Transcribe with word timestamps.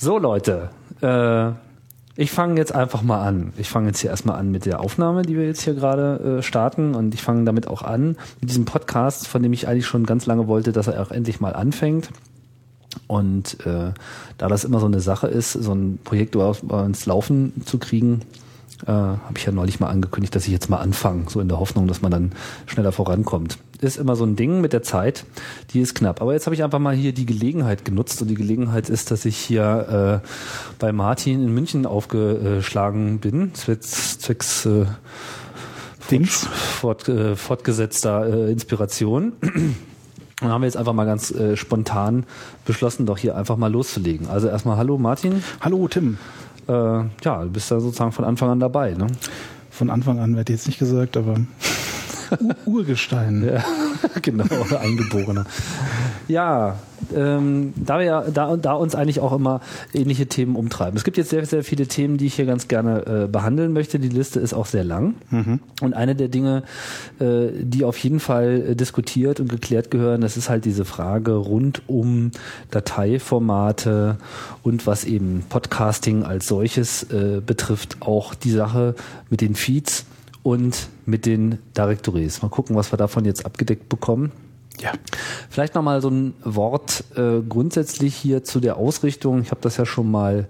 So 0.00 0.16
Leute, 0.16 0.70
äh, 1.02 1.50
ich 2.14 2.30
fange 2.30 2.56
jetzt 2.56 2.72
einfach 2.72 3.02
mal 3.02 3.20
an. 3.26 3.52
Ich 3.56 3.68
fange 3.68 3.88
jetzt 3.88 3.98
hier 3.98 4.10
erstmal 4.10 4.38
an 4.38 4.52
mit 4.52 4.64
der 4.64 4.78
Aufnahme, 4.78 5.22
die 5.22 5.36
wir 5.36 5.44
jetzt 5.44 5.62
hier 5.62 5.74
gerade 5.74 6.38
äh, 6.38 6.42
starten. 6.42 6.94
Und 6.94 7.14
ich 7.14 7.22
fange 7.22 7.44
damit 7.44 7.66
auch 7.66 7.82
an, 7.82 8.16
mit 8.40 8.48
diesem 8.48 8.64
Podcast, 8.64 9.26
von 9.26 9.42
dem 9.42 9.52
ich 9.52 9.66
eigentlich 9.66 9.86
schon 9.86 10.06
ganz 10.06 10.26
lange 10.26 10.46
wollte, 10.46 10.70
dass 10.70 10.86
er 10.86 11.02
auch 11.02 11.10
endlich 11.10 11.40
mal 11.40 11.52
anfängt. 11.52 12.10
Und 13.08 13.66
äh, 13.66 13.92
da 14.38 14.46
das 14.46 14.64
immer 14.64 14.78
so 14.78 14.86
eine 14.86 15.00
Sache 15.00 15.26
ist, 15.26 15.52
so 15.54 15.72
ein 15.72 15.98
Projekt 16.04 16.36
ins 16.36 17.04
Laufen 17.06 17.64
zu 17.66 17.78
kriegen, 17.78 18.20
äh, 18.86 18.90
habe 18.90 19.34
ich 19.36 19.44
ja 19.44 19.52
neulich 19.52 19.80
mal 19.80 19.88
angekündigt, 19.88 20.34
dass 20.34 20.46
ich 20.46 20.52
jetzt 20.52 20.70
mal 20.70 20.78
anfange, 20.78 21.24
so 21.28 21.40
in 21.40 21.48
der 21.48 21.58
Hoffnung, 21.58 21.88
dass 21.88 22.02
man 22.02 22.10
dann 22.10 22.32
schneller 22.66 22.92
vorankommt. 22.92 23.58
Ist 23.80 23.96
immer 23.96 24.16
so 24.16 24.24
ein 24.24 24.36
Ding 24.36 24.60
mit 24.60 24.72
der 24.72 24.82
Zeit, 24.82 25.24
die 25.72 25.80
ist 25.80 25.94
knapp. 25.94 26.20
Aber 26.20 26.32
jetzt 26.32 26.46
habe 26.46 26.54
ich 26.54 26.64
einfach 26.64 26.78
mal 26.78 26.94
hier 26.94 27.12
die 27.12 27.26
Gelegenheit 27.26 27.84
genutzt 27.84 28.20
und 28.22 28.28
die 28.28 28.34
Gelegenheit 28.34 28.88
ist, 28.88 29.10
dass 29.10 29.24
ich 29.24 29.36
hier 29.36 30.22
äh, 30.24 30.28
bei 30.78 30.92
Martin 30.92 31.42
in 31.42 31.54
München 31.54 31.86
aufgeschlagen 31.86 33.18
bin, 33.18 33.54
zwecks, 33.54 34.18
zwecks 34.18 34.66
äh, 34.66 34.86
Dings. 36.10 36.46
Fort, 36.46 37.08
äh, 37.08 37.36
fortgesetzter 37.36 38.26
äh, 38.26 38.52
Inspiration. 38.52 39.34
Und 40.40 40.50
haben 40.50 40.62
wir 40.62 40.66
jetzt 40.66 40.76
einfach 40.76 40.92
mal 40.92 41.04
ganz 41.04 41.32
äh, 41.32 41.56
spontan 41.56 42.24
beschlossen, 42.64 43.06
doch 43.06 43.18
hier 43.18 43.36
einfach 43.36 43.56
mal 43.56 43.72
loszulegen. 43.72 44.28
Also 44.28 44.46
erstmal 44.46 44.76
Hallo 44.76 44.96
Martin. 44.96 45.42
Hallo 45.60 45.88
Tim 45.88 46.16
äh, 46.68 47.04
ja, 47.24 47.42
du 47.42 47.50
bist 47.50 47.70
da 47.70 47.80
sozusagen 47.80 48.12
von 48.12 48.24
Anfang 48.24 48.50
an 48.50 48.60
dabei. 48.60 48.94
Ne? 48.94 49.06
Von 49.70 49.90
Anfang 49.90 50.18
an 50.18 50.36
wird 50.36 50.50
jetzt 50.50 50.66
nicht 50.66 50.78
gesagt, 50.78 51.16
aber 51.16 51.36
Urgestein. 52.66 53.44
Ja, 53.44 53.64
genau, 54.22 54.44
Eingeborener. 54.80 55.46
Ja, 56.28 56.76
ähm, 57.14 57.72
da, 57.76 57.98
wir, 58.00 58.26
da, 58.32 58.56
da 58.56 58.74
uns 58.74 58.94
eigentlich 58.94 59.20
auch 59.20 59.32
immer 59.32 59.60
ähnliche 59.94 60.26
Themen 60.26 60.56
umtreiben. 60.56 60.96
Es 60.96 61.04
gibt 61.04 61.16
jetzt 61.16 61.30
sehr, 61.30 61.44
sehr 61.46 61.64
viele 61.64 61.86
Themen, 61.86 62.18
die 62.18 62.26
ich 62.26 62.34
hier 62.34 62.46
ganz 62.46 62.68
gerne 62.68 63.24
äh, 63.24 63.28
behandeln 63.28 63.72
möchte. 63.72 63.98
Die 63.98 64.08
Liste 64.08 64.40
ist 64.40 64.52
auch 64.52 64.66
sehr 64.66 64.84
lang. 64.84 65.14
Mhm. 65.30 65.60
Und 65.80 65.94
eine 65.94 66.14
der 66.14 66.28
Dinge, 66.28 66.64
äh, 67.20 67.48
die 67.60 67.84
auf 67.84 67.96
jeden 67.98 68.20
Fall 68.20 68.70
äh, 68.70 68.76
diskutiert 68.76 69.40
und 69.40 69.48
geklärt 69.48 69.90
gehören, 69.90 70.20
das 70.20 70.36
ist 70.36 70.48
halt 70.48 70.64
diese 70.64 70.84
Frage 70.84 71.32
rund 71.32 71.82
um 71.86 72.32
Dateiformate 72.70 74.18
und 74.62 74.86
was 74.86 75.04
eben 75.04 75.44
Podcasting 75.48 76.24
als 76.24 76.46
solches 76.46 77.04
äh, 77.04 77.40
betrifft, 77.44 77.98
auch 78.00 78.34
die 78.34 78.50
Sache 78.50 78.94
mit 79.30 79.40
den 79.40 79.54
Feeds 79.54 80.04
und 80.48 80.88
mit 81.04 81.26
den 81.26 81.58
Directories. 81.76 82.40
Mal 82.40 82.48
gucken, 82.48 82.74
was 82.74 82.90
wir 82.90 82.96
davon 82.96 83.26
jetzt 83.26 83.44
abgedeckt 83.44 83.90
bekommen. 83.90 84.32
Ja. 84.80 84.92
Vielleicht 85.50 85.74
nochmal 85.74 86.00
so 86.00 86.08
ein 86.08 86.32
Wort 86.42 87.04
äh, 87.16 87.40
grundsätzlich 87.46 88.14
hier 88.14 88.44
zu 88.44 88.58
der 88.58 88.78
Ausrichtung. 88.78 89.42
Ich 89.42 89.50
habe 89.50 89.60
das 89.60 89.76
ja 89.76 89.84
schon 89.84 90.10
mal 90.10 90.48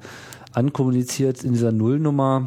ankommuniziert 0.52 1.42
in 1.42 1.52
dieser 1.52 1.72
Nullnummer. 1.72 2.46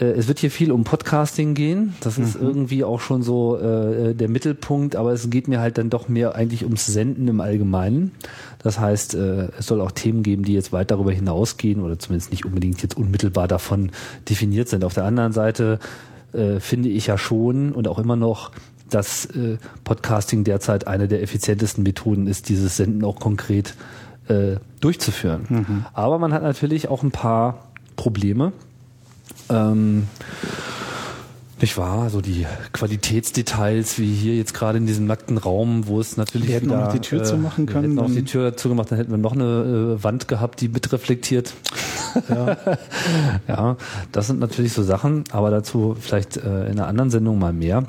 Äh, 0.00 0.06
es 0.12 0.28
wird 0.28 0.38
hier 0.38 0.50
viel 0.50 0.72
um 0.72 0.84
Podcasting 0.84 1.52
gehen. 1.52 1.94
Das 2.00 2.16
mhm. 2.16 2.24
ist 2.24 2.36
irgendwie 2.36 2.84
auch 2.84 3.00
schon 3.00 3.22
so 3.22 3.58
äh, 3.58 4.14
der 4.14 4.30
Mittelpunkt, 4.30 4.96
aber 4.96 5.12
es 5.12 5.28
geht 5.28 5.46
mir 5.46 5.60
halt 5.60 5.76
dann 5.76 5.90
doch 5.90 6.08
mehr 6.08 6.36
eigentlich 6.36 6.64
ums 6.64 6.86
Senden 6.86 7.28
im 7.28 7.42
Allgemeinen. 7.42 8.12
Das 8.62 8.80
heißt, 8.80 9.14
äh, 9.14 9.48
es 9.58 9.66
soll 9.66 9.82
auch 9.82 9.90
Themen 9.90 10.22
geben, 10.22 10.44
die 10.44 10.54
jetzt 10.54 10.72
weit 10.72 10.90
darüber 10.90 11.12
hinausgehen 11.12 11.82
oder 11.82 11.98
zumindest 11.98 12.30
nicht 12.30 12.46
unbedingt 12.46 12.82
jetzt 12.82 12.96
unmittelbar 12.96 13.46
davon 13.46 13.90
definiert 14.26 14.70
sind. 14.70 14.84
Auf 14.84 14.94
der 14.94 15.04
anderen 15.04 15.32
Seite 15.32 15.78
äh, 16.32 16.60
finde 16.60 16.88
ich 16.88 17.06
ja 17.06 17.18
schon 17.18 17.72
und 17.72 17.88
auch 17.88 17.98
immer 17.98 18.16
noch, 18.16 18.50
dass 18.88 19.26
äh, 19.26 19.58
Podcasting 19.84 20.44
derzeit 20.44 20.86
eine 20.86 21.08
der 21.08 21.22
effizientesten 21.22 21.82
Methoden 21.84 22.26
ist, 22.26 22.48
dieses 22.48 22.76
Senden 22.76 23.04
auch 23.04 23.20
konkret 23.20 23.74
äh, 24.28 24.56
durchzuführen. 24.80 25.46
Mhm. 25.48 25.86
Aber 25.92 26.18
man 26.18 26.32
hat 26.32 26.42
natürlich 26.42 26.88
auch 26.88 27.02
ein 27.02 27.10
paar 27.10 27.68
Probleme. 27.96 28.52
Ähm, 29.48 30.08
nicht 31.62 31.76
wahr? 31.76 32.10
So 32.10 32.20
die 32.20 32.46
Qualitätsdetails, 32.72 33.98
wie 33.98 34.12
hier 34.12 34.36
jetzt 34.36 34.54
gerade 34.54 34.78
in 34.78 34.86
diesem 34.86 35.06
nackten 35.06 35.38
Raum, 35.38 35.86
wo 35.86 36.00
es 36.00 36.16
natürlich. 36.16 36.48
Wir 36.48 36.56
hätten 36.56 36.66
wieder, 36.66 36.84
noch 36.84 36.92
die 36.92 37.00
Tür 37.00 37.20
äh, 37.20 37.24
zumachen 37.24 37.66
können. 37.66 37.96
Wir 37.96 38.02
hätten 38.02 38.14
noch 38.14 38.14
die 38.14 38.24
Tür 38.24 38.56
zugemacht, 38.56 38.90
dann 38.90 38.98
hätten 38.98 39.10
wir 39.10 39.18
noch 39.18 39.32
eine 39.32 39.96
äh, 39.98 40.04
Wand 40.04 40.28
gehabt, 40.28 40.60
die 40.60 40.68
mitreflektiert. 40.68 41.54
Ja. 42.28 42.56
ja, 43.46 43.76
das 44.10 44.26
sind 44.26 44.40
natürlich 44.40 44.72
so 44.72 44.82
Sachen, 44.82 45.22
aber 45.30 45.52
dazu 45.52 45.96
vielleicht 45.98 46.38
äh, 46.38 46.64
in 46.64 46.72
einer 46.72 46.88
anderen 46.88 47.08
Sendung 47.08 47.38
mal 47.38 47.52
mehr 47.52 47.84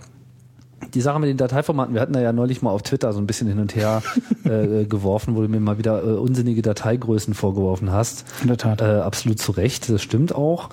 die 0.94 1.02
Sache 1.02 1.19
mit 1.19 1.29
den 1.29 1.38
Dateiformaten, 1.38 1.94
wir 1.94 2.02
hatten 2.02 2.13
da 2.13 2.22
ja 2.22 2.34
neulich 2.34 2.62
mal 2.62 2.72
auf 2.72 2.84
Twitter 2.84 3.13
so 3.13 3.19
ein 3.19 3.28
bisschen 3.28 3.47
hin 3.47 3.59
und 3.59 3.75
her 3.75 4.02
äh, 4.44 4.85
geworfen, 4.85 5.35
wo 5.35 5.41
du 5.41 5.47
mir 5.47 5.59
mal 5.59 5.78
wieder 5.78 6.03
äh, 6.03 6.13
unsinnige 6.13 6.62
Dateigrößen 6.62 7.34
vorgeworfen 7.34 7.91
hast. 7.91 8.25
In 8.41 8.47
der 8.47 8.57
Tat. 8.57 8.81
Äh, 8.81 9.00
absolut 9.02 9.40
zu 9.40 9.52
Recht, 9.52 9.90
das 9.90 10.02
stimmt 10.02 10.34
auch. 10.35 10.69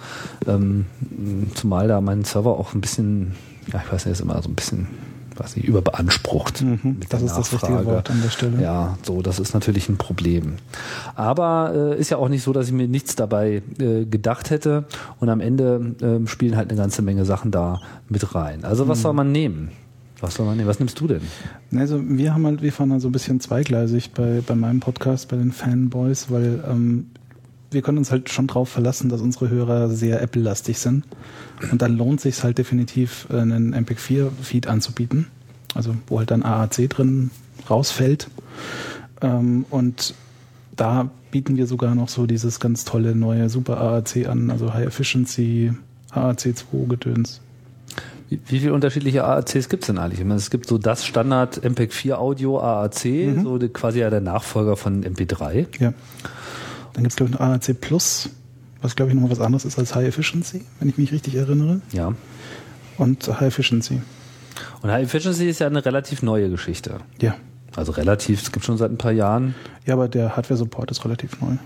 Ähm, 0.46 0.86
zumal 1.54 1.88
da 1.88 2.00
mein 2.00 2.24
Server 2.24 2.58
auch 2.58 2.74
ein 2.74 2.80
bisschen, 2.80 3.34
ja, 3.72 3.82
ich 3.84 3.92
weiß 3.92 4.06
nicht, 4.06 4.12
ist 4.12 4.20
immer 4.20 4.40
so 4.42 4.48
ein 4.48 4.54
bisschen 4.54 4.88
weiß 5.38 5.56
nicht, 5.56 5.68
überbeansprucht. 5.68 6.62
Mhm, 6.62 6.98
das 7.08 7.22
ist 7.22 7.36
das 7.36 7.52
richtige 7.52 7.84
Wort 7.86 8.10
an 8.10 8.20
der 8.22 8.30
Stelle. 8.30 8.60
Ja, 8.60 8.98
so, 9.02 9.22
das 9.22 9.38
ist 9.38 9.54
natürlich 9.54 9.88
ein 9.88 9.96
Problem. 9.96 10.54
Aber 11.14 11.72
äh, 11.74 12.00
ist 12.00 12.10
ja 12.10 12.16
auch 12.16 12.28
nicht 12.28 12.42
so, 12.42 12.52
dass 12.52 12.66
ich 12.66 12.72
mir 12.72 12.88
nichts 12.88 13.16
dabei 13.16 13.62
äh, 13.78 14.04
gedacht 14.04 14.50
hätte 14.50 14.84
und 15.20 15.28
am 15.28 15.40
Ende 15.40 15.94
äh, 16.00 16.26
spielen 16.26 16.56
halt 16.56 16.70
eine 16.70 16.78
ganze 16.78 17.02
Menge 17.02 17.24
Sachen 17.24 17.50
da 17.50 17.80
mit 18.08 18.34
rein. 18.34 18.64
Also 18.64 18.88
was 18.88 18.98
mhm. 18.98 19.02
soll 19.02 19.12
man 19.12 19.32
nehmen? 19.32 19.70
Was 20.20 20.34
soll 20.34 20.46
man 20.46 20.56
nehmen? 20.56 20.68
Was 20.68 20.80
nimmst 20.80 20.98
du 21.00 21.06
denn? 21.06 21.20
Also 21.74 22.02
wir 22.02 22.34
haben 22.34 22.44
halt, 22.44 22.62
wir 22.62 22.72
fahren 22.72 22.90
halt 22.92 23.02
so 23.02 23.08
ein 23.08 23.12
bisschen 23.12 23.40
zweigleisig 23.40 24.12
bei, 24.12 24.42
bei 24.44 24.54
meinem 24.54 24.80
Podcast, 24.80 25.28
bei 25.28 25.36
den 25.36 25.52
Fanboys, 25.52 26.30
weil 26.30 26.64
ähm, 26.68 27.06
wir 27.70 27.82
können 27.82 27.98
uns 27.98 28.10
halt 28.10 28.30
schon 28.30 28.46
drauf 28.46 28.68
verlassen, 28.68 29.10
dass 29.10 29.20
unsere 29.20 29.48
Hörer 29.48 29.90
sehr 29.90 30.20
Apple-lastig 30.20 30.78
sind. 30.78 31.04
Und 31.70 31.82
dann 31.82 31.96
lohnt 31.96 32.20
sich 32.20 32.42
halt 32.42 32.58
definitiv, 32.58 33.28
einen 33.30 33.74
MP4-Feed 33.74 34.66
anzubieten. 34.66 35.26
Also 35.74 35.94
wo 36.06 36.18
halt 36.18 36.30
dann 36.30 36.42
AAC 36.42 36.88
drin 36.88 37.30
rausfällt. 37.68 38.28
Ähm, 39.20 39.66
und 39.70 40.14
da 40.74 41.10
bieten 41.30 41.56
wir 41.56 41.66
sogar 41.66 41.94
noch 41.94 42.08
so 42.08 42.26
dieses 42.26 42.58
ganz 42.58 42.84
tolle 42.84 43.14
neue 43.14 43.48
Super 43.48 43.80
AAC 43.80 44.26
an, 44.28 44.50
also 44.50 44.72
High 44.72 44.86
Efficiency 44.86 45.72
AAC2 46.12 46.88
Gedöns. 46.88 47.40
Wie, 48.28 48.40
wie 48.46 48.60
viele 48.60 48.74
unterschiedliche 48.74 49.24
AACs 49.24 49.68
gibt 49.68 49.84
es 49.84 49.86
denn 49.86 49.98
eigentlich? 49.98 50.20
Ich 50.20 50.26
meine, 50.26 50.38
es 50.38 50.50
gibt 50.50 50.66
so 50.66 50.78
das 50.78 51.04
Standard 51.06 51.64
MPEG 51.64 51.92
4 51.92 52.18
Audio 52.18 52.60
AAC, 52.60 53.04
mhm. 53.04 53.42
so 53.42 53.58
quasi 53.72 54.00
ja 54.00 54.10
der 54.10 54.20
Nachfolger 54.20 54.76
von 54.76 55.04
MP3. 55.04 55.66
Ja. 55.78 55.94
Dann 56.92 57.02
gibt 57.04 57.12
es, 57.12 57.16
glaube 57.16 57.32
ich, 57.32 57.38
noch 57.38 57.46
AAC 57.46 57.80
Plus, 57.80 58.30
was, 58.82 58.96
glaube 58.96 59.10
ich, 59.10 59.14
nochmal 59.14 59.30
was 59.30 59.40
anderes 59.40 59.64
ist 59.64 59.78
als 59.78 59.94
High 59.94 60.08
Efficiency, 60.08 60.62
wenn 60.78 60.88
ich 60.88 60.98
mich 60.98 61.12
richtig 61.12 61.34
erinnere. 61.34 61.80
Ja. 61.92 62.12
Und 62.98 63.28
High 63.28 63.48
Efficiency. 63.48 64.02
Und 64.82 64.90
High 64.90 65.04
Efficiency 65.04 65.48
ist 65.48 65.60
ja 65.60 65.66
eine 65.66 65.84
relativ 65.84 66.22
neue 66.22 66.50
Geschichte. 66.50 66.98
Ja. 67.20 67.36
Also 67.76 67.92
relativ, 67.92 68.42
es 68.42 68.52
gibt 68.52 68.64
schon 68.64 68.76
seit 68.76 68.90
ein 68.90 68.98
paar 68.98 69.12
Jahren. 69.12 69.54
Ja, 69.86 69.94
aber 69.94 70.08
der 70.08 70.36
Hardware-Support 70.36 70.90
ist 70.90 71.04
relativ 71.04 71.40
neu. 71.40 71.56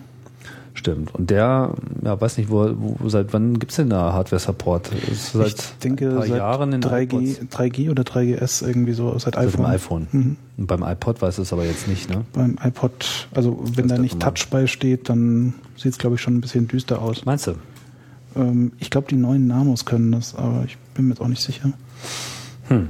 Stimmt. 0.74 1.14
Und 1.14 1.30
der, 1.30 1.74
ja, 2.02 2.20
weiß 2.20 2.38
nicht, 2.38 2.50
wo, 2.50 2.72
wo 2.76 3.08
seit 3.08 3.32
wann 3.32 3.58
gibt's 3.58 3.76
denn 3.76 3.90
da 3.90 4.12
Hardware-Support? 4.14 4.90
Seit 5.32 5.46
ich 5.48 5.78
denke, 5.82 6.12
seit 6.12 6.30
Jahren 6.30 6.72
in 6.72 6.82
3G, 6.82 7.48
3G 7.50 7.90
oder 7.90 8.04
3GS 8.04 8.66
irgendwie 8.66 8.92
so, 8.92 9.18
seit 9.18 9.36
iPhone. 9.36 9.62
Beim 9.62 9.72
iPhone. 9.72 10.06
Mhm. 10.12 10.36
Und 10.56 10.66
beim 10.66 10.82
iPod 10.82 11.20
weiß 11.20 11.38
es 11.38 11.52
aber 11.52 11.64
jetzt 11.64 11.88
nicht, 11.88 12.08
ne? 12.08 12.24
Beim 12.32 12.56
iPod, 12.62 13.28
also 13.34 13.62
wenn 13.74 13.88
da 13.88 13.98
nicht 13.98 14.18
Touch 14.20 14.48
bei 14.50 14.66
steht, 14.66 15.08
dann 15.08 15.54
sieht's 15.76 15.98
glaube 15.98 16.16
ich, 16.16 16.22
schon 16.22 16.36
ein 16.36 16.40
bisschen 16.40 16.68
düster 16.68 17.02
aus. 17.02 17.24
Meinst 17.26 17.48
du? 17.48 17.54
Ähm, 18.34 18.72
ich 18.78 18.88
glaube, 18.88 19.08
die 19.08 19.16
neuen 19.16 19.46
Namos 19.46 19.84
können 19.84 20.12
das, 20.12 20.34
aber 20.34 20.64
ich 20.66 20.78
bin 20.94 21.06
mir 21.06 21.10
jetzt 21.12 21.20
auch 21.20 21.28
nicht 21.28 21.42
sicher. 21.42 21.72
Hm. 22.68 22.88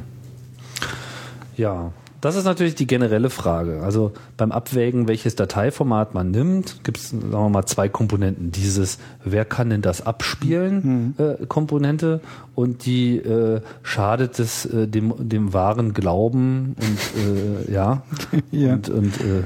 Ja, 1.57 1.93
das 2.23 2.37
ist 2.37 2.45
natürlich 2.45 2.77
die 2.77 2.87
generelle 2.87 3.31
Frage. 3.31 3.83
Also 3.83 4.13
beim 4.37 4.53
Abwägen, 4.53 5.09
welches 5.09 5.35
Dateiformat 5.35 6.15
man 6.15 6.31
nimmt, 6.31 6.85
gibt 6.85 6.99
es, 6.99 7.11
sagen 7.11 7.33
wir 7.33 7.49
mal, 7.49 7.67
zwei 7.67 7.89
Komponenten. 7.89 8.53
Dieses, 8.53 8.99
wer 9.25 9.45
kann 9.45 9.71
denn 9.71 9.83
das 9.83 10.07
abspielen, 10.07 11.15
mhm. 11.19 11.25
äh, 11.25 11.47
Komponente 11.47 12.21
und 12.55 12.87
die 12.87 13.17
äh, 13.17 13.61
schadet 13.83 14.39
es 14.39 14.65
äh, 14.67 14.87
dem, 14.87 15.13
dem 15.19 15.53
wahren 15.53 15.95
Glauben 15.95 16.77
und 16.79 17.67
äh, 17.69 17.73
ja, 17.73 18.03
ja. 18.53 18.75
und, 18.75 18.89
und 18.89 19.21
äh, 19.21 19.43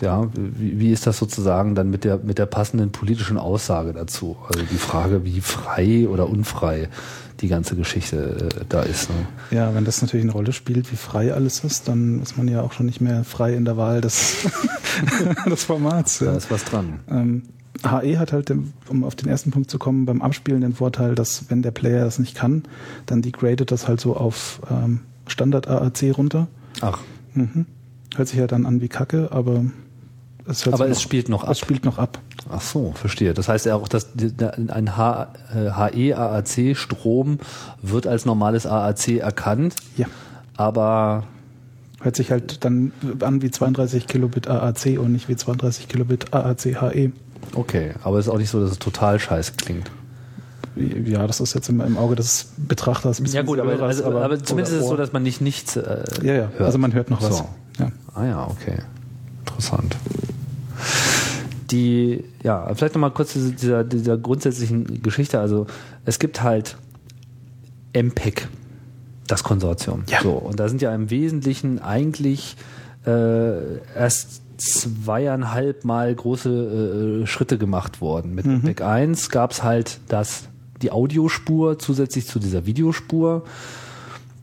ja, 0.00 0.28
wie, 0.34 0.78
wie 0.78 0.92
ist 0.92 1.08
das 1.08 1.18
sozusagen 1.18 1.74
dann 1.74 1.90
mit 1.90 2.04
der, 2.04 2.18
mit 2.18 2.38
der 2.38 2.46
passenden 2.46 2.92
politischen 2.92 3.38
Aussage 3.38 3.92
dazu? 3.92 4.36
Also 4.48 4.64
die 4.70 4.78
Frage, 4.78 5.24
wie 5.24 5.40
frei 5.40 6.06
oder 6.08 6.28
unfrei 6.28 6.88
die 7.42 7.48
ganze 7.48 7.76
Geschichte 7.76 8.50
äh, 8.60 8.64
da 8.68 8.82
ist. 8.82 9.10
Ne? 9.10 9.16
Ja, 9.50 9.74
wenn 9.74 9.84
das 9.84 10.00
natürlich 10.00 10.24
eine 10.24 10.32
Rolle 10.32 10.52
spielt, 10.52 10.90
wie 10.92 10.96
frei 10.96 11.34
alles 11.34 11.64
ist, 11.64 11.88
dann 11.88 12.22
ist 12.22 12.38
man 12.38 12.48
ja 12.48 12.62
auch 12.62 12.72
schon 12.72 12.86
nicht 12.86 13.00
mehr 13.00 13.24
frei 13.24 13.54
in 13.54 13.64
der 13.64 13.76
Wahl 13.76 14.00
des, 14.00 14.36
des 15.46 15.64
Formats. 15.64 16.20
Ja. 16.20 16.30
Da 16.30 16.36
ist 16.38 16.50
was 16.50 16.64
dran. 16.64 17.00
Ähm, 17.10 17.42
HE 17.84 18.18
hat 18.18 18.32
halt, 18.32 18.52
um 18.88 19.04
auf 19.04 19.16
den 19.16 19.28
ersten 19.28 19.50
Punkt 19.50 19.70
zu 19.70 19.78
kommen, 19.78 20.06
beim 20.06 20.22
Abspielen 20.22 20.60
den 20.60 20.74
Vorteil, 20.74 21.14
dass 21.14 21.50
wenn 21.50 21.62
der 21.62 21.72
Player 21.72 22.04
das 22.04 22.18
nicht 22.18 22.36
kann, 22.36 22.62
dann 23.06 23.22
degradet 23.22 23.72
das 23.72 23.88
halt 23.88 24.00
so 24.00 24.16
auf 24.16 24.60
ähm, 24.70 25.00
Standard 25.26 25.68
AAC 25.68 26.16
runter. 26.16 26.46
Ach. 26.80 27.00
Mhm. 27.34 27.66
Hört 28.14 28.28
sich 28.28 28.38
ja 28.38 28.46
dann 28.46 28.66
an 28.66 28.80
wie 28.80 28.88
Kacke, 28.88 29.30
aber 29.32 29.64
Es 30.46 30.66
Aber 30.66 30.88
es 30.88 31.00
spielt 31.00 31.28
noch 31.28 31.44
ab. 31.44 31.50
Es 31.50 31.58
spielt 31.60 31.84
noch 31.84 31.98
ab. 31.98 32.18
Ach 32.50 32.60
so, 32.60 32.92
verstehe. 32.92 33.32
Das 33.34 33.48
heißt 33.48 33.66
ja 33.66 33.76
auch, 33.76 33.86
dass 33.88 34.08
ein 34.68 34.96
H, 34.96 35.28
äh, 35.54 35.70
HE-AAC-Strom 35.70 37.38
wird 37.80 38.06
als 38.06 38.24
normales 38.24 38.66
AAC 38.66 39.18
erkannt, 39.18 39.76
Ja. 39.96 40.06
aber 40.56 41.24
Hört 42.02 42.16
sich 42.16 42.32
halt 42.32 42.64
dann 42.64 42.90
an 43.20 43.42
wie 43.42 43.52
32 43.52 44.08
Kilobit 44.08 44.48
AAC 44.48 44.98
und 44.98 45.12
nicht 45.12 45.28
wie 45.28 45.36
32 45.36 45.86
Kilobit 45.86 46.34
AAC 46.34 46.80
HE. 46.80 47.12
okay. 47.54 47.92
Aber 48.02 48.18
es 48.18 48.26
ist 48.26 48.32
auch 48.32 48.38
nicht 48.38 48.50
so, 48.50 48.60
dass 48.60 48.72
es 48.72 48.80
total 48.80 49.20
scheiße 49.20 49.52
klingt. 49.56 49.88
Ja, 50.74 51.26
das 51.28 51.38
ist 51.38 51.54
jetzt 51.54 51.68
immer 51.68 51.84
im 51.86 51.96
Auge 51.96 52.16
des 52.16 52.48
Betrachters. 52.56 53.20
ein 53.20 53.22
bisschen 53.22 53.36
Ja 53.36 53.42
gut, 53.42 53.60
aber, 53.60 53.80
also, 53.80 54.04
aber, 54.04 54.42
zumindest 54.42 54.48
oder 54.48 54.60
ist 54.62 54.72
es 54.72 54.88
so, 54.88 54.96
dass 54.96 55.12
man 55.12 55.22
nicht 55.22 55.40
nichts 55.40 55.76
äh, 55.76 56.02
Ja, 56.24 56.32
ja, 56.34 56.48
hört. 56.48 56.60
also 56.62 56.78
man 56.78 56.92
hört 56.92 57.08
noch 57.10 57.22
was. 57.22 57.38
So. 57.38 57.48
Ja. 57.78 57.92
Ah 58.14 58.24
ja, 58.24 58.46
okay. 58.48 58.78
Interessant. 59.46 59.94
Die, 61.70 62.24
ja, 62.42 62.74
vielleicht 62.74 62.94
nochmal 62.94 63.12
kurz 63.12 63.32
diese, 63.32 63.52
dieser, 63.52 63.84
dieser 63.84 64.18
grundsätzlichen 64.18 65.02
Geschichte. 65.02 65.40
Also 65.40 65.66
es 66.04 66.18
gibt 66.18 66.42
halt 66.42 66.76
MPEG, 67.94 68.48
das 69.26 69.42
Konsortium. 69.42 70.04
Ja. 70.08 70.20
So, 70.22 70.32
und 70.32 70.60
da 70.60 70.68
sind 70.68 70.82
ja 70.82 70.94
im 70.94 71.10
Wesentlichen 71.10 71.78
eigentlich 71.78 72.56
äh, 73.06 73.78
erst 73.96 74.42
zweieinhalb 74.58 75.84
Mal 75.84 76.14
große 76.14 77.22
äh, 77.22 77.26
Schritte 77.26 77.58
gemacht 77.58 78.00
worden. 78.00 78.34
Mit 78.34 78.46
MPEG 78.46 78.82
1 78.82 79.30
gab 79.30 79.52
es 79.52 79.62
halt 79.62 80.00
das, 80.08 80.44
die 80.82 80.92
Audiospur 80.92 81.78
zusätzlich 81.78 82.26
zu 82.26 82.38
dieser 82.38 82.66
Videospur. 82.66 83.44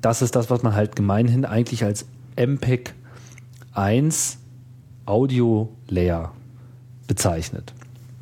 Das 0.01 0.21
ist 0.21 0.35
das, 0.35 0.49
was 0.49 0.63
man 0.63 0.75
halt 0.75 0.95
gemeinhin 0.95 1.45
eigentlich 1.45 1.83
als 1.83 2.05
MPEG 2.35 2.93
1 3.73 4.39
Audio 5.09 5.69
Layer 5.87 6.31
bezeichnet. 7.07 7.73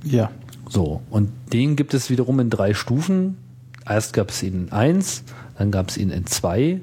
ja. 0.04 0.32
So, 0.70 1.02
und 1.10 1.32
den 1.54 1.78
gibt 1.78 1.94
es 1.94 2.10
wiederum 2.10 2.42
in 2.42 2.50
drei 2.50 2.74
Stufen. 2.74 3.38
Erst 3.88 4.12
gab 4.12 4.32
es 4.32 4.44
ihn 4.44 4.66
in 4.66 4.72
1, 4.74 5.24
dann 5.58 5.72
gab 5.72 5.90
es 5.90 5.98
ihn 5.98 6.10
in 6.10 6.26
2. 6.26 6.82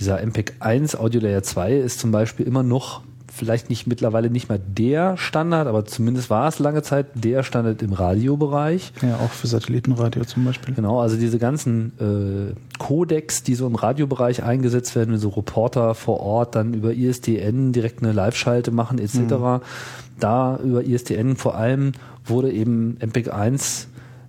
Dieser 0.00 0.24
MPEG 0.24 0.54
1 0.60 0.96
Audio 0.96 1.20
Layer 1.20 1.42
2 1.42 1.74
ist 1.74 1.98
zum 2.00 2.10
Beispiel 2.10 2.46
immer 2.46 2.62
noch, 2.62 3.02
vielleicht 3.38 3.70
nicht 3.70 3.86
mittlerweile 3.86 4.28
nicht 4.30 4.48
mehr 4.48 4.58
der 4.58 5.16
Standard, 5.16 5.66
aber 5.66 5.84
zumindest 5.84 6.28
war 6.28 6.48
es 6.48 6.58
lange 6.58 6.82
Zeit 6.82 7.06
der 7.14 7.42
Standard 7.42 7.80
im 7.82 7.92
Radiobereich. 7.92 8.92
Ja, 9.00 9.16
auch 9.16 9.30
für 9.30 9.46
Satellitenradio 9.46 10.24
zum 10.24 10.44
Beispiel. 10.44 10.74
Genau, 10.74 11.00
also 11.00 11.16
diese 11.16 11.38
ganzen 11.38 11.92
äh, 11.98 12.78
Codecs, 12.78 13.42
die 13.42 13.54
so 13.54 13.66
im 13.66 13.76
Radiobereich 13.76 14.42
eingesetzt 14.42 14.94
werden, 14.96 15.12
wenn 15.12 15.18
so 15.18 15.30
Reporter 15.30 15.94
vor 15.94 16.20
Ort 16.20 16.54
dann 16.54 16.74
über 16.74 16.92
ISDN 16.92 17.72
direkt 17.72 18.02
eine 18.02 18.12
Live-Schalte 18.12 18.70
machen 18.70 18.98
etc. 18.98 19.64
Da 20.18 20.58
über 20.62 20.84
ISDN 20.84 21.36
vor 21.36 21.54
allem 21.54 21.92
wurde 22.24 22.52
eben 22.52 22.98
MPEG 23.00 23.32
1 23.32 23.88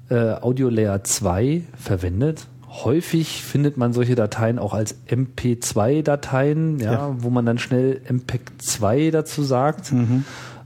äh, 0.09 0.33
Audio 0.41 0.69
Layer 0.69 1.03
2 1.03 1.63
verwendet. 1.75 2.47
Häufig 2.69 3.43
findet 3.43 3.77
man 3.77 3.93
solche 3.93 4.13
Dateien 4.15 4.59
auch 4.59 4.73
als 4.75 4.95
MP2-Dateien, 5.09 6.79
ja, 6.79 6.91
Ja. 6.93 7.15
wo 7.19 7.29
man 7.29 7.45
dann 7.45 7.57
schnell 7.57 8.01
MPEG 8.09 8.41
2 8.59 9.11
dazu 9.11 9.43
sagt 9.43 9.91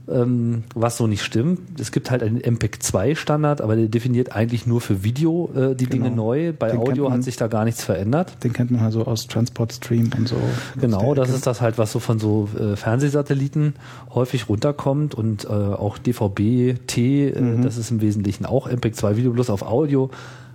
ähm, 0.06 0.64
was 0.74 0.98
so 0.98 1.06
nicht 1.06 1.22
stimmt. 1.22 1.80
Es 1.80 1.90
gibt 1.90 2.10
halt 2.10 2.22
einen 2.22 2.36
MPEG-2-Standard, 2.38 3.62
aber 3.62 3.74
der 3.74 3.86
definiert 3.86 4.36
eigentlich 4.36 4.66
nur 4.66 4.82
für 4.82 5.02
Video 5.02 5.48
äh, 5.56 5.74
die 5.74 5.86
Dinge 5.86 6.10
Genau. 6.10 6.24
neu. 6.26 6.52
Bei 6.52 6.72
Den 6.72 6.78
Audio 6.80 7.04
man- 7.04 7.14
hat 7.14 7.22
sich 7.24 7.36
da 7.38 7.46
gar 7.46 7.64
nichts 7.64 7.82
verändert. 7.84 8.36
Den 8.44 8.52
kennt 8.52 8.70
man 8.70 8.82
also 8.82 9.06
aus 9.06 9.28
Transport 9.28 9.72
Stream 9.72 10.10
und 10.18 10.28
so. 10.28 10.36
Genau, 10.78 11.14
das 11.14 11.30
ist 11.30 11.46
das 11.46 11.62
halt, 11.62 11.78
was 11.78 11.90
so 11.90 12.00
von 12.00 12.18
so 12.18 12.50
äh, 12.60 12.76
Fernsehsatelliten 12.76 13.76
häufig 14.14 14.46
runterkommt 14.50 15.14
und 15.14 15.46
äh, 15.46 15.48
auch 15.48 15.96
DVB-T, 15.96 17.28
äh, 17.30 17.40
Mhm. 17.40 17.62
das 17.62 17.78
ist 17.78 17.90
im 17.90 18.02
Wesentlichen 18.02 18.44
auch 18.44 18.68
MPEG-2 18.68 19.16
Video, 19.16 19.32
bloß 19.32 19.48
auf 19.48 19.62
Audio 19.62 20.10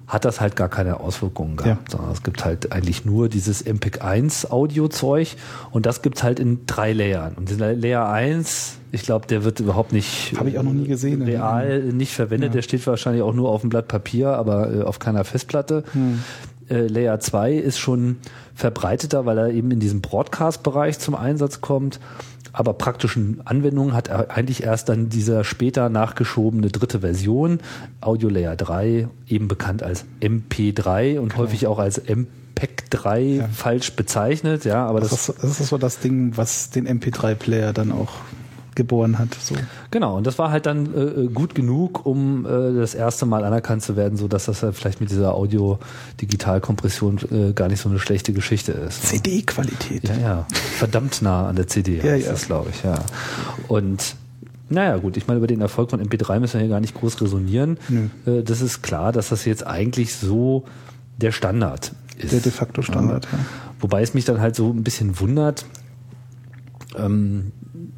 hat 0.09 0.25
das 0.25 0.41
halt 0.41 0.55
gar 0.57 0.67
keine 0.69 0.99
Auswirkungen 0.99 1.55
gehabt, 1.55 1.91
Ja. 1.93 1.97
sondern 1.97 2.11
es 2.11 2.23
gibt 2.23 2.43
halt 2.43 2.71
eigentlich 2.73 3.05
nur 3.05 3.29
dieses 3.29 3.63
MPEG-1 3.65 4.49
Audio-Zeug 4.51 5.37
und 5.71 5.85
das 5.85 6.01
gibt's 6.01 6.23
halt 6.23 6.39
in 6.39 6.65
drei 6.65 6.91
Layern. 6.93 7.35
Und 7.35 7.49
dieser 7.49 7.73
Layer 7.73 8.09
1, 8.09 8.77
ich 8.91 9.03
glaube, 9.03 9.27
der 9.27 9.43
wird 9.43 9.59
überhaupt 9.59 9.93
nicht 9.93 10.33
ich 10.33 10.57
auch 10.57 10.63
noch 10.63 10.73
nie 10.73 10.87
gesehen. 10.87 11.21
real 11.21 11.83
nicht 11.83 12.11
verwendet. 12.13 12.49
Ja. 12.49 12.53
Der 12.55 12.61
steht 12.63 12.85
wahrscheinlich 12.87 13.21
auch 13.21 13.33
nur 13.35 13.49
auf 13.49 13.61
dem 13.61 13.69
Blatt 13.69 13.87
Papier, 13.87 14.29
aber 14.29 14.73
äh, 14.73 14.81
auf 14.81 14.97
keiner 14.99 15.23
Festplatte. 15.23 15.83
Hm. 15.93 16.23
Äh, 16.69 16.87
Layer 16.87 17.19
2 17.19 17.53
ist 17.53 17.77
schon 17.79 18.17
verbreiteter, 18.55 19.25
weil 19.25 19.37
er 19.37 19.49
eben 19.51 19.71
in 19.71 19.79
diesem 19.79 20.01
Broadcast-Bereich 20.01 20.99
zum 20.99 21.15
Einsatz 21.15 21.61
kommt. 21.61 21.99
Aber 22.59 22.73
praktischen 22.73 23.39
Anwendungen 23.45 23.93
hat 23.93 24.09
er 24.09 24.31
eigentlich 24.31 24.63
erst 24.63 24.89
dann 24.89 25.07
dieser 25.07 25.45
später 25.45 25.87
nachgeschobene 25.87 26.67
dritte 26.67 26.99
Version, 26.99 27.59
Audio 28.01 28.27
Layer 28.27 28.57
3, 28.57 29.07
eben 29.29 29.47
bekannt 29.47 29.81
als 29.81 30.03
MP3 30.21 31.19
und 31.21 31.37
häufig 31.37 31.67
auch 31.67 31.79
als 31.79 31.99
MPEG 31.99 32.89
3 32.89 33.21
Ja. 33.21 33.47
falsch 33.47 33.93
bezeichnet. 33.93 34.65
Ja, 34.65 34.85
aber 34.85 34.99
das, 34.99 35.11
Das 35.11 35.29
ist, 35.29 35.41
das 35.43 35.59
ist 35.61 35.69
so 35.69 35.77
das 35.77 35.99
Ding, 35.99 36.35
was 36.35 36.69
den 36.69 36.85
MP3-Player 36.85 37.71
dann 37.71 37.93
auch 37.93 38.09
geboren 38.79 39.19
hat. 39.19 39.35
So. 39.39 39.55
Genau, 39.91 40.15
und 40.15 40.25
das 40.25 40.39
war 40.39 40.51
halt 40.51 40.65
dann 40.65 40.85
äh, 40.85 41.27
gut 41.27 41.53
genug, 41.53 42.05
um 42.05 42.45
äh, 42.45 42.73
das 42.79 42.95
erste 42.95 43.25
Mal 43.25 43.43
anerkannt 43.43 43.83
zu 43.83 43.97
werden, 43.97 44.17
so 44.17 44.29
dass 44.29 44.45
das 44.45 44.63
halt 44.63 44.73
vielleicht 44.75 45.01
mit 45.01 45.11
dieser 45.11 45.35
Audio-Digital-Kompression 45.35 47.19
äh, 47.29 47.51
gar 47.53 47.67
nicht 47.67 47.81
so 47.81 47.89
eine 47.89 47.99
schlechte 47.99 48.31
Geschichte 48.31 48.71
ist. 48.71 49.03
CD-Qualität. 49.07 50.07
Ja, 50.07 50.17
ja, 50.17 50.47
verdammt 50.77 51.21
nah 51.21 51.49
an 51.49 51.57
der 51.57 51.67
CD 51.67 51.97
Ja, 51.97 52.13
heißt 52.13 52.25
ja. 52.25 52.31
das, 52.31 52.45
glaube 52.45 52.69
ich, 52.69 52.83
ja. 52.83 52.95
Und 53.67 54.15
naja, 54.69 54.95
gut, 54.97 55.17
ich 55.17 55.27
meine, 55.27 55.39
über 55.39 55.47
den 55.47 55.59
Erfolg 55.59 55.89
von 55.89 56.01
MP3 56.01 56.39
müssen 56.39 56.53
wir 56.53 56.61
hier 56.61 56.69
gar 56.69 56.79
nicht 56.79 56.95
groß 56.95 57.21
resonieren. 57.21 57.77
Nö. 57.89 58.07
Äh, 58.25 58.43
das 58.43 58.61
ist 58.61 58.81
klar, 58.81 59.11
dass 59.11 59.27
das 59.29 59.43
jetzt 59.43 59.67
eigentlich 59.67 60.15
so 60.15 60.63
der 61.17 61.33
Standard 61.33 61.91
ist. 62.17 62.31
Der 62.31 62.39
de 62.39 62.51
facto 62.51 62.81
Standard, 62.81 63.27
ja. 63.29 63.39
Wobei 63.81 64.01
es 64.01 64.13
mich 64.13 64.23
dann 64.23 64.39
halt 64.39 64.55
so 64.55 64.69
ein 64.71 64.83
bisschen 64.83 65.19
wundert, 65.19 65.65
ähm, 66.97 67.51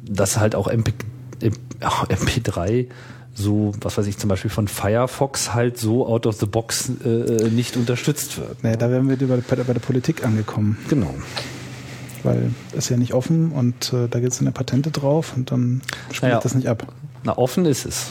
dass 0.04 0.38
halt 0.38 0.54
auch 0.54 0.68
MP, 0.68 0.92
M- 1.40 1.52
ach, 1.80 2.06
MP3 2.08 2.88
so, 3.34 3.72
was 3.80 3.96
weiß 3.96 4.06
ich, 4.08 4.18
zum 4.18 4.28
Beispiel 4.28 4.50
von 4.50 4.68
Firefox 4.68 5.54
halt 5.54 5.78
so 5.78 6.06
out 6.06 6.26
of 6.26 6.38
the 6.38 6.44
box 6.46 6.90
äh, 7.02 7.48
nicht 7.48 7.76
unterstützt 7.78 8.36
wird. 8.38 8.62
Naja, 8.62 8.76
da 8.76 8.90
wären 8.90 9.08
wir 9.08 9.16
bei, 9.16 9.36
bei, 9.36 9.56
bei 9.62 9.72
der 9.72 9.80
Politik 9.80 10.22
angekommen, 10.24 10.76
Genau. 10.90 11.14
weil 12.24 12.50
es 12.72 12.78
ist 12.84 12.88
ja 12.90 12.98
nicht 12.98 13.14
offen 13.14 13.52
und 13.52 13.92
äh, 13.94 14.06
da 14.08 14.20
gibt 14.20 14.32
es 14.34 14.40
eine 14.40 14.52
Patente 14.52 14.90
drauf 14.90 15.32
und 15.34 15.50
dann 15.50 15.80
spielt 16.10 16.22
Naja. 16.32 16.40
das 16.42 16.54
nicht 16.54 16.68
ab. 16.68 16.86
Na, 17.24 17.38
offen 17.38 17.64
ist 17.64 17.86
es. 17.86 18.08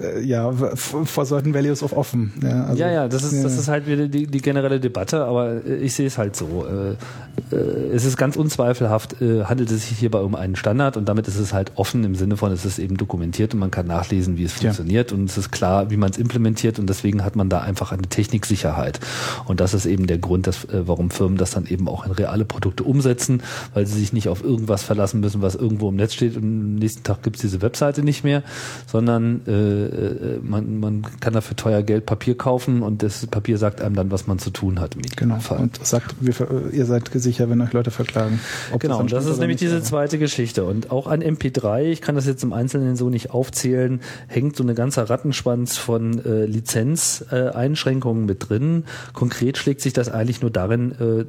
Äh, 0.00 0.20
ja, 0.22 0.52
for 0.52 1.24
certain 1.26 1.54
values 1.54 1.82
of 1.82 1.92
offen. 1.92 2.32
Ja, 2.42 2.64
also, 2.64 2.80
ja, 2.80 2.90
ja, 2.90 3.08
das 3.08 3.22
ist, 3.24 3.44
das 3.44 3.54
ja. 3.54 3.60
ist 3.60 3.68
halt 3.68 3.86
wieder 3.86 4.08
die, 4.08 4.26
die 4.26 4.40
generelle 4.40 4.80
Debatte, 4.80 5.24
aber 5.24 5.64
äh, 5.64 5.76
ich 5.76 5.94
sehe 5.94 6.06
es 6.06 6.18
halt 6.18 6.36
so. 6.36 6.66
Äh, 6.66 7.54
äh, 7.54 7.94
es 7.94 8.04
ist 8.04 8.16
ganz 8.16 8.36
unzweifelhaft, 8.36 9.20
äh, 9.20 9.44
handelt 9.44 9.70
es 9.70 9.88
sich 9.88 9.98
hierbei 9.98 10.20
um 10.20 10.34
einen 10.34 10.56
Standard 10.56 10.96
und 10.96 11.08
damit 11.08 11.28
ist 11.28 11.38
es 11.38 11.52
halt 11.52 11.72
offen 11.76 12.04
im 12.04 12.14
Sinne 12.14 12.36
von, 12.36 12.52
es 12.52 12.64
ist 12.64 12.78
eben 12.78 12.96
dokumentiert 12.96 13.54
und 13.54 13.60
man 13.60 13.70
kann 13.70 13.86
nachlesen, 13.86 14.36
wie 14.36 14.44
es 14.44 14.54
Ja. 14.60 14.68
funktioniert 14.72 15.12
und 15.12 15.28
es 15.28 15.38
ist 15.38 15.50
klar, 15.50 15.90
wie 15.90 15.96
man 15.96 16.10
es 16.10 16.18
implementiert 16.18 16.78
und 16.78 16.88
deswegen 16.88 17.24
hat 17.24 17.36
man 17.36 17.48
da 17.48 17.60
einfach 17.60 17.92
eine 17.92 18.02
Techniksicherheit. 18.02 19.00
Und 19.46 19.60
das 19.60 19.74
ist 19.74 19.86
eben 19.86 20.06
der 20.06 20.18
Grund, 20.18 20.46
dass, 20.46 20.64
äh, 20.64 20.86
warum 20.86 21.10
Firmen 21.10 21.38
das 21.38 21.50
dann 21.52 21.66
eben 21.66 21.88
auch 21.88 22.06
in 22.06 22.12
reale 22.12 22.44
Produkte 22.44 22.84
umsetzen, 22.84 23.42
weil 23.74 23.86
sie 23.86 23.98
sich 23.98 24.12
nicht 24.12 24.28
auf 24.28 24.42
irgendwas 24.44 24.82
verlassen 24.82 25.20
müssen, 25.20 25.42
was 25.42 25.54
irgendwo 25.54 25.88
im 25.88 25.96
Netz 25.96 26.14
steht 26.14 26.36
und 26.36 26.42
am 26.42 26.74
nächsten 26.76 27.02
Tag 27.02 27.22
gibt 27.22 27.36
es 27.36 27.42
diese 27.42 27.62
Webseite 27.62 28.02
nicht 28.02 28.24
mehr, 28.24 28.42
sondern 28.86 29.40
äh, 29.46 29.81
äh, 29.84 30.38
man, 30.42 30.80
man 30.80 31.02
kann 31.20 31.32
dafür 31.32 31.56
teuer 31.56 31.82
Geld 31.82 32.06
Papier 32.06 32.36
kaufen 32.36 32.82
und 32.82 33.02
das 33.02 33.26
Papier 33.26 33.58
sagt 33.58 33.80
einem 33.80 33.94
dann, 33.94 34.10
was 34.10 34.26
man 34.26 34.38
zu 34.38 34.50
tun 34.50 34.80
hat. 34.80 34.94
Im 34.94 35.02
Genau. 35.02 35.34
Idealfall. 35.36 35.58
Und 35.58 35.84
sagt, 35.86 36.14
wir, 36.20 36.34
ihr 36.72 36.86
seid 36.86 37.10
sicher, 37.14 37.48
wenn 37.50 37.60
euch 37.60 37.72
Leute 37.72 37.90
verklagen. 37.90 38.40
Genau, 38.78 39.02
das 39.02 39.08
stimmt 39.10 39.22
ist 39.22 39.28
oder 39.30 39.38
nämlich 39.40 39.58
diese 39.58 39.76
aber- 39.76 39.84
zweite 39.84 40.18
Geschichte. 40.18 40.64
Und 40.64 40.90
auch 40.90 41.06
an 41.06 41.22
MP3, 41.22 41.82
ich 41.84 42.00
kann 42.00 42.14
das 42.14 42.26
jetzt 42.26 42.42
im 42.42 42.52
Einzelnen 42.52 42.96
so 42.96 43.08
nicht 43.10 43.30
aufzählen, 43.30 44.00
hängt 44.28 44.56
so 44.56 44.62
eine 44.62 44.74
ganze 44.74 45.08
Rattenschwanz 45.08 45.76
von 45.76 46.24
äh, 46.24 46.44
Lizenzeinschränkungen 46.46 47.52
äh, 47.52 47.56
Einschränkungen 47.56 48.26
mit 48.26 48.48
drin. 48.48 48.84
Konkret 49.12 49.58
schlägt 49.58 49.80
sich 49.80 49.92
das 49.92 50.08
eigentlich 50.08 50.40
nur 50.42 50.50
darin 50.50 50.92
äh, 50.92 51.24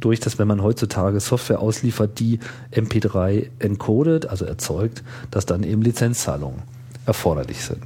durch, 0.00 0.20
dass 0.20 0.38
wenn 0.38 0.48
man 0.48 0.62
heutzutage 0.62 1.20
Software 1.20 1.60
ausliefert, 1.60 2.18
die 2.18 2.38
MP3 2.72 3.48
encodet, 3.58 4.26
also 4.26 4.44
erzeugt, 4.44 5.02
dass 5.30 5.46
dann 5.46 5.62
eben 5.62 5.82
Lizenzzahlungen 5.82 6.62
erforderlich 7.06 7.64
sind. 7.64 7.82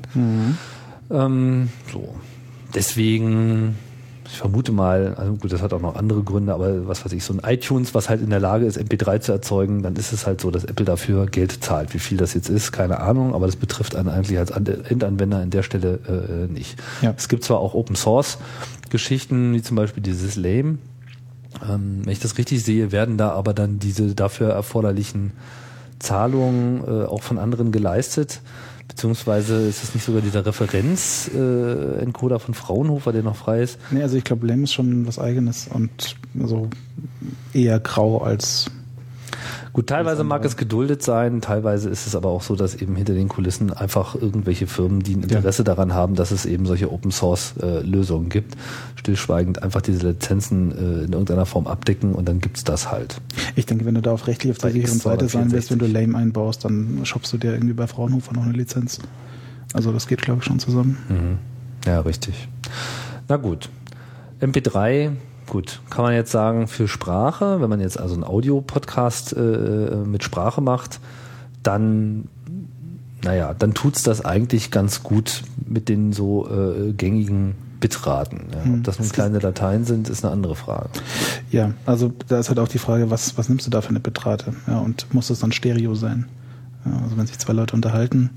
Ähm, 1.11 1.69
so. 1.93 2.15
Deswegen, 2.75 3.77
ich 4.27 4.37
vermute 4.39 4.71
mal, 4.71 5.15
also 5.17 5.33
gut, 5.35 5.53
das 5.53 5.61
hat 5.61 5.73
auch 5.73 5.81
noch 5.81 5.97
andere 5.97 6.23
Gründe, 6.23 6.55
aber 6.55 6.87
was 6.87 7.05
weiß 7.05 7.13
ich, 7.13 7.25
so 7.25 7.35
ein 7.35 7.41
iTunes, 7.45 7.95
was 7.95 8.09
halt 8.09 8.23
in 8.23 8.31
der 8.31 8.39
Lage 8.39 8.65
ist, 8.65 8.79
MP3 8.79 9.21
zu 9.21 9.33
erzeugen, 9.33 9.83
dann 9.83 9.97
ist 9.97 10.13
es 10.13 10.25
halt 10.27 10.41
so, 10.41 10.53
dass 10.53 10.65
Apple 10.65 10.85
dafür 10.87 11.27
Geld 11.27 11.65
zahlt. 11.65 11.93
Wie 11.95 11.99
viel 11.99 12.17
das 12.17 12.35
jetzt 12.35 12.49
ist, 12.49 12.71
keine 12.71 13.01
Ahnung, 13.01 13.35
aber 13.35 13.47
das 13.47 13.57
betrifft 13.57 13.97
einen 13.97 14.09
eigentlich 14.09 14.39
als 14.39 14.53
An- 14.53 14.67
Endanwender 14.67 15.39
an 15.39 15.51
der 15.51 15.65
Stelle 15.65 15.99
äh, 16.49 16.53
nicht. 16.53 16.77
Ja. 17.03 17.13
Es 17.17 17.29
gibt 17.29 17.43
zwar 17.43 17.59
auch 17.59 17.75
Open 17.75 17.97
Source 17.97 18.39
Geschichten, 18.89 19.53
wie 19.53 19.63
zum 19.63 19.77
Beispiel 19.77 20.03
dieses 20.03 20.37
Lame. 20.37 20.79
Ähm, 21.69 22.03
wenn 22.05 22.13
ich 22.13 22.21
das 22.21 22.39
richtig 22.39 22.63
sehe, 22.65 22.93
werden 22.93 23.17
da 23.19 23.31
aber 23.33 23.53
dann 23.53 23.81
diese 23.81 24.15
dafür 24.15 24.51
erforderlichen 24.51 25.33
Zahlungen 25.99 26.83
äh, 26.87 27.05
auch 27.07 27.23
von 27.23 27.39
anderen 27.39 27.73
geleistet. 27.73 28.41
Beziehungsweise 28.91 29.69
ist 29.69 29.85
es 29.85 29.95
nicht 29.95 30.05
sogar 30.05 30.21
dieser 30.21 30.45
Referenz-Encoder 30.45 32.37
äh, 32.37 32.41
von 32.41 32.55
Fraunhofer, 32.55 33.13
der 33.13 33.23
noch 33.23 33.37
frei 33.37 33.63
ist? 33.63 33.79
Nee, 33.93 34.03
also 34.03 34.17
ich 34.17 34.25
glaube, 34.25 34.49
Lem 34.49 34.65
ist 34.65 34.73
schon 34.73 35.07
was 35.07 35.21
eigenes 35.21 35.69
und 35.69 36.17
so 36.35 36.69
eher 37.55 37.79
grau 37.79 38.19
als 38.19 38.67
Gut, 39.73 39.87
teilweise 39.87 40.25
mag 40.25 40.45
es 40.45 40.57
geduldet 40.57 41.03
sein, 41.03 41.41
teilweise 41.41 41.91
ist 41.91 42.07
es 42.07 42.17
aber 42.17 42.31
auch 42.31 42.43
so, 42.43 42.57
dass 42.57 42.75
eben 42.75 42.97
hinter 42.97 43.15
den 43.15 43.29
Kulissen 43.29 43.73
einfach 43.73 44.17
irgendwelche 44.17 44.67
Firmen, 44.67 45.01
die 45.01 45.15
ein 45.15 45.23
Interesse 45.23 45.63
ja. 45.63 45.65
daran 45.65 45.95
haben, 45.95 46.17
dass 46.17 46.33
es 46.33 46.45
eben 46.45 46.67
solche 46.67 46.91
Open 46.91 47.13
Source 47.13 47.55
äh, 47.63 47.81
Lösungen 47.81 48.29
gibt, 48.31 48.57
stillschweigend 48.97 49.63
einfach 49.63 49.81
diese 49.81 50.09
Lizenzen 50.09 50.73
äh, 50.73 51.05
in 51.05 51.13
irgendeiner 51.13 51.47
Form 51.47 51.69
abdecken 51.69 52.15
und 52.15 52.29
dann 52.29 52.41
gibt's 52.41 52.65
das 52.65 52.91
halt. 52.91 53.21
Ich 53.55 53.67
denke, 53.67 53.85
wenn 53.85 53.95
du 53.95 54.03
da 54.03 54.13
auf 54.13 54.27
rechtlich 54.27 54.51
auf 54.53 54.59
der 54.59 54.73
sicheren 54.73 54.99
Seite 54.99 55.29
sein 55.29 55.53
willst, 55.53 55.71
wenn 55.71 55.79
du 55.79 55.87
Lame 55.87 56.19
einbaust, 56.19 56.65
dann 56.65 57.01
shoppst 57.05 57.33
du 57.33 57.39
dir 57.39 57.53
irgendwie 57.53 57.75
bei 57.75 57.87
Fraunhofer 57.87 58.35
noch 58.35 58.43
eine 58.43 58.53
Lizenz. 58.53 58.99
Also 59.73 59.93
das 59.93 60.09
geht, 60.09 60.23
glaube 60.23 60.41
ich, 60.41 60.47
schon 60.47 60.59
zusammen. 60.59 60.99
Mhm. 61.09 61.39
Ja, 61.87 62.01
richtig. 62.01 62.49
Na 63.29 63.37
gut. 63.37 63.69
MP3 64.41 65.13
Gut, 65.51 65.81
kann 65.91 66.05
man 66.05 66.15
jetzt 66.15 66.31
sagen, 66.31 66.69
für 66.69 66.87
Sprache, 66.87 67.61
wenn 67.61 67.69
man 67.69 67.81
jetzt 67.81 67.99
also 67.99 68.15
einen 68.15 68.23
Audio-Podcast 68.23 69.33
äh, 69.33 69.97
mit 70.07 70.23
Sprache 70.23 70.61
macht, 70.61 71.01
dann, 71.65 72.29
naja, 73.25 73.53
dann 73.59 73.75
tut's 73.75 74.05
das 74.05 74.25
eigentlich 74.25 74.71
ganz 74.71 75.03
gut 75.03 75.43
mit 75.67 75.89
den 75.89 76.13
so 76.13 76.49
äh, 76.49 76.93
gängigen 76.93 77.57
Bitraten. 77.81 78.43
Ja. 78.53 78.59
Ob 78.59 78.65
hm. 78.65 78.83
das 78.85 79.01
nun 79.01 79.09
kleine 79.09 79.41
Dateien 79.41 79.85
sind, 79.85 80.09
ist 80.09 80.25
eine 80.25 80.33
andere 80.33 80.55
Frage. 80.55 80.89
Ja, 81.51 81.73
also 81.85 82.13
da 82.29 82.39
ist 82.39 82.49
halt 82.49 82.61
auch 82.61 82.69
die 82.69 82.79
Frage, 82.79 83.11
was, 83.11 83.37
was 83.37 83.49
nimmst 83.49 83.67
du 83.67 83.73
da 83.73 83.81
für 83.81 83.89
eine 83.89 83.99
Bitrate? 83.99 84.55
Ja, 84.69 84.79
und 84.79 85.13
muss 85.13 85.27
das 85.27 85.41
dann 85.41 85.51
Stereo 85.51 85.97
sein? 85.97 86.27
Ja, 86.85 86.93
also 87.03 87.17
wenn 87.17 87.27
sich 87.27 87.41
zwei 87.41 87.55
Leute 87.55 87.75
unterhalten, 87.75 88.31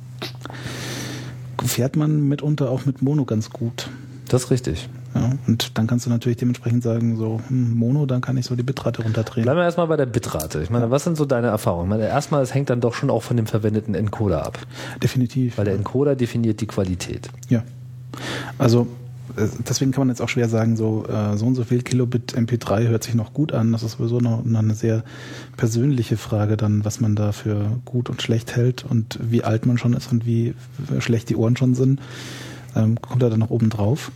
fährt 1.63 1.95
man 1.95 2.27
mitunter 2.27 2.71
auch 2.71 2.87
mit 2.87 3.03
Mono 3.03 3.23
ganz 3.23 3.51
gut. 3.51 3.91
Das 4.29 4.45
ist 4.45 4.49
richtig. 4.49 4.89
Ja, 5.15 5.33
und 5.47 5.77
dann 5.77 5.85
kannst 5.85 6.05
du 6.05 6.09
natürlich 6.09 6.37
dementsprechend 6.37 6.83
sagen, 6.83 7.17
so 7.17 7.39
hm, 7.47 7.75
Mono, 7.75 8.05
dann 8.05 8.21
kann 8.21 8.35
ich 8.37 8.45
so 8.45 8.55
die 8.55 8.63
Bitrate 8.63 9.03
runterdrehen. 9.03 9.43
Bleiben 9.43 9.59
wir 9.59 9.63
erstmal 9.63 9.87
bei 9.87 9.97
der 9.97 10.07
Bitrate. 10.07 10.61
Ich 10.63 10.69
meine, 10.69 10.89
was 10.89 11.03
sind 11.03 11.17
so 11.17 11.25
deine 11.25 11.47
Erfahrungen? 11.47 11.85
Ich 11.85 11.89
meine, 11.89 12.07
erstmal, 12.07 12.41
es 12.41 12.53
hängt 12.53 12.69
dann 12.69 12.81
doch 12.81 12.95
schon 12.95 13.09
auch 13.09 13.21
von 13.21 13.37
dem 13.37 13.45
verwendeten 13.45 13.93
Encoder 13.93 14.45
ab. 14.45 14.57
Definitiv. 15.01 15.57
Weil 15.57 15.65
der 15.65 15.75
Encoder 15.75 16.15
definiert 16.15 16.61
die 16.61 16.67
Qualität. 16.67 17.29
Ja. 17.49 17.63
Also 18.57 18.87
äh, 19.37 19.47
deswegen 19.67 19.91
kann 19.91 20.01
man 20.01 20.09
jetzt 20.09 20.21
auch 20.21 20.29
schwer 20.29 20.49
sagen, 20.49 20.75
so, 20.75 21.05
äh, 21.07 21.37
so 21.37 21.45
und 21.45 21.55
so 21.55 21.63
viel 21.63 21.83
Kilobit 21.83 22.35
MP3 22.35 22.87
hört 22.87 23.03
sich 23.03 23.13
noch 23.13 23.33
gut 23.33 23.53
an. 23.53 23.71
Das 23.71 23.83
ist 23.83 23.97
sowieso 23.97 24.19
noch, 24.19 24.43
noch 24.43 24.59
eine 24.59 24.73
sehr 24.73 25.03
persönliche 25.57 26.17
Frage 26.17 26.57
dann, 26.57 26.85
was 26.85 26.99
man 26.99 27.15
da 27.15 27.31
für 27.31 27.79
gut 27.85 28.09
und 28.09 28.21
schlecht 28.21 28.55
hält 28.55 28.83
und 28.83 29.19
wie 29.21 29.43
alt 29.43 29.65
man 29.67 29.77
schon 29.77 29.93
ist 29.93 30.11
und 30.11 30.25
wie 30.25 30.55
schlecht 30.99 31.29
die 31.29 31.35
Ohren 31.35 31.55
schon 31.55 31.75
sind. 31.75 31.99
Ähm, 32.75 32.99
kommt 32.99 33.21
da 33.21 33.29
dann 33.29 33.39
noch 33.39 33.51
oben 33.51 33.69
drauf 33.69 34.11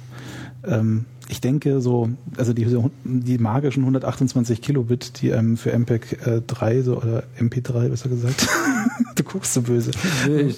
ähm, 0.65 1.05
ich 1.29 1.41
denke 1.41 1.81
so, 1.81 2.09
also 2.37 2.53
die, 2.53 2.65
die 3.03 3.37
magischen 3.37 3.83
128 3.83 4.61
Kilobit, 4.61 5.21
die 5.21 5.29
ähm, 5.29 5.57
für 5.57 5.77
MPEG 5.77 6.25
äh, 6.25 6.41
3 6.45 6.81
so, 6.83 6.97
oder 6.97 7.23
MP3 7.39 7.89
besser 7.89 8.09
gesagt, 8.09 8.47
du 9.15 9.23
guckst 9.23 9.53
so 9.53 9.61
böse. 9.61 9.91
Ich 10.25 10.55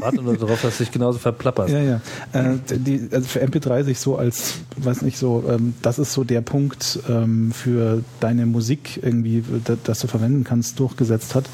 warte 0.00 0.22
nur 0.22 0.36
darauf, 0.36 0.60
dass 0.62 0.78
du 0.78 0.84
dich 0.84 0.92
genauso 0.92 1.18
verplapperst. 1.18 1.72
Ja, 1.72 1.80
ja. 1.80 2.00
Äh, 2.32 2.56
die, 2.68 3.08
also 3.12 3.28
für 3.28 3.44
MP3 3.44 3.84
sich 3.84 4.00
so 4.00 4.16
als, 4.16 4.54
weiß 4.76 5.02
nicht 5.02 5.18
so, 5.18 5.44
ähm, 5.48 5.74
das 5.82 6.00
ist 6.00 6.12
so 6.12 6.24
der 6.24 6.40
Punkt 6.40 6.98
ähm, 7.08 7.52
für 7.52 8.02
deine 8.18 8.46
Musik 8.46 9.00
irgendwie, 9.02 9.44
das 9.84 10.00
du 10.00 10.08
verwenden 10.08 10.42
kannst, 10.42 10.80
durchgesetzt 10.80 11.36
hat 11.36 11.48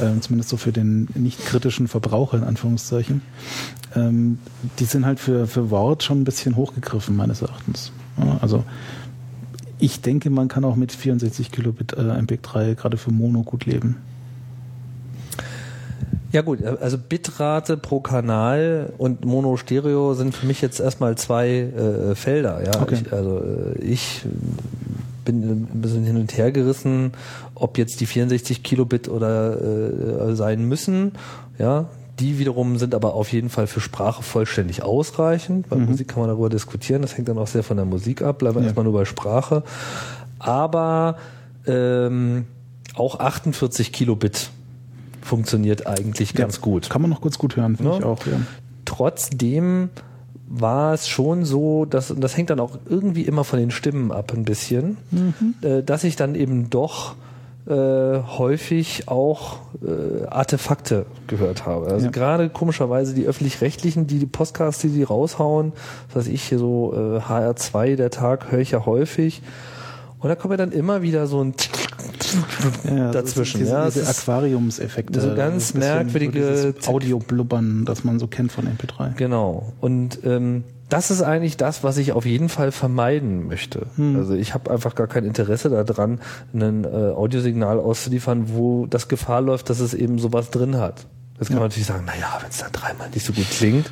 äh, 0.00 0.20
zumindest 0.20 0.50
so 0.50 0.56
für 0.56 0.72
den 0.72 1.08
nicht 1.14 1.44
kritischen 1.44 1.88
Verbraucher 1.88 2.36
in 2.36 2.44
Anführungszeichen, 2.44 3.22
ähm, 3.94 4.38
die 4.78 4.84
sind 4.84 5.06
halt 5.06 5.20
für, 5.20 5.46
für 5.46 5.70
Wort 5.70 6.02
schon 6.02 6.20
ein 6.20 6.24
bisschen 6.24 6.56
hochgegriffen, 6.56 7.16
meines 7.16 7.42
Erachtens. 7.42 7.92
Ja, 8.18 8.38
also 8.40 8.64
ich 9.78 10.00
denke, 10.00 10.30
man 10.30 10.48
kann 10.48 10.64
auch 10.64 10.76
mit 10.76 10.92
64 10.92 11.50
Kilobit 11.50 11.92
äh, 11.92 12.00
MP3 12.00 12.74
gerade 12.74 12.96
für 12.96 13.10
Mono 13.10 13.42
gut 13.42 13.66
leben. 13.66 13.96
Ja 16.32 16.42
gut, 16.42 16.64
also 16.64 16.98
Bitrate 16.98 17.76
pro 17.76 18.00
Kanal 18.00 18.92
und 18.98 19.24
Mono 19.24 19.56
Stereo 19.56 20.14
sind 20.14 20.34
für 20.34 20.46
mich 20.46 20.60
jetzt 20.60 20.80
erstmal 20.80 21.16
zwei 21.16 21.48
äh, 21.48 22.14
Felder. 22.16 22.60
Ja, 22.64 22.82
okay. 22.82 22.98
ich, 23.04 23.12
also 23.12 23.40
äh, 23.40 23.78
ich 23.80 24.22
bin 25.24 25.68
ein 25.72 25.80
bisschen 25.80 26.02
hin 26.02 26.16
und 26.16 26.36
her 26.36 26.50
gerissen, 26.50 27.12
ob 27.54 27.78
jetzt 27.78 28.00
die 28.00 28.06
64 28.06 28.64
Kilobit 28.64 29.08
oder 29.08 29.60
äh, 30.30 30.34
sein 30.34 30.64
müssen. 30.64 31.12
Ja, 31.58 31.86
die 32.20 32.38
wiederum 32.38 32.78
sind 32.78 32.94
aber 32.94 33.14
auf 33.14 33.32
jeden 33.32 33.48
Fall 33.48 33.66
für 33.66 33.80
Sprache 33.80 34.22
vollständig 34.22 34.82
ausreichend. 34.82 35.68
Bei 35.68 35.76
mhm. 35.76 35.86
Musik 35.86 36.08
kann 36.08 36.20
man 36.20 36.28
darüber 36.28 36.48
diskutieren. 36.48 37.02
Das 37.02 37.16
hängt 37.16 37.28
dann 37.28 37.38
auch 37.38 37.46
sehr 37.46 37.62
von 37.62 37.76
der 37.76 37.86
Musik 37.86 38.22
ab. 38.22 38.38
Bleiben 38.38 38.56
wir 38.56 38.60
ja. 38.60 38.66
erstmal 38.66 38.84
nur 38.84 38.92
bei 38.92 39.04
Sprache. 39.04 39.62
Aber 40.38 41.16
ähm, 41.66 42.46
auch 42.94 43.18
48 43.18 43.92
Kilobit 43.92 44.50
funktioniert 45.22 45.86
eigentlich 45.86 46.34
ganz 46.34 46.60
gut. 46.60 46.90
Kann 46.90 47.02
man 47.02 47.10
noch 47.10 47.20
kurz 47.20 47.38
gut 47.38 47.56
hören, 47.56 47.76
finde 47.76 47.92
ja. 47.92 47.98
ich 47.98 48.04
auch. 48.04 48.24
Ja. 48.26 48.40
Trotzdem 48.84 49.88
war 50.46 50.92
es 50.92 51.08
schon 51.08 51.44
so, 51.44 51.84
dass, 51.84 52.10
und 52.10 52.20
das 52.20 52.36
hängt 52.36 52.50
dann 52.50 52.60
auch 52.60 52.78
irgendwie 52.88 53.22
immer 53.22 53.44
von 53.44 53.58
den 53.58 53.70
Stimmen 53.70 54.12
ab 54.12 54.32
ein 54.34 54.44
bisschen, 54.44 54.98
mhm. 55.10 55.54
äh, 55.62 55.82
dass 55.82 56.04
ich 56.04 56.16
dann 56.16 56.34
eben 56.34 56.70
doch 56.70 57.16
äh, 57.66 57.72
häufig 57.72 59.08
auch 59.08 59.58
äh, 59.82 60.26
Artefakte 60.26 61.06
gehört 61.26 61.64
habe. 61.64 61.86
Also 61.86 62.06
ja. 62.06 62.10
gerade 62.10 62.50
komischerweise 62.50 63.14
die 63.14 63.26
öffentlich-rechtlichen, 63.26 64.06
die, 64.06 64.18
die 64.18 64.26
Podcasts, 64.26 64.82
die 64.82 64.90
die 64.90 65.02
raushauen, 65.02 65.72
was 66.08 66.26
weiß 66.26 66.32
ich 66.32 66.42
hier 66.42 66.58
so 66.58 66.92
äh, 66.94 67.20
HR2 67.20 67.96
der 67.96 68.10
Tag 68.10 68.52
höre 68.52 68.60
ich 68.60 68.72
ja 68.72 68.84
häufig. 68.84 69.42
Und 70.18 70.28
da 70.28 70.36
kommt 70.36 70.52
ja 70.52 70.56
dann 70.56 70.72
immer 70.72 71.02
wieder 71.02 71.26
so 71.26 71.42
ein 71.42 71.54
ja, 72.84 73.10
dazwischen. 73.10 73.60
Diese, 73.60 73.72
ja, 73.72 73.86
diese 73.86 74.08
Aquariumseffekte. 74.08 75.20
So 75.20 75.34
ganz 75.34 75.74
merkwürdige 75.74 76.74
Audio-Blubbern, 76.86 77.84
das 77.84 78.04
man 78.04 78.18
so 78.18 78.26
kennt 78.26 78.52
von 78.52 78.66
MP3. 78.66 79.14
Genau. 79.16 79.72
Und 79.80 80.20
ähm, 80.24 80.64
das 80.88 81.10
ist 81.10 81.22
eigentlich 81.22 81.56
das, 81.56 81.82
was 81.82 81.96
ich 81.96 82.12
auf 82.12 82.26
jeden 82.26 82.48
Fall 82.48 82.72
vermeiden 82.72 83.46
möchte. 83.46 83.86
Hm. 83.96 84.16
Also 84.16 84.34
ich 84.34 84.54
habe 84.54 84.70
einfach 84.70 84.94
gar 84.94 85.06
kein 85.06 85.24
Interesse 85.24 85.70
daran, 85.70 86.20
ein 86.52 86.84
äh, 86.84 86.88
Audiosignal 86.88 87.78
auszuliefern, 87.78 88.54
wo 88.54 88.86
das 88.86 89.08
Gefahr 89.08 89.40
läuft, 89.40 89.70
dass 89.70 89.80
es 89.80 89.94
eben 89.94 90.18
sowas 90.18 90.50
drin 90.50 90.76
hat. 90.76 91.06
Jetzt 91.38 91.48
kann 91.48 91.56
ja. 91.56 91.60
man 91.60 91.68
natürlich 91.68 91.86
sagen, 91.86 92.04
naja, 92.04 92.38
wenn 92.40 92.50
es 92.50 92.58
dann 92.58 92.70
dreimal 92.70 93.10
nicht 93.10 93.26
so 93.26 93.32
gut 93.32 93.50
klingt, 93.50 93.90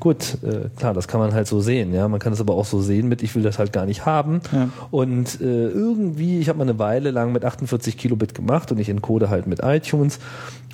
gut, 0.00 0.38
äh, 0.42 0.70
klar, 0.78 0.94
das 0.94 1.06
kann 1.06 1.20
man 1.20 1.34
halt 1.34 1.46
so 1.46 1.60
sehen, 1.60 1.92
ja. 1.92 2.08
Man 2.08 2.18
kann 2.18 2.32
es 2.32 2.40
aber 2.40 2.54
auch 2.54 2.64
so 2.64 2.80
sehen 2.80 3.08
mit, 3.08 3.22
ich 3.22 3.34
will 3.34 3.42
das 3.42 3.58
halt 3.58 3.74
gar 3.74 3.84
nicht 3.84 4.06
haben. 4.06 4.40
Ja. 4.52 4.70
Und 4.90 5.38
äh, 5.42 5.68
irgendwie, 5.68 6.38
ich 6.38 6.48
habe 6.48 6.58
mal 6.58 6.64
eine 6.64 6.78
Weile 6.78 7.10
lang 7.10 7.32
mit 7.32 7.44
48 7.44 7.98
Kilobit 7.98 8.34
gemacht 8.34 8.72
und 8.72 8.78
ich 8.78 8.88
encode 8.88 9.28
halt 9.28 9.46
mit 9.46 9.60
iTunes. 9.62 10.18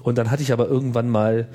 Und 0.04 0.16
dann 0.16 0.30
hatte 0.30 0.42
ich 0.42 0.52
aber 0.52 0.68
irgendwann 0.68 1.08
mal 1.08 1.48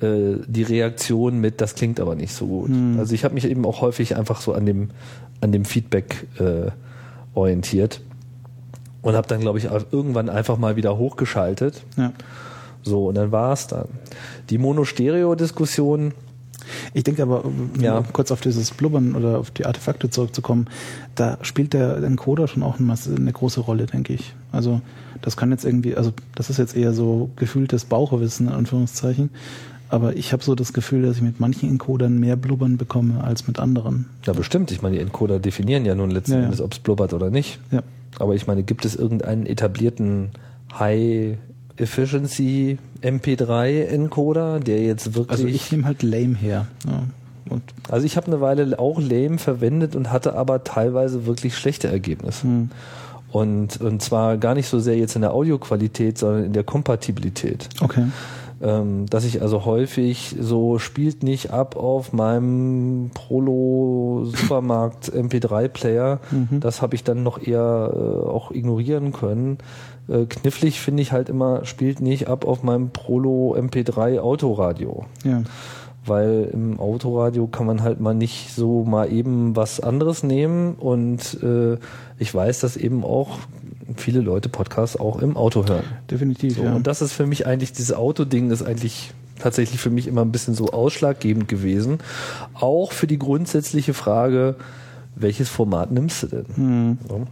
äh, 0.00 0.36
die 0.46 0.62
Reaktion 0.62 1.40
mit, 1.40 1.60
das 1.60 1.74
klingt 1.74 2.00
aber 2.00 2.14
nicht 2.14 2.32
so 2.32 2.46
gut. 2.46 2.68
Hm. 2.68 2.98
Also 2.98 3.14
ich 3.14 3.24
habe 3.24 3.34
mich 3.34 3.44
eben 3.44 3.64
auch 3.64 3.80
häufig 3.80 4.16
einfach 4.16 4.40
so 4.40 4.52
an 4.52 4.66
dem, 4.66 4.90
an 5.40 5.52
dem 5.52 5.64
Feedback 5.64 6.26
äh, 6.38 6.70
orientiert 7.34 8.00
und 9.02 9.14
habe 9.14 9.28
dann, 9.28 9.40
glaube 9.40 9.58
ich, 9.58 9.68
irgendwann 9.90 10.28
einfach 10.28 10.58
mal 10.58 10.76
wieder 10.76 10.96
hochgeschaltet. 10.96 11.82
Ja 11.96 12.12
so, 12.84 13.08
und 13.08 13.14
dann 13.14 13.32
war 13.32 13.52
es 13.52 13.66
dann. 13.66 13.88
Die 14.50 14.58
Mono-Stereo-Diskussion. 14.58 16.12
Ich 16.92 17.04
denke 17.04 17.22
aber, 17.22 17.44
um 17.44 17.70
ja. 17.78 18.02
kurz 18.12 18.30
auf 18.30 18.40
dieses 18.40 18.70
Blubbern 18.70 19.14
oder 19.14 19.38
auf 19.38 19.50
die 19.50 19.66
Artefakte 19.66 20.08
zurückzukommen, 20.08 20.68
da 21.14 21.38
spielt 21.42 21.72
der 21.72 22.02
Encoder 22.02 22.48
schon 22.48 22.62
auch 22.62 22.78
eine 22.78 23.32
große 23.32 23.60
Rolle, 23.60 23.86
denke 23.86 24.12
ich. 24.12 24.34
Also 24.52 24.80
das 25.20 25.36
kann 25.36 25.50
jetzt 25.50 25.64
irgendwie, 25.64 25.94
also 25.94 26.12
das 26.34 26.50
ist 26.50 26.58
jetzt 26.58 26.76
eher 26.76 26.92
so 26.92 27.30
gefühltes 27.36 27.84
Bauchwissen, 27.84 28.48
in 28.48 28.52
Anführungszeichen. 28.52 29.30
Aber 29.94 30.16
ich 30.16 30.32
habe 30.32 30.42
so 30.42 30.56
das 30.56 30.72
Gefühl, 30.72 31.02
dass 31.02 31.18
ich 31.18 31.22
mit 31.22 31.38
manchen 31.38 31.70
Encodern 31.70 32.18
mehr 32.18 32.34
Blubbern 32.34 32.78
bekomme 32.78 33.22
als 33.22 33.46
mit 33.46 33.60
anderen. 33.60 34.06
Ja, 34.24 34.32
bestimmt. 34.32 34.72
Ich 34.72 34.82
meine, 34.82 34.96
die 34.96 35.00
Encoder 35.00 35.38
definieren 35.38 35.84
ja 35.84 35.94
nun 35.94 36.10
letzten 36.10 36.32
ja, 36.32 36.38
ja. 36.38 36.44
Endes, 36.46 36.60
ob 36.60 36.72
es 36.72 36.80
blubbert 36.80 37.14
oder 37.14 37.30
nicht. 37.30 37.60
Ja. 37.70 37.84
Aber 38.18 38.34
ich 38.34 38.48
meine, 38.48 38.64
gibt 38.64 38.84
es 38.84 38.96
irgendeinen 38.96 39.46
etablierten 39.46 40.30
High 40.76 41.38
Efficiency 41.76 42.78
MP3 43.02 43.84
Encoder, 43.84 44.58
der 44.58 44.82
jetzt 44.82 45.14
wirklich. 45.14 45.30
Also 45.30 45.46
ich 45.46 45.70
nehme 45.70 45.84
halt 45.84 46.02
Lame 46.02 46.34
her. 46.34 46.66
Ja. 46.88 47.60
also 47.88 48.04
ich 48.04 48.16
habe 48.16 48.26
eine 48.26 48.40
Weile 48.40 48.76
auch 48.80 49.00
Lame 49.00 49.38
verwendet 49.38 49.94
und 49.94 50.10
hatte 50.10 50.34
aber 50.34 50.64
teilweise 50.64 51.24
wirklich 51.24 51.56
schlechte 51.56 51.86
Ergebnisse. 51.86 52.42
Hm. 52.42 52.70
Und, 53.30 53.80
und 53.80 54.02
zwar 54.02 54.38
gar 54.38 54.56
nicht 54.56 54.68
so 54.68 54.80
sehr 54.80 54.96
jetzt 54.96 55.14
in 55.14 55.22
der 55.22 55.34
Audioqualität, 55.34 56.18
sondern 56.18 56.46
in 56.46 56.52
der 56.52 56.64
Kompatibilität. 56.64 57.68
Okay. 57.80 58.06
Ähm, 58.62 59.06
dass 59.06 59.24
ich 59.24 59.42
also 59.42 59.64
häufig 59.64 60.36
so 60.40 60.78
spielt 60.78 61.22
nicht 61.22 61.50
ab 61.50 61.76
auf 61.76 62.12
meinem 62.12 63.10
Prolo 63.12 64.24
Supermarkt 64.24 65.12
MP3 65.12 65.68
Player. 65.68 66.20
Mhm. 66.30 66.60
Das 66.60 66.80
habe 66.80 66.94
ich 66.94 67.04
dann 67.04 67.22
noch 67.22 67.40
eher 67.44 67.92
äh, 67.92 68.28
auch 68.28 68.50
ignorieren 68.52 69.12
können. 69.12 69.58
Äh, 70.08 70.26
knifflig 70.26 70.80
finde 70.80 71.02
ich 71.02 71.12
halt 71.12 71.28
immer, 71.28 71.64
spielt 71.64 72.00
nicht 72.00 72.28
ab 72.28 72.46
auf 72.46 72.62
meinem 72.62 72.90
Prolo 72.90 73.56
MP3 73.58 74.20
Autoradio 74.20 75.04
Ja. 75.24 75.42
weil 76.06 76.50
im 76.52 76.78
Autoradio 76.78 77.46
kann 77.46 77.66
man 77.66 77.82
halt 77.82 78.00
mal 78.00 78.14
nicht 78.14 78.54
so 78.54 78.84
mal 78.84 79.10
eben 79.10 79.56
was 79.56 79.80
anderes 79.80 80.22
nehmen 80.22 80.74
und 80.74 81.42
äh, 81.42 81.78
ich 82.18 82.34
weiß, 82.34 82.60
dass 82.60 82.76
eben 82.76 83.02
auch 83.04 83.38
viele 83.96 84.20
Leute 84.20 84.48
Podcasts 84.48 84.96
auch 84.96 85.20
im 85.20 85.36
Auto 85.36 85.66
hören. 85.66 85.84
Definitiv, 86.10 86.56
So, 86.56 86.64
ja. 86.64 86.74
Und 86.74 86.86
das 86.86 87.02
ist 87.02 87.12
für 87.12 87.26
mich 87.26 87.46
eigentlich, 87.46 87.72
dieses 87.72 87.92
Autoding 87.92 88.50
ist 88.50 88.62
eigentlich 88.62 89.12
tatsächlich 89.38 89.80
für 89.80 89.90
mich 89.90 90.06
immer 90.06 90.22
ein 90.22 90.32
bisschen 90.32 90.54
so 90.54 90.68
ausschlaggebend 90.68 91.48
gewesen. 91.48 91.98
Auch 92.54 92.92
für 92.92 93.06
die 93.06 93.18
grundsätzliche 93.18 93.94
Frage, 93.94 94.56
welches 95.16 95.48
Format 95.48 95.90
nimmst 95.90 96.22
du 96.22 96.26
denn? 96.28 96.46
Hm. 96.54 96.98
So. 97.08 97.26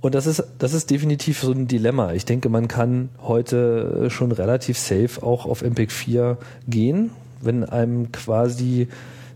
Und 0.00 0.14
das 0.14 0.26
ist, 0.26 0.44
das 0.58 0.72
ist 0.72 0.90
definitiv 0.90 1.40
so 1.40 1.52
ein 1.52 1.66
Dilemma. 1.66 2.12
Ich 2.12 2.24
denke, 2.24 2.48
man 2.48 2.68
kann 2.68 3.08
heute 3.22 4.08
schon 4.10 4.30
relativ 4.30 4.78
safe 4.78 5.22
auch 5.22 5.46
auf 5.46 5.62
MPEG 5.62 5.90
4 5.90 6.38
gehen, 6.68 7.10
wenn 7.40 7.64
einem 7.64 8.12
quasi 8.12 8.88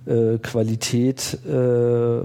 äh, 0.06 0.38
Qualität 0.38 1.38
äh, 1.44 2.20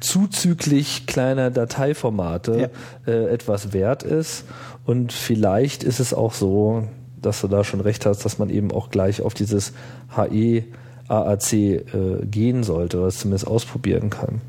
zuzüglich 0.00 1.06
kleiner 1.06 1.50
Dateiformate 1.50 2.70
äh, 3.06 3.26
etwas 3.32 3.72
wert 3.72 4.02
ist. 4.02 4.44
Und 4.84 5.12
vielleicht 5.12 5.84
ist 5.84 6.00
es 6.00 6.14
auch 6.14 6.32
so, 6.32 6.84
dass 7.20 7.40
du 7.40 7.48
da 7.48 7.64
schon 7.64 7.80
recht 7.80 8.06
hast, 8.06 8.24
dass 8.24 8.38
man 8.38 8.50
eben 8.50 8.70
auch 8.70 8.90
gleich 8.90 9.22
auf 9.22 9.34
dieses 9.34 9.72
HE 10.16 10.64
AAC 11.08 11.52
äh, 11.52 11.82
gehen 12.30 12.62
sollte 12.62 12.98
oder 12.98 13.06
es 13.06 13.18
zumindest 13.18 13.46
ausprobieren 13.46 14.10
kann. 14.10 14.40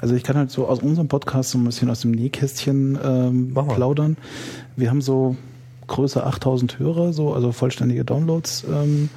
Also 0.00 0.14
ich 0.14 0.24
kann 0.24 0.36
halt 0.36 0.50
so 0.50 0.66
aus 0.66 0.80
unserem 0.80 1.08
Podcast 1.08 1.50
so 1.50 1.58
ein 1.58 1.64
bisschen 1.64 1.88
aus 1.90 2.00
dem 2.00 2.10
Nähkästchen 2.10 2.98
ähm, 3.02 3.54
plaudern. 3.54 4.16
Wir 4.76 4.90
haben 4.90 5.00
so 5.00 5.36
größer 5.86 6.26
8000 6.26 6.78
Hörer, 6.78 7.12
so 7.12 7.32
also 7.32 7.52
vollständige 7.52 8.04
Downloads 8.04 8.64
ähm, 8.68 9.08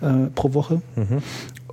äh, 0.00 0.30
pro 0.34 0.54
Woche. 0.54 0.82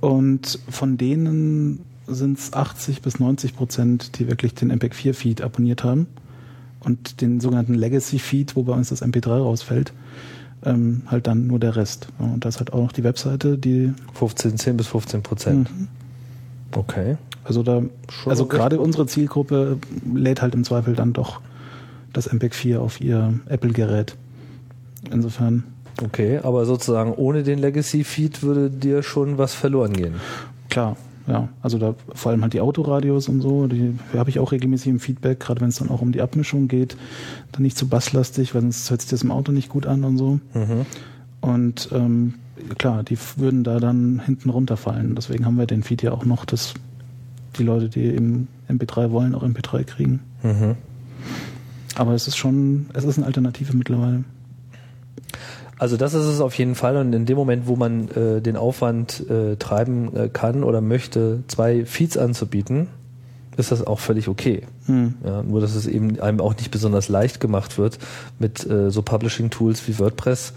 Und 0.00 0.58
von 0.68 0.96
denen 0.96 1.84
sind 2.14 2.38
es 2.38 2.52
80 2.52 3.02
bis 3.02 3.18
90 3.18 3.56
Prozent, 3.56 4.18
die 4.18 4.28
wirklich 4.28 4.54
den 4.54 4.70
MPEG-4-Feed 4.70 5.42
abonniert 5.42 5.84
haben 5.84 6.06
und 6.80 7.20
den 7.20 7.40
sogenannten 7.40 7.74
Legacy-Feed, 7.74 8.56
wo 8.56 8.62
bei 8.62 8.72
uns 8.72 8.88
das 8.88 9.02
MP3 9.02 9.38
rausfällt, 9.38 9.92
ähm, 10.64 11.02
halt 11.06 11.26
dann 11.26 11.46
nur 11.46 11.58
der 11.58 11.76
Rest. 11.76 12.08
Und 12.18 12.44
da 12.44 12.48
ist 12.48 12.58
halt 12.58 12.72
auch 12.72 12.82
noch 12.82 12.92
die 12.92 13.04
Webseite, 13.04 13.58
die 13.58 13.92
15, 14.14 14.58
10 14.58 14.76
bis 14.76 14.86
15 14.88 15.22
Prozent. 15.22 15.70
Okay. 16.72 17.16
Also 17.44 17.62
da, 17.62 17.82
Schon 18.10 18.30
also 18.30 18.46
gerade 18.46 18.78
unsere 18.80 19.06
Zielgruppe 19.06 19.78
lädt 20.14 20.42
halt 20.42 20.54
im 20.54 20.64
Zweifel 20.64 20.94
dann 20.94 21.12
doch 21.12 21.40
das 22.12 22.32
MPEG 22.32 22.54
4 22.54 22.80
auf 22.80 23.00
ihr 23.00 23.40
Apple-Gerät. 23.46 24.16
Insofern, 25.10 25.64
Okay, 26.02 26.38
aber 26.42 26.64
sozusagen 26.64 27.12
ohne 27.12 27.42
den 27.42 27.58
Legacy-Feed 27.58 28.42
würde 28.42 28.70
dir 28.70 29.02
schon 29.02 29.38
was 29.38 29.54
verloren 29.54 29.92
gehen. 29.92 30.14
klar, 30.68 30.96
ja. 31.30 31.48
Also 31.62 31.78
da 31.78 31.94
vor 32.12 32.32
allem 32.32 32.42
halt 32.42 32.52
die 32.52 32.60
Autoradios 32.60 33.28
und 33.28 33.40
so, 33.40 33.68
die 33.68 33.96
habe 34.14 34.30
ich 34.30 34.40
auch 34.40 34.50
regelmäßig 34.50 34.88
im 34.88 35.00
Feedback, 35.00 35.38
gerade 35.38 35.60
wenn 35.60 35.68
es 35.68 35.76
dann 35.76 35.88
auch 35.88 36.02
um 36.02 36.10
die 36.10 36.20
Abmischung 36.20 36.66
geht, 36.66 36.96
dann 37.52 37.62
nicht 37.62 37.78
zu 37.78 37.88
basslastig, 37.88 38.54
weil 38.54 38.62
sonst 38.62 38.90
hört 38.90 39.00
sich 39.02 39.10
das 39.10 39.22
im 39.22 39.30
Auto 39.30 39.52
nicht 39.52 39.68
gut 39.68 39.86
an 39.86 40.02
und 40.04 40.18
so. 40.18 40.40
Mhm. 40.54 40.86
Und 41.40 41.88
ähm, 41.92 42.34
klar, 42.78 43.04
die 43.04 43.16
würden 43.36 43.62
da 43.62 43.78
dann 43.78 44.20
hinten 44.24 44.50
runterfallen. 44.50 45.14
Deswegen 45.14 45.46
haben 45.46 45.56
wir 45.56 45.66
den 45.66 45.84
Feed 45.84 46.02
ja 46.02 46.12
auch 46.12 46.24
noch, 46.24 46.44
dass 46.44 46.74
die 47.58 47.62
Leute, 47.62 47.88
die 47.88 48.02
eben 48.02 48.48
MP3 48.68 49.10
wollen, 49.10 49.34
auch 49.34 49.44
MP3 49.44 49.84
kriegen. 49.84 50.20
Mhm. 50.42 50.76
Aber 51.94 52.14
es 52.14 52.26
ist 52.26 52.36
schon, 52.36 52.86
es 52.92 53.04
ist 53.04 53.18
eine 53.18 53.26
Alternative 53.26 53.76
mittlerweile. 53.76 54.24
Also 55.80 55.96
das 55.96 56.12
ist 56.12 56.26
es 56.26 56.42
auf 56.42 56.52
jeden 56.58 56.74
Fall 56.74 56.98
und 56.98 57.14
in 57.14 57.24
dem 57.24 57.38
Moment, 57.38 57.66
wo 57.66 57.74
man 57.74 58.10
äh, 58.10 58.42
den 58.42 58.58
Aufwand 58.58 59.24
äh, 59.30 59.56
treiben 59.56 60.14
äh, 60.14 60.28
kann 60.28 60.62
oder 60.62 60.82
möchte, 60.82 61.42
zwei 61.48 61.86
Feeds 61.86 62.18
anzubieten, 62.18 62.88
ist 63.56 63.72
das 63.72 63.86
auch 63.86 63.98
völlig 63.98 64.28
okay. 64.28 64.64
Hm. 64.84 65.14
Ja, 65.24 65.42
nur 65.42 65.62
dass 65.62 65.74
es 65.74 65.86
eben 65.86 66.20
einem 66.20 66.42
auch 66.42 66.54
nicht 66.54 66.70
besonders 66.70 67.08
leicht 67.08 67.40
gemacht 67.40 67.78
wird 67.78 67.98
mit 68.38 68.68
äh, 68.68 68.90
so 68.90 69.00
Publishing-Tools 69.00 69.88
wie 69.88 69.98
WordPress. 69.98 70.52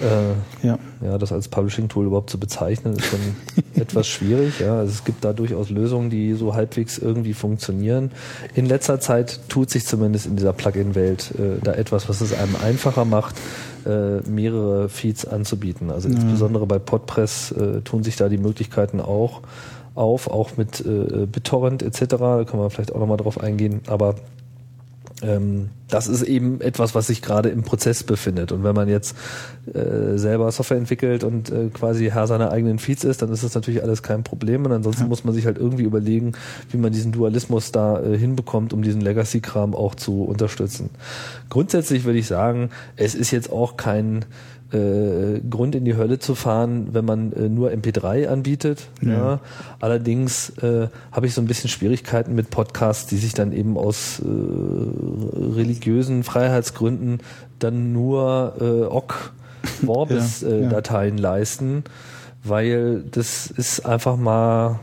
Äh, 0.00 0.66
Ja. 0.66 0.78
ja, 1.02 1.16
das 1.16 1.32
als 1.32 1.48
Publishing-Tool 1.48 2.04
überhaupt 2.04 2.28
zu 2.28 2.38
bezeichnen, 2.38 2.96
ist 2.96 3.06
schon 3.06 3.20
etwas 3.74 4.06
schwierig. 4.06 4.60
Ja. 4.60 4.80
Also 4.80 4.92
es 4.92 5.04
gibt 5.04 5.24
da 5.24 5.32
durchaus 5.32 5.70
Lösungen, 5.70 6.10
die 6.10 6.34
so 6.34 6.54
halbwegs 6.54 6.98
irgendwie 6.98 7.32
funktionieren. 7.32 8.10
In 8.54 8.66
letzter 8.66 9.00
Zeit 9.00 9.40
tut 9.48 9.70
sich 9.70 9.86
zumindest 9.86 10.26
in 10.26 10.36
dieser 10.36 10.52
Plugin-Welt 10.52 11.32
äh, 11.38 11.58
da 11.64 11.72
etwas, 11.72 12.08
was 12.10 12.20
es 12.20 12.34
einem 12.34 12.56
einfacher 12.62 13.06
macht, 13.06 13.36
äh, 13.86 14.20
mehrere 14.28 14.88
Feeds 14.88 15.26
anzubieten. 15.26 15.90
Also 15.90 16.08
Ja. 16.08 16.14
insbesondere 16.14 16.66
bei 16.66 16.78
Podpress 16.78 17.52
äh, 17.52 17.80
tun 17.82 18.02
sich 18.02 18.16
da 18.16 18.28
die 18.28 18.38
Möglichkeiten 18.38 19.00
auch 19.00 19.40
auf, 19.94 20.28
auch 20.28 20.56
mit 20.56 20.80
äh, 20.80 21.26
BitTorrent 21.26 21.82
etc. 21.82 22.04
Da 22.08 22.44
können 22.44 22.62
wir 22.62 22.70
vielleicht 22.70 22.94
auch 22.94 23.00
nochmal 23.00 23.18
drauf 23.18 23.38
eingehen. 23.40 23.80
Aber 23.86 24.14
ähm, 25.22 25.70
das 25.88 26.08
ist 26.08 26.22
eben 26.22 26.60
etwas, 26.60 26.94
was 26.94 27.06
sich 27.06 27.22
gerade 27.22 27.50
im 27.50 27.62
Prozess 27.62 28.02
befindet. 28.02 28.50
Und 28.50 28.64
wenn 28.64 28.74
man 28.74 28.88
jetzt 28.88 29.14
äh, 29.72 30.16
selber 30.16 30.50
Software 30.50 30.78
entwickelt 30.78 31.22
und 31.22 31.50
äh, 31.50 31.68
quasi 31.72 32.08
Herr 32.10 32.26
seiner 32.26 32.50
eigenen 32.50 32.78
Feeds 32.78 33.04
ist, 33.04 33.22
dann 33.22 33.30
ist 33.30 33.44
das 33.44 33.54
natürlich 33.54 33.82
alles 33.82 34.02
kein 34.02 34.24
Problem. 34.24 34.64
Und 34.64 34.72
ansonsten 34.72 35.02
Ja. 35.04 35.08
muss 35.08 35.24
man 35.24 35.34
sich 35.34 35.46
halt 35.46 35.58
irgendwie 35.58 35.82
überlegen, 35.84 36.32
wie 36.70 36.78
man 36.78 36.92
diesen 36.92 37.12
Dualismus 37.12 37.72
da 37.72 38.02
äh, 38.02 38.16
hinbekommt, 38.16 38.72
um 38.72 38.82
diesen 38.82 39.00
Legacy-Kram 39.02 39.74
auch 39.74 39.94
zu 39.94 40.24
unterstützen. 40.24 40.90
Grundsätzlich 41.50 42.04
würde 42.04 42.18
ich 42.18 42.26
sagen, 42.26 42.70
es 42.96 43.14
ist 43.14 43.30
jetzt 43.30 43.52
auch 43.52 43.76
kein 43.76 44.24
äh, 44.72 45.40
Grund 45.48 45.74
in 45.74 45.84
die 45.84 45.96
Hölle 45.96 46.18
zu 46.18 46.34
fahren, 46.34 46.88
wenn 46.92 47.04
man 47.04 47.32
äh, 47.32 47.48
nur 47.48 47.70
MP3 47.70 48.28
anbietet. 48.28 48.88
Ja. 49.00 49.12
Ja. 49.12 49.40
Allerdings 49.80 50.50
äh, 50.58 50.88
habe 51.10 51.26
ich 51.26 51.34
so 51.34 51.40
ein 51.40 51.46
bisschen 51.46 51.70
Schwierigkeiten 51.70 52.34
mit 52.34 52.50
Podcasts, 52.50 53.06
die 53.06 53.18
sich 53.18 53.34
dann 53.34 53.52
eben 53.52 53.76
aus 53.76 54.20
äh, 54.20 54.24
religiösen 54.26 56.24
Freiheitsgründen 56.24 57.18
dann 57.58 57.92
nur 57.92 58.54
äh, 58.60 58.84
OGG 58.84 59.14
Vorbis 59.84 60.40
Ja, 60.42 60.48
äh, 60.48 60.62
ja. 60.62 60.68
Dateien 60.68 61.18
leisten, 61.18 61.84
weil 62.42 63.04
das 63.10 63.46
ist 63.46 63.86
einfach 63.86 64.16
mal 64.16 64.80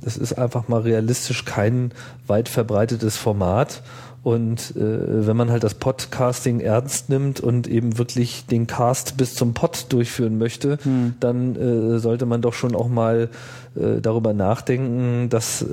das 0.00 0.18
ist 0.18 0.34
einfach 0.34 0.68
mal 0.68 0.82
realistisch 0.82 1.46
kein 1.46 1.92
weit 2.26 2.50
verbreitetes 2.50 3.16
Format. 3.16 3.82
Und 4.24 4.74
äh, 4.74 5.26
wenn 5.26 5.36
man 5.36 5.50
halt 5.50 5.64
das 5.64 5.74
Podcasting 5.74 6.60
ernst 6.60 7.10
nimmt 7.10 7.40
und 7.40 7.68
eben 7.68 7.98
wirklich 7.98 8.46
den 8.46 8.66
Cast 8.66 9.18
bis 9.18 9.34
zum 9.34 9.52
Pod 9.52 9.86
durchführen 9.90 10.38
möchte, 10.38 10.78
Hm. 10.82 11.14
dann 11.20 11.56
äh, 11.56 11.98
sollte 11.98 12.24
man 12.24 12.40
doch 12.40 12.54
schon 12.54 12.74
auch 12.74 12.88
mal 12.88 13.28
äh, 13.76 14.00
darüber 14.00 14.32
nachdenken, 14.32 15.28
dass 15.28 15.60
äh, 15.60 15.66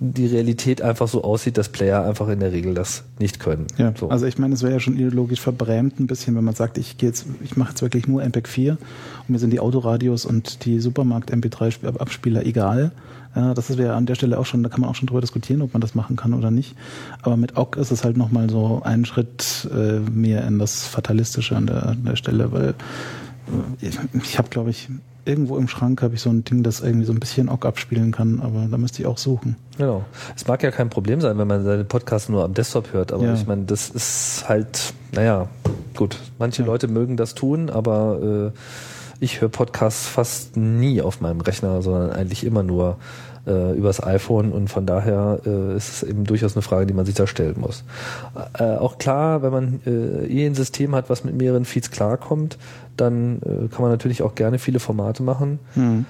die 0.00 0.26
Realität 0.26 0.80
einfach 0.80 1.08
so 1.08 1.22
aussieht, 1.24 1.58
dass 1.58 1.68
Player 1.68 2.04
einfach 2.04 2.28
in 2.28 2.40
der 2.40 2.52
Regel 2.52 2.72
das 2.72 3.04
nicht 3.18 3.38
können. 3.38 3.66
Ja, 3.76 3.92
so. 3.94 4.08
also 4.08 4.24
ich 4.24 4.38
meine, 4.38 4.54
es 4.54 4.62
wäre 4.62 4.72
ja 4.72 4.80
schon 4.80 4.94
ideologisch 4.94 5.40
verbrämt 5.40 6.00
ein 6.00 6.06
bisschen, 6.06 6.36
wenn 6.36 6.44
man 6.44 6.54
sagt, 6.54 6.78
ich 6.78 6.96
gehe 6.96 7.10
jetzt, 7.10 7.26
ich 7.44 7.58
mache 7.58 7.70
jetzt 7.70 7.82
wirklich 7.82 8.08
nur 8.08 8.22
MPEG 8.22 8.48
4 8.48 8.72
und 8.72 8.78
mir 9.28 9.38
sind 9.38 9.50
die 9.50 9.60
Autoradios 9.60 10.24
und 10.24 10.64
die 10.64 10.80
Supermarkt 10.80 11.30
MP3 11.30 11.98
Abspieler 11.98 12.46
egal. 12.46 12.92
Ja, 13.36 13.52
das 13.52 13.76
wäre 13.76 13.94
an 13.94 14.06
der 14.06 14.14
Stelle 14.14 14.38
auch 14.38 14.46
schon, 14.46 14.62
da 14.62 14.70
kann 14.70 14.80
man 14.80 14.88
auch 14.88 14.94
schon 14.94 15.06
drüber 15.06 15.20
diskutieren, 15.20 15.60
ob 15.60 15.74
man 15.74 15.82
das 15.82 15.94
machen 15.94 16.16
kann 16.16 16.32
oder 16.32 16.50
nicht. 16.50 16.74
Aber 17.22 17.36
mit 17.36 17.57
OGG 17.58 17.76
ist 17.78 17.90
es 17.90 18.04
halt 18.04 18.16
nochmal 18.16 18.48
so 18.50 18.80
ein 18.84 19.04
Schritt 19.04 19.68
äh, 19.74 19.98
mehr 20.10 20.46
in 20.46 20.58
das 20.58 20.86
Fatalistische 20.86 21.56
an 21.56 21.66
der, 21.66 21.86
an 21.86 22.04
der 22.04 22.16
Stelle, 22.16 22.52
weil 22.52 22.68
äh, 22.70 23.86
ich, 23.86 23.98
ich 24.22 24.38
habe, 24.38 24.48
glaube 24.48 24.70
ich, 24.70 24.88
irgendwo 25.24 25.58
im 25.58 25.68
Schrank 25.68 26.00
habe 26.02 26.14
ich 26.14 26.22
so 26.22 26.30
ein 26.30 26.44
Ding, 26.44 26.62
das 26.62 26.80
irgendwie 26.80 27.04
so 27.04 27.12
ein 27.12 27.20
bisschen 27.20 27.48
OGG 27.50 27.66
abspielen 27.66 28.12
kann, 28.12 28.40
aber 28.40 28.66
da 28.70 28.78
müsste 28.78 29.02
ich 29.02 29.06
auch 29.06 29.18
suchen. 29.18 29.56
Genau. 29.76 30.04
Es 30.34 30.46
mag 30.46 30.62
ja 30.62 30.70
kein 30.70 30.88
Problem 30.88 31.20
sein, 31.20 31.36
wenn 31.36 31.46
man 31.48 31.64
seine 31.64 31.84
Podcasts 31.84 32.28
nur 32.30 32.44
am 32.44 32.54
Desktop 32.54 32.92
hört, 32.94 33.12
aber 33.12 33.24
Ja. 33.24 33.34
ich 33.34 33.46
meine, 33.46 33.64
das 33.64 33.90
ist 33.90 34.44
halt, 34.48 34.94
naja, 35.12 35.48
gut. 35.96 36.16
Manche 36.38 36.62
Ja. 36.62 36.66
Leute 36.68 36.88
mögen 36.88 37.16
das 37.18 37.34
tun, 37.34 37.68
aber 37.68 38.52
äh, 38.54 38.58
ich 39.20 39.40
höre 39.40 39.48
Podcasts 39.50 40.06
fast 40.06 40.56
nie 40.56 41.02
auf 41.02 41.20
meinem 41.20 41.40
Rechner, 41.40 41.82
sondern 41.82 42.10
eigentlich 42.12 42.44
immer 42.44 42.62
nur 42.62 42.96
äh, 43.48 43.72
übers 43.72 44.02
iPhone 44.02 44.52
und 44.52 44.68
von 44.68 44.86
daher 44.86 45.40
äh, 45.46 45.76
ist 45.76 45.88
es 45.88 46.02
eben 46.02 46.24
durchaus 46.24 46.54
eine 46.54 46.62
Frage, 46.62 46.86
die 46.86 46.94
man 46.94 47.06
sich 47.06 47.14
da 47.14 47.26
stellen 47.26 47.56
muss. 47.58 47.84
Äh, 48.58 48.76
auch 48.76 48.98
klar, 48.98 49.42
wenn 49.42 49.52
man 49.52 49.80
äh, 49.86 50.26
eh 50.26 50.46
ein 50.46 50.54
System 50.54 50.94
hat, 50.94 51.10
was 51.10 51.24
mit 51.24 51.34
mehreren 51.34 51.64
Feeds 51.64 51.90
klarkommt, 51.90 52.58
dann 52.96 53.40
äh, 53.42 53.68
kann 53.68 53.82
man 53.82 53.90
natürlich 53.90 54.22
auch 54.22 54.34
gerne 54.34 54.58
viele 54.58 54.80
Formate 54.80 55.22
machen. 55.22 55.58
Hm. 55.74 56.04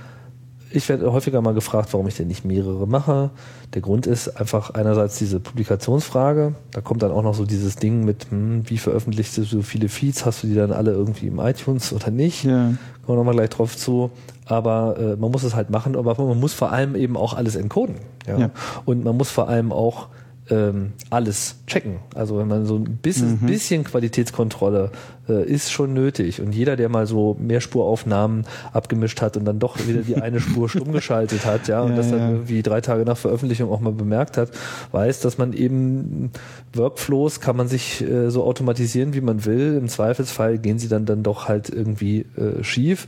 Ich 0.70 0.88
werde 0.88 1.12
häufiger 1.12 1.40
mal 1.40 1.54
gefragt, 1.54 1.92
warum 1.92 2.06
ich 2.08 2.16
denn 2.16 2.28
nicht 2.28 2.44
mehrere 2.44 2.86
mache. 2.86 3.30
Der 3.74 3.82
Grund 3.82 4.06
ist 4.06 4.28
einfach 4.40 4.70
einerseits 4.70 5.18
diese 5.18 5.40
Publikationsfrage. 5.40 6.54
Da 6.72 6.80
kommt 6.80 7.02
dann 7.02 7.10
auch 7.10 7.22
noch 7.22 7.34
so 7.34 7.44
dieses 7.44 7.76
Ding 7.76 8.04
mit, 8.04 8.26
hm, 8.30 8.68
wie 8.68 8.78
veröffentlichst 8.78 9.38
du 9.38 9.44
so 9.44 9.62
viele 9.62 9.88
Feeds? 9.88 10.26
Hast 10.26 10.42
du 10.42 10.46
die 10.46 10.54
dann 10.54 10.72
alle 10.72 10.92
irgendwie 10.92 11.26
im 11.26 11.38
iTunes 11.38 11.92
oder 11.92 12.10
nicht? 12.10 12.44
Ja. 12.44 12.72
Kommen 13.04 13.06
wir 13.06 13.16
nochmal 13.16 13.34
gleich 13.34 13.50
drauf 13.50 13.76
zu. 13.76 14.10
Aber 14.44 14.96
äh, 14.98 15.16
man 15.16 15.30
muss 15.30 15.42
es 15.42 15.54
halt 15.54 15.70
machen, 15.70 15.96
aber 15.96 16.14
man 16.22 16.40
muss 16.40 16.54
vor 16.54 16.72
allem 16.72 16.94
eben 16.96 17.16
auch 17.16 17.34
alles 17.34 17.56
encoden. 17.56 17.96
Ja? 18.26 18.38
ja. 18.38 18.50
Und 18.84 19.04
man 19.04 19.16
muss 19.16 19.30
vor 19.30 19.48
allem 19.48 19.72
auch 19.72 20.08
ähm, 20.50 20.92
alles 21.10 21.56
checken. 21.66 21.96
Also 22.14 22.38
wenn 22.38 22.48
man 22.48 22.66
so 22.66 22.76
ein 22.76 22.98
bisschen, 23.02 23.38
mhm. 23.40 23.46
bisschen 23.46 23.84
Qualitätskontrolle 23.84 24.90
äh, 25.28 25.44
ist 25.44 25.70
schon 25.70 25.92
nötig. 25.92 26.40
Und 26.40 26.54
jeder, 26.54 26.76
der 26.76 26.88
mal 26.88 27.06
so 27.06 27.36
Mehrspuraufnahmen 27.38 28.46
abgemischt 28.72 29.20
hat 29.20 29.36
und 29.36 29.44
dann 29.44 29.58
doch 29.58 29.78
wieder 29.86 30.02
die 30.02 30.16
eine 30.16 30.40
Spur 30.40 30.68
stumm 30.68 30.92
geschaltet 30.92 31.44
hat, 31.44 31.68
ja, 31.68 31.82
und 31.82 31.90
ja, 31.90 31.96
das 31.96 32.10
dann 32.10 32.18
ja. 32.18 32.30
irgendwie 32.30 32.62
drei 32.62 32.80
Tage 32.80 33.04
nach 33.04 33.16
Veröffentlichung 33.16 33.70
auch 33.70 33.80
mal 33.80 33.92
bemerkt 33.92 34.36
hat, 34.36 34.50
weiß, 34.92 35.20
dass 35.20 35.38
man 35.38 35.52
eben 35.52 36.30
Workflows 36.74 37.40
kann 37.40 37.56
man 37.56 37.68
sich 37.68 38.00
äh, 38.00 38.30
so 38.30 38.44
automatisieren, 38.44 39.14
wie 39.14 39.20
man 39.20 39.44
will. 39.44 39.76
Im 39.76 39.88
Zweifelsfall 39.88 40.58
gehen 40.58 40.78
sie 40.78 40.88
dann 40.88 41.06
dann 41.06 41.22
doch 41.22 41.48
halt 41.48 41.68
irgendwie 41.68 42.26
äh, 42.36 42.62
schief. 42.62 43.06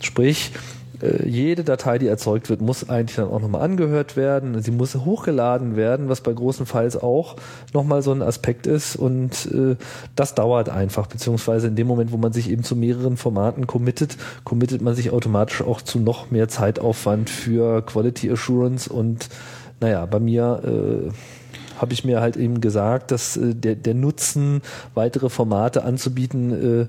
Sprich, 0.00 0.52
äh, 1.02 1.26
jede 1.28 1.64
Datei, 1.64 1.98
die 1.98 2.06
erzeugt 2.06 2.50
wird, 2.50 2.60
muss 2.60 2.88
eigentlich 2.88 3.16
dann 3.16 3.28
auch 3.28 3.40
nochmal 3.40 3.62
angehört 3.62 4.16
werden. 4.16 4.60
Sie 4.62 4.70
muss 4.70 4.94
hochgeladen 4.94 5.76
werden, 5.76 6.08
was 6.08 6.20
bei 6.20 6.32
großen 6.32 6.66
Files 6.66 6.96
auch 6.96 7.36
nochmal 7.72 8.02
so 8.02 8.12
ein 8.12 8.22
Aspekt 8.22 8.66
ist. 8.66 8.96
Und 8.96 9.46
äh, 9.52 9.76
das 10.16 10.34
dauert 10.34 10.68
einfach, 10.68 11.06
beziehungsweise 11.06 11.68
in 11.68 11.76
dem 11.76 11.86
Moment, 11.86 12.12
wo 12.12 12.16
man 12.16 12.32
sich 12.32 12.50
eben 12.50 12.62
zu 12.62 12.76
mehreren 12.76 13.16
Formaten 13.16 13.66
committet, 13.66 14.16
committet 14.44 14.82
man 14.82 14.94
sich 14.94 15.10
automatisch 15.10 15.62
auch 15.62 15.82
zu 15.82 15.98
noch 15.98 16.30
mehr 16.30 16.48
Zeitaufwand 16.48 17.30
für 17.30 17.82
Quality 17.82 18.30
Assurance. 18.30 18.92
Und 18.92 19.28
naja, 19.80 20.04
bei 20.06 20.20
mir 20.20 20.62
äh, 20.64 21.10
habe 21.80 21.92
ich 21.94 22.04
mir 22.04 22.20
halt 22.20 22.36
eben 22.36 22.60
gesagt, 22.60 23.10
dass 23.10 23.36
äh, 23.36 23.54
der, 23.54 23.74
der 23.74 23.94
Nutzen, 23.94 24.60
weitere 24.94 25.30
Formate 25.30 25.82
anzubieten, 25.82 26.82
äh, 26.82 26.86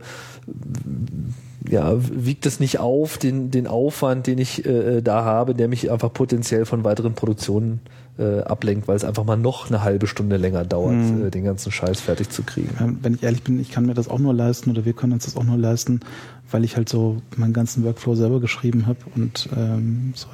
ja, 1.69 1.93
wiegt 1.99 2.45
es 2.45 2.59
nicht 2.59 2.79
auf, 2.79 3.17
den, 3.17 3.51
den 3.51 3.67
Aufwand, 3.67 4.27
den 4.27 4.39
ich 4.39 4.65
äh, 4.65 5.01
da 5.01 5.23
habe, 5.23 5.53
der 5.53 5.67
mich 5.67 5.91
einfach 5.91 6.11
potenziell 6.11 6.65
von 6.65 6.83
weiteren 6.83 7.13
Produktionen 7.13 7.81
äh, 8.17 8.39
ablenkt, 8.41 8.87
weil 8.87 8.95
es 8.95 9.03
einfach 9.03 9.23
mal 9.23 9.37
noch 9.37 9.69
eine 9.69 9.83
halbe 9.83 10.07
Stunde 10.07 10.37
länger 10.37 10.65
dauert, 10.65 10.95
mhm. 10.95 11.27
äh, 11.27 11.29
den 11.29 11.43
ganzen 11.43 11.71
Scheiß 11.71 12.01
fertig 12.01 12.29
zu 12.29 12.43
kriegen. 12.43 12.97
Wenn 13.01 13.13
ich 13.13 13.23
ehrlich 13.23 13.43
bin, 13.43 13.59
ich 13.59 13.71
kann 13.71 13.85
mir 13.85 13.93
das 13.93 14.07
auch 14.07 14.19
nur 14.19 14.33
leisten 14.33 14.71
oder 14.71 14.85
wir 14.85 14.93
können 14.93 15.13
uns 15.13 15.25
das 15.25 15.37
auch 15.37 15.43
nur 15.43 15.57
leisten, 15.57 15.99
weil 16.49 16.63
ich 16.63 16.77
halt 16.77 16.89
so 16.89 17.17
meinen 17.37 17.53
ganzen 17.53 17.83
Workflow 17.83 18.15
selber 18.15 18.39
geschrieben 18.39 18.87
habe 18.87 18.99
und 19.15 19.47
ähm, 19.55 20.13
so 20.15 20.27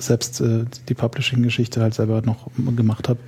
selbst 0.00 0.40
äh, 0.40 0.64
die 0.88 0.94
Publishing-Geschichte 0.94 1.80
halt 1.80 1.94
selber 1.94 2.20
noch 2.22 2.50
gemacht 2.76 3.08
habe. 3.08 3.20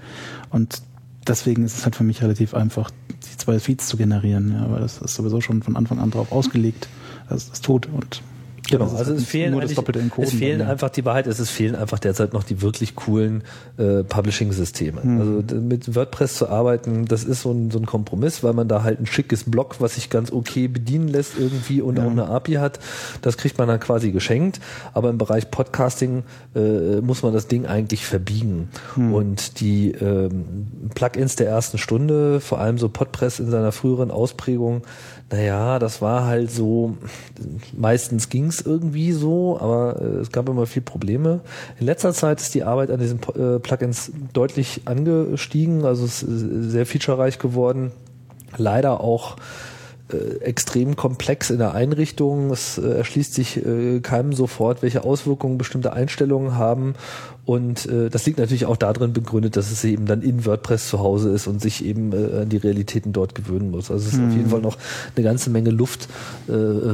Und 0.50 0.82
deswegen 1.26 1.64
ist 1.64 1.78
es 1.78 1.84
halt 1.84 1.94
für 1.94 2.04
mich 2.04 2.22
relativ 2.22 2.54
einfach, 2.54 2.90
die 3.08 3.36
zwei 3.38 3.58
Feeds 3.60 3.86
zu 3.86 3.96
generieren, 3.96 4.52
ja, 4.52 4.70
weil 4.70 4.80
das 4.80 4.98
ist 4.98 5.14
sowieso 5.14 5.40
schon 5.40 5.62
von 5.62 5.76
Anfang 5.76 6.00
an 6.00 6.10
darauf 6.10 6.32
ausgelegt 6.32 6.88
das, 7.28 7.50
das 7.50 7.60
tut. 7.60 7.86
Und 7.86 8.22
Genau, 8.68 8.86
also 8.96 9.14
es 9.14 9.24
fehlen, 9.26 9.54
es 9.60 10.32
fehlen 10.32 10.58
dann, 10.58 10.68
einfach 10.68 10.90
die 10.90 11.04
Wahrheit 11.04 11.26
ist, 11.26 11.38
es 11.38 11.50
fehlen 11.50 11.76
einfach 11.76 11.98
derzeit 11.98 12.32
noch 12.32 12.42
die 12.42 12.62
wirklich 12.62 12.96
coolen 12.96 13.44
äh, 13.78 14.02
Publishing-Systeme. 14.02 15.02
Hm. 15.02 15.20
Also 15.20 15.56
mit 15.60 15.94
WordPress 15.94 16.34
zu 16.38 16.48
arbeiten, 16.48 17.04
das 17.04 17.22
ist 17.22 17.42
so 17.42 17.52
ein, 17.52 17.70
so 17.70 17.78
ein 17.78 17.86
Kompromiss, 17.86 18.42
weil 18.42 18.54
man 18.54 18.66
da 18.66 18.82
halt 18.82 19.00
ein 19.00 19.06
schickes 19.06 19.44
Blog, 19.44 19.76
was 19.78 19.94
sich 19.94 20.10
ganz 20.10 20.32
okay 20.32 20.66
bedienen 20.66 21.08
lässt 21.08 21.38
irgendwie 21.38 21.80
und 21.80 21.98
ja. 21.98 22.06
auch 22.06 22.10
eine 22.10 22.26
API 22.26 22.54
hat, 22.54 22.80
das 23.22 23.36
kriegt 23.36 23.56
man 23.58 23.68
dann 23.68 23.78
quasi 23.78 24.10
geschenkt. 24.10 24.60
Aber 24.92 25.10
im 25.10 25.18
Bereich 25.18 25.50
Podcasting 25.50 26.24
äh, 26.56 27.00
muss 27.00 27.22
man 27.22 27.32
das 27.32 27.46
Ding 27.46 27.66
eigentlich 27.66 28.04
verbiegen. 28.04 28.70
Hm. 28.94 29.14
Und 29.14 29.60
die 29.60 29.92
ähm, 29.92 30.90
Plugins 30.94 31.36
der 31.36 31.48
ersten 31.48 31.78
Stunde, 31.78 32.40
vor 32.40 32.58
allem 32.58 32.78
so 32.78 32.88
Podpress 32.88 33.38
in 33.38 33.50
seiner 33.50 33.70
früheren 33.70 34.10
Ausprägung, 34.10 34.82
naja, 35.30 35.80
das 35.80 36.00
war 36.00 36.24
halt 36.26 36.50
so, 36.52 36.96
meistens 37.76 38.28
ging's 38.28 38.60
irgendwie 38.60 39.10
so, 39.10 39.58
aber 39.60 40.00
äh, 40.00 40.20
es 40.20 40.30
gab 40.30 40.48
immer 40.48 40.66
viel 40.66 40.82
Probleme. 40.82 41.40
In 41.80 41.86
letzter 41.86 42.12
Zeit 42.12 42.40
ist 42.40 42.54
die 42.54 42.62
Arbeit 42.62 42.90
an 42.90 43.00
diesen 43.00 43.20
äh, 43.34 43.58
Plugins 43.58 44.12
deutlich 44.32 44.82
angestiegen, 44.84 45.84
also 45.84 46.04
es 46.04 46.22
ist 46.22 46.70
sehr 46.70 46.86
featurereich 46.86 47.40
geworden. 47.40 47.90
Leider 48.56 49.00
auch 49.00 49.36
äh, 50.12 50.40
extrem 50.44 50.94
komplex 50.94 51.50
in 51.50 51.58
der 51.58 51.74
Einrichtung. 51.74 52.50
Es 52.50 52.78
äh, 52.78 52.86
erschließt 52.86 53.34
sich 53.34 53.56
äh, 53.56 53.98
keinem 54.00 54.32
sofort, 54.34 54.82
welche 54.82 55.02
Auswirkungen 55.02 55.58
bestimmte 55.58 55.92
Einstellungen 55.92 56.54
haben. 56.54 56.94
Und 57.44 57.86
äh, 57.86 58.08
das 58.08 58.24
liegt 58.24 58.38
natürlich 58.38 58.66
auch 58.66 58.76
darin 58.76 59.12
begründet, 59.12 59.56
dass 59.56 59.72
es 59.72 59.82
eben 59.82 60.06
dann 60.06 60.22
in 60.22 60.44
WordPress 60.46 60.88
zu 60.88 61.00
Hause 61.00 61.30
ist 61.30 61.48
und 61.48 61.60
sich 61.60 61.84
eben 61.84 62.12
äh, 62.12 62.42
an 62.42 62.48
die 62.48 62.56
Realitäten 62.56 63.12
dort 63.12 63.34
gewöhnen 63.34 63.72
muss. 63.72 63.90
Also 63.90 64.06
es 64.06 64.12
ist 64.12 64.20
mhm. 64.20 64.28
auf 64.28 64.36
jeden 64.36 64.50
Fall 64.50 64.60
noch 64.60 64.78
eine 65.16 65.24
ganze 65.24 65.50
Menge 65.50 65.70
Luft 65.70 66.08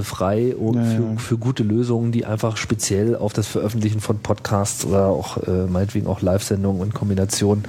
frei 0.02 0.54
ja, 0.58 0.72
für, 0.72 1.02
ja. 1.02 1.16
für 1.18 1.36
gute 1.36 1.62
Lösungen, 1.62 2.12
die 2.12 2.24
einfach 2.24 2.56
speziell 2.56 3.16
auf 3.16 3.32
das 3.34 3.46
Veröffentlichen 3.46 4.00
von 4.00 4.18
Podcasts 4.18 4.84
oder 4.86 5.06
auch 5.06 5.36
meinetwegen 5.68 6.06
auch 6.06 6.22
Live-Sendungen 6.22 6.82
in 6.82 6.94
Kombination 6.94 7.64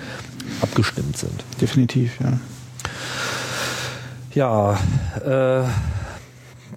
abgestimmt 0.61 1.17
sind. 1.17 1.43
Definitiv, 1.59 2.19
ja. 2.21 2.39
Ja, 4.33 4.79
äh, 5.23 5.63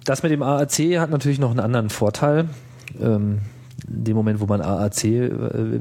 das 0.05 0.23
mit 0.23 0.31
dem 0.31 0.43
AAC 0.43 0.99
hat 0.99 1.09
natürlich 1.09 1.39
noch 1.39 1.51
einen 1.51 1.59
anderen 1.59 1.89
Vorteil. 1.89 2.45
Ähm, 3.01 3.39
in 3.87 4.03
dem 4.03 4.15
Moment, 4.15 4.39
wo 4.39 4.45
man 4.45 4.61
AAC, 4.61 5.03
äh, 5.03 5.31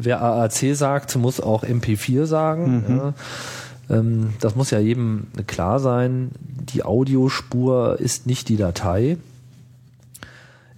wer 0.05 0.23
AAC 0.23 0.75
sagt, 0.75 1.17
muss 1.17 1.41
auch 1.41 1.65
MP4 1.65 2.27
sagen. 2.27 2.85
Mhm. 2.89 2.97
Ja. 2.97 3.15
Ähm, 3.89 4.33
das 4.41 4.57
muss 4.57 4.71
ja 4.71 4.79
jedem 4.79 5.29
klar 5.47 5.79
sein. 5.81 6.31
Die 6.41 6.83
Audiospur 6.83 7.99
ist 8.01 8.27
nicht 8.27 8.49
die 8.49 8.57
Datei. 8.57 9.17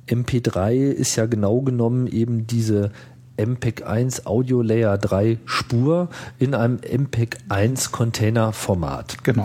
MP3 0.09 0.73
ist 0.73 1.17
ja 1.17 1.27
genau 1.27 1.61
genommen 1.61 2.07
eben 2.07 2.47
diese 2.47 2.91
MPEG 3.37 3.87
1 3.87 4.27
Audio 4.27 4.63
Layer 4.63 4.99
3 4.99 5.39
Spur 5.45 6.09
in 6.39 6.55
einem 6.55 6.79
MPEG 6.79 7.39
1 7.49 7.93
Container 7.93 8.53
Format. 8.53 9.23
Genau. 9.23 9.45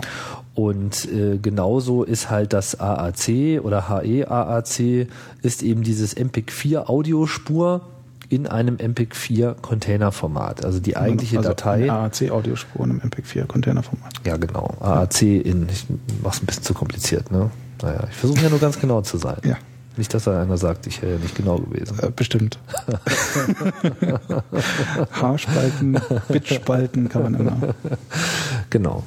Und 0.54 1.08
äh, 1.12 1.38
genauso 1.38 2.04
ist 2.04 2.30
halt 2.30 2.52
das 2.52 2.78
AAC 2.78 3.60
oder 3.62 3.88
HE 3.88 4.30
AAC 4.30 5.08
ist 5.42 5.62
eben 5.62 5.82
dieses 5.82 6.14
MPEG 6.14 6.52
4 6.52 6.88
Audiospur 6.88 7.80
in 8.28 8.46
einem 8.46 8.76
MPEG 8.76 9.16
4 9.16 9.56
Containerformat. 9.60 10.64
Also 10.64 10.78
die 10.78 10.96
eigentliche 10.96 11.38
also 11.38 11.48
Datei. 11.50 11.90
AAC 11.90 12.30
Audiospur 12.30 12.84
in 12.84 12.92
einem 12.92 13.00
MPEG 13.04 13.26
4 13.26 13.46
Containerformat. 13.46 14.14
Ja, 14.24 14.36
genau. 14.36 14.76
AAC 14.80 15.22
in, 15.22 15.68
ich 15.68 15.86
mach's 16.22 16.40
ein 16.40 16.46
bisschen 16.46 16.62
zu 16.62 16.74
kompliziert, 16.74 17.32
ne? 17.32 17.50
Naja, 17.82 18.04
ich 18.08 18.16
versuche 18.16 18.40
ja 18.40 18.48
nur 18.48 18.60
ganz 18.60 18.78
genau 18.78 19.02
zu 19.02 19.18
sein. 19.18 19.38
Ja. 19.44 19.56
Nicht, 19.96 20.12
dass 20.14 20.24
da 20.24 20.42
einer 20.42 20.56
sagt, 20.56 20.86
ich 20.86 21.02
wäre 21.02 21.14
ja 21.14 21.18
nicht 21.18 21.36
genau 21.36 21.58
gewesen. 21.58 21.98
Äh, 22.00 22.10
bestimmt. 22.10 22.58
Haarspalten, 25.12 26.00
Bitspalten 26.28 27.08
kann 27.08 27.22
man 27.22 27.34
immer. 27.34 27.56
Genau. 28.70 29.04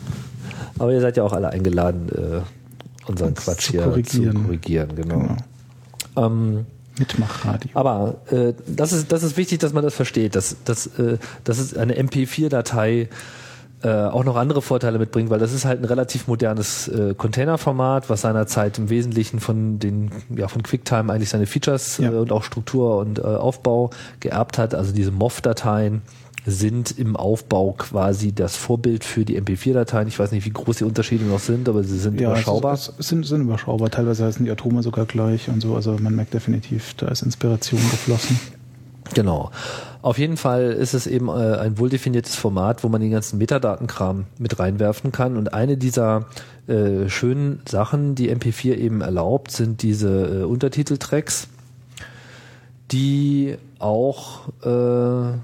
Aber 0.79 0.91
ihr 0.91 1.01
seid 1.01 1.17
ja 1.17 1.23
auch 1.23 1.33
alle 1.33 1.49
eingeladen, 1.49 2.09
äh, 2.09 3.09
unseren 3.09 3.29
Und 3.29 3.37
Quatsch 3.37 3.67
zu 3.67 3.71
hier 3.71 3.83
korrigieren. 3.83 4.35
zu 4.35 4.43
korrigieren. 4.43 4.95
Genau. 4.95 5.19
genau. 5.19 5.37
Ähm, 6.15 6.65
Mitmachradio. 6.99 7.71
Aber 7.73 8.15
äh, 8.31 8.53
das, 8.67 8.91
ist, 8.91 9.11
das 9.11 9.23
ist 9.23 9.37
wichtig, 9.37 9.59
dass 9.59 9.73
man 9.73 9.83
das 9.83 9.93
versteht, 9.93 10.35
dass, 10.35 10.57
dass, 10.65 10.87
äh, 10.97 11.17
dass 11.43 11.59
es 11.59 11.77
eine 11.77 11.95
MP4-Datei 11.95 13.09
äh, 13.83 13.89
auch 13.89 14.23
noch 14.23 14.35
andere 14.35 14.63
Vorteile 14.63 14.97
mitbringt, 14.97 15.29
weil 15.29 15.37
das 15.37 15.53
ist 15.53 15.65
halt 15.65 15.81
ein 15.81 15.85
relativ 15.85 16.27
modernes 16.27 16.87
äh, 16.87 17.13
Containerformat, 17.13 18.09
was 18.09 18.21
seinerzeit 18.21 18.79
im 18.79 18.89
Wesentlichen 18.89 19.39
von 19.39 19.77
den 19.77 20.09
ja 20.35 20.47
von 20.47 20.63
QuickTime 20.63 21.13
eigentlich 21.13 21.29
seine 21.29 21.45
Features 21.45 21.99
ja. 21.99 22.11
äh, 22.11 22.15
und 22.15 22.31
auch 22.31 22.43
Struktur 22.43 22.97
und 22.97 23.19
äh, 23.19 23.21
Aufbau 23.21 23.91
geerbt 24.19 24.57
hat, 24.57 24.73
also 24.73 24.91
diese 24.93 25.11
MOV-Dateien 25.11 26.01
sind 26.49 26.97
im 26.97 27.17
Aufbau 27.17 27.73
quasi 27.77 28.31
das 28.31 28.55
Vorbild 28.55 29.03
für 29.03 29.25
die 29.25 29.39
MP4-Dateien. 29.39 30.07
Ich 30.07 30.17
weiß 30.17 30.31
nicht, 30.31 30.45
wie 30.45 30.51
groß 30.51 30.77
die 30.77 30.85
Unterschiede 30.85 31.25
noch 31.25 31.41
sind, 31.41 31.67
aber 31.67 31.83
sie 31.83 31.99
sind 31.99 32.21
ja, 32.21 32.31
überschaubar. 32.31 32.73
Es, 32.73 32.93
es 32.97 33.09
sind, 33.09 33.25
sind 33.25 33.41
überschaubar. 33.41 33.91
Teilweise 33.91 34.23
heißen 34.23 34.45
die 34.45 34.51
Atome 34.51 34.81
sogar 34.81 35.05
gleich 35.05 35.49
und 35.49 35.59
so. 35.59 35.75
Also 35.75 35.97
man 35.99 36.15
merkt 36.15 36.33
definitiv, 36.33 36.93
da 36.93 37.09
ist 37.09 37.21
Inspiration 37.21 37.81
geflossen. 37.91 38.39
Genau. 39.13 39.51
Auf 40.01 40.17
jeden 40.17 40.37
Fall 40.37 40.71
ist 40.71 40.93
es 40.93 41.05
eben 41.05 41.27
äh, 41.27 41.57
ein 41.57 41.79
wohldefiniertes 41.79 42.35
Format, 42.35 42.81
wo 42.83 42.87
man 42.87 43.01
den 43.01 43.11
ganzen 43.11 43.39
Metadatenkram 43.39 44.25
mit 44.37 44.57
reinwerfen 44.57 45.11
kann. 45.11 45.35
Und 45.35 45.53
eine 45.53 45.75
dieser 45.75 46.27
äh, 46.67 47.09
schönen 47.09 47.61
Sachen, 47.67 48.15
die 48.15 48.33
MP4 48.33 48.75
eben 48.75 49.01
erlaubt, 49.01 49.51
sind 49.51 49.81
diese 49.81 50.41
äh, 50.41 50.43
Untertiteltracks, 50.43 51.49
die 52.91 53.57
auch 53.79 54.47
äh, 54.63 55.37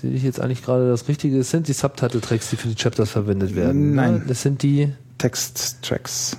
sehe 0.00 0.10
ich 0.12 0.22
jetzt 0.22 0.40
eigentlich 0.40 0.62
gerade 0.62 0.88
das 0.88 1.08
Richtige? 1.08 1.38
Es 1.38 1.50
sind 1.50 1.68
die 1.68 1.72
Subtitle-Tracks, 1.72 2.50
die 2.50 2.56
für 2.56 2.68
die 2.68 2.74
Chapters 2.74 3.10
verwendet 3.10 3.54
werden. 3.54 3.94
Nein. 3.94 4.24
Das 4.26 4.42
sind 4.42 4.62
die 4.62 4.88
Text-Tracks. 5.18 6.36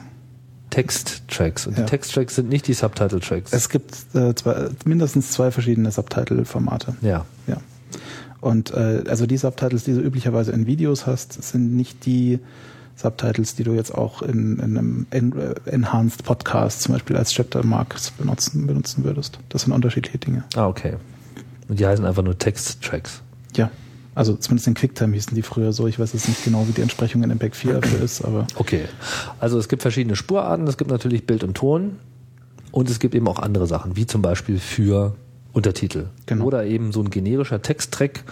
Texttracks. 0.69 1.67
Und 1.67 1.77
Ja. 1.77 1.83
die 1.83 1.89
Texttracks 1.89 2.35
sind 2.35 2.49
nicht 2.49 2.67
die 2.67 2.73
Subtitle-Tracks. 2.73 3.51
Es 3.53 3.69
gibt 3.69 3.93
äh, 4.15 4.33
zwei, 4.35 4.69
mindestens 4.85 5.31
zwei 5.31 5.51
verschiedene 5.51 5.91
Subtitle-Formate. 5.91 6.95
Ja. 7.01 7.25
Ja. 7.47 7.57
Und 8.39 8.71
äh, 8.71 9.03
also 9.07 9.25
die 9.27 9.37
Subtitles, 9.37 9.83
die 9.83 9.93
du 9.93 9.99
üblicherweise 9.99 10.51
in 10.51 10.65
Videos 10.65 11.05
hast, 11.05 11.43
sind 11.43 11.75
nicht 11.75 12.05
die 12.05 12.39
Subtitles, 12.95 13.55
die 13.55 13.63
du 13.63 13.73
jetzt 13.73 13.93
auch 13.93 14.21
in, 14.21 14.59
in 14.59 14.77
einem 14.77 15.07
en 15.11 15.37
äh, 15.37 15.53
Enhanced 15.65 16.23
Podcast 16.23 16.81
zum 16.83 16.93
Beispiel 16.93 17.17
als 17.17 17.31
Chapter 17.33 17.63
Marks 17.65 18.11
benutzen, 18.11 18.65
benutzen 18.65 19.03
würdest. 19.03 19.39
Das 19.49 19.63
sind 19.63 19.73
unterschiedliche 19.73 20.17
Dinge. 20.19 20.45
Ah, 20.55 20.67
okay. 20.67 20.95
Und 21.67 21.79
die 21.79 21.85
heißen 21.85 22.05
einfach 22.05 22.23
nur 22.23 22.37
Texttracks. 22.37 23.21
Ja. 23.55 23.71
Also 24.13 24.35
zumindest 24.35 24.67
in 24.67 24.73
QuickTime 24.73 25.13
hießen 25.13 25.35
die 25.35 25.41
früher 25.41 25.71
so. 25.71 25.87
Ich 25.87 25.97
weiß 25.97 26.13
jetzt 26.13 26.27
nicht 26.27 26.43
genau, 26.43 26.67
wie 26.67 26.73
die 26.73 26.81
Entsprechung 26.81 27.23
in 27.23 27.29
MPEG 27.29 27.55
4 27.55 27.73
dafür 27.79 28.01
ist, 28.01 28.23
aber 28.23 28.45
Okay. 28.55 28.85
Also 29.39 29.57
es 29.57 29.69
gibt 29.69 29.81
verschiedene 29.81 30.15
Spurarten. 30.15 30.67
Es 30.67 30.77
gibt 30.77 30.91
natürlich 30.91 31.25
Bild 31.25 31.43
und 31.43 31.55
Ton. 31.55 31.97
Und 32.71 32.89
es 32.89 32.99
gibt 32.99 33.15
eben 33.15 33.27
auch 33.27 33.39
andere 33.39 33.67
Sachen, 33.67 33.95
wie 33.95 34.05
zum 34.05 34.21
Beispiel 34.21 34.59
für 34.59 35.15
Untertitel. 35.53 36.07
Genau. 36.25 36.45
Oder 36.45 36.65
eben 36.65 36.91
so 36.91 37.01
ein 37.01 37.09
generischer 37.09 37.61
Texttrack. 37.61 38.23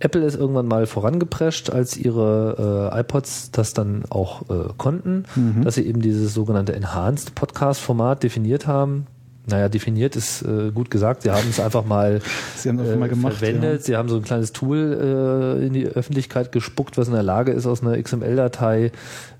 Apple 0.00 0.24
ist 0.24 0.36
irgendwann 0.36 0.66
mal 0.66 0.86
vorangeprescht, 0.86 1.70
als 1.70 1.96
ihre 1.96 2.90
äh, 2.92 3.00
iPods 3.00 3.50
das 3.52 3.72
dann 3.74 4.04
auch 4.10 4.42
äh, 4.50 4.72
konnten, 4.76 5.24
dass 5.62 5.76
sie 5.76 5.86
eben 5.86 6.02
dieses 6.02 6.34
sogenannte 6.34 6.74
Enhanced 6.74 7.34
Podcast 7.34 7.80
Format 7.80 8.22
definiert 8.22 8.66
haben. 8.66 9.06
Naja, 9.46 9.68
definiert 9.68 10.16
ist 10.16 10.42
äh, 10.42 10.70
gut 10.70 10.90
gesagt. 10.90 11.22
Sie 11.22 11.30
haben 11.30 11.48
es 11.50 11.60
einfach 11.60 11.84
mal, 11.84 12.20
Sie 12.56 12.68
haben 12.68 12.78
einfach 12.80 12.96
mal 12.96 13.08
gemacht, 13.08 13.34
verwendet. 13.34 13.84
Sie 13.84 13.96
haben 13.96 14.08
so 14.08 14.16
ein 14.16 14.22
kleines 14.22 14.52
Tool 14.52 15.58
äh, 15.60 15.66
in 15.66 15.72
die 15.72 15.86
Öffentlichkeit 15.86 16.50
gespuckt, 16.52 16.96
was 16.96 17.08
in 17.08 17.14
der 17.14 17.22
Lage 17.22 17.52
ist, 17.52 17.66
aus 17.66 17.82
einer 17.82 18.00
XML-Datei 18.00 18.90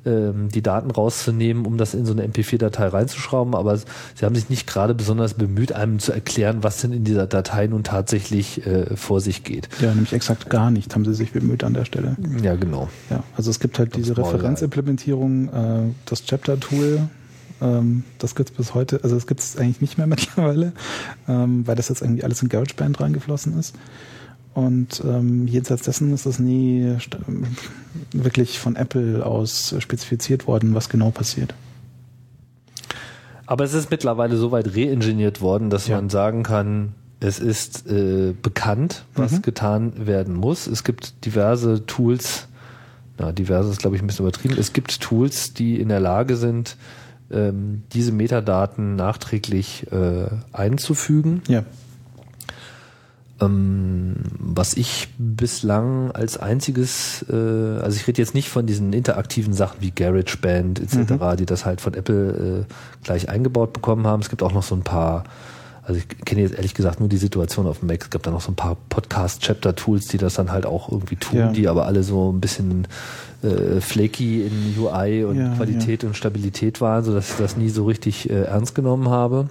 ähm, 0.05 0.49
die 0.49 0.63
Daten 0.63 0.91
rauszunehmen, 0.91 1.65
um 1.65 1.79
das 1.79 1.95
in 1.95 2.05
so 2.05 2.13
eine 2.13 2.27
MP4-Datei 2.27 2.89
reinzuschrauben. 2.89 3.55
Aber 3.55 3.77
sie 3.79 3.87
haben 4.23 4.35
sich 4.35 4.51
nicht 4.51 4.67
gerade 4.67 4.95
besonders 4.95 5.35
bemüht, 5.35 5.73
einem 5.73 5.99
zu 5.99 6.13
erklären, 6.13 6.63
was 6.63 6.83
denn 6.83 6.93
in 6.93 7.05
dieser 7.05 7.27
Datei 7.27 7.67
nun 7.67 7.83
tatsächlich 7.83 8.67
äh, 8.67 8.97
vor 8.97 9.23
sich 9.23 9.43
geht. 9.43 9.69
ja, 9.81 9.89
nämlich 9.89 10.13
exakt 10.13 10.51
gar 10.51 10.71
nicht 10.71 10.95
haben 10.95 11.05
sie 11.05 11.15
sich 11.15 11.33
bemüht 11.33 11.65
an 11.65 11.75
der 11.75 11.85
Stelle. 11.85 12.17
Ja, 12.43 12.55
genau. 12.57 12.89
Ja, 13.11 13.25
also 13.37 13.51
es 13.51 13.59
gibt 13.59 13.79
halt 13.79 13.97
diese 13.97 14.15
Maul 14.15 14.33
Referenzimplementierung, 14.33 15.49
äh, 15.49 15.93
das 16.05 16.25
Chapter-Tool, 16.25 17.09
ähm, 17.65 18.05
das 18.19 18.35
gibt 18.37 18.51
es 18.51 18.57
bis 18.57 18.75
heute, 18.75 19.01
also 19.03 19.17
das 19.17 19.27
gibt 19.27 19.41
es 19.41 19.57
eigentlich 19.57 19.81
nicht 19.81 19.99
mehr 19.99 20.07
mittlerweile, 20.15 20.73
ähm, 21.27 21.67
weil 21.67 21.75
das 21.75 21.89
jetzt 21.89 22.03
irgendwie 22.03 22.23
alles 22.23 22.43
in 22.43 22.49
GarageBand 22.49 23.01
reingeflossen 23.01 23.59
ist. 23.59 23.75
Und 24.55 25.03
ähm, 25.05 25.49
jenseits 25.49 25.83
dessen 25.83 26.15
ist 26.15 26.27
das 26.27 26.39
nie 26.39 26.95
wirklich 28.13 28.61
von 28.61 28.77
Apple 28.77 29.27
aus 29.27 29.75
spezifiziert 29.81 30.47
worden, 30.47 30.75
was 30.77 30.89
genau 30.89 31.11
passiert. 31.11 31.55
Aber 33.47 33.65
es 33.65 33.75
ist 33.75 33.91
mittlerweile 33.91 34.37
so 34.37 34.53
weit 34.53 34.75
reingeniert 34.77 35.41
worden, 35.41 35.71
dass 35.71 35.89
Ja. 35.89 35.97
man 35.97 36.09
sagen 36.09 36.43
kann, 36.45 36.95
es 37.21 37.39
ist 37.39 37.87
äh, 37.91 38.33
bekannt, 38.41 39.05
was 39.15 39.33
Mhm. 39.33 39.43
getan 39.43 40.07
werden 40.07 40.35
muss. 40.35 40.67
Es 40.67 40.85
gibt 40.85 41.25
diverse 41.25 41.85
Tools, 41.87 42.49
na, 43.19 43.33
diverse 43.33 43.71
ist 43.71 43.79
glaube 43.81 43.97
ich 43.97 44.03
ein 44.03 44.07
bisschen 44.07 44.27
übertrieben. 44.27 44.57
Es 44.59 44.73
gibt 44.73 45.01
Tools, 45.01 45.53
die 45.53 45.81
in 45.81 45.89
der 45.89 46.01
Lage 46.01 46.37
sind, 46.37 46.77
ähm, 47.35 47.83
diese 47.93 48.13
Metadaten 48.13 48.97
nachträglich 48.97 49.87
äh, 49.93 50.27
einzufügen. 50.53 51.43
Ja, 51.49 51.65
Ähm, 53.41 54.15
was 54.39 54.75
ich 54.75 55.09
bislang 55.19 56.13
als 56.13 56.37
einziges, 56.39 57.25
äh, 57.29 57.35
also 57.35 57.97
ich 57.97 58.07
rede 58.07 58.23
jetzt 58.23 58.33
nicht 58.35 58.49
von 58.49 58.65
diesen 58.65 58.93
interaktiven 58.93 59.53
Sachen 59.53 59.81
wie 59.81 59.91
GarageBand 59.91 60.79
etc., 60.81 61.37
die 61.37 61.45
das 61.47 61.65
halt 61.67 61.81
von 61.81 61.95
Apple 61.95 62.67
äh, 62.69 62.73
gleich 63.03 63.29
eingebaut 63.29 63.73
bekommen 63.73 64.07
haben. 64.07 64.23
Es 64.23 64.29
gibt 64.31 64.43
auch 64.45 64.53
noch 64.53 64.63
so 64.63 64.77
ein 64.77 64.83
paar, 64.83 65.25
also 65.83 65.99
ich 65.99 66.07
kenne 66.25 66.43
jetzt 66.43 66.55
ehrlich 66.55 66.75
gesagt 66.75 67.01
nur 67.01 67.09
die 67.09 67.17
Situation 67.17 67.67
auf 67.67 67.81
dem 67.81 67.89
Mac. 67.89 68.03
Es 68.05 68.11
gibt 68.11 68.25
da 68.25 68.31
noch 68.31 68.41
so 68.41 68.53
ein 68.53 68.57
paar 68.57 68.77
Podcast-Chapter-Tools, 68.89 70.07
die 70.07 70.19
das 70.19 70.35
dann 70.35 70.53
halt 70.53 70.65
auch 70.65 70.91
irgendwie 70.93 71.17
tun, 71.17 71.39
Ja. 71.39 71.51
die 71.53 71.67
aber 71.67 71.87
alle 71.87 72.05
so 72.05 72.33
ein 72.33 72.41
bisschen 72.41 72.87
äh, 73.45 73.81
flaky 73.81 74.43
in 74.47 74.75
UI 74.79 75.25
und 75.25 75.37
Ja, 75.39 75.55
Qualität 75.55 76.03
und 76.05 76.17
Stabilität 76.17 76.81
waren, 76.81 77.05
sodass 77.05 77.31
ich 77.33 77.37
das 77.37 77.57
nie 77.57 77.69
so 77.69 77.85
richtig 77.87 78.29
äh, 78.31 78.43
ernst 78.45 78.75
genommen 78.75 79.09
habe. 79.09 79.49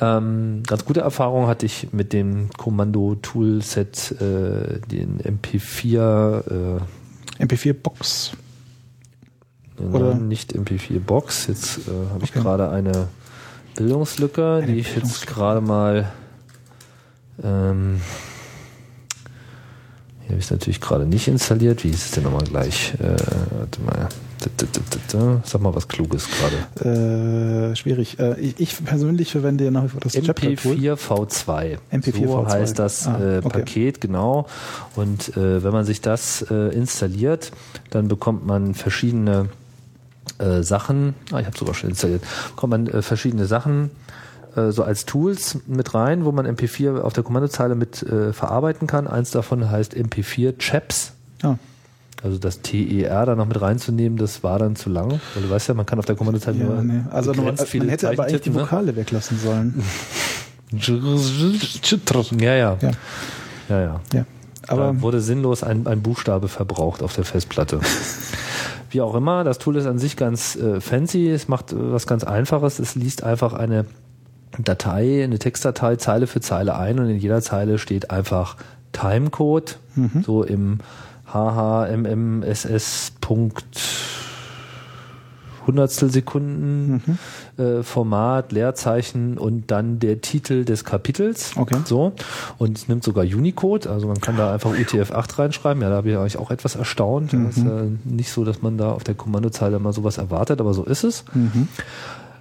Ähm, 0.00 0.62
ganz 0.66 0.84
gute 0.84 1.00
Erfahrung 1.00 1.48
hatte 1.48 1.66
ich 1.66 1.88
mit 1.92 2.12
dem 2.12 2.50
Kommando-Toolset, 2.56 4.12
äh, 4.20 4.78
den 4.88 5.18
MP4, 5.20 6.78
äh, 7.40 7.42
MP4-Box. 7.44 8.32
Oder? 9.92 10.14
Nicht 10.14 10.54
MP4-Box. 10.54 11.48
Jetzt 11.48 11.78
äh, 11.88 11.90
habe 12.12 12.24
ich 12.24 12.30
Okay. 12.30 12.40
gerade 12.42 12.70
eine 12.70 13.08
Bildungslücke, 13.76 14.56
Eine 14.62 14.66
die 14.66 14.72
ich 14.78 14.86
jetzt 14.86 14.94
Bildungslücke. 14.94 15.34
gerade 15.34 15.60
mal. 15.60 16.12
Ähm, 17.42 18.00
hier 20.28 20.34
habe 20.34 20.40
ich 20.40 20.44
es 20.44 20.50
natürlich 20.50 20.80
gerade 20.82 21.06
nicht 21.06 21.26
installiert. 21.26 21.84
Wie 21.84 21.88
ist 21.88 22.04
es 22.04 22.10
denn 22.10 22.24
nochmal 22.24 22.44
gleich? 22.44 22.92
Äh, 23.00 23.16
warte 23.58 23.80
mal. 23.80 24.08
Sag 25.44 25.62
mal 25.62 25.74
was 25.74 25.88
Kluges 25.88 26.28
gerade. 26.28 27.70
Äh, 27.72 27.76
schwierig. 27.76 28.18
Äh, 28.18 28.38
ich, 28.38 28.60
ich 28.60 28.84
persönlich 28.84 29.32
verwende 29.32 29.64
ja 29.64 29.70
nach 29.70 29.84
wie 29.84 29.88
vor 29.88 30.02
das 30.02 30.12
Chapter-Tool. 30.12 30.74
MP4V2. 30.76 31.78
MP4V2. 31.90 32.26
So 32.26 32.46
heißt 32.46 32.78
das 32.78 33.06
Ah, 33.06 33.18
äh, 33.18 33.38
okay. 33.38 33.48
Paket, 33.48 34.02
genau. 34.02 34.46
Und 34.96 35.34
äh, 35.34 35.64
wenn 35.64 35.72
man 35.72 35.86
sich 35.86 36.02
das 36.02 36.42
äh, 36.50 36.74
installiert, 36.74 37.50
dann 37.88 38.08
bekommt 38.08 38.46
man 38.46 38.74
verschiedene 38.74 39.48
Sachen. 40.60 41.14
Ah, 41.32 41.40
ich 41.40 41.46
habe 41.46 41.58
sogar 41.58 41.74
schon 41.74 41.90
installiert. 41.90 42.22
Bekommt 42.50 42.70
man 42.70 43.02
verschiedene 43.02 43.46
Sachen 43.46 43.90
äh, 44.56 44.70
so 44.70 44.82
als 44.82 45.04
Tools 45.06 45.58
mit 45.66 45.94
rein, 45.94 46.24
wo 46.24 46.32
man 46.32 46.46
MP4 46.46 47.00
auf 47.00 47.12
der 47.12 47.24
Kommandozeile 47.24 47.74
mit 47.74 48.02
äh, 48.02 48.32
verarbeiten 48.32 48.86
kann. 48.86 49.06
Eins 49.06 49.30
davon 49.30 49.70
heißt 49.70 49.94
MP4 49.94 50.58
Chaps. 50.58 51.12
Ah, 51.42 51.56
Also 52.22 52.38
das 52.38 52.62
TER 52.62 53.26
da 53.26 53.34
noch 53.36 53.46
mit 53.46 53.60
reinzunehmen, 53.60 54.18
das 54.18 54.42
war 54.42 54.58
dann 54.58 54.76
zu 54.76 54.90
lang. 54.90 55.20
Weil 55.34 55.42
du 55.42 55.50
weißt 55.50 55.68
ja, 55.68 55.74
man 55.74 55.86
kann 55.86 55.98
auf 55.98 56.06
der 56.06 56.16
Kommandozeile 56.16 56.58
ja, 56.58 56.64
nur 56.64 56.82
nee. 56.82 57.00
Also 57.10 57.32
begrenzt 57.32 57.66
viele 57.68 57.84
man 57.84 57.90
hätte 57.90 58.08
aber 58.10 58.24
eigentlich 58.24 58.42
die 58.42 58.50
ne? 58.50 58.60
Vokale 58.60 58.96
weglassen 58.96 59.38
sollen. 59.38 59.82
Ja, 62.40 62.54
ja. 62.54 62.76
Ja, 62.80 62.90
Ja, 63.70 63.80
ja. 63.80 64.00
ja. 64.12 64.24
Aber 64.66 64.92
da 64.92 65.00
wurde 65.00 65.20
sinnlos 65.20 65.62
ein, 65.62 65.86
ein 65.86 66.02
Buchstabe 66.02 66.48
verbraucht 66.48 67.02
auf 67.02 67.14
der 67.14 67.24
Festplatte. 67.24 67.80
Wie 68.90 69.00
auch 69.00 69.14
immer, 69.14 69.44
das 69.44 69.58
Tool 69.58 69.76
ist 69.76 69.86
an 69.86 69.98
sich 69.98 70.16
ganz 70.16 70.56
äh, 70.56 70.80
fancy, 70.80 71.28
es 71.30 71.48
macht 71.48 71.72
äh, 71.72 71.92
was 71.92 72.06
ganz 72.06 72.24
Einfaches, 72.24 72.78
es 72.78 72.94
liest 72.94 73.22
einfach 73.22 73.52
eine 73.52 73.86
Datei, 74.58 75.22
eine 75.24 75.38
Textdatei 75.38 75.96
Zeile 75.96 76.26
für 76.26 76.40
Zeile 76.40 76.76
ein 76.76 76.98
und 76.98 77.08
in 77.08 77.18
jeder 77.18 77.42
Zeile 77.42 77.78
steht 77.78 78.10
einfach 78.10 78.56
Timecode, 78.92 79.78
so 80.22 80.42
im 80.42 80.78
HHMMSS. 81.32 83.12
Punkt 83.20 83.66
Hundertstel 85.68 86.10
Sekunden 86.10 87.18
äh, 87.58 87.82
Format, 87.82 88.52
Leerzeichen 88.52 89.36
und 89.36 89.70
dann 89.70 89.98
der 89.98 90.22
Titel 90.22 90.64
des 90.64 90.86
Kapitels. 90.86 91.52
Okay. 91.56 91.76
So. 91.84 92.14
Und 92.56 92.78
es 92.78 92.88
nimmt 92.88 93.04
sogar 93.04 93.24
Unicode, 93.24 93.90
also 93.90 94.08
man 94.08 94.18
kann 94.18 94.38
da 94.38 94.54
einfach 94.54 94.70
UTF-8 94.70 95.38
reinschreiben. 95.38 95.82
Ja, 95.82 95.90
da 95.90 96.00
bin 96.00 96.12
ich 96.12 96.18
eigentlich 96.18 96.38
auch 96.38 96.50
etwas 96.50 96.74
erstaunt. 96.74 97.34
Das 97.34 97.58
ist 97.58 97.64
ja 97.64 97.82
nicht 98.04 98.32
so, 98.32 98.46
dass 98.46 98.62
man 98.62 98.78
da 98.78 98.92
auf 98.92 99.04
der 99.04 99.14
Kommandozeile 99.14 99.78
mal 99.78 99.92
sowas 99.92 100.16
erwartet, 100.16 100.60
aber 100.60 100.72
so 100.72 100.84
ist 100.84 101.04
es. 101.04 101.24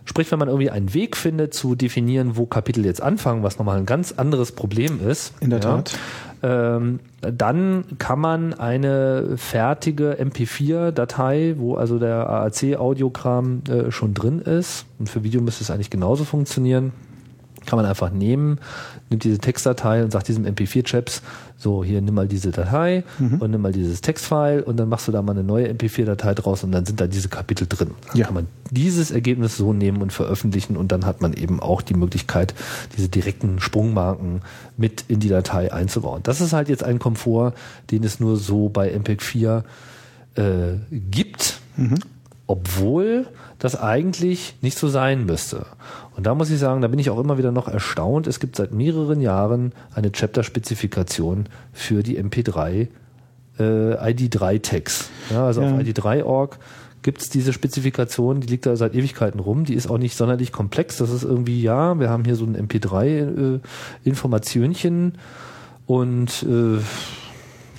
Sprich, 0.08 0.32
wenn 0.32 0.40
man 0.40 0.48
irgendwie 0.48 0.70
einen 0.70 0.94
Weg 0.94 1.18
findet 1.18 1.54
zu 1.54 1.76
definieren, 1.76 2.38
wo 2.38 2.46
Kapitel 2.46 2.86
jetzt 2.86 3.04
anfangen, 3.04 3.44
was 3.44 3.60
nochmal 3.60 3.78
ein 3.78 3.86
ganz 3.86 4.14
anderes 4.14 4.54
Problem 4.54 5.06
ist. 5.06 5.34
In 5.42 5.50
der 5.50 5.60
ja, 5.60 5.66
Tat. 5.66 6.00
Ähm, 6.44 7.02
dann 7.20 7.84
kann 7.98 8.20
man 8.20 8.54
eine 8.54 9.36
fertige 9.36 10.14
MP4-Datei, 10.14 11.56
wo 11.58 11.76
also 11.76 12.00
der 12.00 12.30
AAC-Audiokram 12.30 13.64
äh, 13.70 13.92
schon 13.92 14.14
drin 14.14 14.40
ist, 14.40 14.86
und 14.98 15.10
für 15.10 15.26
Video 15.26 15.42
müsste 15.42 15.66
es 15.66 15.72
eigentlich 15.72 15.90
genauso 15.90 16.24
funktionieren, 16.24 16.94
kann 17.68 17.78
man 17.78 17.86
einfach 17.86 18.10
nehmen, 18.10 18.58
nimmt 19.12 19.24
diese 19.24 19.38
Textdatei 19.38 20.04
und 20.04 20.12
sagt 20.12 20.28
diesem 20.28 20.46
MP4-Chaps, 20.46 21.22
so 21.58 21.84
hier 21.84 22.02
nimm 22.02 22.16
mal 22.16 22.28
diese 22.28 22.52
Datei 22.52 23.04
Mhm. 23.20 23.36
und 23.42 23.52
nimm 23.52 23.62
mal 23.62 23.72
dieses 23.72 24.02
Textfile 24.02 24.64
und 24.64 24.78
dann 24.78 24.90
machst 24.90 25.08
du 25.08 25.12
da 25.12 25.22
mal 25.22 25.34
eine 25.34 25.44
neue 25.44 25.68
MP4-Datei 25.70 26.34
draus 26.34 26.64
und 26.64 26.72
dann 26.72 26.86
sind 26.86 27.00
da 27.00 27.08
diese 27.08 27.30
Kapitel 27.30 27.68
drin. 27.68 27.92
Dann 28.08 28.18
Ja. 28.18 28.26
kann 28.26 28.34
man 28.36 28.48
dieses 28.72 29.12
Ergebnis 29.12 29.58
so 29.58 29.74
nehmen 29.74 30.02
und 30.02 30.12
veröffentlichen 30.14 30.76
und 30.78 30.92
dann 30.92 31.06
hat 31.06 31.22
man 31.22 31.34
eben 31.34 31.60
auch 31.60 31.82
die 31.82 31.94
Möglichkeit, 31.94 32.54
diese 32.98 33.10
direkten 33.10 33.60
Sprungmarken 33.60 34.42
mit 34.78 35.06
in 35.08 35.20
die 35.20 35.30
Datei 35.30 35.72
einzubauen. 35.74 36.22
Das 36.24 36.42
ist 36.42 36.54
halt 36.54 36.70
jetzt 36.70 36.84
ein 36.84 37.00
Komfort, 37.00 37.54
den 37.92 38.04
es 38.04 38.20
nur 38.20 38.38
so 38.38 38.70
bei 38.70 38.90
MPEG 38.92 39.22
4 39.22 39.64
äh, 40.36 40.42
gibt, 40.92 41.60
obwohl 42.46 43.28
das 43.60 43.76
eigentlich 43.80 44.56
nicht 44.62 44.78
so 44.78 44.88
sein 44.88 45.26
müsste. 45.26 45.66
Und 46.18 46.26
da 46.26 46.34
muss 46.36 46.50
ich 46.50 46.58
sagen, 46.60 46.82
da 46.82 46.88
bin 46.88 46.98
ich 47.00 47.12
auch 47.12 47.20
immer 47.20 47.38
wieder 47.38 47.52
noch 47.52 47.68
erstaunt. 47.68 48.26
Es 48.26 48.40
gibt 48.40 48.56
seit 48.56 48.72
mehreren 48.74 49.22
Jahren 49.22 49.72
eine 49.94 50.12
Chapter-Spezifikation 50.12 51.46
für 51.72 52.02
die 52.02 52.20
MP3 52.20 52.88
äh, 53.60 53.64
ID3-Tags. 53.64 55.10
Ja, 55.30 55.46
also 55.46 55.62
Ja. 55.62 55.74
auf 55.76 55.80
ID3.org 55.80 56.58
gibt 57.04 57.22
es 57.22 57.30
diese 57.30 57.54
Spezifikation, 57.54 58.42
die 58.42 58.48
liegt 58.48 58.66
da 58.66 58.76
seit 58.76 58.96
Ewigkeiten 58.96 59.40
rum, 59.40 59.64
die 59.64 59.76
ist 59.76 59.88
auch 59.90 60.00
nicht 60.00 60.18
sonderlich 60.18 60.52
komplex. 60.52 60.98
Das 60.98 61.12
ist 61.12 61.24
irgendwie, 61.24 61.62
ja, 61.62 61.98
wir 62.00 62.10
haben 62.10 62.26
hier 62.26 62.36
so 62.36 62.46
ein 62.46 62.58
MP3-Informationchen 62.68 65.14
äh, 65.14 65.18
und 65.86 66.44
äh, 66.44 66.80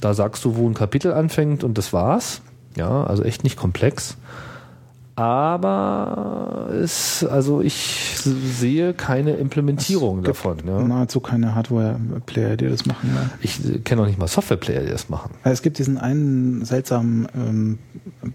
da 0.01 0.15
sagst 0.15 0.45
du, 0.45 0.55
wo 0.57 0.69
ein 0.69 0.75
Kapitel 0.75 1.13
anfängt 1.13 1.65
und 1.65 1.77
das 1.77 1.93
war's. 1.93 2.41
Ja, 2.77 3.03
also 3.05 3.25
echt 3.25 3.43
nicht 3.43 3.57
komplex. 3.57 4.17
Aber 5.19 6.69
es, 6.81 7.25
also 7.25 7.61
ich 7.61 8.15
sehe 8.19 8.95
keine 8.95 9.33
Implementierung 9.33 10.23
davon. 10.23 10.59
Ja. 10.65 10.81
Nahezu 10.81 11.19
keine 11.19 11.57
Hardware-Player, 11.57 12.57
die 12.57 12.69
das 12.69 12.87
machen. 12.87 13.11
Ja. 13.13 13.29
Ich 13.41 13.83
kenne 13.83 14.03
auch 14.03 14.07
nicht 14.07 14.21
mal 14.21 14.29
Software-Player, 14.29 14.83
die 14.85 14.91
das 14.91 15.09
machen. 15.09 15.33
Es 15.43 15.63
gibt 15.63 15.79
diesen 15.81 15.99
einen 15.99 16.65
seltsamen 16.65 17.27
ähm, 17.35 17.79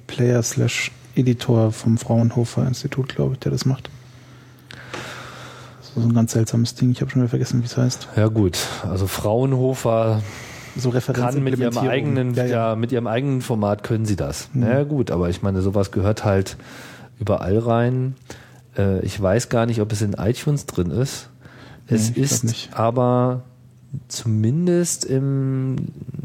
Player-Slash-Editor 0.08 1.72
vom 1.72 1.98
Fraunhofer 1.98 2.68
Institut, 2.68 3.16
glaube 3.16 3.36
ich, 3.36 3.40
der 3.40 3.54
das 3.54 3.66
macht. 3.66 3.90
So 5.96 6.02
ein 6.02 6.14
ganz 6.14 6.34
seltsames 6.34 6.76
Ding. 6.76 6.92
Ich 6.92 7.00
habe 7.00 7.10
schon 7.10 7.22
wieder 7.22 7.30
vergessen, 7.30 7.62
wie 7.62 7.66
es 7.66 7.78
heißt. 7.78 8.10
Ja 8.18 8.28
gut, 8.28 8.58
also 8.90 9.08
Fraunhofer 9.08 10.22
so 10.76 10.92
kann 10.92 11.44
mit 11.44 11.58
ihrem 11.58 11.78
eigenen, 11.78 12.34
ja, 12.34 12.46
ja. 12.46 12.70
ja, 12.70 12.76
mit 12.76 12.92
ihrem 12.92 13.08
eigenen 13.08 13.42
Format 13.42 13.84
können 13.84 14.06
sie 14.06 14.16
das. 14.16 14.50
Mhm. 14.54 14.64
Ja 14.64 14.84
gut, 14.84 15.12
aber 15.12 15.30
ich 15.30 15.42
meine, 15.42 15.62
sowas 15.62 15.92
gehört 15.92 16.26
halt 16.26 16.58
überall 17.20 17.58
rein. 17.60 18.16
Äh, 18.78 19.06
ich 19.06 19.22
weiß 19.22 19.50
gar 19.50 19.66
nicht, 19.66 19.82
ob 19.82 19.92
es 19.92 20.02
in 20.02 20.14
iTunes 20.14 20.66
drin 20.66 20.90
ist. 20.90 21.30
Es 21.88 22.16
nee, 22.16 22.22
ist 22.22 22.70
aber 22.74 23.44
zumindest 24.08 25.06
im 25.06 25.76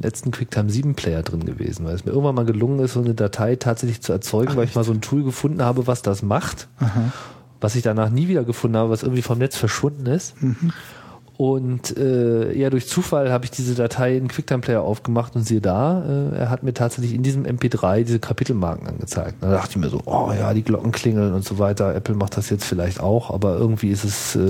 letzten 0.00 0.30
QuickTime 0.30 0.70
7 0.70 0.94
Player 0.94 1.22
drin 1.22 1.44
gewesen, 1.44 1.84
weil 1.84 1.94
es 1.94 2.04
mir 2.04 2.12
irgendwann 2.12 2.34
mal 2.34 2.44
gelungen 2.44 2.80
ist, 2.80 2.94
so 2.94 3.00
eine 3.00 3.14
Datei 3.14 3.56
tatsächlich 3.56 4.00
zu 4.00 4.12
erzeugen, 4.12 4.52
Ach, 4.52 4.56
weil 4.56 4.64
ich 4.64 4.74
mal 4.74 4.84
so 4.84 4.92
ein 4.92 5.00
Tool 5.00 5.22
gefunden 5.24 5.62
habe, 5.62 5.86
was 5.86 6.02
das 6.02 6.22
macht, 6.22 6.68
Aha. 6.78 7.12
was 7.60 7.74
ich 7.74 7.82
danach 7.82 8.10
nie 8.10 8.28
wieder 8.28 8.44
gefunden 8.44 8.76
habe, 8.76 8.90
was 8.90 9.02
irgendwie 9.02 9.22
vom 9.22 9.38
Netz 9.38 9.56
verschwunden 9.56 10.06
ist. 10.06 10.40
Mhm. 10.42 10.72
Und 11.38 11.96
äh, 11.96 12.52
eher 12.52 12.68
durch 12.68 12.88
Zufall 12.88 13.30
habe 13.30 13.44
ich 13.44 13.52
diese 13.52 13.76
Datei 13.76 14.16
in 14.16 14.26
QuickTime 14.26 14.58
Player 14.58 14.82
aufgemacht 14.82 15.36
und 15.36 15.44
siehe 15.44 15.60
da, 15.60 16.02
äh, 16.04 16.36
er 16.36 16.50
hat 16.50 16.64
mir 16.64 16.74
tatsächlich 16.74 17.14
in 17.14 17.22
diesem 17.22 17.44
MP3 17.44 18.02
diese 18.02 18.18
Kapitelmarken 18.18 18.88
angezeigt. 18.88 19.36
Da 19.40 19.52
dachte 19.52 19.70
ich 19.70 19.76
mir 19.76 19.88
so, 19.88 20.02
oh 20.04 20.32
ja, 20.36 20.52
die 20.52 20.64
Glocken 20.64 20.90
klingeln 20.90 21.32
und 21.34 21.44
so 21.44 21.60
weiter. 21.60 21.94
Apple 21.94 22.16
macht 22.16 22.36
das 22.36 22.50
jetzt 22.50 22.64
vielleicht 22.64 22.98
auch, 22.98 23.30
aber 23.30 23.56
irgendwie 23.56 23.90
ist 23.90 24.02
es 24.02 24.34
äh, 24.34 24.48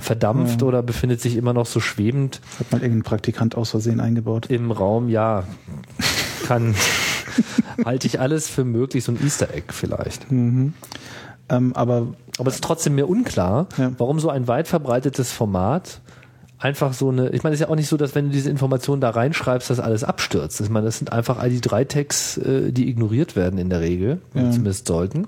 verdampft 0.00 0.60
ja. 0.62 0.66
oder 0.66 0.82
befindet 0.82 1.20
sich 1.20 1.36
immer 1.36 1.52
noch 1.52 1.66
so 1.66 1.78
schwebend. 1.78 2.40
Hat 2.58 2.72
mal 2.72 2.82
irgendein 2.82 3.04
Praktikant 3.04 3.54
aus 3.54 3.70
Versehen 3.70 4.00
eingebaut? 4.00 4.46
Im 4.46 4.72
Raum, 4.72 5.08
ja. 5.08 5.44
Kann, 6.48 6.74
halte 7.84 8.08
ich 8.08 8.18
alles 8.18 8.48
für 8.48 8.64
möglich, 8.64 9.04
so 9.04 9.12
ein 9.12 9.24
Easter 9.24 9.54
Egg 9.54 9.66
vielleicht. 9.72 10.32
Mhm. 10.32 10.72
Ähm, 11.48 11.72
aber 11.74 12.08
aber 12.38 12.48
es 12.48 12.56
ist 12.56 12.64
trotzdem 12.64 12.94
mir 12.94 13.08
unklar, 13.08 13.66
ja. 13.76 13.90
warum 13.98 14.20
so 14.20 14.30
ein 14.30 14.46
weit 14.46 14.68
verbreitetes 14.68 15.32
Format 15.32 16.00
einfach 16.58 16.92
so 16.92 17.10
eine, 17.10 17.30
ich 17.30 17.42
meine, 17.42 17.54
es 17.54 17.60
ist 17.60 17.66
ja 17.66 17.72
auch 17.72 17.76
nicht 17.76 17.88
so, 17.88 17.96
dass 17.96 18.14
wenn 18.14 18.26
du 18.26 18.30
diese 18.32 18.50
Informationen 18.50 19.00
da 19.00 19.10
reinschreibst, 19.10 19.70
dass 19.70 19.80
alles 19.80 20.04
abstürzt. 20.04 20.60
Ich 20.60 20.70
meine, 20.70 20.86
das 20.86 20.98
sind 20.98 21.12
einfach 21.12 21.42
ID3-Tags, 21.42 22.38
äh, 22.38 22.72
die 22.72 22.88
ignoriert 22.88 23.36
werden 23.36 23.58
in 23.58 23.70
der 23.70 23.80
Regel, 23.80 24.20
ja. 24.34 24.50
zumindest 24.50 24.86
sollten. 24.86 25.26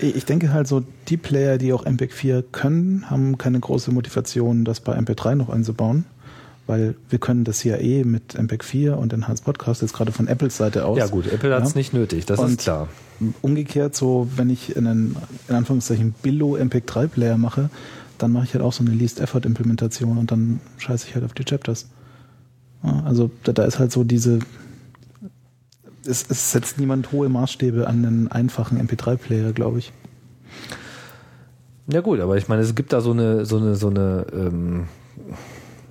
Ich 0.00 0.24
denke 0.24 0.52
halt 0.52 0.66
so, 0.66 0.82
die 1.08 1.16
Player, 1.16 1.56
die 1.56 1.72
auch 1.72 1.84
MPEG 1.84 2.12
4 2.12 2.42
können, 2.42 3.08
haben 3.10 3.38
keine 3.38 3.60
große 3.60 3.92
Motivation, 3.92 4.64
das 4.64 4.80
bei 4.80 4.96
MP3 4.98 5.36
noch 5.36 5.48
einzubauen 5.48 6.04
weil 6.66 6.94
wir 7.10 7.18
können 7.18 7.44
das 7.44 7.62
ja 7.64 7.76
eh 7.76 8.04
mit 8.04 8.34
MPEG 8.34 8.64
4 8.64 8.98
und 8.98 9.12
Enhanced 9.12 9.44
Podcast 9.44 9.82
jetzt 9.82 9.92
gerade 9.92 10.12
von 10.12 10.28
Apples 10.28 10.56
Seite 10.56 10.86
aus. 10.86 10.98
Ja 10.98 11.06
gut, 11.06 11.30
Apple 11.30 11.54
hat 11.54 11.64
es 11.64 11.74
nicht 11.74 11.92
nötig, 11.92 12.24
das 12.26 12.38
und 12.38 12.50
ist 12.50 12.60
klar. 12.60 12.88
Umgekehrt 13.42 13.94
so, 13.94 14.28
wenn 14.36 14.50
ich 14.50 14.76
einen, 14.76 15.16
in 15.48 15.54
Anführungszeichen, 15.54 16.14
Billo 16.22 16.56
MPEG 16.56 16.86
3 16.86 17.06
Player 17.06 17.36
mache, 17.36 17.70
dann 18.18 18.32
mache 18.32 18.44
ich 18.44 18.54
halt 18.54 18.64
auch 18.64 18.72
so 18.72 18.82
eine 18.82 18.94
Least 18.94 19.20
Effort 19.20 19.44
Implementation 19.44 20.18
und 20.18 20.30
dann 20.30 20.60
scheiße 20.78 21.08
ich 21.08 21.14
halt 21.14 21.24
auf 21.24 21.34
die 21.34 21.44
Chapters. 21.44 21.88
Ja, 22.82 23.02
also 23.04 23.30
da, 23.42 23.52
da, 23.52 23.64
ist 23.64 23.78
halt 23.78 23.92
so 23.92 24.04
diese, 24.04 24.38
es, 26.06 26.24
es 26.28 26.52
setzt 26.52 26.78
niemand 26.78 27.12
hohe 27.12 27.28
Maßstäbe 27.28 27.86
an 27.86 28.04
einen 28.04 28.28
einfachen 28.28 28.80
MP3 28.80 29.16
Player, 29.16 29.52
glaube 29.52 29.78
ich. 29.78 29.92
Ja 31.86 32.00
gut, 32.00 32.20
aber 32.20 32.36
ich 32.38 32.48
meine, 32.48 32.62
es 32.62 32.74
gibt 32.74 32.92
da 32.94 33.00
so 33.00 33.10
eine, 33.10 33.44
so 33.44 33.58
eine, 33.58 33.74
so 33.74 33.88
eine, 33.88 34.26
ähm 34.32 34.86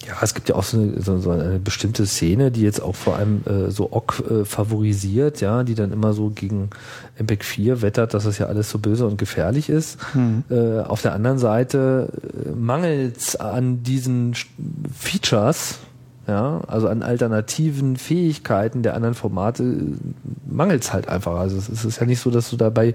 ja, 0.05 0.15
es 0.21 0.33
gibt 0.33 0.49
ja 0.49 0.55
auch 0.55 0.63
so 0.63 0.77
eine, 0.77 1.01
so, 1.01 1.31
eine 1.31 1.59
bestimmte 1.59 2.05
Szene, 2.05 2.51
die 2.51 2.61
jetzt 2.61 2.81
auch 2.81 2.95
vor 2.95 3.15
allem 3.15 3.43
äh, 3.45 3.71
so 3.71 3.91
Ock 3.91 4.23
äh, 4.29 4.45
favorisiert, 4.45 5.41
ja, 5.41 5.63
die 5.63 5.75
dann 5.75 5.91
immer 5.91 6.13
so 6.13 6.29
gegen 6.29 6.69
MPEG 7.17 7.43
4 7.43 7.81
wettert, 7.81 8.13
dass 8.13 8.25
das 8.25 8.37
ja 8.37 8.47
alles 8.47 8.69
so 8.69 8.79
böse 8.79 9.05
und 9.07 9.17
gefährlich 9.17 9.69
ist. 9.69 9.97
Hm. 10.13 10.43
Äh, 10.49 10.79
auf 10.79 11.01
der 11.01 11.13
anderen 11.13 11.37
Seite 11.37 12.09
äh, 12.45 12.49
mangelt 12.51 13.39
an 13.39 13.83
diesen 13.83 14.33
Features, 14.93 15.79
ja, 16.27 16.61
also 16.67 16.87
an 16.87 17.03
alternativen 17.03 17.97
Fähigkeiten 17.97 18.81
der 18.81 18.95
anderen 18.95 19.15
Formate 19.15 19.63
äh, 19.63 19.77
mangelt 20.49 20.83
es 20.83 20.93
halt 20.93 21.07
einfach. 21.07 21.37
Also 21.37 21.57
es 21.57 21.85
ist 21.85 21.99
ja 21.99 22.05
nicht 22.05 22.19
so, 22.19 22.29
dass 22.29 22.49
du 22.49 22.57
dabei 22.57 22.93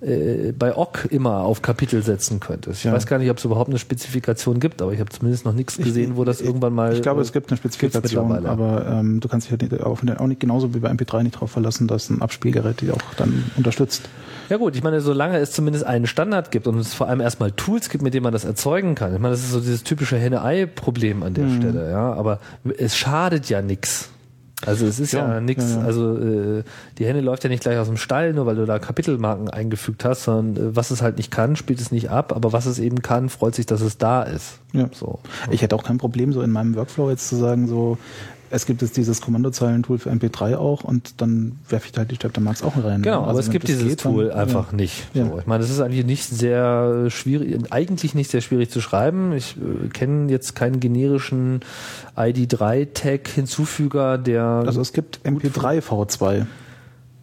äh, 0.00 0.52
bei 0.52 0.76
OGG 0.76 1.06
immer 1.10 1.40
auf 1.40 1.60
Kapitel 1.62 2.02
setzen 2.02 2.38
könntest. 2.38 2.80
Ich 2.80 2.84
ja. 2.84 2.92
weiß 2.92 3.06
gar 3.06 3.18
nicht, 3.18 3.30
ob 3.30 3.38
es 3.38 3.44
überhaupt 3.44 3.68
eine 3.68 3.78
Spezifikation 3.78 4.60
gibt, 4.60 4.80
aber 4.80 4.92
ich 4.92 5.00
habe 5.00 5.10
zumindest 5.10 5.44
noch 5.44 5.52
nichts 5.52 5.76
gesehen, 5.76 6.16
wo 6.16 6.24
das 6.24 6.40
ich, 6.40 6.46
irgendwann 6.46 6.72
mal. 6.72 6.94
Ich 6.94 7.02
glaube, 7.02 7.20
es 7.20 7.32
gibt 7.32 7.50
eine 7.50 7.56
Spezifikation, 7.56 8.46
aber 8.46 8.86
ähm, 8.86 9.20
du 9.20 9.28
kannst 9.28 9.50
dich 9.50 9.58
halt 9.58 9.82
auch, 9.82 10.00
auch 10.02 10.26
nicht 10.26 10.40
genauso 10.40 10.74
wie 10.74 10.78
bei 10.78 10.90
MP3 10.90 11.24
nicht 11.24 11.34
darauf 11.34 11.50
verlassen, 11.50 11.88
dass 11.88 12.10
ein 12.10 12.22
Abspielgerät 12.22 12.80
die 12.80 12.90
auch 12.92 13.02
dann 13.16 13.50
unterstützt. 13.56 14.08
Ja 14.48 14.56
gut, 14.56 14.76
ich 14.76 14.82
meine, 14.82 15.00
solange 15.00 15.38
es 15.38 15.50
zumindest 15.52 15.84
einen 15.84 16.06
Standard 16.06 16.50
gibt 16.50 16.66
und 16.66 16.78
es 16.78 16.94
vor 16.94 17.08
allem 17.08 17.20
erstmal 17.20 17.52
Tools 17.52 17.90
gibt, 17.90 18.02
mit 18.02 18.14
denen 18.14 18.22
man 18.22 18.32
das 18.32 18.44
erzeugen 18.44 18.94
kann. 18.94 19.14
Ich 19.14 19.20
meine, 19.20 19.32
das 19.32 19.42
ist 19.42 19.50
so 19.50 19.60
dieses 19.60 19.82
typische 19.82 20.16
Henne-Ei-Problem 20.16 21.22
an 21.22 21.34
der 21.34 21.44
mhm. 21.44 21.56
Stelle, 21.60 21.90
ja. 21.90 22.12
Aber 22.14 22.40
es 22.78 22.96
schadet 22.96 23.48
ja 23.48 23.62
nichts. 23.62 24.10
Also 24.66 24.86
es 24.86 24.98
ist 24.98 25.12
ja, 25.12 25.34
ja 25.34 25.40
nichts, 25.40 25.70
ja, 25.70 25.80
ja. 25.80 25.84
also 25.84 26.18
äh, 26.18 26.64
die 26.98 27.06
Henne 27.06 27.20
läuft 27.20 27.44
ja 27.44 27.50
nicht 27.50 27.62
gleich 27.62 27.78
aus 27.78 27.86
dem 27.86 27.96
Stall, 27.96 28.32
nur 28.32 28.44
weil 28.46 28.56
du 28.56 28.66
da 28.66 28.80
Kapitelmarken 28.80 29.48
eingefügt 29.48 30.04
hast, 30.04 30.24
sondern 30.24 30.70
äh, 30.70 30.76
was 30.76 30.90
es 30.90 31.00
halt 31.00 31.16
nicht 31.16 31.30
kann, 31.30 31.54
spielt 31.54 31.80
es 31.80 31.92
nicht 31.92 32.10
ab, 32.10 32.34
aber 32.34 32.52
was 32.52 32.66
es 32.66 32.80
eben 32.80 33.00
kann, 33.00 33.28
freut 33.28 33.54
sich, 33.54 33.66
dass 33.66 33.80
es 33.80 33.98
da 33.98 34.24
ist. 34.24 34.58
Ja. 34.72 34.90
So. 34.92 35.20
Ich 35.50 35.62
hätte 35.62 35.76
auch 35.76 35.84
kein 35.84 35.98
Problem, 35.98 36.32
so 36.32 36.42
in 36.42 36.50
meinem 36.50 36.74
Workflow 36.74 37.08
jetzt 37.08 37.28
zu 37.28 37.36
sagen, 37.36 37.68
so 37.68 37.98
es 38.50 38.66
gibt 38.66 38.82
jetzt 38.82 38.96
dieses 38.96 39.20
Kommandozeilentool 39.20 39.98
für 39.98 40.10
MP3 40.10 40.56
auch 40.56 40.84
und 40.84 41.20
dann 41.20 41.58
werfe 41.68 41.86
ich 41.86 41.92
da 41.92 42.00
halt 42.00 42.10
die 42.10 42.16
Chaptermarks 42.16 42.62
auch 42.62 42.82
rein. 42.82 43.02
Genau, 43.02 43.20
also 43.20 43.30
aber 43.30 43.40
es 43.40 43.50
gibt 43.50 43.68
dieses 43.68 43.84
geht, 43.84 44.00
Tool 44.00 44.28
dann, 44.28 44.38
einfach 44.38 44.70
ja. 44.72 44.76
nicht. 44.76 45.06
So. 45.14 45.20
Ja. 45.20 45.38
Ich 45.38 45.46
meine, 45.46 45.62
das 45.62 45.70
ist 45.70 45.80
eigentlich 45.80 46.06
nicht 46.06 46.24
sehr 46.24 47.10
schwierig, 47.10 47.70
eigentlich 47.70 48.14
nicht 48.14 48.30
sehr 48.30 48.40
schwierig 48.40 48.70
zu 48.70 48.80
schreiben. 48.80 49.32
Ich 49.32 49.56
äh, 49.56 49.88
kenne 49.88 50.30
jetzt 50.30 50.54
keinen 50.54 50.80
generischen 50.80 51.60
ID3-Tag 52.16 53.28
Hinzufüger, 53.28 54.18
der. 54.18 54.42
Also 54.66 54.80
es 54.80 54.92
gibt 54.92 55.20
MP3 55.24 55.80
V2. 55.80 56.46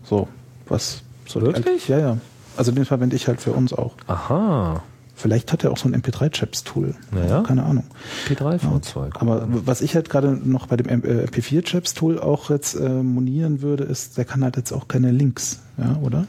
So, 0.03 0.27
was 0.67 1.01
so 1.27 1.41
Wirklich? 1.41 1.87
Ja, 1.87 1.99
ja. 1.99 2.17
Also 2.57 2.71
den 2.71 2.85
verwende 2.85 3.15
ich 3.15 3.27
halt 3.27 3.41
für 3.41 3.51
uns 3.51 3.73
auch. 3.73 3.95
Aha. 4.07 4.83
Vielleicht 5.15 5.53
hat 5.53 5.63
er 5.63 5.71
auch 5.71 5.77
so 5.77 5.87
ein 5.87 5.95
MP3-Chaps-Tool. 5.95 6.93
Naja. 7.11 7.41
Keine 7.43 7.63
Ahnung. 7.63 7.85
MP3 8.27 8.59
V2. 8.59 9.05
Ja. 9.05 9.09
Aber 9.15 9.47
was 9.47 9.81
ich 9.81 9.95
halt 9.95 10.09
gerade 10.09 10.31
noch 10.31 10.67
bei 10.67 10.75
dem 10.75 10.87
MP4-Chaps-Tool 10.87 12.19
auch 12.19 12.49
jetzt 12.49 12.75
äh, 12.75 12.89
monieren 12.89 13.61
würde, 13.61 13.85
ist, 13.85 14.17
der 14.17 14.25
kann 14.25 14.43
halt 14.43 14.57
jetzt 14.57 14.73
auch 14.73 14.89
keine 14.89 15.11
Links, 15.11 15.61
ja, 15.77 15.97
oder? 16.03 16.27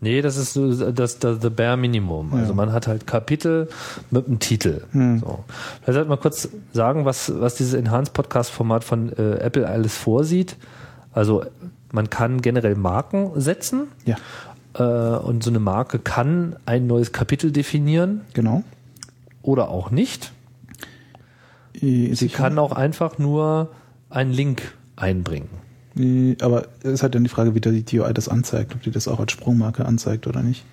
Nee, 0.00 0.22
das 0.22 0.36
ist 0.38 0.54
so 0.54 0.92
das, 0.92 1.18
das 1.18 1.42
the 1.42 1.50
bare 1.50 1.76
Minimum. 1.76 2.32
Also 2.32 2.52
ja. 2.52 2.54
man 2.54 2.72
hat 2.72 2.86
halt 2.86 3.06
Kapitel 3.06 3.68
mit 4.10 4.26
einem 4.26 4.38
Titel. 4.38 4.82
Hm. 4.92 5.18
So. 5.18 5.44
Vielleicht 5.82 5.94
sollte 5.94 6.08
mal 6.08 6.16
kurz 6.16 6.48
sagen, 6.72 7.04
was, 7.04 7.32
was 7.38 7.56
dieses 7.56 7.74
Enhanced 7.74 8.14
Podcast 8.14 8.50
Format 8.50 8.82
von 8.82 9.12
äh, 9.12 9.34
Apple 9.40 9.68
alles 9.68 9.96
vorsieht. 9.96 10.56
Also 11.12 11.44
man 11.92 12.08
kann 12.08 12.40
generell 12.40 12.76
Marken 12.76 13.32
setzen. 13.36 13.88
Ja. 14.06 14.16
Äh, 14.74 14.82
und 14.82 15.42
so 15.42 15.50
eine 15.50 15.60
Marke 15.60 15.98
kann 15.98 16.56
ein 16.66 16.86
neues 16.86 17.12
Kapitel 17.12 17.52
definieren. 17.52 18.22
Genau. 18.34 18.64
Oder 19.42 19.68
auch 19.68 19.90
nicht. 19.90 20.32
Sie 21.72 22.14
Sicher? 22.14 22.36
kann 22.36 22.58
auch 22.58 22.72
einfach 22.72 23.18
nur 23.18 23.70
einen 24.10 24.32
Link 24.32 24.74
einbringen. 24.96 25.48
Aber 26.40 26.68
es 26.82 26.92
ist 26.92 27.02
halt 27.02 27.14
dann 27.14 27.24
die 27.24 27.30
Frage, 27.30 27.54
wie 27.54 27.60
die 27.60 28.00
UI 28.00 28.12
das 28.14 28.28
anzeigt, 28.28 28.74
ob 28.74 28.82
die 28.82 28.90
das 28.90 29.08
auch 29.08 29.20
als 29.20 29.32
Sprungmarke 29.32 29.84
anzeigt 29.84 30.26
oder 30.26 30.42
nicht. 30.42 30.64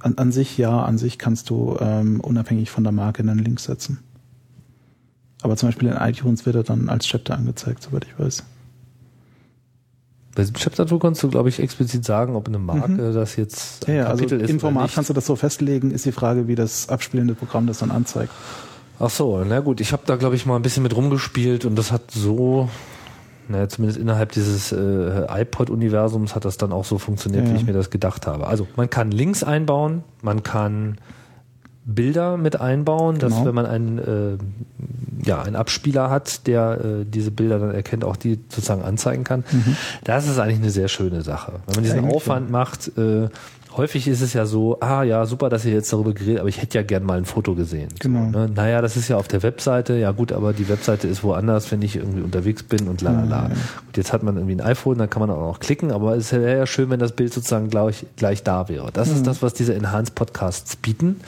An, 0.00 0.18
an 0.18 0.32
sich 0.32 0.58
ja, 0.58 0.82
an 0.82 0.98
sich 0.98 1.18
kannst 1.18 1.50
du 1.50 1.76
ähm, 1.80 2.20
unabhängig 2.20 2.70
von 2.70 2.84
der 2.84 2.92
Marke 2.92 3.22
einen 3.22 3.38
Link 3.38 3.60
setzen. 3.60 4.00
Aber 5.42 5.56
zum 5.56 5.68
Beispiel 5.68 5.88
in 5.88 5.96
iTunes 5.96 6.46
wird 6.46 6.56
er 6.56 6.62
dann 6.62 6.88
als 6.88 7.06
Chapter 7.06 7.34
angezeigt, 7.36 7.82
soweit 7.82 8.04
ich 8.04 8.18
weiß. 8.18 8.44
Bei 10.34 10.44
Chapter-Tool 10.44 10.98
kannst 10.98 11.22
du, 11.22 11.28
glaube 11.28 11.48
ich, 11.48 11.60
explizit 11.60 12.04
sagen, 12.04 12.34
ob 12.34 12.48
eine 12.48 12.58
Marke 12.58 12.90
mhm. 12.90 13.14
das 13.14 13.36
jetzt 13.36 13.88
ein 13.88 13.96
ja, 13.96 14.04
also 14.04 14.16
Kapitel 14.16 14.34
also 14.34 14.44
ist. 14.44 14.50
Im 14.50 14.60
Format 14.60 14.90
kannst 14.94 15.10
du 15.10 15.14
das 15.14 15.26
so 15.26 15.36
festlegen, 15.36 15.90
ist 15.90 16.04
die 16.04 16.12
Frage, 16.12 16.48
wie 16.48 16.54
das 16.54 16.88
abspielende 16.88 17.34
Programm 17.34 17.66
das 17.66 17.78
dann 17.78 17.90
anzeigt. 17.90 18.32
Ach 18.98 19.10
so, 19.10 19.42
na 19.44 19.60
gut, 19.60 19.80
ich 19.80 19.92
habe 19.92 20.02
da, 20.06 20.16
glaube 20.16 20.36
ich, 20.36 20.46
mal 20.46 20.56
ein 20.56 20.62
bisschen 20.62 20.82
mit 20.82 20.94
rumgespielt 20.94 21.64
und 21.64 21.76
das 21.76 21.92
hat 21.92 22.10
so 22.10 22.68
naja, 23.48 23.68
zumindest 23.68 24.00
innerhalb 24.00 24.32
dieses 24.32 24.72
äh, 24.72 25.26
iPod-Universums 25.28 26.34
hat 26.34 26.44
das 26.44 26.56
dann 26.56 26.72
auch 26.72 26.84
so 26.84 26.98
funktioniert, 26.98 27.46
Ja. 27.46 27.52
wie 27.52 27.56
ich 27.56 27.66
mir 27.66 27.72
das 27.72 27.90
gedacht 27.90 28.26
habe. 28.26 28.46
Also 28.46 28.66
man 28.76 28.88
kann 28.88 29.10
Links 29.10 29.44
einbauen, 29.44 30.02
man 30.22 30.42
kann 30.42 30.96
Bilder 31.84 32.36
mit 32.36 32.60
einbauen, 32.60 33.18
dass 33.18 33.32
Genau. 33.32 33.46
wenn 33.46 33.54
man 33.54 33.66
einen, 33.66 33.98
äh, 33.98 34.38
ja, 35.28 35.42
einen 35.42 35.56
Abspieler 35.56 36.10
hat, 36.10 36.46
der 36.46 36.80
äh, 36.84 37.04
diese 37.04 37.30
Bilder 37.30 37.58
dann 37.58 37.74
erkennt, 37.74 38.04
auch 38.04 38.16
die 38.16 38.38
sozusagen 38.48 38.82
anzeigen 38.82 39.24
kann. 39.24 39.44
Das 40.02 40.26
ist 40.26 40.38
eigentlich 40.38 40.58
eine 40.60 40.70
sehr 40.70 40.88
schöne 40.88 41.22
Sache. 41.22 41.52
Wenn 41.66 41.74
man 41.76 41.84
diesen 41.84 42.00
Eigentlich 42.00 42.14
Aufwand 42.16 42.50
macht, 42.50 42.96
äh, 42.98 43.28
häufig 43.76 44.08
ist 44.08 44.20
es 44.20 44.32
ja 44.32 44.46
so, 44.46 44.78
ah 44.80 45.02
ja, 45.02 45.26
super, 45.26 45.48
dass 45.48 45.64
ihr 45.64 45.72
jetzt 45.72 45.92
darüber 45.92 46.12
geredet, 46.12 46.40
aber 46.40 46.48
ich 46.48 46.60
hätte 46.60 46.78
ja 46.78 46.84
gern 46.84 47.04
mal 47.04 47.18
ein 47.18 47.24
Foto 47.24 47.54
gesehen. 47.54 47.88
Genau. 47.98 48.30
So, 48.32 48.38
ne? 48.38 48.50
Naja, 48.54 48.80
das 48.80 48.96
ist 48.96 49.08
ja 49.08 49.16
auf 49.16 49.28
der 49.28 49.42
Webseite, 49.42 49.94
ja 49.94 50.12
gut, 50.12 50.32
aber 50.32 50.52
die 50.52 50.68
Webseite 50.68 51.08
ist 51.08 51.24
woanders, 51.24 51.70
wenn 51.72 51.82
ich 51.82 51.96
irgendwie 51.96 52.22
unterwegs 52.22 52.62
bin 52.62 52.88
und 52.88 53.02
lalala. 53.02 53.48
Gut, 53.86 53.96
jetzt 53.96 54.12
hat 54.12 54.22
man 54.22 54.36
irgendwie 54.36 54.54
ein 54.54 54.60
iPhone, 54.60 54.98
dann 54.98 55.10
kann 55.10 55.20
man 55.20 55.30
auch 55.30 55.40
noch 55.40 55.60
klicken, 55.60 55.90
aber 55.90 56.16
es 56.16 56.32
wäre 56.32 56.58
ja 56.58 56.66
schön, 56.66 56.90
wenn 56.90 57.00
das 57.00 57.12
Bild 57.12 57.32
sozusagen 57.32 57.68
gleich, 57.68 58.06
gleich 58.16 58.42
da 58.42 58.68
wäre. 58.68 58.90
Das 58.92 59.08
ist 59.08 59.26
das, 59.26 59.42
was 59.42 59.54
diese 59.54 59.74
Enhanced 59.74 60.14
Podcasts 60.14 60.76
bieten. 60.76 61.20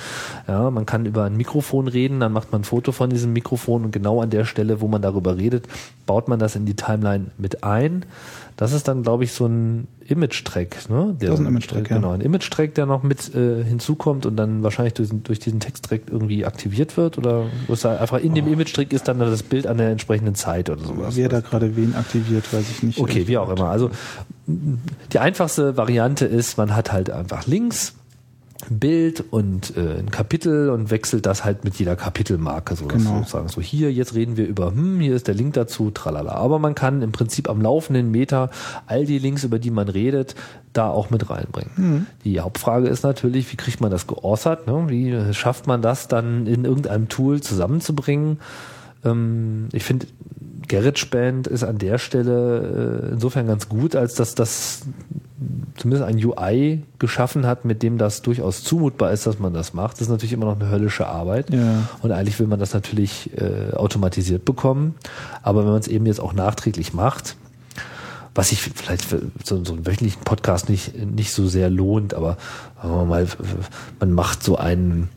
Ja, 0.47 0.71
man 0.71 0.87
kann 0.87 1.07
über 1.07 1.25
ein 1.25 1.37
Mikrofon 1.37 1.89
reden, 1.89 2.21
dann 2.21 2.33
macht 2.33 2.53
man 2.53 2.63
ein 2.63 2.65
Foto 2.65 2.93
von 2.93 3.11
diesem 3.11 3.33
Mikrofon 3.33 3.85
und 3.85 3.91
genau 3.93 4.23
an 4.23 4.31
der 4.31 4.45
Stelle, 4.45 4.81
wo 4.81 4.89
man 4.89 5.03
darüber 5.03 5.37
redet, 5.37 5.67
baut 6.07 6.29
man 6.29 6.39
das 6.39 6.57
in 6.57 6.67
die 6.67 6.75
Timeline 6.75 7.27
mit 7.39 7.65
ein. 7.65 8.05
Das 8.57 8.73
ist 8.73 8.89
dann, 8.89 9.03
glaube 9.03 9.25
ich, 9.25 9.33
so 9.33 9.45
ein 9.47 9.87
Image-Track. 10.07 10.89
Ne? 10.89 11.15
Der, 11.21 11.29
Das 11.31 11.39
ist 11.41 11.45
ein 11.45 11.49
Image-Track, 11.51 11.91
ja. 11.91 11.97
Genau, 11.97 12.13
ein 12.13 12.23
Image-Track, 12.23 12.75
der 12.75 12.87
noch 12.87 13.03
mit 13.03 13.35
äh, 13.35 13.63
hinzukommt 13.63 14.25
und 14.25 14.37
dann 14.37 14.63
wahrscheinlich 14.63 14.95
durch, 14.95 15.11
durch 15.13 15.39
diesen 15.41 15.61
Text-Track 15.61 16.03
irgendwie 16.11 16.47
aktiviert 16.47 16.97
wird 16.97 17.19
oder 17.19 17.45
einfach 17.99 18.19
in 18.19 18.33
Oh. 18.33 18.35
dem 18.37 18.51
Image-Track 18.51 18.95
ist 18.95 19.09
dann 19.09 19.19
das 19.19 19.43
Bild 19.43 19.67
an 19.67 19.77
der 19.77 19.91
entsprechenden 19.91 20.35
Zeit 20.35 20.71
oder 20.71 20.83
sowas. 20.83 21.17
Wer 21.17 21.29
da 21.29 21.41
gerade 21.41 21.77
wen 21.77 21.95
aktiviert, 21.95 22.51
weiß 22.51 22.65
ich 22.71 22.83
nicht. 22.83 22.99
Okay, 22.99 23.27
wie 23.29 23.37
auch 23.37 23.51
immer. 23.51 23.69
Also 23.69 23.91
die 24.47 25.19
einfachste 25.19 25.77
Variante 25.77 26.25
ist, 26.25 26.57
man 26.57 26.75
hat 26.75 26.93
halt 26.93 27.11
einfach 27.11 27.47
Links, 27.47 27.95
Bild 28.71 29.25
und 29.31 29.77
äh, 29.77 29.99
ein 29.99 30.11
Kapitel 30.11 30.71
und 30.71 30.91
wechselt 30.91 31.27
das 31.27 31.45
halt 31.45 31.65
mit 31.65 31.77
jeder 31.77 31.97
Kapitelmarke 31.97 32.75
so 32.75 32.87
Genau. 32.87 33.19
sozusagen 33.19 33.49
so 33.49 33.61
hier 33.61 33.93
jetzt 33.93 34.15
reden 34.15 34.37
wir 34.37 34.47
über 34.47 34.69
hm 34.73 35.01
hier 35.01 35.15
ist 35.15 35.29
der 35.29 35.35
Link 35.35 35.55
dazu 35.55 35.91
tralala 35.91 36.33
aber 36.33 36.59
man 36.59 36.75
kann 36.75 37.03
im 37.03 37.13
Prinzip 37.13 37.49
am 37.49 37.61
laufenden 37.61 38.11
Meter 38.11 38.51
all 38.87 39.05
die 39.05 39.19
Links 39.19 39.45
über 39.45 39.59
die 39.59 39.71
man 39.71 39.89
redet 39.89 40.35
da 40.73 40.89
auch 40.89 41.11
mit 41.11 41.29
reinbringen 41.31 42.07
die 42.25 42.41
Hauptfrage 42.41 42.89
ist 42.89 43.03
natürlich 43.03 43.51
wie 43.53 43.57
kriegt 43.57 43.81
man 43.81 43.91
das 43.91 44.07
geordert 44.07 44.67
ne? 44.67 44.85
wie 44.89 45.35
schafft 45.35 45.67
man 45.67 45.83
das 45.83 46.09
dann 46.09 46.47
in 46.47 46.65
irgendeinem 46.65 47.09
Tool 47.09 47.41
zusammenzubringen 47.41 48.39
ähm, 49.05 49.69
ich 49.73 49.85
finde, 49.85 50.07
GarageBand 50.69 51.47
ist 51.47 51.63
an 51.63 51.79
der 51.79 51.99
Stelle 51.99 53.03
äh, 53.11 53.13
insofern 53.13 53.47
ganz 53.47 53.69
gut, 53.69 53.95
als 53.95 54.15
dass 54.15 54.35
das 54.35 54.83
zumindest 55.77 56.09
ein 56.09 56.25
UI 56.25 56.83
geschaffen 56.99 57.47
hat, 57.47 57.65
mit 57.65 57.83
dem 57.83 57.99
das 57.99 58.23
durchaus 58.23 58.63
zumutbar 58.65 59.13
ist, 59.13 59.27
dass 59.27 59.39
man 59.39 59.53
das 59.53 59.75
macht. 59.75 59.95
Das 59.95 60.03
ist 60.03 60.09
natürlich 60.09 60.33
immer 60.33 60.47
noch 60.47 60.59
eine 60.59 60.71
höllische 60.71 61.07
Arbeit. 61.07 61.53
Ja. 61.53 61.89
Und 62.03 62.13
eigentlich 62.13 62.39
will 62.39 62.47
man 62.47 62.59
das 62.59 62.73
natürlich 62.73 63.31
äh, 63.37 63.75
automatisiert 63.75 64.45
bekommen. 64.45 64.95
Aber 65.43 65.65
wenn 65.65 65.73
man 65.73 65.81
es 65.81 65.89
eben 65.89 66.07
jetzt 66.07 66.21
auch 66.21 66.33
nachträglich 66.33 66.95
macht, 66.95 67.37
was 68.35 68.51
sich 68.51 68.61
vielleicht 68.61 69.05
für 69.05 69.23
so, 69.43 69.65
so 69.65 69.73
einen 69.73 69.87
wöchentlichen 69.87 70.23
Podcast 70.23 70.69
nicht, 70.69 70.97
nicht 70.97 71.33
so 71.33 71.47
sehr 71.47 71.71
lohnt, 71.71 72.15
aber 72.15 72.37
sagen 72.83 72.95
wir 72.95 73.05
mal, 73.05 73.27
man 73.99 74.13
macht 74.13 74.43
so 74.43 74.57
einen, 74.57 75.09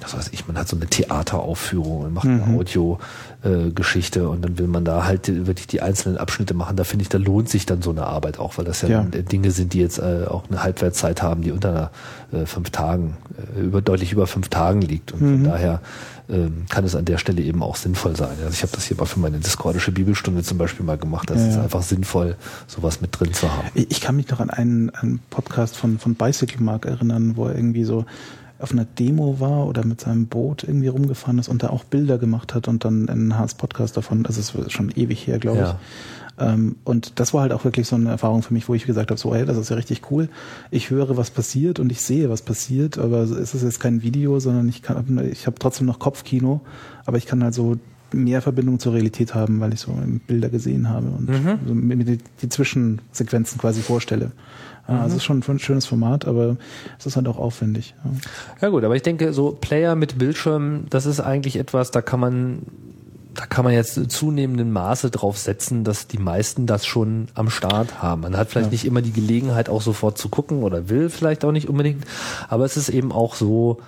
was 0.00 0.16
weiß 0.16 0.28
ich, 0.32 0.46
man 0.46 0.56
hat 0.56 0.68
so 0.68 0.76
eine 0.76 0.86
Theateraufführung 0.86 2.02
und 2.02 2.14
macht 2.14 2.26
eine 2.26 2.44
Audio-Geschichte 2.58 4.28
und 4.28 4.42
dann 4.44 4.58
will 4.58 4.66
man 4.66 4.84
da 4.84 5.04
halt 5.04 5.28
wirklich 5.46 5.66
die 5.66 5.82
einzelnen 5.82 6.18
Abschnitte 6.18 6.54
machen. 6.54 6.76
Da 6.76 6.84
finde 6.84 7.02
ich, 7.02 7.08
da 7.08 7.18
lohnt 7.18 7.48
sich 7.48 7.66
dann 7.66 7.82
so 7.82 7.90
eine 7.90 8.04
Arbeit 8.06 8.38
auch, 8.38 8.58
weil 8.58 8.64
das 8.64 8.82
ja, 8.82 8.88
Ja. 8.88 9.02
Dinge 9.04 9.50
sind, 9.50 9.72
die 9.72 9.80
jetzt 9.80 9.98
äh, 9.98 10.24
auch 10.28 10.44
eine 10.48 10.62
Halbwertszeit 10.62 11.22
haben, 11.22 11.42
die 11.42 11.52
unter 11.52 11.90
äh, 12.32 12.46
fünf 12.46 12.70
Tagen, 12.70 13.16
äh, 13.56 13.60
über, 13.60 13.82
deutlich 13.82 14.12
über 14.12 14.26
fünf 14.26 14.48
Tagen 14.48 14.80
liegt. 14.82 15.12
Und 15.12 15.18
von 15.20 15.44
daher 15.44 15.80
ähm, 16.28 16.64
kann 16.68 16.84
es 16.84 16.94
an 16.94 17.04
der 17.04 17.18
Stelle 17.18 17.42
eben 17.42 17.62
auch 17.62 17.76
sinnvoll 17.76 18.16
sein. 18.16 18.36
Also 18.42 18.50
ich 18.52 18.62
habe 18.62 18.72
das 18.72 18.84
hier 18.84 18.96
mal 18.96 19.06
für 19.06 19.18
meine 19.20 19.38
discordische 19.38 19.92
Bibelstunde 19.92 20.42
zum 20.42 20.58
Beispiel 20.58 20.84
mal 20.86 20.96
gemacht. 20.98 21.28
Das 21.30 21.38
Ja, 21.40 21.48
ist 21.48 21.56
einfach 21.58 21.82
sinnvoll, 21.82 22.36
sowas 22.66 23.00
mit 23.00 23.18
drin 23.18 23.32
zu 23.32 23.50
haben. 23.52 23.68
Ich 23.74 23.90
ich 23.90 24.00
kann 24.00 24.16
mich 24.16 24.28
noch 24.30 24.40
an 24.40 24.50
einen, 24.50 24.90
einen 24.90 25.18
Podcast 25.30 25.76
von, 25.76 25.98
von 25.98 26.14
Bicycle 26.14 26.62
Mark 26.62 26.86
erinnern, 26.86 27.32
wo 27.36 27.46
er 27.46 27.54
irgendwie 27.54 27.84
so 27.84 28.04
auf 28.60 28.72
einer 28.72 28.84
Demo 28.84 29.40
war 29.40 29.66
oder 29.66 29.84
mit 29.84 30.00
seinem 30.00 30.26
Boot 30.26 30.64
irgendwie 30.64 30.88
rumgefahren 30.88 31.38
ist 31.38 31.48
und 31.48 31.62
da 31.62 31.70
auch 31.70 31.84
Bilder 31.84 32.18
gemacht 32.18 32.54
hat 32.54 32.68
und 32.68 32.84
dann 32.84 33.08
einen 33.08 33.38
Haas 33.38 33.54
Podcast 33.54 33.96
davon, 33.96 34.26
also 34.26 34.40
es 34.40 34.54
ist 34.54 34.72
schon 34.72 34.90
ewig 34.94 35.26
her, 35.26 35.38
glaube 35.38 35.58
Ja. 35.58 35.70
ich. 35.70 36.44
Ähm, 36.46 36.76
und 36.84 37.18
das 37.20 37.34
war 37.34 37.42
halt 37.42 37.52
auch 37.52 37.64
wirklich 37.64 37.86
so 37.86 37.96
eine 37.96 38.08
Erfahrung 38.10 38.42
für 38.42 38.54
mich, 38.54 38.68
wo 38.68 38.74
ich 38.74 38.86
gesagt 38.86 39.10
habe, 39.10 39.20
so, 39.20 39.34
hey, 39.34 39.44
das 39.44 39.58
ist 39.58 39.68
ja 39.68 39.76
richtig 39.76 40.10
cool. 40.10 40.28
Ich 40.70 40.88
höre, 40.90 41.16
was 41.16 41.30
passiert 41.30 41.78
und 41.78 41.92
ich 41.92 42.00
sehe, 42.00 42.30
was 42.30 42.42
passiert, 42.42 42.96
aber 42.98 43.18
es 43.22 43.54
ist 43.54 43.62
jetzt 43.62 43.80
kein 43.80 44.02
Video, 44.02 44.40
sondern 44.40 44.68
ich 44.68 44.80
kann, 44.82 45.28
ich 45.30 45.46
habe 45.46 45.56
trotzdem 45.58 45.86
noch 45.86 45.98
Kopfkino, 45.98 46.60
aber 47.04 47.18
ich 47.18 47.26
kann 47.26 47.42
halt 47.44 47.52
so 47.54 47.76
mehr 48.12 48.42
Verbindung 48.42 48.78
zur 48.78 48.94
Realität 48.94 49.34
haben, 49.34 49.60
weil 49.60 49.72
ich 49.72 49.80
so 49.80 49.92
Bilder 50.26 50.48
gesehen 50.48 50.88
habe 50.88 51.06
und 51.08 51.30
so 51.66 51.74
mir 51.74 51.96
die, 51.96 52.18
die 52.42 52.48
Zwischensequenzen 52.48 53.58
quasi 53.58 53.82
vorstelle. 53.82 54.32
Ja, 54.90 55.00
Also 55.02 55.12
es 55.16 55.22
ist 55.22 55.24
schon 55.24 55.42
ein 55.46 55.58
schönes 55.58 55.86
Format, 55.86 56.26
aber 56.26 56.56
es 56.98 57.06
ist 57.06 57.16
halt 57.16 57.28
auch 57.28 57.38
aufwendig. 57.38 57.94
Ja. 58.04 58.10
Ja 58.62 58.68
gut, 58.70 58.84
aber 58.84 58.96
ich 58.96 59.02
denke, 59.02 59.32
so 59.32 59.52
Player 59.52 59.94
mit 59.94 60.18
Bildschirm, 60.18 60.84
das 60.90 61.06
ist 61.06 61.20
eigentlich 61.20 61.56
etwas, 61.56 61.90
da 61.92 62.02
kann 62.02 62.18
man, 62.20 62.62
da 63.34 63.46
kann 63.46 63.64
man 63.64 63.72
jetzt 63.72 64.10
zunehmenden 64.10 64.72
Maße 64.72 65.10
drauf 65.10 65.38
setzen, 65.38 65.84
dass 65.84 66.08
die 66.08 66.18
meisten 66.18 66.66
das 66.66 66.84
schon 66.86 67.28
am 67.34 67.48
Start 67.50 68.02
haben. 68.02 68.22
Man 68.22 68.36
hat 68.36 68.48
vielleicht 68.50 68.66
Ja. 68.68 68.72
nicht 68.72 68.84
immer 68.84 69.02
die 69.02 69.12
Gelegenheit, 69.12 69.68
auch 69.68 69.82
sofort 69.82 70.18
zu 70.18 70.28
gucken 70.28 70.62
oder 70.64 70.88
will 70.88 71.08
vielleicht 71.10 71.44
auch 71.44 71.52
nicht 71.52 71.68
unbedingt, 71.68 72.04
aber 72.48 72.64
es 72.64 72.76
ist 72.76 72.88
eben 72.88 73.12
auch 73.12 73.34
so, 73.36 73.78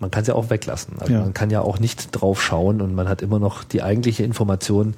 man 0.00 0.10
kann 0.10 0.22
es 0.22 0.28
ja 0.28 0.34
auch 0.34 0.50
weglassen. 0.50 0.94
Also 0.98 1.14
Ja. 1.14 1.20
man 1.20 1.32
kann 1.32 1.48
ja 1.50 1.62
auch 1.62 1.78
nicht 1.78 2.08
drauf 2.12 2.42
schauen 2.42 2.82
und 2.82 2.94
man 2.94 3.08
hat 3.08 3.22
immer 3.22 3.38
noch 3.38 3.64
die 3.64 3.82
eigentliche 3.82 4.24
Information 4.24 4.94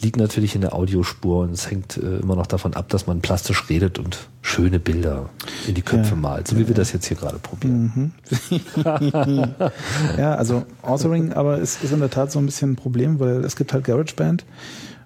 liegt 0.00 0.16
natürlich 0.16 0.54
in 0.54 0.60
der 0.62 0.74
Audiospur 0.74 1.42
und 1.42 1.50
es 1.52 1.70
hängt 1.70 1.96
äh, 1.96 2.18
immer 2.18 2.34
noch 2.36 2.46
davon 2.46 2.74
ab, 2.74 2.88
dass 2.88 3.06
man 3.06 3.20
plastisch 3.20 3.68
redet 3.68 3.98
und 3.98 4.28
schöne 4.42 4.78
Bilder 4.78 5.28
in 5.66 5.74
die 5.74 5.82
Köpfe 5.82 6.10
Ja. 6.14 6.16
malt, 6.16 6.48
so 6.48 6.56
wie 6.58 6.66
wir 6.68 6.74
das 6.74 6.92
jetzt 6.92 7.06
hier 7.06 7.16
gerade 7.16 7.38
probieren. 7.38 8.12
Ja, 10.18 10.34
also 10.34 10.64
Authoring 10.82 11.32
aber 11.32 11.58
ist, 11.58 11.82
ist 11.82 11.92
in 11.92 12.00
der 12.00 12.10
Tat 12.10 12.32
so 12.32 12.38
ein 12.38 12.46
bisschen 12.46 12.72
ein 12.72 12.76
Problem, 12.76 13.20
weil 13.20 13.44
es 13.44 13.56
gibt 13.56 13.72
halt 13.72 13.84
GarageBand 13.84 14.44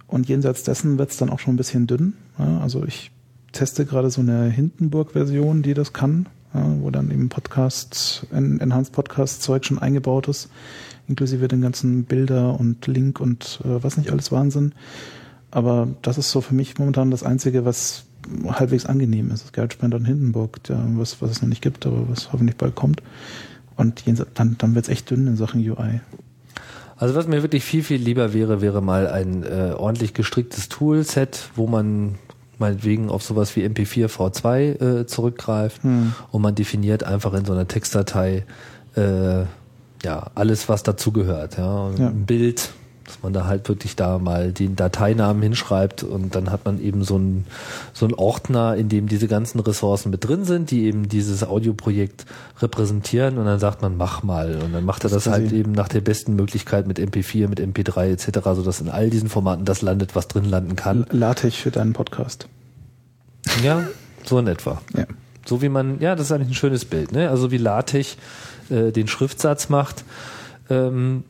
und 0.07 0.29
jenseits 0.29 0.63
dessen 0.63 0.99
wird 0.99 1.11
es 1.11 1.17
dann 1.17 1.31
auch 1.31 1.39
schon 1.39 1.55
ein 1.55 1.59
bisschen 1.59 1.87
dünn. 1.87 2.15
Ja, 2.39 2.61
also 2.61 2.85
ich 2.85 3.11
teste 3.53 3.85
gerade 3.87 4.11
so 4.11 4.21
eine 4.21 4.45
Hindenburg-Version, 4.51 5.63
die 5.63 5.75
das 5.75 5.93
kann, 5.93 6.27
ja, 6.53 6.65
wo 6.81 6.91
dann 6.91 7.11
eben 7.11 7.29
Podcast, 7.29 8.27
en- 8.33 8.61
Enhanced 8.61 8.93
Podcast-Zeug 8.93 9.65
schon 9.65 9.79
eingebaut 9.79 10.29
ist, 10.29 10.49
inklusive 11.09 11.49
den 11.49 11.61
ganzen 11.61 12.05
Bilder 12.05 12.59
und 12.59 12.87
Link 12.87 13.21
und 13.21 13.61
äh, 13.65 13.83
was 13.83 13.97
nicht 13.97 14.11
alles 14.11 14.33
Wahnsinn. 14.33 14.73
Aber 15.51 15.89
das 16.03 16.19
ist 16.19 16.31
so 16.31 16.41
für 16.41 16.55
mich 16.55 16.79
momentan 16.79 17.11
das 17.11 17.23
Einzige, 17.23 17.65
was 17.65 18.07
halbwegs 18.49 18.87
angenehm 18.87 19.31
ist. 19.31 19.45
Das 19.45 19.53
GarageBand 19.53 19.95
und 19.95 20.05
Hindenburg, 20.05 20.61
ja, 20.69 20.83
was, 20.95 21.21
was 21.23 21.31
es 21.31 21.43
noch 21.43 21.49
nicht 21.49 21.63
gibt, 21.63 21.87
aber 21.87 22.09
was 22.09 22.33
hoffentlich 22.33 22.57
bald 22.57 22.75
kommt. 22.75 23.03
Und 23.77 24.05
dann, 24.35 24.57
dann 24.59 24.75
wird 24.75 24.87
es 24.87 24.89
echt 24.89 25.11
dünn 25.11 25.27
in 25.27 25.37
Sachen 25.37 25.61
UI. 25.61 26.01
Also 26.97 27.15
was 27.15 27.27
mir 27.27 27.43
wirklich 27.43 27.65
viel, 27.65 27.83
viel 27.83 28.01
lieber 28.01 28.33
wäre, 28.33 28.61
wäre 28.61 28.81
mal 28.81 29.09
ein 29.09 29.43
äh, 29.43 29.75
ordentlich 29.77 30.15
gestricktes 30.15 30.69
Toolset, 30.69 31.51
wo 31.57 31.67
man 31.67 32.17
meinetwegen 32.59 33.11
auf 33.11 33.23
sowas 33.23 33.55
wie 33.57 33.65
MP4 33.65 34.07
V2 34.07 35.01
äh, 35.01 35.07
zurückgreift 35.07 35.83
und 36.31 36.41
man 36.41 36.55
definiert 36.55 37.03
einfach 37.03 37.35
in 37.35 37.45
so 37.45 37.53
einer 37.53 37.67
Textdatei 37.67 38.45
äh, 38.95 39.43
ja 40.05 40.31
alles, 40.35 40.69
was 40.69 40.83
dazugehört. 40.83 41.59
Ja. 41.59 41.91
Ja. 41.99 42.09
Ein 42.09 42.27
Bild, 42.27 42.71
dass 43.05 43.23
man 43.23 43.33
da 43.33 43.47
halt 43.47 43.69
wirklich 43.69 43.97
da 43.97 44.19
mal 44.19 44.53
den 44.53 44.77
Dateinamen 44.77 45.43
hinschreibt 45.43 46.03
und 46.03 46.35
dann 46.35 46.51
hat 46.51 46.65
man 46.65 46.81
eben 46.81 47.05
so 47.05 47.17
einen 47.17 47.47
so 47.93 48.07
einen 48.07 48.15
Ordner, 48.15 48.77
in 48.77 48.89
dem 48.89 49.09
diese 49.09 49.29
ganzen 49.29 49.61
Ressourcen 49.61 50.11
mit 50.11 50.27
drin 50.27 50.45
sind, 50.45 50.71
die 50.71 50.85
eben 50.85 51.09
dieses 51.09 51.45
Audioprojekt 51.45 52.25
repräsentieren 52.61 53.39
und 53.39 53.45
dann 53.45 53.59
sagt 53.59 53.83
man, 53.83 53.97
mach 53.97 54.23
mal. 54.23 54.57
Und 54.63 54.73
dann 54.73 54.85
macht 54.85 55.05
er 55.05 55.11
das 55.11 55.25
Das 55.25 55.33
halt 55.33 55.53
eben 55.53 55.73
nach 55.73 55.89
der 55.89 56.01
besten 56.01 56.35
Möglichkeit 56.35 56.87
mit 56.87 56.99
MP4, 56.99 57.49
mit 57.49 57.61
MP3 57.61 58.13
etc., 58.13 58.41
sodass 58.55 58.81
in 58.81 58.89
all 58.89 59.11
diesen 59.11 59.29
Formaten 59.29 59.65
das 59.65 59.83
landet, 59.83 60.15
was 60.15 60.29
drin 60.29 60.45
landen 60.45 60.77
kann. 60.77 61.07
LaTeX 61.11 61.57
für 61.57 61.71
deinen 61.71 61.93
Podcast. 61.93 62.49
Ja, 63.63 63.85
so 64.25 64.39
in 64.39 64.47
etwa. 64.47 64.81
Ja. 64.97 65.05
So 65.47 65.61
wie 65.61 65.69
man, 65.69 66.01
ja, 66.01 66.15
das 66.15 66.27
ist 66.27 66.33
eigentlich 66.33 66.49
ein 66.49 66.55
schönes 66.55 66.87
Bild, 66.87 67.13
ne? 67.13 67.29
Also 67.29 67.51
wie 67.51 67.59
LaTeX 67.59 68.17
äh, 68.71 68.93
den 68.93 69.09
Schriftsatz 69.09 69.69
macht, 69.69 70.05
ähm, 70.71 71.25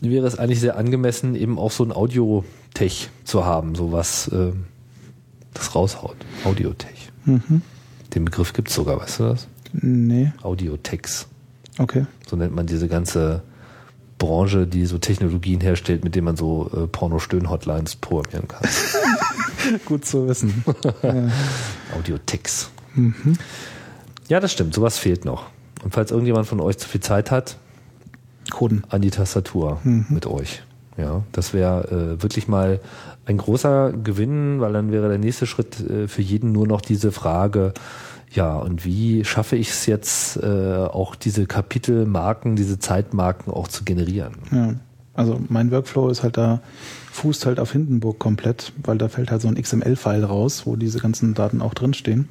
wäre 0.00 0.26
es 0.26 0.38
eigentlich 0.38 0.60
sehr 0.60 0.76
angemessen, 0.76 1.34
eben 1.34 1.58
auch 1.58 1.70
so 1.70 1.84
ein 1.84 1.92
Audiotech 1.92 3.10
zu 3.24 3.44
haben, 3.44 3.74
so 3.74 3.92
was 3.92 4.28
äh, 4.28 4.52
das 5.54 5.74
raushaut. 5.74 6.16
Audiotech. 6.44 7.10
Mhm. 7.24 7.62
Den 8.14 8.24
Begriff 8.24 8.52
gibt's 8.52 8.74
sogar, 8.74 9.00
weißt 9.00 9.20
du 9.20 9.22
das? 9.24 9.48
Nee, 9.72 10.32
Audiotex. 10.42 11.26
okay. 11.78 12.06
So 12.28 12.36
nennt 12.36 12.54
man 12.54 12.66
diese 12.66 12.86
ganze 12.86 13.42
Branche, 14.18 14.66
die 14.66 14.86
so 14.86 14.98
Technologien 14.98 15.60
herstellt, 15.60 16.04
mit 16.04 16.14
denen 16.14 16.26
man 16.26 16.36
so 16.36 16.70
äh, 16.74 16.86
Porno-Stöhn-Hotlines 16.86 17.96
programmieren 17.96 18.46
kann. 18.46 18.68
Gut 19.84 20.04
zu 20.04 20.28
wissen. 20.28 20.64
ja. 21.02 21.28
Audiotex. 21.96 22.70
Mhm. 22.94 23.36
Ja, 24.28 24.40
das 24.40 24.52
stimmt. 24.52 24.74
Sowas 24.74 24.98
fehlt 24.98 25.24
noch. 25.24 25.50
Und 25.84 25.94
falls 25.94 26.10
irgendjemand 26.10 26.46
von 26.46 26.60
euch 26.60 26.78
zu 26.78 26.88
viel 26.88 27.00
Zeit 27.00 27.30
hat, 27.30 27.58
Coden. 28.50 28.84
an 28.88 29.02
die 29.02 29.10
Tastatur 29.10 29.80
mhm. 29.84 30.06
mit 30.08 30.26
euch. 30.26 30.62
Ja, 30.96 31.22
das 31.32 31.52
wäre 31.52 32.16
äh, 32.18 32.22
wirklich 32.22 32.48
mal 32.48 32.80
ein 33.26 33.36
großer 33.36 33.92
Gewinn, 33.92 34.60
weil 34.60 34.72
dann 34.72 34.92
wäre 34.92 35.08
der 35.08 35.18
nächste 35.18 35.46
Schritt 35.46 35.80
äh, 35.80 36.08
für 36.08 36.22
jeden 36.22 36.52
nur 36.52 36.66
noch 36.66 36.80
diese 36.80 37.12
Frage, 37.12 37.74
ja, 38.30 38.56
und 38.56 38.84
wie 38.84 39.24
schaffe 39.24 39.56
ich 39.56 39.70
es 39.70 39.86
jetzt, 39.86 40.36
äh, 40.38 40.46
auch 40.46 41.14
diese 41.14 41.46
Kapitelmarken, 41.46 42.56
diese 42.56 42.78
Zeitmarken 42.78 43.52
auch 43.52 43.68
zu 43.68 43.84
generieren? 43.84 44.34
Ja, 44.50 44.74
also 45.14 45.40
mein 45.48 45.70
Workflow 45.70 46.08
ist 46.08 46.22
halt 46.24 46.36
da, 46.36 46.60
fußt 47.12 47.46
halt 47.46 47.60
auf 47.60 47.72
Hindenburg 47.72 48.18
komplett, 48.18 48.72
weil 48.82 48.98
da 48.98 49.08
fällt 49.08 49.30
halt 49.30 49.40
so 49.40 49.48
ein 49.48 49.54
XML-File 49.54 50.24
raus, 50.24 50.66
wo 50.66 50.74
diese 50.74 50.98
ganzen 50.98 51.34
Daten 51.34 51.62
auch 51.62 51.74
drinstehen. 51.74 52.28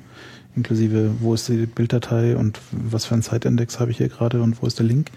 Inklusive, 0.56 1.12
wo 1.20 1.34
ist 1.34 1.48
die 1.48 1.66
Bilddatei 1.66 2.38
und 2.38 2.60
was 2.72 3.06
für 3.06 3.16
ein 3.16 3.22
Zeitindex 3.22 3.80
habe 3.80 3.92
ich 3.92 3.98
hier 3.98 4.10
gerade 4.10 4.42
und 4.42 4.62
wo 4.62 4.68
ist 4.68 4.80
der 4.80 4.86
Link. 4.86 5.10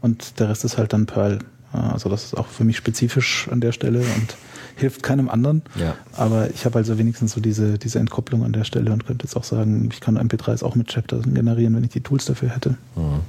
Und 0.00 0.40
der 0.40 0.48
Rest 0.48 0.64
ist 0.64 0.78
halt 0.78 0.92
dann 0.92 1.06
Perl. 1.06 1.38
Also 1.72 2.08
das 2.10 2.24
ist 2.24 2.36
auch 2.36 2.48
für 2.48 2.64
mich 2.64 2.76
spezifisch 2.76 3.48
an 3.50 3.60
der 3.60 3.72
Stelle 3.72 4.00
und 4.00 4.36
hilft 4.76 5.02
keinem 5.02 5.28
anderen. 5.28 5.62
Ja. 5.78 5.94
Aber 6.12 6.50
ich 6.50 6.64
habe 6.64 6.78
also 6.78 6.98
wenigstens 6.98 7.32
so 7.32 7.40
diese, 7.40 7.78
diese 7.78 7.98
Entkopplung 7.98 8.44
an 8.44 8.52
der 8.52 8.64
Stelle 8.64 8.92
und 8.92 9.06
könnte 9.06 9.24
jetzt 9.24 9.36
auch 9.36 9.44
sagen, 9.44 9.88
ich 9.92 10.00
kann 10.00 10.18
MP3s 10.18 10.64
auch 10.64 10.74
mit 10.74 10.88
Chapters 10.88 11.24
generieren, 11.24 11.74
wenn 11.76 11.84
ich 11.84 11.90
die 11.90 12.00
Tools 12.00 12.24
dafür 12.24 12.50
hätte. 12.50 12.70
Mhm. 12.96 13.20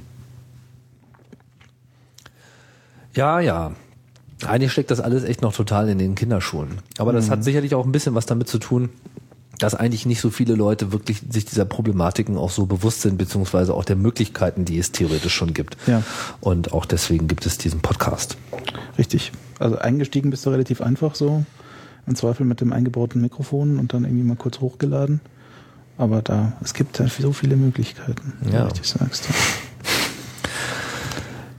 Ja, 3.14 3.40
ja. 3.40 3.72
Eigentlich 4.44 4.72
steckt 4.72 4.90
das 4.90 5.00
alles 5.00 5.24
echt 5.24 5.40
noch 5.40 5.54
total 5.54 5.88
in 5.88 5.98
den 5.98 6.14
Kinderschuhen. 6.16 6.78
Aber 6.98 7.12
das 7.12 7.26
mhm. 7.26 7.30
hat 7.30 7.44
sicherlich 7.44 7.74
auch 7.74 7.86
ein 7.86 7.92
bisschen 7.92 8.14
was 8.14 8.26
damit 8.26 8.48
zu 8.48 8.58
tun, 8.58 8.90
dass 9.58 9.74
eigentlich 9.74 10.06
nicht 10.06 10.20
so 10.20 10.30
viele 10.30 10.54
Leute 10.54 10.92
wirklich 10.92 11.22
sich 11.28 11.44
dieser 11.44 11.64
Problematiken 11.64 12.36
auch 12.36 12.50
so 12.50 12.66
bewusst 12.66 13.02
sind, 13.02 13.18
beziehungsweise 13.18 13.74
auch 13.74 13.84
der 13.84 13.96
Möglichkeiten, 13.96 14.64
die 14.64 14.78
es 14.78 14.92
theoretisch 14.92 15.34
schon 15.34 15.54
gibt. 15.54 15.76
Ja. 15.86 16.02
Und 16.40 16.72
auch 16.72 16.86
deswegen 16.86 17.28
gibt 17.28 17.46
es 17.46 17.58
diesen 17.58 17.80
Podcast. 17.80 18.36
Richtig. 18.98 19.32
Also 19.58 19.78
eingestiegen 19.78 20.30
bist 20.30 20.44
du 20.46 20.50
relativ 20.50 20.80
einfach 20.80 21.14
so. 21.14 21.44
Im 22.06 22.16
Zweifel 22.16 22.44
mit 22.44 22.60
dem 22.60 22.72
eingebauten 22.72 23.20
Mikrofon 23.20 23.78
und 23.78 23.94
dann 23.94 24.04
irgendwie 24.04 24.24
mal 24.24 24.36
kurz 24.36 24.60
hochgeladen. 24.60 25.20
Aber 25.96 26.22
da, 26.22 26.54
es 26.62 26.74
gibt 26.74 26.98
halt 26.98 27.12
so 27.12 27.32
viele 27.32 27.56
Möglichkeiten, 27.56 28.34
ja. 28.52 28.68
wie 28.68 28.78
du 28.78 28.84
sagst. 28.84 29.28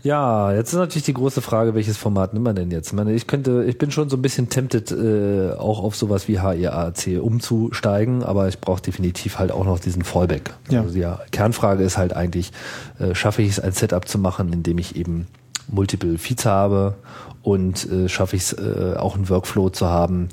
Ja, 0.05 0.53
jetzt 0.53 0.71
ist 0.71 0.77
natürlich 0.77 1.05
die 1.05 1.15
große 1.15 1.41
Frage, 1.41 1.73
welches 1.73 1.97
Format 1.97 2.31
nimmt 2.33 2.45
man 2.45 2.55
denn 2.55 2.69
jetzt? 2.69 2.89
Ich 2.89 2.93
meine, 2.93 3.11
ich 3.13 3.25
könnte, 3.25 3.65
ich 3.67 3.79
bin 3.79 3.89
schon 3.89 4.07
so 4.07 4.17
ein 4.17 4.21
bisschen 4.21 4.49
tempted, 4.49 4.91
äh, 4.91 5.53
auch 5.57 5.83
auf 5.83 5.95
sowas 5.95 6.27
wie 6.27 6.39
HIAC 6.41 7.19
umzusteigen, 7.19 8.21
aber 8.21 8.47
ich 8.47 8.59
brauche 8.59 8.83
definitiv 8.83 9.39
halt 9.39 9.51
auch 9.51 9.65
noch 9.65 9.79
diesen 9.79 10.03
Fallback. 10.03 10.53
Ja. 10.69 10.81
Also 10.81 10.93
die 10.93 11.07
Kernfrage 11.31 11.83
ist 11.83 11.97
halt 11.97 12.15
eigentlich, 12.15 12.51
äh, 12.99 13.15
schaffe 13.15 13.41
ich 13.41 13.49
es, 13.49 13.59
ein 13.59 13.71
Setup 13.71 14.07
zu 14.07 14.19
machen, 14.19 14.53
in 14.53 14.61
dem 14.61 14.77
ich 14.77 14.95
eben 14.95 15.25
multiple 15.69 16.19
Feeds 16.19 16.45
habe 16.45 16.93
und 17.41 17.91
äh, 17.91 18.07
schaffe 18.07 18.35
ich 18.35 18.43
es, 18.43 18.53
äh, 18.53 18.93
auch 18.97 19.15
einen 19.15 19.27
Workflow 19.27 19.71
zu 19.71 19.87
haben, 19.87 20.29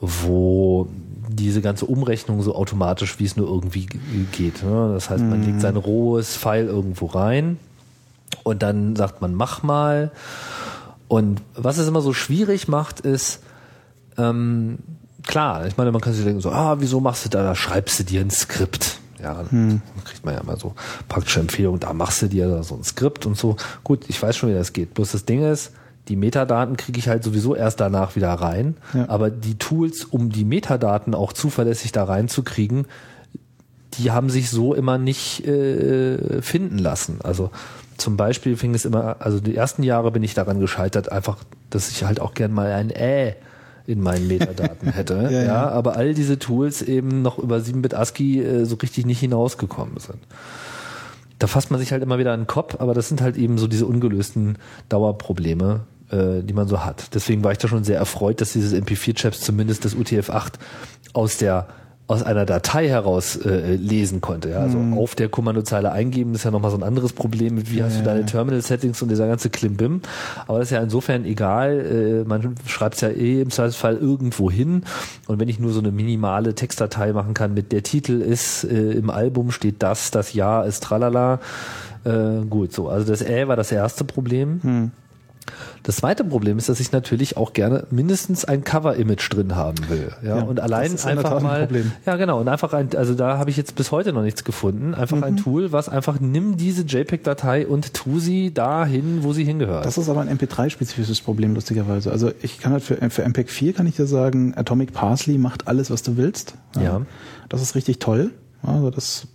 wo 0.00 0.88
diese 1.28 1.60
ganze 1.60 1.84
Umrechnung 1.84 2.40
so 2.40 2.54
automatisch, 2.54 3.18
wie 3.18 3.26
es 3.26 3.36
nur 3.36 3.48
irgendwie 3.48 3.84
geht. 4.32 4.62
Ne? 4.62 4.92
Das 4.94 5.10
heißt, 5.10 5.22
man 5.22 5.40
mhm. 5.40 5.46
legt 5.46 5.60
sein 5.60 5.76
rohes 5.76 6.36
File 6.36 6.68
irgendwo 6.68 7.04
rein 7.04 7.58
und 8.42 8.62
dann 8.62 8.96
sagt 8.96 9.20
man, 9.20 9.34
mach 9.34 9.62
mal. 9.62 10.10
Und 11.08 11.42
was 11.54 11.78
es 11.78 11.88
immer 11.88 12.00
so 12.00 12.12
schwierig 12.12 12.68
macht, 12.68 13.00
ist, 13.00 13.42
ähm, 14.16 14.78
klar, 15.26 15.66
ich 15.66 15.76
meine, 15.76 15.92
man 15.92 16.00
kann 16.00 16.12
sich 16.12 16.24
denken, 16.24 16.40
so, 16.40 16.50
ah, 16.50 16.76
wieso 16.80 17.00
machst 17.00 17.24
du 17.24 17.28
da, 17.28 17.42
da 17.42 17.54
schreibst 17.54 17.98
du 17.98 18.04
dir 18.04 18.20
ein 18.20 18.30
Skript. 18.30 18.98
Ja, 19.22 19.44
hm. 19.50 19.82
dann 19.94 20.04
kriegt 20.04 20.24
man 20.24 20.34
ja 20.34 20.42
mal 20.42 20.58
so 20.58 20.74
praktische 21.08 21.40
Empfehlungen, 21.40 21.80
da 21.80 21.92
machst 21.92 22.22
du 22.22 22.28
dir 22.28 22.62
so 22.62 22.74
ein 22.76 22.84
Skript 22.84 23.26
und 23.26 23.36
so. 23.36 23.56
Gut, 23.84 24.04
ich 24.08 24.22
weiß 24.22 24.36
schon, 24.36 24.50
wie 24.50 24.54
das 24.54 24.72
geht. 24.72 24.94
Bloß 24.94 25.12
das 25.12 25.26
Ding 25.26 25.42
ist, 25.42 25.72
die 26.08 26.16
Metadaten 26.16 26.76
kriege 26.76 26.98
ich 26.98 27.08
halt 27.08 27.22
sowieso 27.22 27.54
erst 27.54 27.80
danach 27.80 28.16
wieder 28.16 28.32
rein. 28.32 28.76
Ja. 28.94 29.08
Aber 29.08 29.30
die 29.30 29.58
Tools, 29.58 30.04
um 30.04 30.30
die 30.30 30.44
Metadaten 30.44 31.14
auch 31.14 31.32
zuverlässig 31.32 31.92
da 31.92 32.04
reinzukriegen, 32.04 32.86
die 33.94 34.10
haben 34.10 34.30
sich 34.30 34.50
so 34.50 34.74
immer 34.74 34.98
nicht 34.98 35.46
äh, 35.46 36.42
finden 36.42 36.78
lassen. 36.78 37.18
Also 37.22 37.50
zum 38.00 38.16
Beispiel 38.16 38.56
fing 38.56 38.74
es 38.74 38.84
immer, 38.84 39.16
also 39.20 39.40
die 39.40 39.54
ersten 39.54 39.82
Jahre 39.82 40.10
bin 40.10 40.22
ich 40.22 40.34
daran 40.34 40.60
gescheitert, 40.60 41.12
einfach, 41.12 41.38
dass 41.68 41.90
ich 41.90 42.04
halt 42.04 42.20
auch 42.20 42.34
gern 42.34 42.52
mal 42.52 42.72
ein 42.72 42.90
Äh 42.90 43.34
in 43.86 44.00
meinen 44.00 44.28
Metadaten 44.28 44.88
hätte. 44.92 45.14
ja, 45.14 45.30
ja. 45.30 45.42
ja, 45.42 45.68
aber 45.68 45.96
all 45.96 46.14
diese 46.14 46.38
Tools 46.38 46.82
eben 46.82 47.22
noch 47.22 47.38
über 47.38 47.56
7-Bit 47.56 47.94
ASCII 47.94 48.40
äh, 48.40 48.64
so 48.64 48.76
richtig 48.76 49.06
nicht 49.06 49.20
hinausgekommen 49.20 49.98
sind. 49.98 50.18
Da 51.38 51.46
fasst 51.46 51.70
man 51.70 51.80
sich 51.80 51.90
halt 51.90 52.02
immer 52.02 52.18
wieder 52.18 52.32
an 52.32 52.42
den 52.42 52.46
Kopf, 52.46 52.76
aber 52.78 52.94
das 52.94 53.08
sind 53.08 53.20
halt 53.20 53.36
eben 53.36 53.58
so 53.58 53.66
diese 53.66 53.86
ungelösten 53.86 54.58
Dauerprobleme, 54.90 55.80
äh, 56.10 56.42
die 56.42 56.52
man 56.52 56.68
so 56.68 56.84
hat. 56.84 57.14
Deswegen 57.14 57.42
war 57.42 57.52
ich 57.52 57.58
da 57.58 57.66
schon 57.66 57.82
sehr 57.82 57.98
erfreut, 57.98 58.40
dass 58.40 58.52
dieses 58.52 58.74
MP4-Chaps 58.74 59.40
zumindest 59.40 59.84
das 59.84 59.96
UTF-8 59.96 60.52
aus 61.14 61.38
der 61.38 61.66
aus 62.10 62.24
einer 62.24 62.44
Datei 62.44 62.88
heraus 62.88 63.36
äh, 63.36 63.76
lesen 63.76 64.20
konnte. 64.20 64.50
Ja? 64.50 64.58
Also 64.58 64.78
mhm. 64.78 64.98
auf 64.98 65.14
der 65.14 65.28
Kommandozeile 65.28 65.92
eingeben 65.92 66.34
ist 66.34 66.42
ja 66.42 66.50
nochmal 66.50 66.72
so 66.72 66.76
ein 66.76 66.82
anderes 66.82 67.12
Problem, 67.12 67.70
wie 67.70 67.78
ja, 67.78 67.84
hast 67.84 68.00
du 68.00 68.02
deine 68.02 68.26
Terminal-Settings 68.26 69.00
und 69.00 69.10
dieser 69.10 69.28
ganze 69.28 69.48
Klimbim. 69.48 70.00
Aber 70.48 70.58
das 70.58 70.68
ist 70.68 70.72
ja 70.72 70.82
insofern 70.82 71.24
egal. 71.24 72.24
Äh, 72.24 72.28
man 72.28 72.56
schreibt 72.66 72.96
es 72.96 73.02
ja 73.02 73.10
eh 73.10 73.40
im 73.40 73.50
Zweifelsfall 73.50 73.96
irgendwo 73.96 74.50
hin. 74.50 74.82
Und 75.28 75.38
wenn 75.38 75.48
ich 75.48 75.60
nur 75.60 75.70
so 75.70 75.78
eine 75.78 75.92
minimale 75.92 76.56
Textdatei 76.56 77.12
machen 77.12 77.32
kann 77.32 77.54
mit 77.54 77.70
der 77.70 77.84
Titel 77.84 78.20
ist, 78.20 78.64
äh, 78.64 78.90
im 78.90 79.08
Album 79.08 79.52
steht 79.52 79.80
das, 79.80 80.10
das 80.10 80.34
Ja 80.34 80.64
ist 80.64 80.82
tralala. 80.82 81.38
Äh, 82.02 82.44
gut, 82.48 82.72
so. 82.72 82.88
Also 82.88 83.06
das 83.06 83.22
Ä 83.22 83.46
war 83.46 83.54
das 83.54 83.70
erste 83.70 84.02
Problem. 84.02 84.60
Mhm. 84.64 84.90
Das 85.82 85.96
zweite 85.96 86.24
Problem 86.24 86.58
ist, 86.58 86.68
dass 86.68 86.80
ich 86.80 86.92
natürlich 86.92 87.36
auch 87.36 87.52
gerne 87.52 87.86
mindestens 87.90 88.44
ein 88.44 88.64
Cover-Image 88.64 89.32
drin 89.32 89.56
haben 89.56 89.88
will. 89.88 90.12
Ja, 90.22 90.38
ja 90.38 90.42
und 90.42 90.60
allein 90.60 90.98
einfach 90.98 91.40
mal. 91.40 91.68
Ein 91.70 91.92
ja, 92.06 92.16
genau. 92.16 92.40
Und 92.40 92.48
einfach 92.48 92.72
ein, 92.72 92.90
also 92.96 93.14
da 93.14 93.38
habe 93.38 93.50
ich 93.50 93.56
jetzt 93.56 93.74
bis 93.76 93.90
heute 93.90 94.12
noch 94.12 94.22
nichts 94.22 94.44
gefunden. 94.44 94.94
Einfach 94.94 95.16
mhm. 95.16 95.24
ein 95.24 95.36
Tool, 95.36 95.72
was 95.72 95.88
einfach 95.88 96.20
nimm 96.20 96.56
diese 96.56 96.82
JPEG-Datei 96.82 97.66
und 97.66 97.94
tu 97.94 98.18
sie 98.18 98.52
dahin, 98.52 99.22
wo 99.22 99.32
sie 99.32 99.44
hingehört. 99.44 99.86
Das 99.86 99.98
ist 99.98 100.08
aber 100.08 100.20
ein 100.20 100.38
MP3-spezifisches 100.38 101.22
Problem, 101.22 101.54
lustigerweise. 101.54 102.10
Also 102.10 102.30
ich 102.42 102.58
kann 102.58 102.72
halt 102.72 102.82
für, 102.82 102.96
für 103.10 103.22
MPEG 103.26 103.50
4 103.50 103.72
kann 103.72 103.86
ich 103.86 103.96
dir 103.96 104.06
sagen, 104.06 104.54
Atomic 104.56 104.92
Parsley 104.92 105.38
macht 105.38 105.68
alles, 105.68 105.90
was 105.90 106.02
du 106.02 106.16
willst. 106.16 106.54
Ja. 106.76 106.82
ja. 106.82 107.02
Das 107.48 107.62
ist 107.62 107.74
richtig 107.74 107.98
toll. 107.98 108.30
Also 108.62 108.90
das 108.90 109.26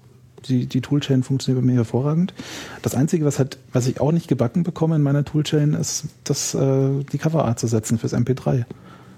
die, 0.48 0.66
die 0.66 0.82
Toolchain 0.82 1.24
funktioniert 1.24 1.64
bei 1.64 1.66
mir 1.66 1.78
hervorragend. 1.78 2.34
Das 2.82 2.96
Einzige, 2.96 3.26
was 3.26 3.40
halt, 3.40 3.58
was 3.74 3.88
ich 3.88 4.00
auch 4.02 4.12
nicht 4.12 4.28
gebacken 4.28 4.64
bekomme 4.64 4.96
in 4.96 5.04
meiner 5.04 5.26
Toolchain, 5.26 5.74
ist, 5.74 6.06
das, 6.24 6.54
äh, 6.54 7.04
die 7.12 7.18
Coverart 7.18 7.60
zu 7.60 7.68
setzen 7.68 7.98
fürs 7.98 8.14
MP3. 8.14 8.66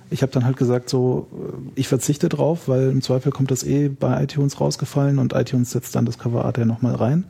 Ich 0.09 0.21
habe 0.21 0.31
dann 0.31 0.45
halt 0.45 0.57
gesagt, 0.57 0.89
so, 0.89 1.27
äh, 1.33 1.79
ich 1.79 1.87
verzichte 1.87 2.29
drauf, 2.29 2.67
weil 2.67 2.89
im 2.89 3.01
Zweifel 3.01 3.31
kommt 3.31 3.51
das 3.51 3.63
eh 3.63 3.89
bei 3.89 4.23
iTunes 4.23 4.59
rausgefallen 4.59 5.19
und 5.19 5.33
iTunes 5.33 5.71
setzt 5.71 5.95
dann 5.95 6.05
das 6.05 6.17
Coverart 6.17 6.57
ja 6.57 6.65
nochmal 6.65 6.95
rein, 6.95 7.25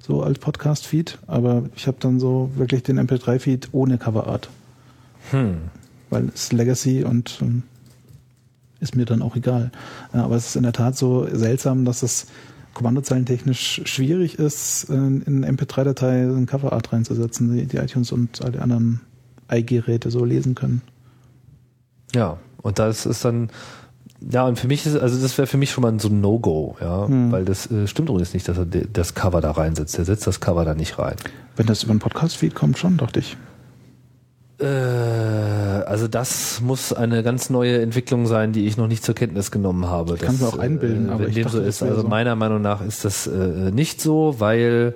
so 0.00 0.22
als 0.22 0.38
Podcast-Feed. 0.38 1.18
Aber 1.26 1.64
ich 1.76 1.86
habe 1.86 1.98
dann 2.00 2.18
so 2.20 2.50
wirklich 2.56 2.82
den 2.82 2.98
MP3-Feed 2.98 3.68
ohne 3.72 3.98
Coverart. 3.98 4.48
Hm. 5.30 5.58
Weil 6.10 6.30
es 6.34 6.52
Legacy 6.52 7.04
und 7.04 7.38
ähm, 7.42 7.64
ist 8.80 8.96
mir 8.96 9.04
dann 9.04 9.22
auch 9.22 9.36
egal. 9.36 9.70
Aber 10.12 10.36
es 10.36 10.46
ist 10.46 10.56
in 10.56 10.62
der 10.62 10.72
Tat 10.72 10.96
so 10.96 11.26
seltsam, 11.32 11.84
dass 11.84 12.02
es 12.02 12.28
kommandozeilentechnisch 12.78 13.82
schwierig 13.84 14.38
ist, 14.38 14.84
in 14.84 15.24
eine 15.26 15.50
MP3-Datei 15.50 16.22
ein 16.22 16.46
Coverart 16.46 16.92
reinzusetzen, 16.92 17.52
die, 17.52 17.66
die 17.66 17.78
iTunes 17.78 18.12
und 18.12 18.44
alle 18.44 18.62
anderen 18.62 19.00
i-Geräte 19.52 20.12
so 20.12 20.24
lesen 20.24 20.54
können. 20.54 20.82
Ja, 22.14 22.38
und 22.62 22.78
das 22.78 23.04
ist 23.04 23.24
dann, 23.24 23.50
ja, 24.30 24.46
und 24.46 24.60
für 24.60 24.68
mich 24.68 24.86
ist, 24.86 24.96
also 24.96 25.20
das 25.20 25.36
wäre 25.36 25.48
für 25.48 25.56
mich 25.56 25.72
schon 25.72 25.82
mal 25.82 25.98
so 25.98 26.08
ein 26.08 26.20
No-Go, 26.20 26.76
ja, 26.80 27.08
hm. 27.08 27.32
weil 27.32 27.44
das 27.44 27.68
äh, 27.70 27.88
stimmt 27.88 28.10
übrigens 28.10 28.32
nicht, 28.32 28.48
dass 28.48 28.58
er 28.58 28.66
das 28.66 29.14
Cover 29.14 29.40
da 29.40 29.50
reinsetzt. 29.50 29.98
Er 29.98 30.04
setzt 30.04 30.26
das 30.26 30.38
Cover 30.38 30.64
da 30.64 30.74
nicht 30.74 30.98
rein. 31.00 31.16
Wenn 31.56 31.66
das 31.66 31.82
über 31.82 31.92
ein 31.92 31.98
Podcast-Feed 31.98 32.54
kommt, 32.54 32.78
schon, 32.78 32.96
dachte 32.96 33.18
ich. 33.18 33.36
Äh, 34.60 34.66
also 34.66 36.08
das 36.08 36.60
muss 36.60 36.92
eine 36.92 37.22
ganz 37.22 37.48
neue 37.48 37.80
Entwicklung 37.80 38.26
sein, 38.26 38.52
die 38.52 38.66
ich 38.66 38.76
noch 38.76 38.88
nicht 38.88 39.04
zur 39.04 39.14
Kenntnis 39.14 39.50
genommen 39.50 39.86
habe. 39.86 40.14
Ich 40.14 40.20
kann 40.20 40.34
es 40.34 40.42
auch 40.42 40.58
einbilden, 40.58 41.08
äh, 41.08 41.12
aber 41.12 41.26
wenn 41.26 41.34
dem 41.34 41.44
dachte, 41.44 41.58
so 41.58 41.62
ist. 41.62 41.82
Also 41.82 42.02
so. 42.02 42.08
meiner 42.08 42.34
Meinung 42.34 42.60
nach 42.60 42.84
ist 42.84 43.04
das 43.04 43.26
äh, 43.26 43.70
nicht 43.70 44.00
so, 44.00 44.36
weil 44.38 44.94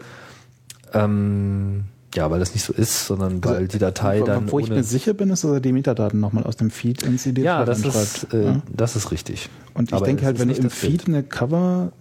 ähm, 0.92 1.84
ja, 2.14 2.30
weil 2.30 2.40
das 2.40 2.52
nicht 2.54 2.64
so 2.64 2.72
ist, 2.72 3.06
sondern 3.06 3.40
also, 3.42 3.54
weil 3.54 3.68
die 3.68 3.78
Datei 3.78 4.20
wo, 4.20 4.24
dann. 4.24 4.50
Wo 4.50 4.58
ich 4.58 4.68
mir 4.68 4.82
sicher 4.82 5.14
bin, 5.14 5.30
ist, 5.30 5.44
dass 5.44 5.50
er 5.50 5.60
die 5.60 5.72
Metadaten 5.72 6.20
nochmal 6.20 6.44
aus 6.44 6.56
dem 6.56 6.70
Feed 6.70 7.02
ins 7.02 7.22
CD 7.22 7.42
Ja, 7.42 7.64
das 7.64 7.84
ist, 7.84 8.34
äh, 8.34 8.44
ja? 8.44 8.62
das 8.70 8.96
ist 8.96 9.10
richtig. 9.12 9.48
Und 9.74 9.90
ich 9.90 9.94
aber 9.94 10.04
denke 10.04 10.26
halt, 10.26 10.38
wenn 10.38 10.48
du 10.48 10.54
im 10.54 10.70
Feed 10.70 11.06
eine 11.06 11.22
Cover 11.22 11.92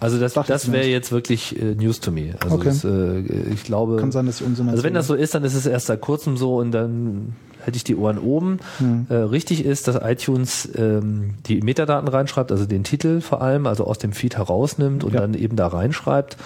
Also 0.00 0.18
das, 0.18 0.34
das 0.34 0.70
wäre 0.70 0.86
jetzt 0.86 1.12
wirklich 1.12 1.60
äh, 1.60 1.74
News 1.74 2.00
to 2.00 2.10
me. 2.10 2.34
Also 2.40 2.56
Okay. 2.56 2.66
das, 2.68 2.84
äh, 2.84 3.20
ich 3.54 3.64
glaube, 3.64 3.96
Kann 3.96 4.12
sein, 4.12 4.26
dass 4.26 4.40
ich 4.40 4.46
also 4.46 4.82
wenn 4.82 4.94
das 4.94 5.06
so 5.06 5.14
ist, 5.14 5.34
dann 5.34 5.44
ist 5.44 5.54
es 5.54 5.64
erst 5.66 5.86
seit 5.86 6.00
kurzem 6.00 6.36
so 6.36 6.56
und 6.56 6.72
dann 6.72 7.34
hätte 7.64 7.76
ich 7.76 7.84
die 7.84 7.96
Ohren 7.96 8.18
oben. 8.18 8.58
Hm. 8.78 9.06
Äh, 9.08 9.14
richtig 9.14 9.64
ist, 9.64 9.88
dass 9.88 9.96
iTunes 10.02 10.68
ähm, 10.76 11.34
die 11.46 11.60
Metadaten 11.62 12.06
reinschreibt, 12.08 12.52
also 12.52 12.66
den 12.66 12.84
Titel 12.84 13.20
vor 13.20 13.40
allem, 13.42 13.66
also 13.66 13.84
aus 13.84 13.98
dem 13.98 14.12
Feed 14.12 14.36
herausnimmt 14.36 15.02
und 15.04 15.14
Ja. 15.14 15.20
dann 15.20 15.34
eben 15.34 15.56
da 15.56 15.66
reinschreibt, 15.68 16.36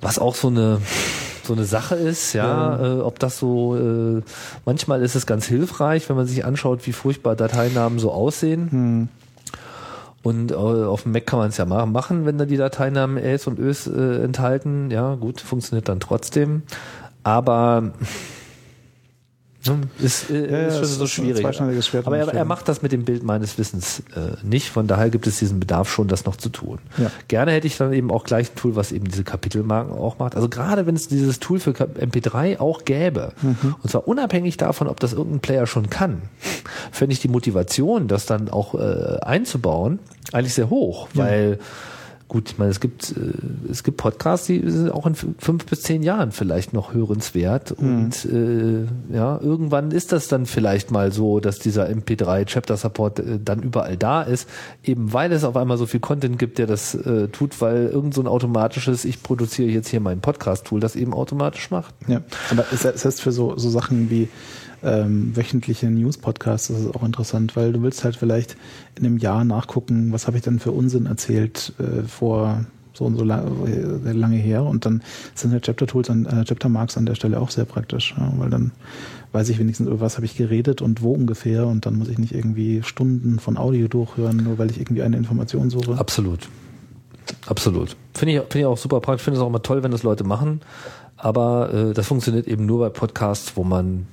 was 0.00 0.18
auch 0.18 0.34
so 0.34 0.48
eine 0.48 0.80
so 1.44 1.54
eine 1.54 1.64
Sache 1.64 1.94
ist, 1.94 2.34
ja, 2.34 2.98
Äh, 2.98 3.00
ob 3.00 3.18
das 3.18 3.38
so, 3.38 3.74
äh, 3.74 4.22
manchmal 4.66 5.00
ist 5.02 5.14
es 5.14 5.24
ganz 5.24 5.46
hilfreich, 5.46 6.06
wenn 6.10 6.16
man 6.16 6.26
sich 6.26 6.44
anschaut, 6.44 6.86
wie 6.86 6.92
furchtbar 6.92 7.36
Dateinamen 7.36 7.98
so 7.98 8.12
aussehen. 8.12 8.70
Hm. 8.70 9.08
Und 10.22 10.50
äh, 10.50 10.54
auf 10.54 11.04
dem 11.04 11.12
Mac 11.12 11.26
kann 11.26 11.38
man 11.38 11.48
es 11.48 11.56
ja 11.56 11.64
ma- 11.64 11.86
machen, 11.86 12.26
wenn 12.26 12.38
da 12.38 12.44
die 12.44 12.56
Dateinamen 12.56 13.16
Äs 13.18 13.46
und 13.46 13.58
Ös 13.58 13.86
äh, 13.86 14.22
enthalten. 14.22 14.90
Ja, 14.90 15.14
gut, 15.14 15.40
funktioniert 15.40 15.88
dann 15.88 16.00
trotzdem. 16.00 16.62
Aber 17.22 17.92
ist, 19.98 20.30
äh, 20.30 20.50
Ja, 20.50 20.68
ist 20.68 20.76
schon 20.76 20.84
so 20.86 21.04
ist 21.04 21.10
schwierig. 21.10 21.44
Aber 22.06 22.16
er, 22.16 22.28
er 22.32 22.44
macht 22.44 22.68
das 22.68 22.80
mit 22.80 22.92
dem 22.92 23.04
Bild 23.04 23.22
meines 23.24 23.58
Wissens 23.58 24.02
äh, 24.14 24.36
nicht. 24.46 24.68
Von 24.70 24.86
daher 24.86 25.10
gibt 25.10 25.26
es 25.26 25.38
diesen 25.38 25.58
Bedarf 25.60 25.90
schon, 25.90 26.08
das 26.08 26.24
noch 26.24 26.36
zu 26.36 26.48
tun. 26.48 26.78
Ja. 26.96 27.10
Gerne 27.26 27.52
hätte 27.52 27.66
ich 27.66 27.76
dann 27.76 27.92
eben 27.92 28.10
auch 28.10 28.24
gleich 28.24 28.50
ein 28.52 28.54
Tool, 28.56 28.76
was 28.76 28.92
eben 28.92 29.06
diese 29.06 29.24
Kapitelmarken 29.24 29.92
auch 29.92 30.18
macht. 30.18 30.36
Also 30.36 30.48
gerade 30.48 30.86
wenn 30.86 30.94
es 30.94 31.08
dieses 31.08 31.40
Tool 31.40 31.58
für 31.60 31.72
Kap- 31.72 31.98
MP3 31.98 32.58
auch 32.60 32.84
gäbe, 32.84 33.32
Mhm. 33.42 33.74
und 33.82 33.90
zwar 33.90 34.06
unabhängig 34.08 34.56
davon, 34.56 34.86
ob 34.88 35.00
das 35.00 35.12
irgendein 35.12 35.40
Player 35.40 35.66
schon 35.66 35.90
kann, 35.90 36.22
fände 36.92 37.12
ich 37.12 37.20
die 37.20 37.28
Motivation, 37.28 38.08
das 38.08 38.26
dann 38.26 38.48
auch 38.48 38.74
äh, 38.74 39.18
einzubauen, 39.22 39.98
eigentlich 40.32 40.54
sehr 40.54 40.70
hoch, 40.70 41.08
weil 41.14 41.58
Gut, 42.28 42.50
ich 42.50 42.58
meine, 42.58 42.70
es 42.70 42.80
gibt, 42.80 43.10
äh, 43.12 43.70
es 43.70 43.82
gibt 43.82 43.96
Podcasts, 43.96 44.46
die 44.46 44.62
sind 44.70 44.90
auch 44.90 45.06
in 45.06 45.14
fün- 45.14 45.34
fünf 45.38 45.64
bis 45.64 45.80
zehn 45.80 46.02
Jahren 46.02 46.30
vielleicht 46.30 46.74
noch 46.74 46.92
hörenswert. 46.92 47.72
Und 47.72 48.26
äh, 48.26 48.84
ja, 49.14 49.40
irgendwann 49.40 49.90
ist 49.92 50.12
das 50.12 50.28
dann 50.28 50.44
vielleicht 50.44 50.90
mal 50.90 51.10
so, 51.10 51.40
dass 51.40 51.58
dieser 51.58 51.88
MP3 51.88 52.44
Chapter 52.44 52.76
Support 52.76 53.20
äh, 53.20 53.38
dann 53.42 53.62
überall 53.62 53.96
da 53.96 54.20
ist, 54.22 54.46
eben 54.84 55.14
weil 55.14 55.32
es 55.32 55.42
auf 55.42 55.56
einmal 55.56 55.78
so 55.78 55.86
viel 55.86 56.00
Content 56.00 56.38
gibt, 56.38 56.58
der 56.58 56.66
das 56.66 56.94
äh, 56.94 57.28
tut, 57.28 57.58
weil 57.62 57.86
irgend 57.86 58.12
so 58.12 58.20
ein 58.20 58.26
automatisches, 58.26 59.06
ich 59.06 59.22
produziere 59.22 59.70
jetzt 59.70 59.88
hier 59.88 60.00
mein 60.00 60.20
Podcast-Tool, 60.20 60.80
das 60.80 60.96
eben 60.96 61.14
automatisch 61.14 61.70
macht. 61.70 61.94
Ja, 62.08 62.20
aber 62.50 62.66
es, 62.72 62.84
es 62.84 63.06
heißt 63.06 63.22
für 63.22 63.32
so, 63.32 63.56
so 63.56 63.70
Sachen 63.70 64.10
wie 64.10 64.28
ähm, 64.82 65.36
wöchentliche 65.36 65.90
News-Podcasts, 65.90 66.68
das 66.68 66.80
ist 66.80 66.94
auch 66.94 67.02
interessant, 67.02 67.56
weil 67.56 67.72
du 67.72 67.82
willst 67.82 68.04
halt 68.04 68.16
vielleicht 68.16 68.56
in 68.96 69.06
einem 69.06 69.18
Jahr 69.18 69.44
nachgucken, 69.44 70.12
was 70.12 70.26
habe 70.26 70.36
ich 70.36 70.42
denn 70.42 70.58
für 70.58 70.72
Unsinn 70.72 71.06
erzählt 71.06 71.72
äh, 71.78 72.02
vor 72.02 72.64
so 72.94 73.04
und 73.04 73.16
so 73.16 73.24
äh, 73.24 74.12
lange 74.12 74.36
her 74.36 74.64
und 74.64 74.84
dann 74.84 75.02
sind 75.34 75.52
halt 75.52 75.64
Chapter-Tools 75.64 76.08
und 76.10 76.26
äh, 76.26 76.44
Chapter-Marks 76.44 76.96
an 76.96 77.06
der 77.06 77.14
Stelle 77.14 77.40
auch 77.40 77.50
sehr 77.50 77.64
praktisch, 77.64 78.14
ja, 78.18 78.32
weil 78.36 78.50
dann 78.50 78.72
weiß 79.32 79.48
ich 79.50 79.58
wenigstens, 79.58 79.86
über 79.86 80.00
was 80.00 80.16
habe 80.16 80.26
ich 80.26 80.36
geredet 80.36 80.82
und 80.82 81.02
wo 81.02 81.12
ungefähr 81.12 81.66
und 81.66 81.86
dann 81.86 81.96
muss 81.96 82.08
ich 82.08 82.18
nicht 82.18 82.34
irgendwie 82.34 82.82
Stunden 82.82 83.38
von 83.38 83.56
Audio 83.56 83.88
durchhören, 83.88 84.38
nur 84.38 84.58
weil 84.58 84.70
ich 84.70 84.80
irgendwie 84.80 85.02
eine 85.02 85.16
Information 85.16 85.70
suche. 85.70 85.98
Absolut. 85.98 86.48
Absolut. 87.46 87.94
Finde 88.14 88.34
ich, 88.34 88.40
finde 88.40 88.58
ich 88.60 88.66
auch 88.66 88.78
super 88.78 89.00
praktisch. 89.00 89.24
Finde 89.24 89.38
es 89.38 89.42
auch 89.42 89.48
immer 89.48 89.62
toll, 89.62 89.82
wenn 89.82 89.90
das 89.90 90.02
Leute 90.02 90.24
machen. 90.24 90.60
Aber 91.16 91.72
äh, 91.74 91.92
das 91.92 92.06
funktioniert 92.06 92.46
eben 92.46 92.64
nur 92.64 92.78
bei 92.78 92.88
Podcasts, 92.88 93.52
wo 93.56 93.64
man 93.64 94.06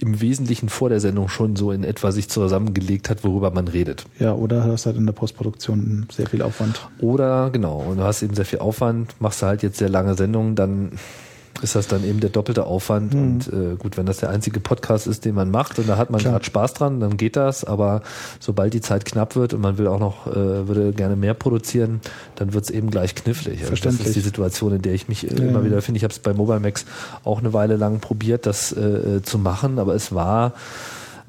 im 0.00 0.20
Wesentlichen 0.20 0.68
vor 0.68 0.88
der 0.88 1.00
Sendung 1.00 1.28
schon 1.28 1.56
so 1.56 1.72
in 1.72 1.84
etwa 1.84 2.10
sich 2.12 2.28
zusammengelegt 2.28 3.10
hat, 3.10 3.22
worüber 3.22 3.50
man 3.50 3.68
redet. 3.68 4.04
Ja, 4.18 4.32
oder 4.32 4.64
hast 4.64 4.86
halt 4.86 4.96
in 4.96 5.06
der 5.06 5.12
Postproduktion 5.12 6.06
sehr 6.10 6.26
viel 6.26 6.42
Aufwand. 6.42 6.88
Oder 7.00 7.50
genau, 7.50 7.78
und 7.80 7.98
du 7.98 8.02
hast 8.02 8.22
eben 8.22 8.34
sehr 8.34 8.44
viel 8.44 8.60
Aufwand, 8.60 9.14
machst 9.20 9.42
du 9.42 9.46
halt 9.46 9.62
jetzt 9.62 9.78
sehr 9.78 9.88
lange 9.88 10.14
Sendungen, 10.14 10.54
dann 10.54 10.92
ist 11.62 11.74
das 11.74 11.88
dann 11.88 12.04
eben 12.04 12.20
der 12.20 12.30
doppelte 12.30 12.64
Aufwand. 12.64 13.14
Mhm. 13.14 13.22
Und 13.22 13.48
äh, 13.48 13.76
gut, 13.76 13.96
wenn 13.96 14.06
das 14.06 14.18
der 14.18 14.30
einzige 14.30 14.60
Podcast 14.60 15.06
ist, 15.06 15.24
den 15.24 15.34
man 15.34 15.50
macht 15.50 15.78
und 15.78 15.88
da 15.88 15.96
hat 15.96 16.10
man 16.10 16.22
gerade 16.22 16.44
Spaß 16.44 16.74
dran, 16.74 17.00
dann 17.00 17.16
geht 17.16 17.36
das. 17.36 17.64
Aber 17.64 18.02
sobald 18.38 18.72
die 18.72 18.80
Zeit 18.80 19.04
knapp 19.04 19.36
wird 19.36 19.54
und 19.54 19.60
man 19.60 19.78
will 19.78 19.86
auch 19.86 20.00
noch, 20.00 20.26
äh, 20.26 20.68
würde 20.68 20.92
gerne 20.92 21.16
mehr 21.16 21.34
produzieren, 21.34 22.00
dann 22.36 22.52
wird 22.52 22.64
es 22.64 22.70
eben 22.70 22.90
gleich 22.90 23.14
knifflig. 23.14 23.62
Also 23.62 23.74
das 23.82 23.94
ist 23.96 24.16
die 24.16 24.20
Situation, 24.20 24.74
in 24.74 24.82
der 24.82 24.94
ich 24.94 25.08
mich 25.08 25.30
äh, 25.30 25.34
Ja, 25.34 25.48
immer 25.48 25.64
wieder 25.64 25.82
finde. 25.82 25.98
Ich 25.98 26.04
habe 26.04 26.12
es 26.12 26.18
bei 26.18 26.32
Mobile 26.32 26.60
Max 26.60 26.86
auch 27.24 27.40
eine 27.40 27.52
Weile 27.52 27.76
lang 27.76 28.00
probiert, 28.00 28.46
das 28.46 28.72
äh, 28.72 28.80
äh, 28.80 29.22
zu 29.22 29.38
machen, 29.38 29.78
aber 29.78 29.94
es 29.94 30.14
war 30.14 30.54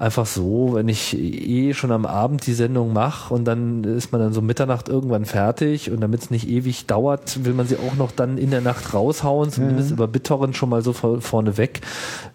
einfach 0.02 0.26
so, 0.26 0.72
wenn 0.74 0.90
ich 0.90 1.16
eh 1.16 1.76
schon 1.76 1.92
am 1.92 2.08
Abend 2.08 2.48
die 2.48 2.54
Sendung 2.54 2.92
mache 2.92 3.32
und 3.32 3.46
dann 3.46 3.84
ist 3.84 4.12
man 4.12 4.20
dann 4.20 4.34
so 4.34 4.42
Mitternacht 4.42 4.90
irgendwann 4.90 5.26
fertig 5.26 5.92
und 5.92 6.02
damit 6.02 6.24
es 6.24 6.32
nicht 6.32 6.50
ewig 6.50 6.88
dauert, 6.88 7.46
will 7.46 7.54
man 7.54 7.68
sie 7.68 7.78
auch 7.78 7.96
noch 7.96 8.12
dann 8.12 8.40
in 8.40 8.50
der 8.50 8.62
Nacht 8.62 8.96
raushauen, 8.96 9.52
zumindest 9.52 9.92
über 9.92 10.08
BitTorrent 10.08 10.58
schon 10.58 10.70
mal 10.70 10.82
so 10.82 10.92
vor, 10.94 11.22
vorne 11.22 11.58
weg. 11.58 11.82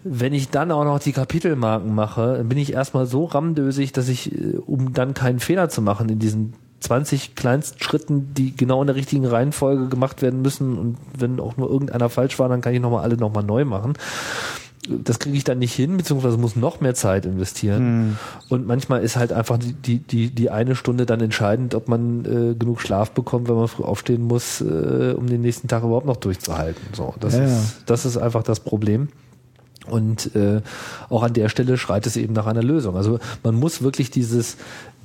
Wenn 0.04 0.32
ich 0.32 0.50
dann 0.50 0.70
auch 0.70 0.84
noch 0.84 1.00
die 1.00 1.12
Kapitelmarken 1.12 1.92
mache, 1.92 2.36
dann 2.36 2.48
bin 2.48 2.58
ich 2.58 2.72
erstmal 2.72 3.06
so 3.06 3.24
rammdösig, 3.24 3.92
dass 3.92 4.08
ich, 4.08 4.32
äh, 4.32 4.58
um 4.64 4.92
dann 4.92 5.12
keinen 5.12 5.40
Fehler 5.40 5.68
zu 5.68 5.82
machen 5.82 6.08
in 6.08 6.20
diesen 6.20 6.52
20 6.80 7.34
kleinsten 7.34 7.82
Schritten, 7.82 8.32
die 8.34 8.54
genau 8.54 8.80
in 8.80 8.86
der 8.86 8.94
richtigen 8.94 9.26
Reihenfolge 9.26 9.88
gemacht 9.88 10.22
werden 10.22 10.40
müssen 10.40 10.78
und 10.78 10.98
wenn 11.18 11.40
auch 11.40 11.56
nur 11.56 11.68
irgendeiner 11.68 12.10
falsch 12.10 12.38
war, 12.38 12.48
dann 12.48 12.60
kann 12.60 12.74
ich 12.74 12.80
nochmal 12.80 13.02
alle 13.02 13.16
nochmal 13.16 13.42
neu 13.42 13.64
machen 13.64 13.94
das 14.88 15.18
kriege 15.18 15.36
ich 15.36 15.44
dann 15.44 15.58
nicht 15.58 15.72
hin, 15.72 15.96
beziehungsweise 15.96 16.36
muss 16.36 16.56
noch 16.56 16.80
mehr 16.80 16.94
Zeit 16.94 17.26
investieren. 17.26 18.16
Und 18.48 18.66
manchmal 18.66 19.02
ist 19.02 19.16
halt 19.16 19.32
einfach 19.32 19.58
die, 19.58 19.72
die, 19.72 19.98
die, 19.98 20.30
die 20.30 20.50
eine 20.50 20.74
Stunde 20.76 21.06
dann 21.06 21.20
entscheidend, 21.20 21.74
ob 21.74 21.88
man 21.88 22.24
äh, 22.24 22.54
genug 22.54 22.80
Schlaf 22.80 23.10
bekommt, 23.12 23.48
wenn 23.48 23.56
man 23.56 23.68
früh 23.68 23.82
aufstehen 23.82 24.22
muss, 24.22 24.60
äh, 24.60 25.14
um 25.16 25.26
den 25.26 25.40
nächsten 25.42 25.68
Tag 25.68 25.82
überhaupt 25.82 26.06
noch 26.06 26.16
durchzuhalten. 26.16 26.82
So, 26.92 27.14
das, 27.20 27.34
Ja, 27.34 27.44
ist, 27.44 27.82
das 27.86 28.04
ist 28.04 28.16
einfach 28.16 28.42
das 28.42 28.60
Problem. 28.60 29.08
Und 29.88 30.34
äh, 30.34 30.62
auch 31.08 31.22
an 31.22 31.32
der 31.32 31.48
Stelle 31.48 31.76
schreit 31.78 32.06
es 32.06 32.16
eben 32.16 32.32
nach 32.32 32.46
einer 32.46 32.62
Lösung. 32.62 32.96
Also 32.96 33.18
man 33.44 33.54
muss 33.54 33.82
wirklich 33.82 34.10
dieses 34.10 34.56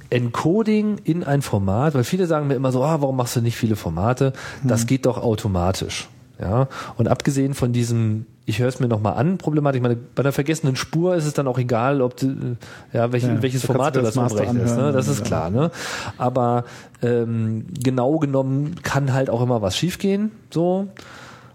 Encoding 0.09 0.97
in 1.03 1.23
ein 1.23 1.41
Format, 1.41 1.93
weil 1.95 2.03
viele 2.03 2.25
sagen 2.27 2.47
mir 2.47 2.55
immer 2.55 2.71
so, 2.71 2.83
ah, 2.83 2.99
warum 3.01 3.15
machst 3.15 3.35
du 3.35 3.41
nicht 3.41 3.55
viele 3.55 3.75
Formate? 3.75 4.33
Das 4.63 4.85
geht 4.87 5.05
doch 5.05 5.17
automatisch. 5.17 6.09
Ja, 6.39 6.67
und 6.97 7.07
abgesehen 7.07 7.53
von 7.53 7.71
diesem, 7.71 8.25
ich 8.51 8.59
höre 8.59 8.67
es 8.67 8.79
mir 8.79 8.87
nochmal 8.87 9.13
an, 9.13 9.37
Problematik, 9.37 9.79
ich 9.79 9.81
meine, 9.81 9.95
bei 9.95 10.21
einer 10.21 10.33
vergessenen 10.33 10.75
Spur 10.75 11.15
ist 11.15 11.25
es 11.25 11.33
dann 11.33 11.47
auch 11.47 11.57
egal, 11.57 12.01
ob 12.01 12.17
du, 12.17 12.57
ja, 12.93 13.11
welche, 13.11 13.27
Ja, 13.27 13.41
welches 13.41 13.65
Format 13.65 13.95
das 13.95 14.13
das 14.13 14.17
umrechnest, 14.17 14.77
ne? 14.77 14.91
Das 14.91 15.07
ist 15.07 15.23
klar, 15.23 15.49
ne? 15.49 15.71
Aber 16.17 16.65
ähm, 17.01 17.65
genau 17.81 18.19
genommen 18.19 18.75
kann 18.83 19.13
halt 19.13 19.29
auch 19.29 19.41
immer 19.41 19.61
was 19.61 19.77
schiefgehen, 19.77 20.31
so. 20.51 20.87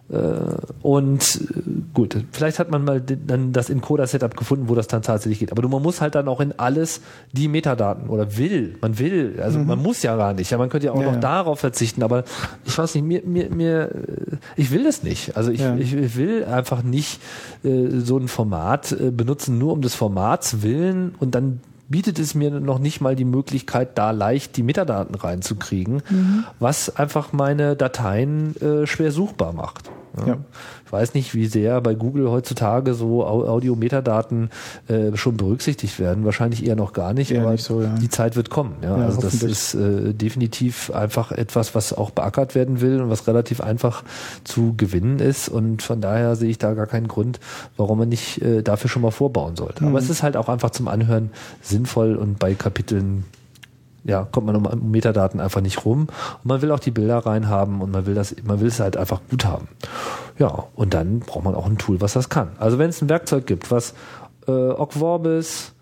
Äh, 0.08 0.16
und 0.82 1.40
äh, 1.56 1.60
gut, 1.92 2.16
vielleicht 2.30 2.60
hat 2.60 2.70
man 2.70 2.84
mal 2.84 3.00
dann 3.00 3.52
das 3.52 3.70
Encoder-Setup 3.70 4.36
gefunden, 4.36 4.68
wo 4.68 4.74
das 4.76 4.86
dann 4.86 5.02
tatsächlich 5.02 5.40
geht. 5.40 5.50
Aber 5.50 5.62
du, 5.62 5.68
man 5.68 5.82
muss 5.82 6.00
halt 6.00 6.14
dann 6.14 6.28
auch 6.28 6.40
in 6.40 6.56
alles 6.58 7.00
die 7.32 7.48
Metadaten 7.48 8.08
oder 8.08 8.36
will, 8.36 8.76
man 8.80 8.98
will, 9.00 9.40
also 9.42 9.58
man 9.58 9.82
muss 9.82 10.02
ja 10.04 10.14
gar 10.16 10.32
nicht. 10.32 10.50
Ja, 10.50 10.58
man 10.58 10.68
könnte 10.68 10.86
ja 10.86 10.92
auch 10.92 10.96
Mhm. 10.96 11.02
Ja, 11.02 11.06
noch 11.08 11.14
ja. 11.14 11.20
darauf 11.20 11.58
verzichten, 11.58 12.02
aber 12.04 12.22
ich 12.64 12.78
weiß 12.78 12.94
nicht, 12.94 13.04
mir, 13.04 13.22
mir, 13.24 13.50
mir, 13.50 13.90
äh, 13.94 14.36
ich 14.54 14.70
will 14.70 14.84
das 14.84 15.02
nicht. 15.02 15.36
Also 15.36 15.50
ich, 15.50 15.60
Ja. 15.60 15.74
ich 15.76 16.16
will 16.16 16.44
einfach 16.44 16.82
nicht 16.84 17.20
äh, 17.64 17.88
so 17.98 18.16
ein 18.18 18.28
Format 18.28 18.92
äh, 18.92 19.10
benutzen, 19.10 19.58
nur 19.58 19.72
um 19.72 19.82
des 19.82 19.94
Formats 19.96 20.62
willen 20.62 21.14
und 21.18 21.34
dann 21.34 21.60
bietet 21.88 22.18
es 22.18 22.34
mir 22.34 22.50
noch 22.50 22.78
nicht 22.78 23.00
mal 23.00 23.14
die 23.16 23.24
Möglichkeit, 23.24 23.96
da 23.98 24.10
leicht 24.10 24.56
die 24.56 24.62
Metadaten 24.62 25.14
reinzukriegen, 25.14 26.02
Mhm. 26.10 26.44
was 26.58 26.96
einfach 26.96 27.32
meine 27.32 27.76
Dateien 27.76 28.56
äh, 28.60 28.86
schwer 28.86 29.12
suchbar 29.12 29.52
macht. 29.52 29.90
Ja. 30.24 30.36
Ich 30.86 30.92
weiß 30.92 31.14
nicht, 31.14 31.34
wie 31.34 31.46
sehr 31.46 31.80
bei 31.80 31.94
Google 31.94 32.30
heutzutage 32.30 32.94
so 32.94 33.24
Au- 33.26 33.46
Audio-Metadaten 33.46 34.50
äh, 34.88 35.16
schon 35.16 35.36
berücksichtigt 35.36 35.98
werden. 35.98 36.24
Wahrscheinlich 36.24 36.64
eher 36.64 36.76
noch 36.76 36.92
gar 36.92 37.12
nicht, 37.12 37.30
Eher 37.32 37.42
aber 37.42 37.52
nicht 37.52 37.64
so, 37.64 37.82
ja. 37.82 37.88
die 38.00 38.08
Zeit 38.08 38.36
wird 38.36 38.48
kommen. 38.50 38.76
Ja, 38.82 38.96
Ja, 38.96 39.04
also 39.06 39.20
das 39.20 39.42
ist 39.42 39.74
äh, 39.74 40.14
definitiv 40.14 40.90
einfach 40.92 41.32
etwas, 41.32 41.74
was 41.74 41.92
auch 41.92 42.10
beackert 42.10 42.54
werden 42.54 42.80
will 42.80 43.00
und 43.02 43.10
was 43.10 43.26
relativ 43.26 43.60
einfach 43.60 44.04
zu 44.44 44.74
gewinnen 44.76 45.18
ist. 45.18 45.48
Und 45.48 45.82
von 45.82 46.00
daher 46.00 46.36
sehe 46.36 46.50
ich 46.50 46.58
da 46.58 46.74
gar 46.74 46.86
keinen 46.86 47.08
Grund, 47.08 47.40
warum 47.76 47.98
man 47.98 48.08
nicht 48.08 48.40
äh, 48.42 48.62
dafür 48.62 48.88
schon 48.88 49.02
mal 49.02 49.10
vorbauen 49.10 49.56
sollte. 49.56 49.82
Mhm. 49.82 49.90
Aber 49.90 49.98
es 49.98 50.08
ist 50.08 50.22
halt 50.22 50.36
auch 50.36 50.48
einfach 50.48 50.70
zum 50.70 50.88
Anhören 50.88 51.30
sinnvoll 51.62 52.16
und 52.16 52.38
bei 52.38 52.54
Kapiteln 52.54 53.24
ja, 54.06 54.24
kommt 54.24 54.46
man 54.46 54.56
um 54.56 54.90
Metadaten 54.90 55.40
einfach 55.40 55.60
nicht 55.60 55.84
rum. 55.84 56.02
Und 56.02 56.44
man 56.44 56.62
will 56.62 56.70
auch 56.70 56.78
die 56.78 56.90
Bilder 56.90 57.18
reinhaben 57.18 57.80
und 57.80 57.90
man 57.90 58.06
will 58.06 58.14
das, 58.14 58.34
man 58.44 58.60
will 58.60 58.68
es 58.68 58.80
halt 58.80 58.96
einfach 58.96 59.20
gut 59.28 59.44
haben. 59.44 59.68
Ja, 60.38 60.64
und 60.74 60.94
dann 60.94 61.20
braucht 61.20 61.44
man 61.44 61.54
auch 61.54 61.66
ein 61.66 61.78
Tool, 61.78 62.00
was 62.00 62.12
das 62.12 62.28
kann. 62.28 62.50
Also 62.58 62.78
wenn 62.78 62.90
es 62.90 63.02
ein 63.02 63.08
Werkzeug 63.08 63.46
gibt, 63.46 63.70
was 63.70 63.94
äh, 64.46 64.50
Ogg 64.50 64.92
Vorbis, 64.92 65.72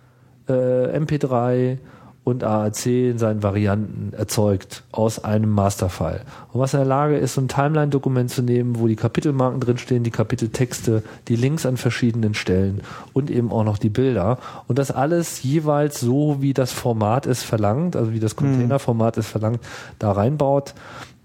äh, 0.48 0.52
MP3 0.52 1.78
und 2.24 2.42
AAC 2.42 2.86
in 2.86 3.18
seinen 3.18 3.42
Varianten 3.42 4.14
erzeugt 4.14 4.82
aus 4.92 5.22
einem 5.22 5.50
Masterfile. 5.50 6.22
Und 6.52 6.60
was 6.60 6.72
in 6.72 6.80
der 6.80 6.88
Lage 6.88 7.18
ist, 7.18 7.34
so 7.34 7.42
ein 7.42 7.48
Timeline-Dokument 7.48 8.30
zu 8.30 8.40
nehmen, 8.42 8.78
wo 8.78 8.88
die 8.88 8.96
Kapitelmarken 8.96 9.60
drinstehen, 9.60 10.04
die 10.04 10.10
Kapiteltexte, 10.10 11.02
die 11.28 11.36
Links 11.36 11.66
an 11.66 11.76
verschiedenen 11.76 12.32
Stellen 12.32 12.80
und 13.12 13.30
eben 13.30 13.52
auch 13.52 13.64
noch 13.64 13.76
die 13.76 13.90
Bilder. 13.90 14.38
Und 14.68 14.78
das 14.78 14.90
alles 14.90 15.42
jeweils 15.42 16.00
so, 16.00 16.38
wie 16.40 16.54
das 16.54 16.72
Format 16.72 17.26
es 17.26 17.42
verlangt, 17.42 17.94
also 17.94 18.12
wie 18.12 18.20
das 18.20 18.36
Containerformat 18.36 19.18
es 19.18 19.26
verlangt, 19.26 19.60
da 19.98 20.12
reinbaut, 20.12 20.72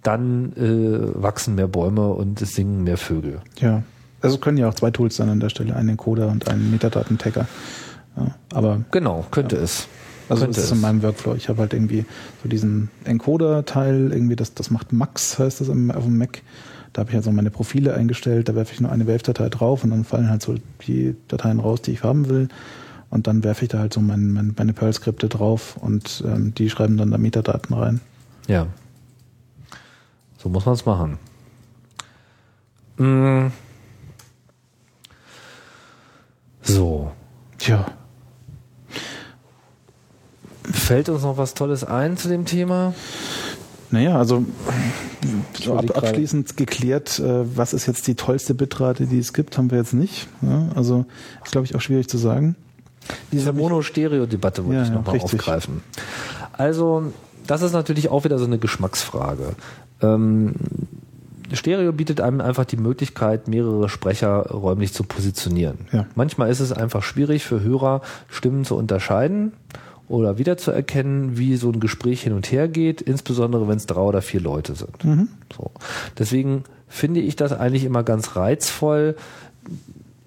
dann 0.03 0.53
äh, 0.57 1.21
wachsen 1.21 1.55
mehr 1.55 1.67
Bäume 1.67 2.09
und 2.09 2.41
es 2.41 2.55
singen 2.55 2.83
mehr 2.83 2.97
Vögel. 2.97 3.39
Ja. 3.57 3.83
Also 4.21 4.35
es 4.35 4.41
können 4.41 4.57
ja 4.57 4.67
auch 4.67 4.73
zwei 4.73 4.91
Tools 4.91 5.15
sein 5.15 5.29
an 5.29 5.39
der 5.39 5.49
Stelle, 5.49 5.75
einen 5.77 5.89
Encoder 5.89 6.27
und 6.27 6.49
einen 6.49 6.71
Metadaten-Tagger. 6.71 7.47
Ja, 8.17 8.35
aber 8.53 8.81
Genau, 8.91 9.25
könnte 9.31 9.55
es. 9.55 9.87
Also 10.29 10.43
Könnte 10.45 10.55
das 10.55 10.65
ist 10.65 10.71
es. 10.71 10.77
in 10.77 10.81
meinem 10.81 11.01
Workflow. 11.01 11.33
Ich 11.35 11.49
habe 11.49 11.59
halt 11.59 11.73
irgendwie 11.73 12.05
so 12.43 12.49
diesen 12.49 12.89
Encoder-Teil, 13.03 14.11
irgendwie 14.13 14.35
das, 14.35 14.53
das 14.53 14.69
macht 14.69 14.93
Max, 14.93 15.39
heißt 15.39 15.59
das 15.61 15.67
im- 15.69 15.91
auf 15.91 16.03
dem 16.03 16.17
Mac. 16.17 16.41
Da 16.93 17.01
habe 17.01 17.09
ich 17.09 17.15
halt 17.15 17.23
so 17.25 17.31
meine 17.31 17.51
Profile 17.51 17.93
eingestellt, 17.95 18.49
da 18.49 18.55
werfe 18.55 18.73
ich 18.73 18.79
nur 18.81 18.91
eine 18.91 19.07
Wave-Datei 19.07 19.49
drauf 19.49 19.83
und 19.83 19.89
dann 19.91 20.03
fallen 20.05 20.29
halt 20.29 20.41
so 20.41 20.55
die 20.87 21.15
Dateien 21.27 21.59
raus, 21.59 21.81
die 21.81 21.91
ich 21.91 22.03
haben 22.03 22.29
will. 22.29 22.47
Und 23.11 23.25
dann 23.27 23.43
werfe 23.43 23.65
ich 23.65 23.69
da 23.69 23.79
halt 23.79 23.93
so 23.93 24.01
mein, 24.01 24.31
mein, 24.33 24.53
meine 24.57 24.73
Perl-Skripte 24.73 25.29
drauf 25.29 25.77
und 25.77 26.23
ähm, 26.27 26.53
die 26.53 26.69
schreiben 26.69 26.97
dann 26.97 27.09
da 27.11 27.17
Metadaten 27.17 27.75
rein. 27.75 28.01
Ja. 28.47 28.67
So 30.37 30.49
muss 30.49 30.65
man 30.65 30.73
es 30.75 30.85
machen. 30.85 31.17
Mm. 32.97 33.47
So. 36.61 37.11
Tja, 37.57 37.85
Fällt 40.71 41.09
uns 41.09 41.23
noch 41.23 41.37
was 41.37 41.53
Tolles 41.53 41.83
ein 41.83 42.17
zu 42.17 42.27
dem 42.27 42.45
Thema? 42.45 42.93
naja, 43.91 44.17
also 44.17 44.45
so 45.59 45.77
ab, 45.77 45.97
abschließend 45.97 46.57
geklärt, 46.57 47.19
äh, 47.19 47.57
was 47.57 47.73
ist 47.73 47.87
jetzt 47.87 48.07
die 48.07 48.15
tollste 48.15 48.53
Bitrate, 48.53 49.07
die 49.07 49.19
es 49.19 49.33
gibt, 49.33 49.57
haben 49.57 49.71
wir 49.71 49.79
jetzt 49.79 49.93
nicht. 49.93 50.27
Ja, 50.41 50.69
also 50.75 51.05
ist, 51.43 51.51
glaube 51.51 51.65
ich, 51.65 51.75
auch 51.75 51.81
schwierig 51.81 52.07
zu 52.07 52.17
sagen. 52.17 52.55
Diese 53.31 53.53
Mono-Stereo-Debatte 53.53 54.65
wollte 54.65 54.81
Ja, 54.81 54.83
ich 54.83 54.91
nochmal 54.91 55.19
aufgreifen. 55.19 55.81
Also, 56.53 57.11
das 57.47 57.61
ist 57.61 57.73
natürlich 57.73 58.09
auch 58.09 58.23
wieder 58.23 58.37
so 58.37 58.45
eine 58.45 58.59
Geschmacksfrage. 58.59 59.55
Ähm, 60.01 60.53
Stereo 61.51 61.91
bietet 61.91 62.21
einem 62.21 62.41
einfach 62.41 62.65
die 62.65 62.77
Möglichkeit, 62.77 63.47
mehrere 63.47 63.89
Sprecher 63.89 64.51
räumlich 64.51 64.93
zu 64.93 65.03
positionieren. 65.03 65.79
Ja. 65.91 66.05
Manchmal 66.13 66.51
ist 66.51 66.59
es 66.59 66.71
einfach 66.71 67.01
schwierig 67.01 67.43
für 67.43 67.61
Hörer, 67.61 68.01
Stimmen 68.29 68.65
zu 68.65 68.75
unterscheiden 68.75 69.53
oder 70.09 70.37
wiederzuerkennen, 70.37 71.37
wie 71.37 71.55
so 71.55 71.71
ein 71.71 71.79
Gespräch 71.79 72.23
hin 72.23 72.33
und 72.33 72.51
her 72.51 72.67
geht, 72.67 73.01
insbesondere 73.01 73.67
wenn 73.67 73.77
es 73.77 73.85
drei 73.85 74.01
oder 74.01 74.21
vier 74.21 74.41
Leute 74.41 74.75
sind. 74.75 74.97
So. 75.55 75.71
Deswegen 76.17 76.63
finde 76.87 77.21
ich 77.21 77.35
das 77.37 77.53
eigentlich 77.53 77.85
immer 77.85 78.03
ganz 78.03 78.35
reizvoll, 78.35 79.15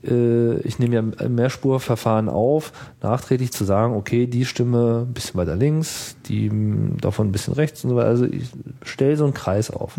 äh, 0.05 0.59
ich 0.61 0.79
nehme 0.79 0.95
ja 0.95 1.29
Mehrspurverfahren 1.29 2.29
auf, 2.29 2.73
nachträglich 3.03 3.53
zu 3.53 3.65
sagen, 3.65 3.95
okay, 3.95 4.27
die 4.27 4.45
Stimme 4.45 5.07
ein 5.09 5.13
bisschen 5.13 5.37
weiter 5.37 5.57
links, 5.57 6.17
die 6.27 6.51
davon 7.01 7.29
ein 7.29 7.33
bisschen 7.33 7.55
rechts 7.55 7.85
und 7.85 7.91
so 7.91 7.97
weiter. 7.97 8.09
Also 8.09 8.25
ich 8.25 8.51
stelle 8.83 9.17
so 9.17 9.25
einen 9.25 9.35
Kreis 9.35 9.71
auf. 9.71 9.97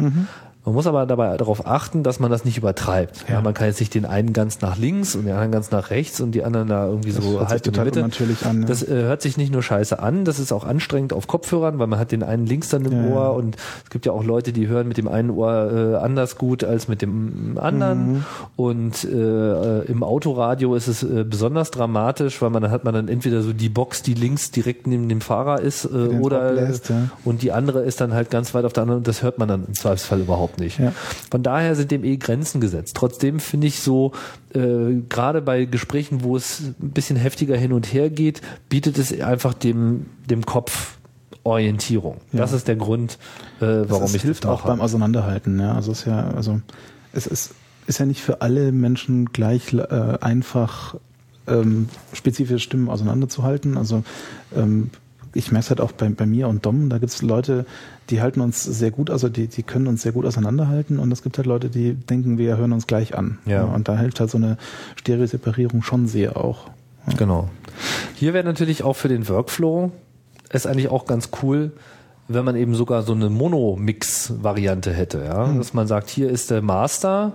Man 0.65 0.75
muss 0.75 0.87
aber 0.87 1.05
dabei 1.05 1.35
darauf 1.35 1.67
achten, 1.67 2.03
dass 2.03 2.19
man 2.19 2.31
das 2.31 2.45
nicht 2.45 2.57
übertreibt. 2.57 3.25
Ja. 3.27 3.35
Ja. 3.35 3.41
man 3.41 3.53
kann 3.53 3.67
jetzt 3.67 3.79
nicht 3.81 3.93
den 3.93 4.05
einen 4.05 4.31
ganz 4.31 4.61
nach 4.61 4.77
links 4.77 5.13
und 5.15 5.25
den 5.25 5.33
anderen 5.33 5.51
ganz 5.51 5.71
nach 5.71 5.89
rechts 5.89 6.21
und 6.21 6.31
die 6.31 6.43
anderen 6.43 6.69
da 6.69 6.87
irgendwie 6.87 7.11
Das 7.11 7.23
so 7.23 7.39
halb 7.39 7.65
in 7.65 7.73
total 7.73 7.85
Mitte. 7.85 8.03
an, 8.45 8.61
ja. 8.61 8.67
Das 8.67 8.81
äh, 8.81 8.93
hört 8.93 9.21
sich 9.21 9.35
nicht 9.37 9.51
nur 9.51 9.61
scheiße 9.61 9.99
an, 9.99 10.23
das 10.23 10.39
ist 10.39 10.53
auch 10.53 10.63
anstrengend 10.63 11.11
auf 11.11 11.27
Kopfhörern, 11.27 11.79
weil 11.79 11.87
man 11.87 11.99
hat 11.99 12.11
den 12.11 12.23
einen 12.23 12.45
links 12.45 12.69
dann 12.69 12.85
im 12.85 13.09
Ja, 13.09 13.13
Ohr 13.13 13.33
und 13.33 13.57
es 13.83 13.89
gibt 13.89 14.05
ja 14.05 14.13
auch 14.13 14.23
Leute, 14.23 14.53
die 14.53 14.67
hören 14.67 14.87
mit 14.87 14.97
dem 14.97 15.07
einen 15.07 15.31
Ohr 15.31 15.71
äh, 15.71 15.95
anders 15.97 16.37
gut 16.37 16.63
als 16.63 16.87
mit 16.87 17.01
dem 17.01 17.57
anderen. 17.59 18.13
Mhm. 18.13 18.25
Und 18.55 19.03
äh, 19.03 19.81
im 19.81 20.01
Autoradio 20.03 20.75
ist 20.75 20.87
es 20.87 21.03
äh, 21.03 21.25
besonders 21.27 21.71
dramatisch, 21.71 22.41
weil 22.41 22.51
man 22.51 22.61
dann 22.61 22.71
hat 22.71 22.83
man 22.85 22.93
dann 22.93 23.07
entweder 23.09 23.41
so 23.41 23.51
die 23.51 23.69
Box, 23.69 24.01
die 24.01 24.13
links 24.13 24.51
direkt 24.51 24.87
neben 24.87 25.09
dem 25.09 25.19
Fahrer 25.21 25.59
ist, 25.59 25.85
äh, 25.85 25.87
oder 25.89 26.43
abbläst, 26.49 26.89
ja. 26.89 27.09
und 27.25 27.41
die 27.41 27.51
andere 27.51 27.81
ist 27.81 27.99
dann 27.99 28.13
halt 28.13 28.29
ganz 28.31 28.53
weit 28.53 28.63
auf 28.65 28.73
der 28.73 28.83
anderen 28.83 28.99
und 28.99 29.07
das 29.07 29.23
hört 29.23 29.37
man 29.39 29.47
dann 29.47 29.65
im 29.65 29.73
Zweifelsfall 29.73 30.21
überhaupt 30.21 30.52
nicht. 30.59 30.79
Ja. 30.79 30.93
Von 31.31 31.43
daher 31.43 31.75
sind 31.75 31.91
dem 31.91 32.03
eh 32.03 32.17
Grenzen 32.17 32.61
gesetzt. 32.61 32.95
Trotzdem 32.95 33.39
finde 33.39 33.67
ich 33.67 33.79
so, 33.79 34.11
äh, 34.53 35.01
gerade 35.09 35.41
bei 35.41 35.65
Gesprächen, 35.65 36.23
wo 36.23 36.35
es 36.35 36.61
ein 36.81 36.91
bisschen 36.91 37.15
heftiger 37.15 37.57
hin 37.57 37.73
und 37.73 37.93
her 37.93 38.09
geht, 38.09 38.41
bietet 38.69 38.97
es 38.97 39.19
einfach 39.21 39.53
dem, 39.53 40.07
dem 40.29 40.45
Kopf 40.45 40.97
Orientierung. 41.43 42.17
Ja. 42.31 42.39
Das 42.39 42.53
ist 42.53 42.67
der 42.67 42.75
Grund, 42.75 43.17
äh, 43.59 43.65
warum 43.65 44.05
es 44.05 44.15
ich 44.15 44.21
hilft 44.21 44.45
das 44.45 44.51
auch 44.51 44.61
beim 44.61 44.81
Auseinanderhalten. 44.81 45.59
Ja, 45.59 45.75
also 45.75 45.91
es 45.91 45.99
ist 45.99 46.05
ja, 46.05 46.29
also 46.31 46.61
es 47.11 47.27
ist, 47.27 47.53
ist 47.85 47.99
ja 47.99 48.05
nicht 48.05 48.21
für 48.21 48.41
alle 48.41 48.71
Menschen 48.71 49.25
gleich 49.33 49.73
äh, 49.73 50.17
einfach 50.21 50.95
ähm, 51.47 51.89
spezifische 52.13 52.59
Stimmen 52.59 52.89
auseinanderzuhalten. 52.89 53.77
Also 53.77 54.03
ähm, 54.55 54.89
ich 55.33 55.51
merke 55.51 55.63
es 55.63 55.69
halt 55.69 55.81
auch 55.81 55.91
bei, 55.91 56.09
bei 56.09 56.25
mir 56.25 56.47
und 56.47 56.65
Dom, 56.65 56.89
da 56.89 56.97
gibt 56.97 57.11
es 57.11 57.21
Leute, 57.21 57.65
die 58.09 58.21
halten 58.21 58.41
uns 58.41 58.63
sehr 58.63 58.91
gut, 58.91 59.09
also 59.09 59.29
die, 59.29 59.47
die 59.47 59.63
können 59.63 59.87
uns 59.87 60.01
sehr 60.01 60.11
gut 60.11 60.25
auseinanderhalten 60.25 60.99
und 60.99 61.11
es 61.11 61.23
gibt 61.23 61.37
halt 61.37 61.47
Leute, 61.47 61.69
die 61.69 61.93
denken, 61.93 62.37
wir 62.37 62.57
hören 62.57 62.73
uns 62.73 62.87
gleich 62.87 63.15
an. 63.15 63.39
Ja. 63.45 63.63
und 63.63 63.87
da 63.87 63.97
hilft 63.97 64.19
halt 64.19 64.29
so 64.29 64.37
eine 64.37 64.57
Stereoseparierung 64.95 65.83
schon 65.83 66.07
sehr 66.07 66.37
auch. 66.37 66.69
Genau. 67.17 67.49
Hier 68.15 68.33
wäre 68.33 68.45
natürlich 68.45 68.83
auch 68.83 68.95
für 68.95 69.09
den 69.09 69.27
Workflow 69.27 69.91
ist 70.51 70.67
eigentlich 70.67 70.89
auch 70.89 71.05
ganz 71.05 71.29
cool, 71.41 71.71
wenn 72.27 72.45
man 72.45 72.55
eben 72.55 72.75
sogar 72.75 73.03
so 73.03 73.13
eine 73.13 73.29
Mono-Mix-Variante 73.29 74.93
hätte, 74.93 75.23
ja, 75.25 75.51
dass 75.53 75.73
man 75.73 75.87
sagt, 75.87 76.09
hier 76.09 76.29
ist 76.29 76.51
der 76.51 76.61
Master 76.61 77.33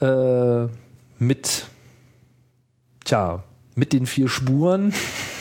äh, 0.00 0.66
mit, 1.18 1.66
tja, 3.04 3.44
mit 3.74 3.92
den 3.92 4.06
vier 4.06 4.28
Spuren, 4.28 4.92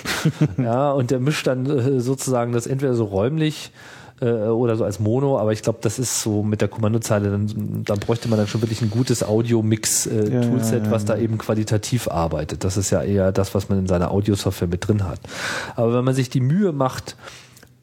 ja, 0.58 0.92
und 0.92 1.12
der 1.12 1.20
mischt 1.20 1.48
dann 1.48 1.66
äh, 1.66 2.00
sozusagen 2.00 2.52
das 2.52 2.68
entweder 2.68 2.94
so 2.94 3.06
räumlich 3.06 3.72
äh, 4.22 4.26
oder 4.26 4.76
so 4.76 4.84
als 4.84 5.00
Mono, 5.00 5.38
aber 5.38 5.54
ich 5.54 5.62
glaube, 5.62 5.80
das 5.82 6.00
ist 6.00 6.22
so 6.22 6.44
mit 6.44 6.62
der 6.62 6.68
Kommandozeile, 6.68 7.30
dann, 7.30 7.84
dann 7.86 8.00
bräuchte 8.00 8.28
man 8.30 8.40
dann 8.40 8.48
schon 8.48 8.62
wirklich 8.62 8.82
ein 8.82 8.90
gutes 8.90 9.24
Audio-Mix-Toolset, 9.24 10.32
Ja, 10.32 10.78
ja, 10.78 10.86
ja, 10.86 10.92
was 10.92 11.06
da 11.06 11.18
eben 11.18 11.38
qualitativ 11.38 12.08
arbeitet. 12.08 12.64
Das 12.64 12.78
ist 12.78 12.90
ja 12.90 13.02
eher 13.02 13.32
das, 13.32 13.54
was 13.54 13.70
man 13.70 13.80
in 13.80 13.88
seiner 13.88 14.12
Audiosoftware 14.12 14.68
mit 14.68 14.88
drin 14.88 15.04
hat. 15.04 15.20
Aber 15.76 15.94
wenn 15.94 16.04
man 16.04 16.16
sich 16.16 16.30
die 16.30 16.42
Mühe 16.42 16.72
macht, 16.72 17.16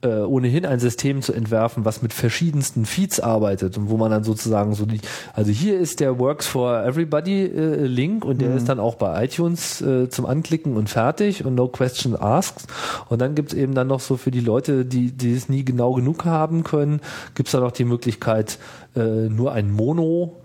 äh, 0.04 0.20
ohnehin 0.20 0.66
ein 0.66 0.78
System 0.78 1.22
zu 1.22 1.32
entwerfen, 1.32 1.84
was 1.84 2.02
mit 2.02 2.12
verschiedensten 2.12 2.84
Feeds 2.84 3.20
arbeitet 3.20 3.78
und 3.78 3.88
wo 3.88 3.96
man 3.96 4.10
dann 4.10 4.22
sozusagen 4.22 4.74
so 4.74 4.84
die, 4.84 5.00
also 5.32 5.50
hier 5.50 5.78
ist 5.80 6.00
der 6.00 6.18
Works 6.18 6.46
for 6.46 6.84
Everybody 6.84 7.44
äh, 7.44 7.86
Link 7.86 8.24
und 8.24 8.40
der 8.40 8.54
ist 8.54 8.68
dann 8.68 8.78
auch 8.78 8.96
bei 8.96 9.24
iTunes 9.24 9.80
äh, 9.80 10.08
zum 10.10 10.26
Anklicken 10.26 10.76
und 10.76 10.90
fertig 10.90 11.44
und 11.44 11.54
no 11.54 11.68
question 11.68 12.14
asked. 12.14 12.66
Und 13.08 13.20
dann 13.22 13.34
gibt's 13.34 13.54
eben 13.54 13.74
dann 13.74 13.86
noch 13.86 14.00
so 14.00 14.16
für 14.16 14.30
die 14.30 14.40
Leute, 14.40 14.84
die, 14.84 15.10
die 15.10 15.32
es 15.32 15.48
nie 15.48 15.64
genau 15.64 15.94
genug 15.94 16.26
haben 16.26 16.64
können, 16.64 17.00
gibt's 17.34 17.52
dann 17.52 17.62
noch 17.62 17.72
die 17.72 17.84
Möglichkeit, 17.84 18.58
äh, 18.94 19.00
nur 19.00 19.52
ein 19.52 19.72
Mono 19.72 20.36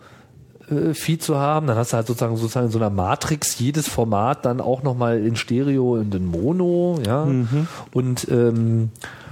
äh, 0.70 0.94
Feed 0.94 1.22
zu 1.22 1.38
haben, 1.38 1.68
dann 1.68 1.76
hast 1.76 1.92
du 1.92 1.98
halt 1.98 2.08
sozusagen 2.08 2.38
sozusagen 2.38 2.68
in 2.68 2.72
so 2.72 2.80
einer 2.80 2.90
Matrix 2.90 3.60
jedes 3.60 3.90
Format 3.90 4.46
dann 4.46 4.62
auch 4.62 4.84
nochmal 4.84 5.20
in 5.20 5.36
Stereo 5.36 5.96
und 5.96 6.16
in 6.16 6.26
Mono, 6.26 7.00
ja. 7.06 7.24
Und 7.92 8.28
ähm, 8.30 8.92
äh, 8.96 9.29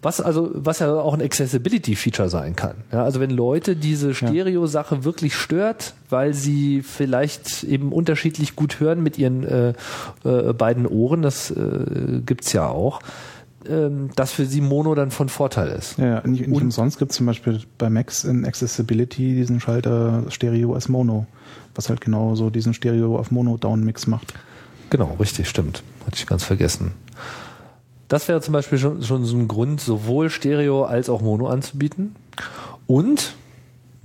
was 0.00 0.20
also, 0.20 0.50
was 0.54 0.78
ja 0.78 0.92
auch 0.94 1.12
ein 1.14 1.20
Accessibility-Feature 1.20 2.28
sein 2.30 2.56
kann. 2.56 2.76
Ja, 2.92 3.04
also 3.04 3.20
wenn 3.20 3.30
Leute 3.30 3.76
diese 3.76 4.14
Stereo-Sache 4.14 5.04
wirklich 5.04 5.34
stört, 5.34 5.94
weil 6.08 6.32
sie 6.34 6.82
vielleicht 6.82 7.64
eben 7.64 7.92
unterschiedlich 7.92 8.56
gut 8.56 8.80
hören 8.80 9.02
mit 9.02 9.18
ihren 9.18 9.44
äh, 9.44 9.74
äh, 10.24 10.52
beiden 10.52 10.86
Ohren, 10.86 11.22
das 11.22 11.50
äh, 11.50 12.20
gibt's 12.24 12.52
ja 12.52 12.68
auch, 12.68 13.00
ähm, 13.68 14.10
dass 14.16 14.32
für 14.32 14.46
sie 14.46 14.60
Mono 14.60 14.94
dann 14.94 15.10
von 15.10 15.28
Vorteil 15.28 15.68
ist. 15.68 15.98
Ja, 15.98 16.26
nicht, 16.26 16.46
nicht 16.46 16.56
Und- 16.56 16.62
umsonst 16.62 16.98
gibt 16.98 17.10
es 17.10 17.16
zum 17.16 17.26
Beispiel 17.26 17.60
bei 17.76 17.90
Macs 17.90 18.24
in 18.24 18.46
Accessibility 18.46 19.34
diesen 19.34 19.60
Schalter 19.60 20.22
Stereo 20.28 20.74
als 20.74 20.88
Mono, 20.88 21.26
was 21.74 21.88
halt 21.90 22.00
genau 22.00 22.34
so 22.36 22.48
diesen 22.50 22.72
Stereo 22.72 23.18
auf 23.18 23.30
Mono-Down-Mix 23.30 24.06
macht. 24.06 24.32
Genau, 24.90 25.16
richtig, 25.20 25.48
stimmt. 25.48 25.82
Hatte 26.06 26.16
ich 26.16 26.26
ganz 26.26 26.44
vergessen. 26.44 26.92
Das 28.08 28.26
wäre 28.26 28.40
zum 28.40 28.52
Beispiel 28.52 28.78
schon, 28.78 29.02
schon 29.02 29.24
so 29.24 29.36
ein 29.36 29.48
Grund, 29.48 29.80
sowohl 29.80 30.30
Stereo 30.30 30.84
als 30.84 31.10
auch 31.10 31.20
Mono 31.20 31.48
anzubieten. 31.48 32.16
Und 32.86 33.34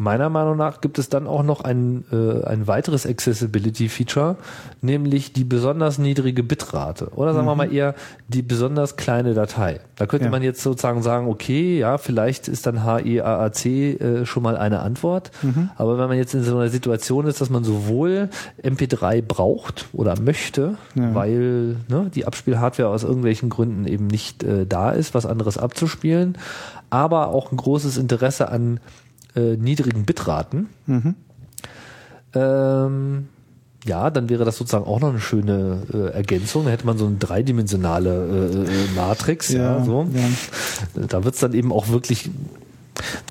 meiner 0.03 0.29
Meinung 0.29 0.57
nach 0.57 0.81
gibt 0.81 0.99
es 0.99 1.09
dann 1.09 1.25
auch 1.27 1.41
noch 1.43 1.61
ein, 1.61 2.03
äh, 2.11 2.43
ein 2.45 2.67
weiteres 2.67 3.05
Accessibility-Feature, 3.07 4.35
nämlich 4.81 5.33
die 5.33 5.43
besonders 5.43 5.97
niedrige 5.97 6.43
Bitrate. 6.43 7.09
Oder 7.15 7.33
sagen 7.33 7.47
wir 7.47 7.55
mal 7.55 7.73
eher 7.73 7.95
die 8.27 8.41
besonders 8.41 8.95
kleine 8.97 9.33
Datei. 9.33 9.79
Da 9.95 10.05
könnte 10.05 10.25
Ja. 10.25 10.31
man 10.31 10.43
jetzt 10.43 10.61
sozusagen 10.61 11.01
sagen, 11.01 11.27
okay, 11.27 11.79
ja, 11.79 11.97
vielleicht 11.97 12.47
ist 12.47 12.65
dann 12.67 12.83
HEAAC 12.83 13.65
äh, 13.65 14.25
schon 14.25 14.43
mal 14.43 14.57
eine 14.57 14.79
Antwort. 14.81 15.31
Aber 15.77 15.97
wenn 15.97 16.07
man 16.09 16.17
jetzt 16.17 16.33
in 16.33 16.43
so 16.43 16.57
einer 16.57 16.69
Situation 16.69 17.25
ist, 17.27 17.41
dass 17.41 17.49
man 17.49 17.63
sowohl 17.63 18.29
MP3 18.63 19.21
braucht 19.21 19.87
oder 19.93 20.19
möchte, 20.19 20.77
Ja. 20.95 21.15
weil 21.15 21.77
ne, 21.87 22.11
die 22.13 22.25
Abspielhardware 22.25 22.89
aus 22.89 23.03
irgendwelchen 23.03 23.49
Gründen 23.49 23.85
eben 23.87 24.07
nicht 24.07 24.43
äh, 24.43 24.65
da 24.65 24.91
ist, 24.91 25.13
was 25.13 25.25
anderes 25.25 25.57
abzuspielen, 25.57 26.37
aber 26.89 27.29
auch 27.29 27.51
ein 27.51 27.57
großes 27.57 27.97
Interesse 27.97 28.49
an 28.49 28.79
äh, 29.35 29.57
niedrigen 29.57 30.05
Bitraten. 30.05 30.69
Mhm. 30.85 31.15
Ähm, 32.33 33.27
ja, 33.85 34.09
dann 34.09 34.29
wäre 34.29 34.45
das 34.45 34.57
sozusagen 34.57 34.85
auch 34.85 34.99
noch 35.01 35.09
eine 35.09 35.19
schöne 35.19 35.83
äh, 35.93 36.13
Ergänzung. 36.13 36.65
Da 36.65 36.71
hätte 36.71 36.85
man 36.85 36.97
so 36.97 37.05
eine 37.05 37.17
dreidimensionale 37.17 38.09
äh, 38.09 38.63
äh, 38.63 38.95
Matrix. 38.95 39.49
Ja, 39.49 39.83
so. 39.83 40.07
ja. 40.13 41.05
Da 41.07 41.23
wird's 41.23 41.39
dann 41.39 41.53
eben 41.53 41.71
auch 41.71 41.89
wirklich 41.89 42.29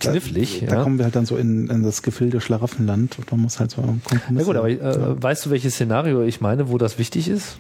knifflig. 0.00 0.64
Da 0.68 0.76
ja. 0.76 0.82
kommen 0.82 0.98
wir 0.98 1.04
halt 1.04 1.16
dann 1.16 1.26
so 1.26 1.36
in, 1.36 1.68
in 1.68 1.82
das 1.82 2.02
Gefilde 2.02 2.40
Schlaraffenland 2.40 3.18
und 3.18 3.30
man 3.30 3.40
muss 3.40 3.60
halt 3.60 3.70
so 3.70 3.80
Kompromisse. 3.80 4.26
Na 4.30 4.42
gut, 4.42 4.56
aber 4.56 4.68
äh, 4.68 5.22
weißt 5.22 5.46
du, 5.46 5.50
welches 5.50 5.74
Szenario 5.74 6.22
ich 6.22 6.40
meine, 6.40 6.68
wo 6.68 6.78
das 6.78 6.98
wichtig 6.98 7.28
ist? 7.28 7.56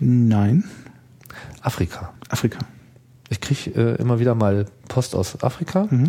Nein, 0.00 0.64
Afrika. 1.60 2.14
Afrika. 2.30 2.58
Ich 3.28 3.40
kriege 3.40 3.70
äh, 3.74 4.00
immer 4.00 4.18
wieder 4.18 4.34
mal 4.34 4.66
Post 4.88 5.14
aus 5.14 5.42
Afrika. 5.42 5.86
Mhm. 5.90 6.08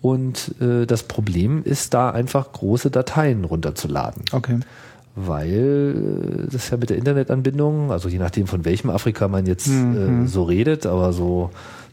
Und 0.00 0.54
äh, 0.60 0.86
das 0.86 1.02
Problem 1.02 1.62
ist 1.64 1.92
da 1.94 2.10
einfach 2.10 2.52
große 2.52 2.90
Dateien 2.90 3.44
runterzuladen. 3.44 4.22
Okay. 4.32 4.60
weil 5.16 6.46
äh, 6.46 6.52
das 6.52 6.70
ja 6.70 6.76
mit 6.76 6.90
der 6.90 6.96
Internetanbindung, 6.96 7.90
also 7.90 8.08
je 8.08 8.18
nachdem 8.18 8.46
von 8.46 8.64
welchem 8.64 8.90
Afrika 8.90 9.26
man 9.26 9.46
jetzt 9.46 9.66
Mhm. 9.66 10.24
äh, 10.24 10.28
so 10.28 10.44
redet, 10.44 10.86
aber 10.86 11.12
so, 11.12 11.50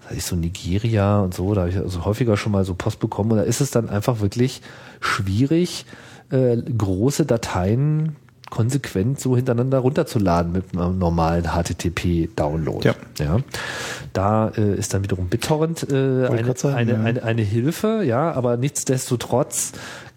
sag 0.08 0.16
ich 0.18 0.24
so 0.24 0.36
Nigeria 0.36 1.22
und 1.22 1.34
so, 1.34 1.56
da 1.56 1.62
habe 1.62 1.72
ich 1.72 1.78
also 1.78 2.06
häufiger 2.06 2.38
schon 2.38 2.52
mal 2.52 2.64
so 2.66 2.76
Post 2.76 3.00
bekommen 3.00 3.32
und 3.32 3.38
da 3.38 3.44
ist 3.44 3.62
es 3.62 3.72
dann 3.72 3.90
einfach 3.90 4.20
wirklich 4.22 4.62
schwierig, 5.00 5.86
äh, 6.30 6.58
große 6.58 7.26
Dateien 7.26 8.16
konsequent 8.50 9.20
so 9.20 9.36
hintereinander 9.36 9.80
runterzuladen 9.80 10.52
mit 10.52 10.78
einem 10.78 10.98
normalen 11.00 11.46
HTTP-Download. 11.46 12.88
Ja. 12.88 12.96
ja. 13.20 13.40
Da 14.14 14.50
äh, 14.50 14.76
ist 14.76 14.94
dann 14.94 15.04
wiederum 15.04 15.28
BitTorrent 15.28 15.90
äh, 15.90 16.28
eine, 16.28 16.56
sagen, 16.56 16.76
eine, 16.76 16.92
ja. 16.94 17.00
eine, 17.02 17.24
eine 17.24 17.42
Hilfe, 17.42 18.04
ja, 18.06 18.32
aber 18.32 18.58
nichtsdestotrotz 18.58 19.74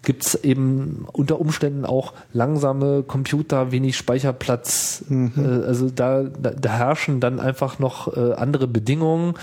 gibt's 0.09 0.33
eben 0.33 1.05
unter 1.13 1.39
Umständen 1.39 1.85
auch 1.85 2.13
langsame 2.33 3.03
Computer, 3.03 3.71
wenig 3.71 3.95
Speicherplatz. 3.95 5.03
Mhm. 5.07 5.33
Äh, 5.37 5.65
also 5.67 5.91
da, 5.93 6.23
da, 6.23 6.49
da 6.49 6.69
herrschen 6.69 7.19
dann 7.19 7.39
einfach 7.39 7.77
noch 7.77 8.17
äh, 8.17 8.33
andere 8.33 8.67
Bedingungen 8.67 9.35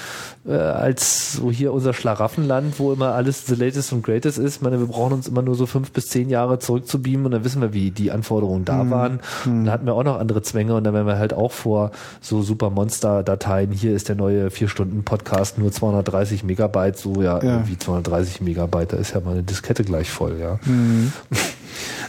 äh, 0.45 0.55
als 0.57 1.35
so 1.35 1.53
hier 1.53 1.73
unser 1.73 1.95
Schlaraffenland, 1.95 2.81
wo 2.81 2.93
immer 2.93 3.13
alles 3.15 3.47
the 3.47 3.55
latest 3.55 3.93
und 3.93 4.03
greatest 4.05 4.39
ist. 4.39 4.57
Ich 4.57 4.61
meine, 4.63 4.81
wir 4.81 4.89
brauchen 4.89 5.13
uns 5.13 5.29
immer 5.29 5.43
nur 5.43 5.55
so 5.55 5.67
fünf 5.67 5.93
bis 5.93 6.09
zehn 6.09 6.29
Jahre 6.31 6.59
zurückzubeamen 6.59 7.27
und 7.27 7.31
dann 7.31 7.45
wissen 7.45 7.63
wir, 7.63 7.73
wie 7.73 7.93
die 7.93 8.11
Anforderungen 8.11 8.65
da 8.65 8.83
Mhm. 8.83 8.91
waren. 8.91 9.21
Und 9.45 9.67
da 9.67 9.71
hatten 9.73 9.87
wir 9.87 9.95
auch 9.95 10.03
noch 10.03 10.19
andere 10.19 10.43
Zwänge 10.43 10.75
und 10.75 10.83
dann 10.83 10.95
werden 10.95 11.07
wir 11.07 11.19
halt 11.19 11.33
auch 11.33 11.53
vor 11.53 11.93
so 12.21 12.43
super 12.43 12.71
Monster-Dateien. 12.71 13.71
Hier 13.71 13.95
ist 13.95 14.09
der 14.09 14.17
neue 14.17 14.51
vier 14.51 14.67
Stunden 14.69 15.05
Podcast 15.05 15.59
nur 15.59 15.71
230 15.71 16.43
Megabyte, 16.43 16.99
so 16.99 17.23
ja, 17.23 17.41
Ja. 17.41 17.69
wie 17.69 17.79
230 17.79 18.41
Megabyte, 18.41 18.95
da 18.95 18.97
ist 18.97 19.15
ja 19.15 19.21
mal 19.21 19.31
eine 19.31 19.45
Diskette 19.45 19.85
gleich 19.85 20.11
voll, 20.11 20.39
ja. 20.41 20.56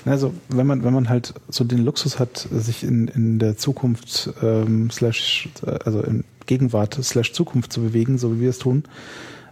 Also 0.06 0.34
wenn 0.48 0.68
man 0.68 0.84
wenn 0.86 0.94
man 0.94 1.10
halt 1.10 1.34
so 1.50 1.66
den 1.66 1.84
Luxus 1.84 2.18
hat, 2.18 2.48
sich 2.52 2.84
in, 2.84 3.10
in 3.10 3.40
der 3.40 3.58
Zukunft 3.58 4.30
ähm, 4.42 4.90
slash 4.90 5.50
äh, 5.66 5.80
also 5.84 6.02
in 6.02 6.24
Gegenwart 6.46 6.98
slash 7.04 7.34
Zukunft 7.34 7.74
zu 7.74 7.82
bewegen, 7.82 8.18
so 8.18 8.36
wie 8.36 8.42
wir 8.42 8.50
es 8.50 8.60
tun, 8.60 8.84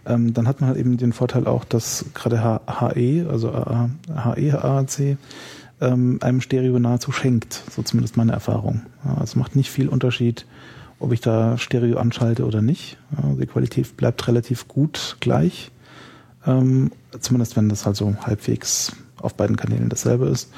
ähm, 0.06 0.32
dann 0.32 0.48
hat 0.48 0.60
man 0.60 0.68
halt 0.68 0.78
eben 0.78 0.96
den 0.96 1.12
Vorteil 1.12 1.46
auch, 1.46 1.64
dass 1.64 2.06
gerade 2.14 2.40
HE, 2.40 3.26
also 3.28 3.52
AA, 3.52 3.90
HE 4.34 4.64
AAC, 4.64 5.18
ähm, 5.80 6.18
einem 6.22 6.40
Stereo 6.40 6.78
nahezu 6.78 7.12
schenkt, 7.12 7.62
so 7.70 7.82
zumindest 7.82 8.16
meine 8.16 8.32
Erfahrung. 8.32 8.82
Ja, 9.04 9.22
es 9.22 9.36
macht 9.36 9.56
nicht 9.56 9.70
viel 9.70 9.88
Unterschied, 9.88 10.46
ob 11.00 11.12
ich 11.12 11.20
da 11.20 11.58
Stereo 11.58 11.98
anschalte 11.98 12.46
oder 12.46 12.62
nicht. 12.62 12.96
Ja, 13.16 13.34
die 13.34 13.46
Qualität 13.46 13.96
bleibt 13.96 14.26
relativ 14.26 14.68
gut 14.68 15.18
gleich. 15.20 15.70
Ähm, 16.46 16.92
zumindest 17.18 17.56
wenn 17.56 17.68
das 17.68 17.86
halt 17.86 17.96
so 17.96 18.14
halbwegs 18.22 18.92
auf 19.20 19.34
beiden 19.34 19.56
Kanälen 19.56 19.88
dasselbe 19.88 20.26
ist. 20.26 20.50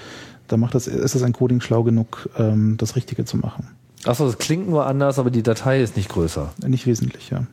Da 0.49 0.57
macht 0.57 0.74
das, 0.74 0.86
ist 0.86 1.14
das 1.14 1.22
Encoding 1.22 1.61
schlau 1.61 1.82
genug, 1.82 2.28
ähm, 2.39 2.76
das 2.76 2.97
Richtige 2.97 3.24
zu 3.24 3.36
machen. 3.36 3.68
Achso, 4.05 4.26
das 4.26 4.39
klingt 4.39 4.68
nur 4.68 4.86
anders, 4.86 5.18
aber 5.18 5.30
die 5.30 5.43
Datei 5.43 5.82
ist 5.82 5.97
nicht 5.97 6.09
größer. 6.09 6.53
Nicht 6.66 6.86
wesentlich, 6.86 7.30
ja. 7.30 7.47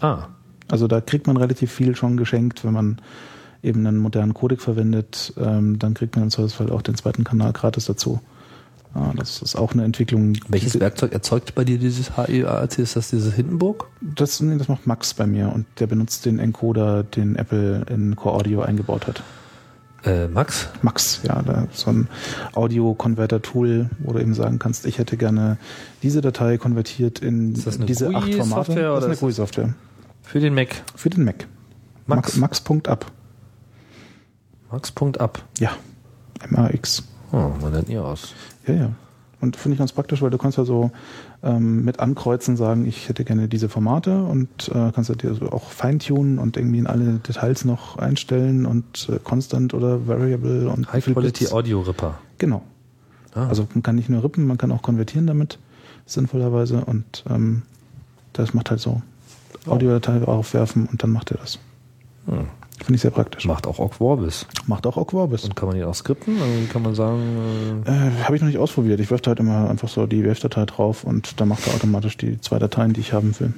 Ah. 0.00 0.28
Also 0.68 0.88
da 0.88 1.00
kriegt 1.00 1.26
man 1.26 1.36
relativ 1.36 1.70
viel 1.72 1.94
schon 1.94 2.16
geschenkt, 2.16 2.64
wenn 2.64 2.72
man 2.72 3.00
eben 3.62 3.86
einen 3.86 3.98
modernen 3.98 4.34
Codec 4.34 4.60
verwendet, 4.60 5.32
ähm, 5.38 5.78
dann 5.78 5.94
kriegt 5.94 6.16
man 6.16 6.24
im 6.24 6.30
Zweifelsfall 6.30 6.70
auch 6.70 6.82
den 6.82 6.96
zweiten 6.96 7.24
Kanal 7.24 7.52
gratis 7.52 7.86
dazu. 7.86 8.20
Ja, 8.94 9.12
das 9.16 9.42
ist 9.42 9.56
auch 9.56 9.72
eine 9.72 9.84
Entwicklung. 9.84 10.34
Welches 10.48 10.78
Werkzeug 10.78 11.12
erzeugt 11.12 11.54
bei 11.56 11.64
dir 11.64 11.78
dieses 11.78 12.16
HEAC? 12.16 12.78
Ist 12.78 12.94
das 12.94 13.10
dieses 13.10 13.34
Hindenburg? 13.34 13.88
Das, 14.00 14.40
nee, 14.40 14.56
das 14.56 14.68
macht 14.68 14.86
Max 14.86 15.14
bei 15.14 15.26
mir 15.26 15.50
und 15.52 15.66
der 15.80 15.88
benutzt 15.88 16.26
den 16.26 16.38
Encoder, 16.38 17.02
den 17.02 17.34
Apple 17.34 17.84
in 17.90 18.14
Core 18.14 18.36
Audio 18.36 18.62
eingebaut 18.62 19.08
hat. 19.08 19.22
Äh, 20.04 20.28
Max? 20.28 20.68
Max, 20.82 21.20
ja, 21.24 21.42
da 21.42 21.66
ist 21.72 21.80
so 21.80 21.90
ein 21.90 22.08
Audio-Converter-Tool, 22.54 23.88
wo 24.00 24.12
du 24.12 24.18
eben 24.20 24.34
sagen 24.34 24.58
kannst, 24.58 24.84
ich 24.86 24.98
hätte 24.98 25.16
gerne 25.16 25.56
diese 26.02 26.20
Datei 26.20 26.58
konvertiert 26.58 27.18
in 27.20 27.54
das 27.54 27.76
eine 27.76 27.86
diese 27.86 28.14
acht 28.14 28.32
Formate. 28.34 28.66
Das 28.66 28.68
ist 28.68 28.78
oder 28.78 28.96
eine 28.96 29.04
ist 29.06 29.10
das- 29.12 29.20
GUI-Software. 29.20 29.74
Für 30.22 30.40
den 30.40 30.54
Mac. 30.54 30.82
Für 30.94 31.10
den 31.10 31.24
Mac. 31.24 31.46
Max. 32.06 32.36
Max. 32.36 32.62
Max.up. 32.68 33.10
Max.up. 34.70 35.42
Ja. 35.58 35.70
MAX. 36.48 37.02
Oh, 37.32 37.50
man 37.60 37.72
nennt 37.72 37.88
ihr 37.88 38.04
aus. 38.04 38.34
Ja, 38.66 38.74
ja. 38.74 38.90
Und 39.40 39.56
finde 39.56 39.74
ich 39.74 39.78
ganz 39.78 39.92
praktisch, 39.92 40.22
weil 40.22 40.30
du 40.30 40.38
kannst 40.38 40.56
ja 40.56 40.64
so 40.64 40.90
ähm, 41.42 41.84
mit 41.84 42.00
ankreuzen 42.00 42.56
sagen, 42.56 42.86
ich 42.86 43.10
hätte 43.10 43.24
gerne 43.24 43.46
diese 43.46 43.68
Formate 43.68 44.22
und 44.24 44.68
äh, 44.68 44.90
kannst 44.94 45.10
du 45.10 45.14
dir 45.14 45.34
so 45.34 45.50
auch 45.50 45.68
feintunen 45.70 46.38
und 46.38 46.56
irgendwie 46.56 46.78
in 46.78 46.86
alle 46.86 47.18
Details 47.18 47.66
noch 47.66 47.98
einstellen 47.98 48.64
und 48.64 49.08
äh, 49.10 49.18
Constant 49.22 49.74
oder 49.74 50.06
Variable 50.06 50.70
und 50.70 50.90
High 50.92 51.04
Quality. 51.04 51.48
Audio 51.48 51.82
Ripper. 51.82 52.18
Genau. 52.38 52.62
Ah. 53.34 53.48
Also 53.48 53.68
man 53.74 53.82
kann 53.82 53.96
nicht 53.96 54.08
nur 54.08 54.24
rippen, 54.24 54.46
man 54.46 54.56
kann 54.56 54.72
auch 54.72 54.80
konvertieren 54.80 55.26
damit, 55.26 55.58
sinnvollerweise. 56.06 56.84
Und 56.84 57.24
ähm, 57.28 57.62
das 58.32 58.54
macht 58.54 58.70
halt 58.70 58.80
so 58.80 59.02
Audiodatei 59.66 60.22
aufwerfen 60.22 60.86
und 60.86 61.02
dann 61.02 61.10
macht 61.10 61.30
er 61.32 61.38
das. 61.38 61.58
Hm. 62.26 62.46
Finde 62.78 62.96
ich 62.96 63.00
sehr 63.02 63.10
praktisch. 63.12 63.46
Macht 63.46 63.66
auch 63.66 63.78
Ogg 63.78 63.94
Vorbis. 63.94 64.46
Macht 64.66 64.86
auch 64.86 64.96
Awkworbis. 64.98 65.44
Und 65.44 65.54
kann 65.56 65.68
man 65.68 65.76
ihn 65.78 65.84
auch 65.84 65.94
skripten? 65.94 66.38
Dann 66.38 66.68
kann 66.70 66.82
man 66.82 66.94
sagen, 66.94 67.82
äh, 67.86 67.90
Äh, 67.90 68.24
Habe 68.24 68.34
ich 68.36 68.42
noch 68.42 68.48
nicht 68.48 68.58
ausprobiert. 68.58 68.98
Ich 69.00 69.10
werfe 69.10 69.22
da 69.22 69.28
halt 69.30 69.40
immer 69.40 69.70
einfach 69.70 69.88
so 69.88 70.06
die 70.06 70.24
WF-Datei 70.24 70.66
drauf 70.66 71.04
und 71.04 71.40
dann 71.40 71.48
macht 71.48 71.66
er 71.66 71.74
automatisch 71.74 72.16
die 72.16 72.40
zwei 72.40 72.58
Dateien, 72.58 72.92
die 72.92 73.00
ich 73.00 73.12
haben 73.12 73.34
will. 73.38 73.52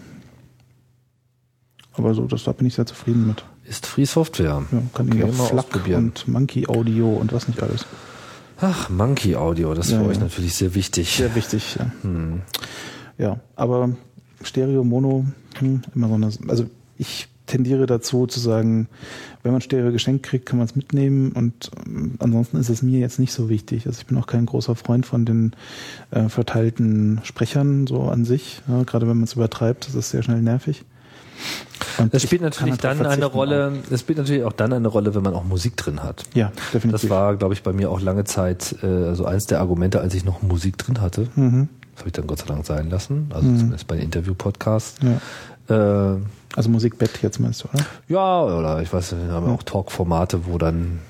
Aber 1.95 2.15
so, 2.15 2.27
das, 2.27 2.45
da 2.45 2.53
bin 2.53 2.67
ich 2.67 2.75
sehr 2.75 2.87
zufrieden 2.87 3.27
mit. 3.27 3.45
ist 3.65 3.87
Free 3.87 4.05
Software. 4.05 4.63
Ja, 4.71 4.83
kann 4.93 5.09
ich 5.17 5.25
auch 5.25 5.29
mal 5.37 5.47
FLAC 5.47 5.65
ausprobieren. 5.67 6.05
und 6.09 6.29
Monkey 6.29 6.69
Audio 6.69 7.09
und 7.09 7.33
was 7.33 7.49
nicht 7.49 7.63
alles. 7.63 7.87
Ach, 8.61 8.89
Monkey 8.91 9.35
Audio, 9.35 9.73
das 9.75 9.87
ist 9.87 9.93
Ja, 9.93 9.99
für 9.99 10.05
ja. 10.05 10.11
euch 10.11 10.21
natürlich 10.21 10.55
sehr 10.55 10.75
wichtig. 10.75 11.17
Sehr 11.17 11.35
wichtig, 11.35 11.77
ja. 11.79 11.91
Hm. 12.03 12.43
Ja, 13.19 13.41
aber 13.55 13.91
Stereo, 14.43 14.85
Mono, 14.85 15.25
hm, 15.59 15.83
immer 15.95 16.09
so 16.09 16.15
eine, 16.15 16.31
also 16.49 16.67
ich 16.99 17.29
tendiere 17.47 17.87
dazu 17.87 18.27
zu 18.27 18.41
sagen, 18.41 18.89
wenn 19.43 19.53
man 19.53 19.61
Stereo 19.61 19.93
geschenkt 19.93 20.25
kriegt, 20.25 20.47
kann 20.47 20.59
man 20.59 20.67
es 20.67 20.75
mitnehmen 20.77 21.33
und 21.33 21.71
ähm, 21.87 22.15
ansonsten 22.19 22.57
ist 22.59 22.69
es 22.69 22.83
mir 22.83 22.99
jetzt 22.99 23.19
nicht 23.19 23.33
so 23.33 23.49
wichtig. 23.49 23.87
Also 23.87 24.01
ich 24.01 24.07
bin 24.07 24.19
auch 24.19 24.27
kein 24.27 24.47
großer 24.47 24.75
Freund 24.75 25.07
von 25.07 25.25
den 25.25 25.53
äh, 26.11 26.29
verteilten 26.29 27.21
Sprechern 27.23 27.87
so 27.87 28.03
an 28.03 28.25
sich. 28.25 28.63
Ja, 28.69 28.83
gerade 28.83 29.07
wenn 29.09 29.17
man 29.17 29.25
es 29.25 29.35
übertreibt, 29.35 29.87
das 29.87 29.95
ist 29.95 30.11
sehr 30.11 30.23
schnell 30.23 30.43
nervig. 30.43 30.85
Und 31.99 32.13
Das 32.15 32.23
spielt 32.23 32.41
natürlich 32.43 32.73
halt 32.73 32.85
dann 32.85 33.05
eine 33.07 33.27
Rolle, 33.27 33.75
das 33.91 34.01
spielt 34.01 34.19
natürlich 34.19 34.43
auch 34.45 34.53
dann 34.53 34.73
eine 34.73 34.89
Rolle, 34.89 35.15
wenn 35.15 35.23
man 35.23 35.35
auch 35.35 35.45
Musik 35.45 35.77
drin 35.77 36.03
hat. 36.03 36.25
Ja, 36.35 36.51
definitiv. 36.73 37.03
Das 37.03 37.11
war, 37.11 37.37
glaube 37.37 37.55
ich, 37.55 37.63
bei 37.63 37.73
mir 37.73 37.91
auch 37.91 38.01
lange 38.01 38.25
Zeit 38.25 38.75
äh, 38.83 38.87
also 38.87 39.27
eins 39.27 39.47
der 39.47 39.61
Argumente, 39.61 40.01
als 40.01 40.15
ich 40.15 40.25
noch 40.25 40.43
Musik 40.43 40.79
drin 40.79 41.01
hatte. 41.01 41.29
mhm. 41.37 41.69
Das 41.93 42.01
habe 42.01 42.09
ich 42.09 42.13
dann 42.13 42.27
Gott 42.27 42.39
sei 42.41 42.47
Dank 42.47 42.67
sein 42.67 42.91
lassen, 42.91 43.31
also 43.33 43.47
Mhm. 43.49 43.57
zumindest 43.59 43.87
bei 43.87 43.97
den 43.97 44.05
Interview-Podcasts. 44.05 44.99
ja. 45.03 46.15
Äh, 46.15 46.17
Also 46.57 46.71
Musikbett 46.71 47.23
jetzt 47.23 47.39
meinst 47.39 47.63
du, 47.63 47.69
oder? 47.69 47.85
ja, 48.09 48.45
oder 48.45 48.81
ich 48.81 48.93
weiß, 48.93 49.15
wir 49.17 49.33
haben 49.33 49.51
auch 49.51 49.63
Talk-Formate, 49.63 50.47
wo 50.47 50.57
dann 50.57 51.01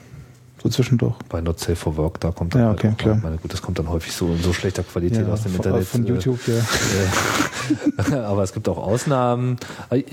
So 0.66 0.82
zwischendurch. 0.82 1.14
Bei 1.28 1.40
Not 1.40 1.58
Safe 1.60 1.76
for 1.76 1.96
Work, 1.96 2.20
da 2.20 2.30
kommt 2.30 2.54
dann 2.54 2.60
Ja, 2.62 2.68
halt 2.68 2.78
okay, 2.78 2.90
auch, 2.92 2.96
klar. 2.96 3.18
Meine, 3.22 3.36
gut, 3.38 3.52
das 3.52 3.62
kommt 3.62 3.78
dann 3.78 3.88
häufig 3.88 4.12
so 4.12 4.26
in 4.26 4.42
so 4.42 4.52
schlechter 4.52 4.82
Qualität 4.82 5.28
aus 5.28 5.42
dem 5.42 5.52
von, 5.52 5.64
Internet. 5.64 5.86
von 5.86 6.04
äh, 6.04 6.08
YouTube, 6.08 6.40
ja. 6.48 8.12
äh, 8.12 8.14
aber 8.24 8.42
es 8.42 8.52
gibt 8.52 8.68
auch 8.68 8.78
Ausnahmen. 8.78 9.56
Ich 9.90 10.06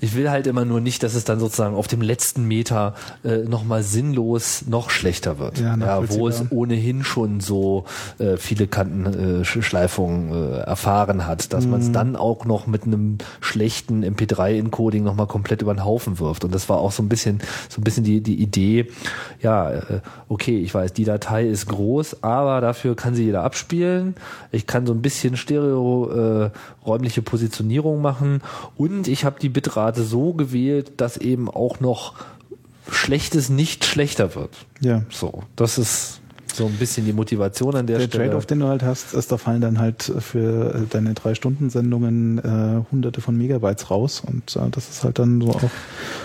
ich 0.00 0.14
will 0.14 0.30
halt 0.30 0.46
immer 0.46 0.64
nur 0.64 0.80
nicht, 0.80 1.02
dass 1.02 1.14
es 1.14 1.24
dann 1.24 1.38
sozusagen 1.40 1.74
auf 1.74 1.86
dem 1.88 2.00
letzten 2.02 2.44
Meter 2.46 2.94
äh, 3.24 3.38
nochmal 3.38 3.82
sinnlos 3.82 4.64
noch 4.66 4.90
schlechter 4.90 5.38
wird. 5.38 5.58
Ja, 5.58 6.08
wo 6.10 6.28
es 6.28 6.42
ohnehin 6.50 7.04
schon 7.04 7.40
so 7.40 7.84
äh, 8.18 8.36
viele 8.36 8.66
Kantenschleifungen 8.66 10.32
äh, 10.32 10.58
erfahren 10.60 11.26
hat, 11.26 11.52
dass 11.52 11.66
man 11.66 11.80
Mhm. 11.80 11.86
es 11.86 11.92
dann 11.92 12.16
auch 12.16 12.44
noch 12.44 12.66
mit 12.66 12.84
einem 12.84 13.18
schlechten 13.40 14.04
MP3-Encoding 14.04 15.02
nochmal 15.02 15.26
komplett 15.26 15.62
über 15.62 15.74
den 15.74 15.84
Haufen 15.84 16.18
wirft. 16.18 16.44
Und 16.44 16.54
das 16.54 16.68
war 16.68 16.78
auch 16.78 16.92
so 16.92 17.02
ein 17.02 17.08
bisschen, 17.08 17.40
so 17.68 17.80
ein 17.80 17.84
bisschen 17.84 18.04
die, 18.04 18.20
die 18.20 18.40
Idee, 18.42 18.86
ja, 19.40 19.70
äh, 19.70 19.89
okay, 20.28 20.58
ich 20.58 20.74
weiß, 20.74 20.92
die 20.92 21.04
Datei 21.04 21.46
ist 21.46 21.66
groß, 21.66 22.22
aber 22.22 22.60
dafür 22.60 22.96
kann 22.96 23.14
sie 23.14 23.24
jeder 23.24 23.42
abspielen. 23.42 24.14
Ich 24.52 24.66
kann 24.66 24.86
so 24.86 24.92
ein 24.92 25.02
bisschen 25.02 25.36
Stereo 25.36 26.46
äh, 26.46 26.50
Positionierung 27.22 28.00
machen 28.00 28.42
und 28.76 29.08
ich 29.08 29.24
habe 29.24 29.40
die 29.40 29.48
Bitrate 29.48 30.02
so 30.02 30.32
gewählt, 30.32 30.92
dass 30.98 31.16
eben 31.16 31.48
auch 31.48 31.80
noch 31.80 32.14
Schlechtes 32.90 33.50
nicht 33.50 33.84
schlechter 33.84 34.34
wird. 34.34 34.50
Ja. 34.80 35.04
So, 35.10 35.44
das 35.56 35.78
ist 35.78 36.19
so 36.56 36.66
ein 36.66 36.72
bisschen 36.72 37.06
die 37.06 37.12
Motivation 37.12 37.74
an 37.74 37.86
der, 37.86 37.98
Der 37.98 38.06
Stelle. 38.06 38.24
Trade-off, 38.26 38.46
den 38.46 38.60
du 38.60 38.66
halt 38.66 38.82
hast, 38.82 39.14
ist, 39.14 39.30
da 39.32 39.36
fallen 39.38 39.60
dann 39.60 39.78
halt 39.78 40.12
für 40.18 40.86
deine 40.90 41.14
drei 41.14 41.34
Stunden 41.34 41.70
Sendungen 41.70 42.38
äh, 42.38 42.82
hunderte 42.90 43.20
von 43.20 43.36
Megabytes 43.36 43.90
raus 43.90 44.22
und 44.26 44.56
äh, 44.56 44.70
das 44.70 44.88
ist 44.90 45.04
halt 45.04 45.18
dann 45.18 45.40
so 45.40 45.50
auch 45.50 45.62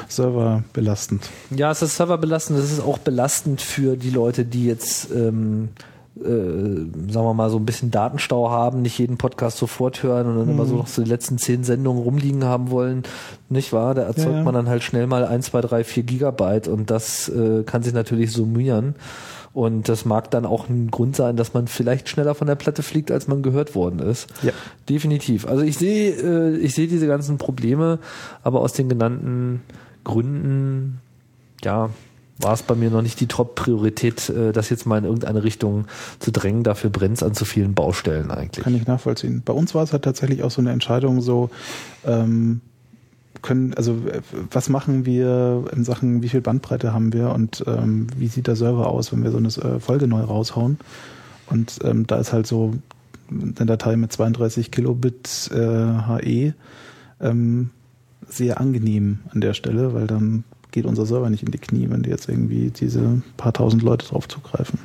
serverbelastend. 0.08 1.30
Ja, 1.52 1.72
es 1.72 1.82
ist 1.82 1.96
serverbelastend, 1.98 2.60
es 2.60 2.72
ist 2.72 2.82
auch 2.82 2.98
belastend 2.98 3.62
für 3.62 3.98
die 3.98 4.10
Leute, 4.10 4.46
die 4.46 4.66
jetzt, 4.66 5.12
ähm, 5.12 5.70
äh, 6.18 6.22
sagen 6.24 7.26
wir 7.26 7.34
mal, 7.34 7.50
so 7.50 7.58
ein 7.58 7.66
bisschen 7.66 7.92
Datenstau 7.92 8.50
haben, 8.50 8.82
nicht 8.82 8.98
jeden 8.98 9.18
Podcast 9.18 9.58
sofort 9.58 10.02
hören 10.04 10.28
und 10.28 10.38
dann 10.38 10.50
immer 10.50 10.66
so 10.66 10.76
noch 10.76 10.88
so 10.88 11.04
die 11.04 11.10
letzten 11.10 11.38
zehn 11.38 11.64
Sendungen 11.64 12.02
rumliegen 12.02 12.46
haben 12.46 12.70
wollen, 12.72 13.04
nicht 13.50 13.74
wahr? 13.74 13.94
Da 13.96 14.04
erzeugt 14.04 14.28
Ja, 14.32 14.38
ja. 14.38 14.44
man 14.44 14.54
dann 14.54 14.70
halt 14.70 14.84
schnell 14.84 15.08
mal 15.08 15.26
ein, 15.26 15.42
zwei, 15.42 15.62
drei, 15.62 15.84
vier 15.84 16.04
Gigabyte 16.04 16.68
und 16.68 16.90
das 16.90 17.30
äh, 17.30 17.64
kann 17.64 17.84
sich 17.84 17.94
natürlich 17.94 18.32
summieren. 18.32 18.96
Und 19.56 19.88
das 19.88 20.04
mag 20.04 20.30
dann 20.32 20.46
auch 20.46 20.68
ein 20.68 20.92
Grund 20.92 21.16
sein, 21.16 21.38
dass 21.38 21.54
man 21.54 21.68
vielleicht 21.68 22.10
schneller 22.10 22.36
von 22.36 22.46
der 22.46 22.56
Platte 22.56 22.84
fliegt, 22.84 23.10
als 23.10 23.30
man 23.30 23.42
gehört 23.42 23.74
worden 23.74 24.00
ist. 24.00 24.28
Ja. 24.44 24.52
Definitiv. 24.90 25.48
Also 25.48 25.64
ich 25.64 25.78
sehe, 25.78 26.12
äh, 26.12 26.58
ich 26.58 26.76
sehe 26.76 26.90
diese 26.90 27.08
ganzen 27.08 27.38
Probleme, 27.38 28.00
aber 28.44 28.60
aus 28.60 28.74
den 28.74 28.90
genannten 28.90 29.62
Gründen, 30.04 31.00
ja, 31.64 31.90
war 32.38 32.52
es 32.52 32.64
bei 32.64 32.76
mir 32.76 32.90
noch 32.90 33.02
nicht 33.02 33.18
die 33.22 33.28
Top-Priorität, 33.28 34.28
äh, 34.30 34.52
das 34.52 34.70
jetzt 34.70 34.86
mal 34.86 34.98
in 34.98 35.06
irgendeine 35.06 35.46
Richtung 35.46 35.86
zu 36.20 36.32
drängen. 36.32 36.64
Dafür 36.64 36.90
brennt 36.90 37.16
es 37.16 37.24
an 37.24 37.34
zu 37.34 37.46
vielen 37.46 37.76
Baustellen 37.76 38.32
eigentlich. 38.32 38.66
Kann 38.66 38.76
ich 38.76 38.86
nachvollziehen. 38.86 39.42
Bei 39.46 39.54
uns 39.54 39.74
war 39.74 39.84
es 39.84 39.94
halt 39.94 40.04
tatsächlich 40.04 40.44
auch 40.44 40.52
so 40.52 40.60
eine 40.60 40.74
Entscheidung, 40.74 41.22
so 41.22 41.50
ähm, 42.06 42.60
können, 43.46 43.74
also 43.76 43.94
äh, 44.12 44.22
was 44.52 44.68
machen 44.70 45.06
wir 45.06 45.66
in 45.74 45.86
Sachen, 45.86 46.22
wie 46.22 46.30
viel 46.30 46.42
Bandbreite 46.42 46.92
haben 46.94 47.14
wir 47.14 47.30
und 47.30 47.64
ähm, 47.68 48.08
wie 48.18 48.28
sieht 48.28 48.48
der 48.48 48.56
Server 48.56 48.88
aus, 48.88 49.14
wenn 49.14 49.24
wir 49.24 49.32
so 49.32 49.38
eine 49.38 49.48
äh, 49.48 49.80
Folge 49.80 50.08
neu 50.08 50.22
raushauen? 50.22 50.78
Und 51.48 51.80
ähm, 51.84 52.08
da 52.08 52.18
ist 52.18 52.34
halt 52.34 52.48
so 52.48 52.74
eine 53.30 53.66
Datei 53.66 53.96
mit 53.96 54.12
32 54.12 54.72
Kilobit 54.72 55.52
äh, 55.54 55.58
HE 55.58 56.54
ähm, 57.22 57.70
sehr 58.28 58.60
angenehm 58.60 59.20
an 59.30 59.42
der 59.42 59.54
Stelle, 59.54 59.94
weil 59.94 60.08
dann 60.08 60.44
geht 60.72 60.86
unser 60.86 61.06
Server 61.06 61.30
nicht 61.30 61.44
in 61.44 61.52
die 61.52 61.60
Knie, 61.60 61.88
wenn 61.90 62.04
die 62.04 62.10
jetzt 62.10 62.28
irgendwie 62.28 62.72
diese 62.72 63.22
paar 63.38 63.54
tausend 63.54 63.84
Leute 63.84 64.08
drauf 64.08 64.28
zugreifen. 64.28 64.80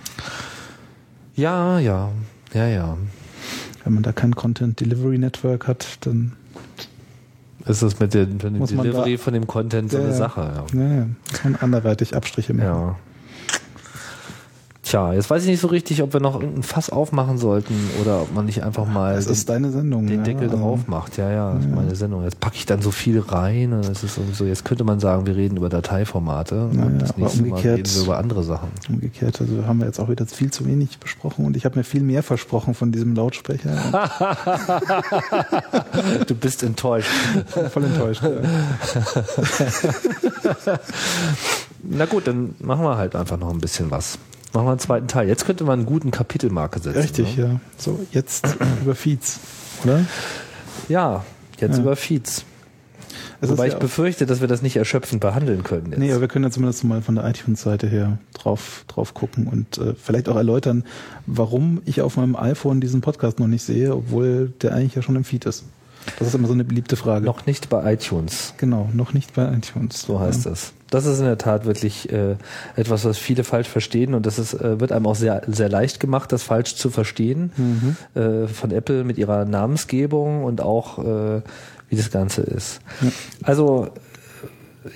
Ja, 1.34 1.78
ja, 1.78 2.10
ja, 2.52 2.68
ja. 2.68 2.98
Wenn 3.84 3.94
man 3.94 4.02
da 4.02 4.12
kein 4.12 4.34
Content 4.34 4.78
Delivery 4.78 5.16
Network 5.16 5.66
hat, 5.66 5.98
dann 6.02 6.32
Ist 7.66 7.82
es 7.82 8.00
mit, 8.00 8.14
dem 8.14 8.38
Delivery 8.38 9.16
da- 9.16 9.22
von 9.22 9.34
dem 9.34 9.46
Content 9.46 9.90
so 9.90 9.98
eine 9.98 10.06
ja. 10.08 10.12
Sache? 10.12 10.64
Ja, 10.72 10.80
ja, 10.80 11.06
muss 11.30 11.44
man 11.44 11.56
anderweitig 11.56 12.16
Abstriche 12.16 12.54
machen. 12.54 12.66
Ja. 12.66 12.96
Tja, 14.90 15.12
jetzt 15.12 15.30
weiß 15.30 15.44
ich 15.44 15.50
nicht 15.50 15.60
so 15.60 15.68
richtig, 15.68 16.02
ob 16.02 16.12
wir 16.14 16.18
noch 16.18 16.34
irgendein 16.40 16.64
Fass 16.64 16.90
aufmachen 16.90 17.38
sollten 17.38 17.76
oder 18.00 18.22
ob 18.22 18.34
man 18.34 18.46
nicht 18.46 18.64
einfach 18.64 18.88
mal 18.88 19.20
den, 19.20 19.30
ist 19.30 19.48
deine 19.48 19.70
Sendung. 19.70 20.08
den 20.08 20.18
ja, 20.18 20.24
Deckel 20.24 20.50
also, 20.50 20.56
drauf 20.56 20.80
macht. 20.88 21.16
Ja, 21.16 21.30
ja, 21.30 21.54
das 21.54 21.64
ist 21.64 21.70
meine 21.72 21.94
Sendung. 21.94 22.24
Jetzt 22.24 22.40
packe 22.40 22.56
ich 22.56 22.66
dann 22.66 22.82
so 22.82 22.90
viel 22.90 23.20
rein. 23.20 23.72
und 23.72 23.88
Es 23.88 24.02
ist 24.02 24.18
so, 24.34 24.44
jetzt 24.44 24.64
könnte 24.64 24.82
man 24.82 24.98
sagen, 24.98 25.26
wir 25.26 25.36
reden 25.36 25.56
über 25.58 25.68
Dateiformate. 25.68 26.64
Und 26.64 26.74
Naja, 26.76 26.90
das 26.98 27.10
aber 27.10 27.20
nächste 27.20 27.42
Mal 27.42 27.48
umgekehrt- 27.50 27.78
reden 27.78 27.94
wir 27.94 28.02
über 28.02 28.18
andere 28.18 28.42
Sachen. 28.42 28.68
Umgekehrt, 28.88 29.40
also 29.40 29.64
haben 29.64 29.78
wir 29.78 29.86
jetzt 29.86 30.00
auch 30.00 30.08
wieder 30.08 30.26
viel 30.26 30.50
zu 30.50 30.66
wenig 30.66 30.98
besprochen 30.98 31.44
und 31.46 31.56
ich 31.56 31.64
habe 31.64 31.78
mir 31.78 31.84
viel 31.84 32.02
mehr 32.02 32.24
versprochen 32.24 32.74
von 32.74 32.90
diesem 32.90 33.14
Lautsprecher. 33.14 33.70
Du 36.26 36.34
bist 36.34 36.64
enttäuscht. 36.64 37.08
Voll 37.72 37.84
enttäuscht. 37.84 38.22
Ja. 38.24 38.30
Na 41.82 42.06
gut, 42.06 42.26
dann 42.26 42.56
machen 42.58 42.84
wir 42.84 42.96
halt 42.96 43.14
einfach 43.14 43.38
noch 43.38 43.50
ein 43.50 43.60
bisschen 43.60 43.90
was. 43.92 44.18
Machen 44.52 44.66
wir 44.66 44.70
einen 44.70 44.78
zweiten 44.80 45.06
Teil. 45.08 45.28
Jetzt 45.28 45.44
könnte 45.46 45.64
man 45.64 45.80
einen 45.80 45.86
guten 45.86 46.10
Kapitelmarke 46.10 46.80
setzen. 46.80 46.98
Richtig, 46.98 47.36
ne? 47.36 47.42
ja. 47.44 47.60
So, 47.76 48.00
jetzt 48.12 48.46
über 48.82 48.94
Feeds, 48.94 49.38
oder? 49.84 50.04
Ja, 50.88 51.24
jetzt 51.58 51.76
Ja. 51.76 51.82
über 51.82 51.96
Feeds. 51.96 52.44
Es 53.42 53.48
Wobei 53.48 53.66
ich 53.66 53.72
ja 53.72 53.76
auch- 53.78 53.80
befürchte, 53.80 54.26
dass 54.26 54.40
wir 54.40 54.48
das 54.48 54.60
nicht 54.60 54.76
erschöpfend 54.76 55.20
behandeln 55.20 55.62
können. 55.62 55.86
Jetzt. 55.90 55.98
Nee, 55.98 56.10
aber 56.12 56.20
wir 56.22 56.28
können 56.28 56.44
ja 56.44 56.50
zumindest 56.50 56.84
mal 56.84 57.00
von 57.00 57.14
der 57.14 57.24
iTunes-Seite 57.24 57.86
her 57.86 58.18
drauf, 58.34 58.84
drauf 58.86 59.14
gucken 59.14 59.46
und 59.46 59.78
äh, 59.78 59.94
vielleicht 59.94 60.28
auch 60.28 60.36
erläutern, 60.36 60.84
warum 61.26 61.80
ich 61.86 62.02
auf 62.02 62.16
meinem 62.16 62.36
iPhone 62.36 62.80
diesen 62.80 63.00
Podcast 63.00 63.38
noch 63.40 63.46
nicht 63.46 63.62
sehe, 63.62 63.94
obwohl 63.94 64.52
der 64.62 64.74
eigentlich 64.74 64.94
ja 64.94 65.02
schon 65.02 65.16
im 65.16 65.24
Feed 65.24 65.46
ist. 65.46 65.64
Das 66.18 66.28
ist 66.28 66.34
immer 66.34 66.48
so 66.48 66.54
eine 66.54 66.64
beliebte 66.64 66.96
Frage. 66.96 67.24
Noch 67.24 67.46
nicht 67.46 67.68
bei 67.68 67.92
iTunes. 67.92 68.54
Genau, 68.56 68.88
noch 68.92 69.12
nicht 69.12 69.34
bei 69.34 69.52
iTunes. 69.52 70.02
So 70.02 70.20
heißt 70.20 70.46
das. 70.46 70.72
Das 70.90 71.06
ist 71.06 71.20
in 71.20 71.24
der 71.24 71.38
Tat 71.38 71.66
wirklich 71.66 72.10
äh, 72.12 72.36
etwas, 72.74 73.04
was 73.04 73.16
viele 73.16 73.44
falsch 73.44 73.68
verstehen 73.68 74.14
und 74.14 74.26
das 74.26 74.38
ist, 74.38 74.54
äh, 74.54 74.80
wird 74.80 74.92
einem 74.92 75.06
auch 75.06 75.14
sehr, 75.14 75.42
sehr 75.46 75.68
leicht 75.68 76.00
gemacht, 76.00 76.32
das 76.32 76.42
falsch 76.42 76.74
zu 76.74 76.90
verstehen 76.90 77.52
äh, 78.14 78.48
von 78.48 78.72
Apple 78.72 79.04
mit 79.04 79.16
ihrer 79.16 79.44
Namensgebung 79.44 80.42
und 80.42 80.60
auch 80.60 80.98
äh, 80.98 81.42
wie 81.88 81.96
das 81.96 82.10
Ganze 82.10 82.42
ist. 82.42 82.80
Also 83.42 83.90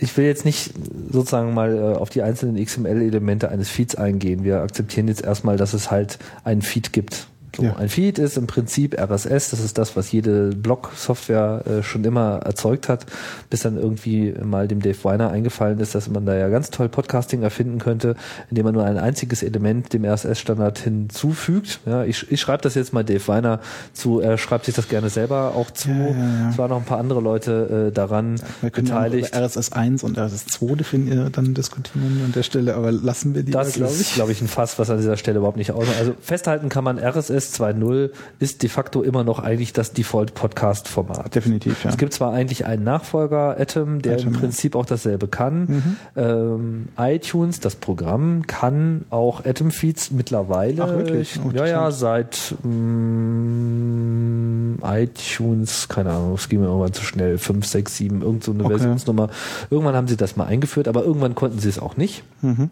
ich 0.01 0.17
will 0.17 0.25
jetzt 0.25 0.45
nicht 0.45 0.73
sozusagen 1.11 1.55
mal 1.55 1.77
äh, 1.77 1.97
auf 1.97 2.11
die 2.11 2.23
einzelnen 2.23 2.63
XML-Elemente 2.63 3.51
eines 3.51 3.69
Feeds 3.69 3.95
eingehen. 3.95 4.45
Wir 4.45 4.63
akzeptieren 4.63 5.09
jetzt 5.09 5.23
erstmal, 5.23 5.57
dass 5.57 5.75
es 5.75 5.91
halt 5.91 6.19
einen 6.43 6.63
Feed 6.63 6.93
gibt. 6.93 7.29
So, 7.57 7.63
Ja. 7.63 7.77
Ein 7.77 7.89
Feed 7.89 8.19
ist 8.19 8.37
im 8.37 8.47
Prinzip 8.47 8.99
RSS, 9.01 9.51
das 9.51 9.61
ist 9.61 9.79
das, 9.79 9.97
was 9.97 10.11
jede 10.13 10.51
Blog-Software 10.51 11.63
äh, 11.67 11.83
schon 11.83 12.05
immer 12.05 12.41
erzeugt 12.45 12.89
hat, 12.89 13.07
bis 13.51 13.61
dann 13.63 13.77
irgendwie 13.77 14.35
mal 14.43 14.69
dem 14.69 14.81
Dave 14.81 14.97
Weiner 15.05 15.31
eingefallen 15.31 15.79
ist, 15.81 15.95
dass 15.95 16.09
man 16.09 16.27
da 16.27 16.35
ja 16.37 16.49
ganz 16.49 16.71
toll 16.71 16.89
Podcasting 16.89 17.43
erfinden 17.43 17.79
könnte, 17.79 18.17
indem 18.51 18.65
man 18.67 18.75
nur 18.75 18.85
ein 18.85 18.99
einziges 18.99 19.43
Element 19.43 19.93
dem 19.93 20.05
RSS-Standard 20.05 20.79
hinzufügt. 20.79 21.81
Ja, 21.87 22.05
ich, 22.05 22.31
ich 22.31 22.41
schreibe 22.41 22.63
das 22.63 22.75
jetzt 22.75 22.93
mal 22.93 23.05
Dave 23.05 23.27
Weiner 23.29 23.61
zu, 23.93 24.21
er 24.21 24.39
schreibt 24.39 24.65
sich 24.67 24.75
das 24.75 24.89
gerne 24.89 25.11
selber 25.11 25.55
auch 25.55 25.71
zu. 25.71 25.91
Ja, 25.91 26.09
ja. 26.11 26.51
Es 26.51 26.59
waren 26.59 26.71
noch 26.71 26.79
ein 26.79 26.85
paar 26.85 26.99
andere 26.99 27.21
Leute 27.21 27.89
äh, 27.89 27.93
daran 27.93 28.41
Wir 28.61 28.71
können 28.71 28.87
beteiligt. 28.89 29.35
RSS 29.35 29.73
1 29.73 30.03
und 30.03 30.19
RSS 30.19 30.47
2 30.47 30.75
definieren, 30.77 31.31
dann 31.33 31.55
diskutieren 31.55 32.21
an 32.25 32.33
der 32.33 32.43
Stelle, 32.43 32.75
aber 32.75 32.93
lassen 32.93 33.35
wir 33.35 33.43
die 33.43 33.53
Das 33.53 33.73
glaube 33.75 33.93
ist, 33.93 34.01
ich. 34.01 34.15
glaube 34.15 34.33
ich, 34.33 34.41
ein 34.41 34.49
Fass, 34.49 34.79
was 34.79 34.91
an 34.91 34.99
dieser 34.99 35.17
Stelle 35.17 35.39
überhaupt 35.39 35.57
nicht 35.57 35.73
ausmacht. 35.73 35.97
Also 35.99 36.15
festhalten 36.21 36.69
kann 36.69 36.85
man, 36.85 36.99
RSS 36.99 37.44
2.0 37.53 38.11
ist 38.39 38.63
de 38.63 38.69
facto 38.69 39.03
immer 39.03 39.25
noch 39.25 39.39
eigentlich 39.39 39.73
das 39.73 39.93
Default-Podcast-Format. 39.93 41.35
Definitiv, 41.35 41.85
ja. 41.85 41.91
Es 41.91 41.97
gibt 41.97 42.13
zwar 42.13 42.33
eigentlich 42.33 42.67
einen 42.67 42.85
Nachfolger, 42.85 43.59
Atom, 43.59 44.03
der 44.03 44.15
Atom, 44.15 44.29
im 44.29 44.35
ja. 44.35 44.41
Prinzip 44.41 44.77
auch 44.77 44.87
dasselbe 44.87 45.29
kann. 45.29 45.97
Ähm, 46.17 46.89
iTunes, 46.97 47.61
das 47.61 47.77
Programm, 47.77 48.47
kann 48.47 49.05
auch 49.11 49.45
Atom-Feeds 49.45 50.11
mittlerweile. 50.13 50.83
Ach, 50.83 50.89
wirklich? 50.89 51.39
Oh, 51.45 51.51
ja, 51.53 51.67
ja, 51.67 51.91
seit 51.91 52.55
mm, 52.63 54.77
iTunes, 54.83 55.89
keine 55.89 56.11
Ahnung, 56.11 56.35
es 56.35 56.49
ging 56.49 56.61
mir 56.61 56.67
irgendwann 56.67 56.93
zu 56.93 57.05
schnell, 57.05 57.39
5, 57.39 57.67
6, 57.67 57.97
7, 57.97 58.23
irgend 58.23 58.45
so 58.45 58.53
eine 58.53 58.65
Okay. 58.65 58.79
Versionsnummer. 58.79 59.29
Irgendwann 59.71 59.95
haben 59.95 60.09
sie 60.09 60.17
das 60.17 60.37
mal 60.37 60.47
eingeführt, 60.47 60.89
aber 60.89 61.05
irgendwann 61.05 61.35
konnten 61.35 61.59
sie 61.59 61.69
es 61.69 61.79
auch 61.79 61.97
nicht 61.97 62.25
Mhm. 62.43 62.71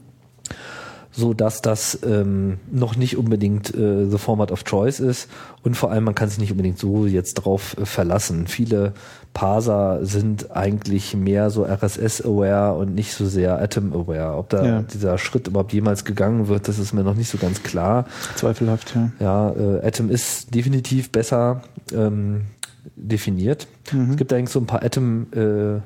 So 1.13 1.35
dass 1.35 1.61
das 1.63 1.99
ähm, 2.05 2.59
noch 2.71 2.97
nicht 2.97 3.17
unbedingt 3.19 3.75
äh, 3.75 4.07
the 4.07 4.19
format 4.19 4.51
of 4.51 4.65
choice 4.65 4.99
ist 4.99 5.29
und 5.63 5.77
vor 5.77 5.91
allem 5.91 6.05
man 6.05 6.15
kann 6.15 6.29
sich 6.29 6.39
nicht 6.39 6.51
unbedingt 6.51 6.79
so 6.79 7.07
jetzt 7.07 7.35
drauf 7.35 7.77
äh, 7.79 7.85
verlassen. 7.85 8.47
Viele 8.47 8.95
Parser 9.35 10.01
sind 10.05 10.55
eigentlich 10.55 11.15
mehr 11.15 11.51
so 11.51 11.65
RSS-aware 11.65 12.75
und 12.77 12.95
nicht 12.95 13.15
so 13.15 13.27
sehr 13.27 13.61
Atom-aware. 13.63 14.37
Ob 14.37 14.49
da 14.51 14.65
Ja. 14.65 14.83
dieser 14.83 15.17
Schritt 15.19 15.47
überhaupt 15.49 15.73
jemals 15.73 16.05
gegangen 16.05 16.49
wird, 16.49 16.69
das 16.69 16.79
ist 16.79 16.93
mir 16.93 17.03
noch 17.03 17.15
nicht 17.15 17.31
so 17.31 17.39
ganz 17.39 17.63
klar. 17.63 18.07
Zweifelhaft, 18.37 18.95
ja. 18.95 19.11
Ja, 19.21 19.51
äh, 19.51 19.87
Atom 19.87 20.11
ist 20.11 20.55
definitiv 20.55 21.11
besser 21.13 21.63
ähm, 21.95 22.43
definiert. 22.97 23.67
Es 24.11 24.17
gibt 24.17 24.33
allerdings 24.33 24.53
so 24.53 24.61
ein 24.61 24.67
paar 24.67 24.83
Atom 24.83 25.27
äh, 25.33 25.81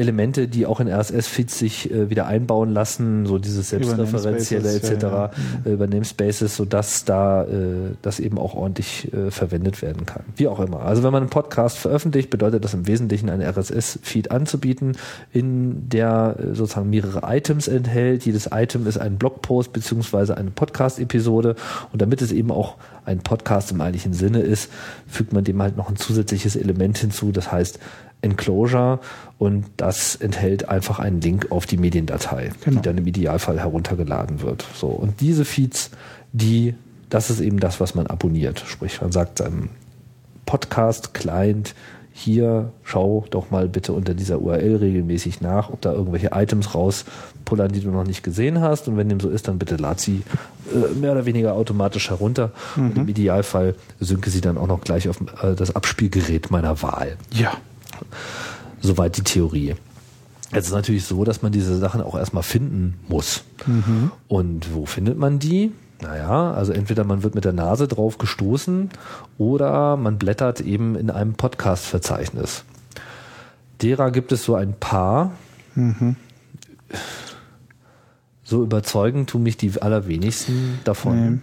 Elemente, 0.00 0.48
die 0.48 0.66
auch 0.66 0.80
in 0.80 0.88
RSS-Feeds 0.88 1.58
sich 1.58 1.90
äh, 1.90 2.10
wieder 2.10 2.26
einbauen 2.26 2.70
lassen, 2.70 3.26
so 3.26 3.38
dieses 3.38 3.70
selbstreferenzielle 3.70 4.74
etc. 4.74 5.02
Ja, 5.02 5.08
ja. 5.08 5.30
äh, 5.64 5.72
über 5.72 5.86
Namespaces, 5.86 6.56
sodass 6.56 7.04
da 7.04 7.44
äh, 7.44 7.94
das 8.02 8.18
eben 8.18 8.38
auch 8.38 8.54
ordentlich 8.54 9.12
äh, 9.12 9.30
verwendet 9.30 9.82
werden 9.82 10.06
kann. 10.06 10.24
Wie 10.36 10.48
auch 10.48 10.58
immer. 10.58 10.80
Also 10.80 11.02
wenn 11.02 11.12
man 11.12 11.22
einen 11.22 11.30
Podcast 11.30 11.78
veröffentlicht, 11.78 12.30
bedeutet 12.30 12.64
das 12.64 12.74
im 12.74 12.86
Wesentlichen 12.86 13.30
einen 13.30 13.42
RSS-Feed 13.42 14.30
anzubieten, 14.30 14.96
in 15.32 15.88
der 15.88 16.36
äh, 16.38 16.54
sozusagen 16.54 16.90
mehrere 16.90 17.20
Items 17.24 17.68
enthält. 17.68 18.24
Jedes 18.24 18.48
Item 18.52 18.86
ist 18.86 18.98
ein 18.98 19.18
Blogpost 19.18 19.72
beziehungsweise 19.72 20.36
eine 20.36 20.50
Podcast-Episode 20.50 21.54
und 21.92 22.00
damit 22.02 22.22
es 22.22 22.32
eben 22.32 22.50
auch 22.50 22.76
ein 23.04 23.20
Podcast 23.20 23.72
im 23.72 23.80
eigentlichen 23.80 24.14
Sinne 24.14 24.40
ist, 24.40 24.70
fügt 25.06 25.32
man 25.32 25.44
dem 25.44 25.60
halt 25.60 25.76
noch 25.76 25.88
ein 25.88 25.96
zusätzliches 25.96 26.56
Element 26.56 26.98
hinzu, 26.98 27.32
das 27.32 27.52
heißt 27.52 27.78
Enclosure 28.22 29.00
und 29.38 29.64
das 29.76 30.16
enthält 30.16 30.68
einfach 30.68 30.98
einen 30.98 31.20
Link 31.20 31.50
auf 31.50 31.66
die 31.66 31.76
Mediendatei, 31.78 32.50
Genau. 32.64 32.76
die 32.80 32.82
dann 32.86 32.98
im 32.98 33.06
Idealfall 33.06 33.58
heruntergeladen 33.58 34.42
wird. 34.42 34.66
So 34.74 34.88
und 34.88 35.20
diese 35.20 35.44
Feeds, 35.44 35.90
die 36.32 36.74
das 37.08 37.28
ist 37.28 37.40
eben 37.40 37.58
das, 37.58 37.80
was 37.80 37.96
man 37.96 38.06
abonniert. 38.06 38.62
Sprich, 38.68 39.00
man 39.00 39.10
sagt 39.10 39.38
seinem 39.38 39.70
Podcast-Client, 40.46 41.74
hier 42.12 42.72
schau 42.84 43.24
doch 43.30 43.50
mal 43.50 43.68
bitte 43.68 43.92
unter 43.92 44.14
dieser 44.14 44.40
URL 44.42 44.76
regelmäßig 44.76 45.40
nach, 45.40 45.70
ob 45.70 45.80
da 45.80 45.92
irgendwelche 45.92 46.30
Items 46.34 46.74
rauspullern, 46.74 47.72
die 47.72 47.80
du 47.80 47.90
noch 47.90 48.04
nicht 48.04 48.22
gesehen 48.22 48.60
hast. 48.60 48.88
Und 48.88 48.96
wenn 48.96 49.08
dem 49.08 49.20
so 49.20 49.28
ist, 49.30 49.48
dann 49.48 49.58
bitte 49.58 49.76
lad 49.76 50.00
sie 50.00 50.22
äh, 50.72 50.94
mehr 50.98 51.12
oder 51.12 51.24
weniger 51.24 51.54
automatisch 51.54 52.10
herunter. 52.10 52.52
Und 52.76 52.96
im 52.98 53.08
Idealfall 53.08 53.74
synke 54.00 54.28
sie 54.30 54.40
dann 54.40 54.58
auch 54.58 54.66
noch 54.66 54.80
gleich 54.82 55.08
auf 55.08 55.20
äh, 55.42 55.54
das 55.56 55.74
Abspielgerät 55.74 56.50
meiner 56.50 56.82
Wahl. 56.82 57.16
Ja. 57.32 57.52
Soweit 58.80 59.16
die 59.16 59.22
Theorie. 59.22 59.74
Jetzt 60.52 60.66
ist 60.66 60.72
natürlich 60.72 61.04
so, 61.04 61.24
dass 61.24 61.42
man 61.42 61.52
diese 61.52 61.76
Sachen 61.78 62.00
auch 62.00 62.16
erstmal 62.16 62.42
finden 62.42 62.98
muss. 63.08 63.44
Und 64.28 64.74
wo 64.74 64.86
findet 64.86 65.16
man 65.16 65.38
die? 65.38 65.72
Naja, 66.02 66.52
also 66.52 66.72
entweder 66.72 67.04
man 67.04 67.22
wird 67.22 67.34
mit 67.34 67.44
der 67.44 67.52
Nase 67.52 67.86
drauf 67.86 68.16
gestoßen 68.18 68.88
oder 69.36 69.96
man 69.96 70.18
blättert 70.18 70.60
eben 70.60 70.96
in 70.96 71.10
einem 71.10 71.34
Podcast-Verzeichnis. 71.34 72.64
Derer 73.82 74.10
gibt 74.10 74.32
es 74.32 74.42
so 74.44 74.54
ein 74.54 74.74
paar. 74.74 75.32
So 78.42 78.62
überzeugend 78.64 79.30
tun 79.30 79.42
mich 79.44 79.56
die 79.56 79.80
allerwenigsten 79.80 80.80
davon. 80.84 81.42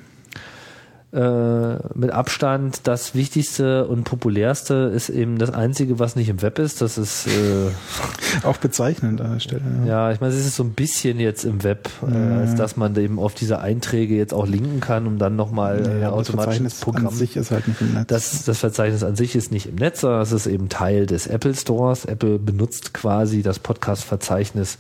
Äh, 1.17 1.79
mit 1.95 2.11
Abstand 2.11 2.81
das 2.83 3.15
Wichtigste 3.15 3.87
und 3.87 4.03
populärste 4.03 4.91
ist 4.93 5.09
eben 5.09 5.39
das 5.39 5.49
Einzige, 5.51 5.97
was 5.97 6.15
nicht 6.15 6.29
im 6.29 6.43
Web 6.43 6.59
ist. 6.59 6.79
Das 6.81 6.99
ist 6.99 7.25
äh, 7.25 7.71
Auch 8.43 8.57
bezeichnend 8.57 9.19
an 9.21 9.31
der 9.31 9.39
Stelle. 9.39 9.63
Ja. 9.79 9.87
ja, 9.87 10.11
ich 10.11 10.21
meine, 10.21 10.33
es 10.33 10.45
ist 10.45 10.55
so 10.55 10.63
ein 10.63 10.73
bisschen 10.73 11.19
jetzt 11.19 11.43
im 11.43 11.63
Web, 11.63 11.89
äh, 12.07 12.15
als 12.15 12.53
dass 12.53 12.77
man 12.77 12.95
eben 12.97 13.17
auf 13.17 13.33
diese 13.33 13.59
Einträge 13.59 14.15
jetzt 14.15 14.31
auch 14.31 14.45
linken 14.45 14.79
kann, 14.79 15.07
um 15.07 15.17
dann 15.17 15.35
nochmal 15.35 15.79
äh, 15.79 16.01
Ja, 16.01 16.09
aber 16.09 16.17
das 16.19 16.29
automatisch 16.29 16.59
ins 16.59 16.73
Verzeichnis 16.75 16.79
Programm. 16.81 17.07
an 17.07 17.13
sich 17.15 17.35
ist 17.35 17.49
halt 17.49 17.67
nicht 17.67 17.81
im 17.81 17.93
Netz. 17.95 18.07
Das, 18.09 18.43
das 18.45 18.59
Verzeichnis 18.59 19.03
an 19.03 19.15
sich 19.15 19.35
ist 19.35 19.51
nicht 19.51 19.65
im 19.65 19.75
Netz, 19.75 20.01
sondern 20.01 20.21
es 20.21 20.31
ist 20.31 20.45
eben 20.45 20.69
Teil 20.69 21.07
des 21.07 21.25
Apple 21.25 21.55
Stores. 21.55 22.05
Apple 22.05 22.37
benutzt 22.37 22.93
quasi 22.93 23.41
das 23.41 23.57
Podcast-Verzeichnis, 23.57 24.77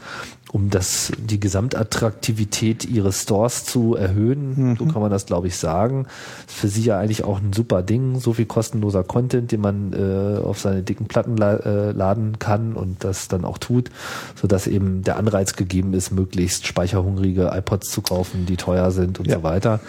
um 0.53 0.69
das, 0.69 1.11
die 1.17 1.39
Gesamtattraktivität 1.39 2.85
ihres 2.85 3.23
Stores 3.23 3.65
zu 3.65 3.95
erhöhen. 3.95 4.75
So 4.79 4.85
kann 4.85 5.01
man 5.01 5.11
das, 5.11 5.25
glaube 5.25 5.47
ich, 5.47 5.57
sagen. 5.57 6.05
Ist 6.47 6.55
für 6.55 6.67
sie 6.69 6.83
ja 6.83 6.97
eigentlich 6.99 7.23
auch 7.23 7.39
ein 7.39 7.51
super 7.53 7.81
Ding. 7.81 8.19
So 8.19 8.33
viel 8.33 8.45
kostenloser 8.45 9.03
Content, 9.03 9.51
den 9.51 9.61
man 9.61 9.93
äh, 9.93 10.37
auf 10.39 10.59
seine 10.59 10.83
dicken 10.83 11.07
Platten 11.07 11.35
la 11.35 11.55
äh, 11.57 11.91
laden 11.91 12.39
kann 12.39 12.73
und 12.73 13.03
das 13.03 13.27
dann 13.27 13.43
auch 13.43 13.57
tut, 13.57 13.89
sodass 14.35 14.67
eben 14.67 15.01
der 15.03 15.17
Anreiz 15.17 15.55
gegeben 15.55 15.93
ist, 15.93 16.11
möglichst 16.11 16.65
speicherhungrige 16.65 17.51
iPods 17.53 17.91
zu 17.91 18.01
kaufen, 18.01 18.45
die 18.45 18.55
teuer 18.57 18.91
sind 18.91 19.19
und 19.19 19.27
Ja. 19.27 19.37
so 19.37 19.43
weiter. 19.43 19.79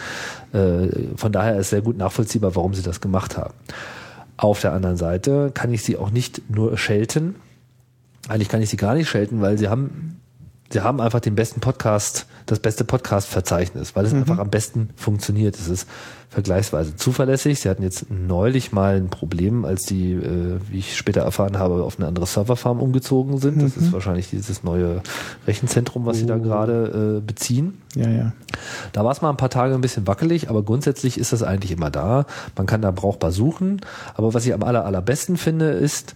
Äh, 0.52 0.88
von 1.16 1.30
daher 1.30 1.56
ist 1.59 1.70
sehr 1.70 1.82
gut 1.82 1.96
nachvollziehbar, 1.98 2.56
warum 2.56 2.74
sie 2.74 2.82
das 2.82 3.00
gemacht 3.00 3.36
haben. 3.36 3.54
Auf 4.36 4.61
der 4.61 4.72
anderen 4.72 4.96
Seite 4.96 5.50
kann 5.52 5.72
ich 5.72 5.82
sie 5.82 5.96
auch 5.96 6.11
nicht 6.11 6.42
nur 6.48 6.76
schelten. 6.78 7.36
Eigentlich 8.28 8.48
kann 8.48 8.62
ich 8.62 8.70
sie 8.70 8.76
gar 8.76 8.94
nicht 8.94 9.09
schelten, 9.09 9.40
weil 9.40 9.59
sie 9.59 9.68
haben, 9.68 10.20
sie 10.70 10.80
haben 10.80 11.00
einfach 11.00 11.20
den 11.20 11.34
besten 11.34 11.60
Podcast, 11.60 12.26
das 12.46 12.60
beste 12.60 12.84
Podcast-Verzeichnis, 12.84 13.96
weil 13.96 14.04
es 14.04 14.12
einfach 14.12 14.38
am 14.38 14.50
besten 14.50 14.90
funktioniert. 14.96 15.56
Es 15.56 15.68
ist 15.68 15.88
vergleichsweise 16.28 16.94
zuverlässig. 16.96 17.60
Sie 17.60 17.70
hatten 17.70 17.82
jetzt 17.82 18.10
neulich 18.10 18.72
mal 18.72 18.96
ein 18.96 19.08
Problem, 19.08 19.64
als 19.64 19.84
die, 19.84 20.12
äh, 20.12 20.60
wie 20.68 20.78
ich 20.78 20.96
später 20.96 21.22
erfahren 21.22 21.58
habe, 21.58 21.82
auf 21.82 21.98
eine 21.98 22.06
andere 22.06 22.26
Serverfarm 22.26 22.80
umgezogen 22.80 23.38
sind. 23.38 23.62
Das 23.62 23.76
ist 23.76 23.92
wahrscheinlich 23.92 24.28
dieses 24.30 24.62
neue 24.62 25.02
Rechenzentrum, 25.46 26.04
was 26.04 26.18
sie 26.18 26.26
da 26.26 26.36
gerade 26.36 27.18
äh, 27.18 27.26
beziehen. 27.26 27.80
ja, 27.94 28.08
ja. 28.08 28.32
Da 28.92 29.04
war 29.04 29.12
es 29.12 29.22
mal 29.22 29.30
ein 29.30 29.36
paar 29.36 29.50
Tage 29.50 29.74
ein 29.74 29.80
bisschen 29.80 30.06
wackelig, 30.06 30.50
aber 30.50 30.62
grundsätzlich 30.62 31.18
ist 31.18 31.32
das 31.32 31.42
eigentlich 31.42 31.70
immer 31.70 31.90
da. 31.90 32.26
Man 32.56 32.66
kann 32.66 32.82
da 32.82 32.90
brauchbar 32.90 33.32
suchen. 33.32 33.80
Aber 34.14 34.34
was 34.34 34.44
ich 34.44 34.52
am 34.52 34.62
aller, 34.62 34.84
allerbesten 34.84 35.36
finde, 35.36 35.70
ist 35.70 36.14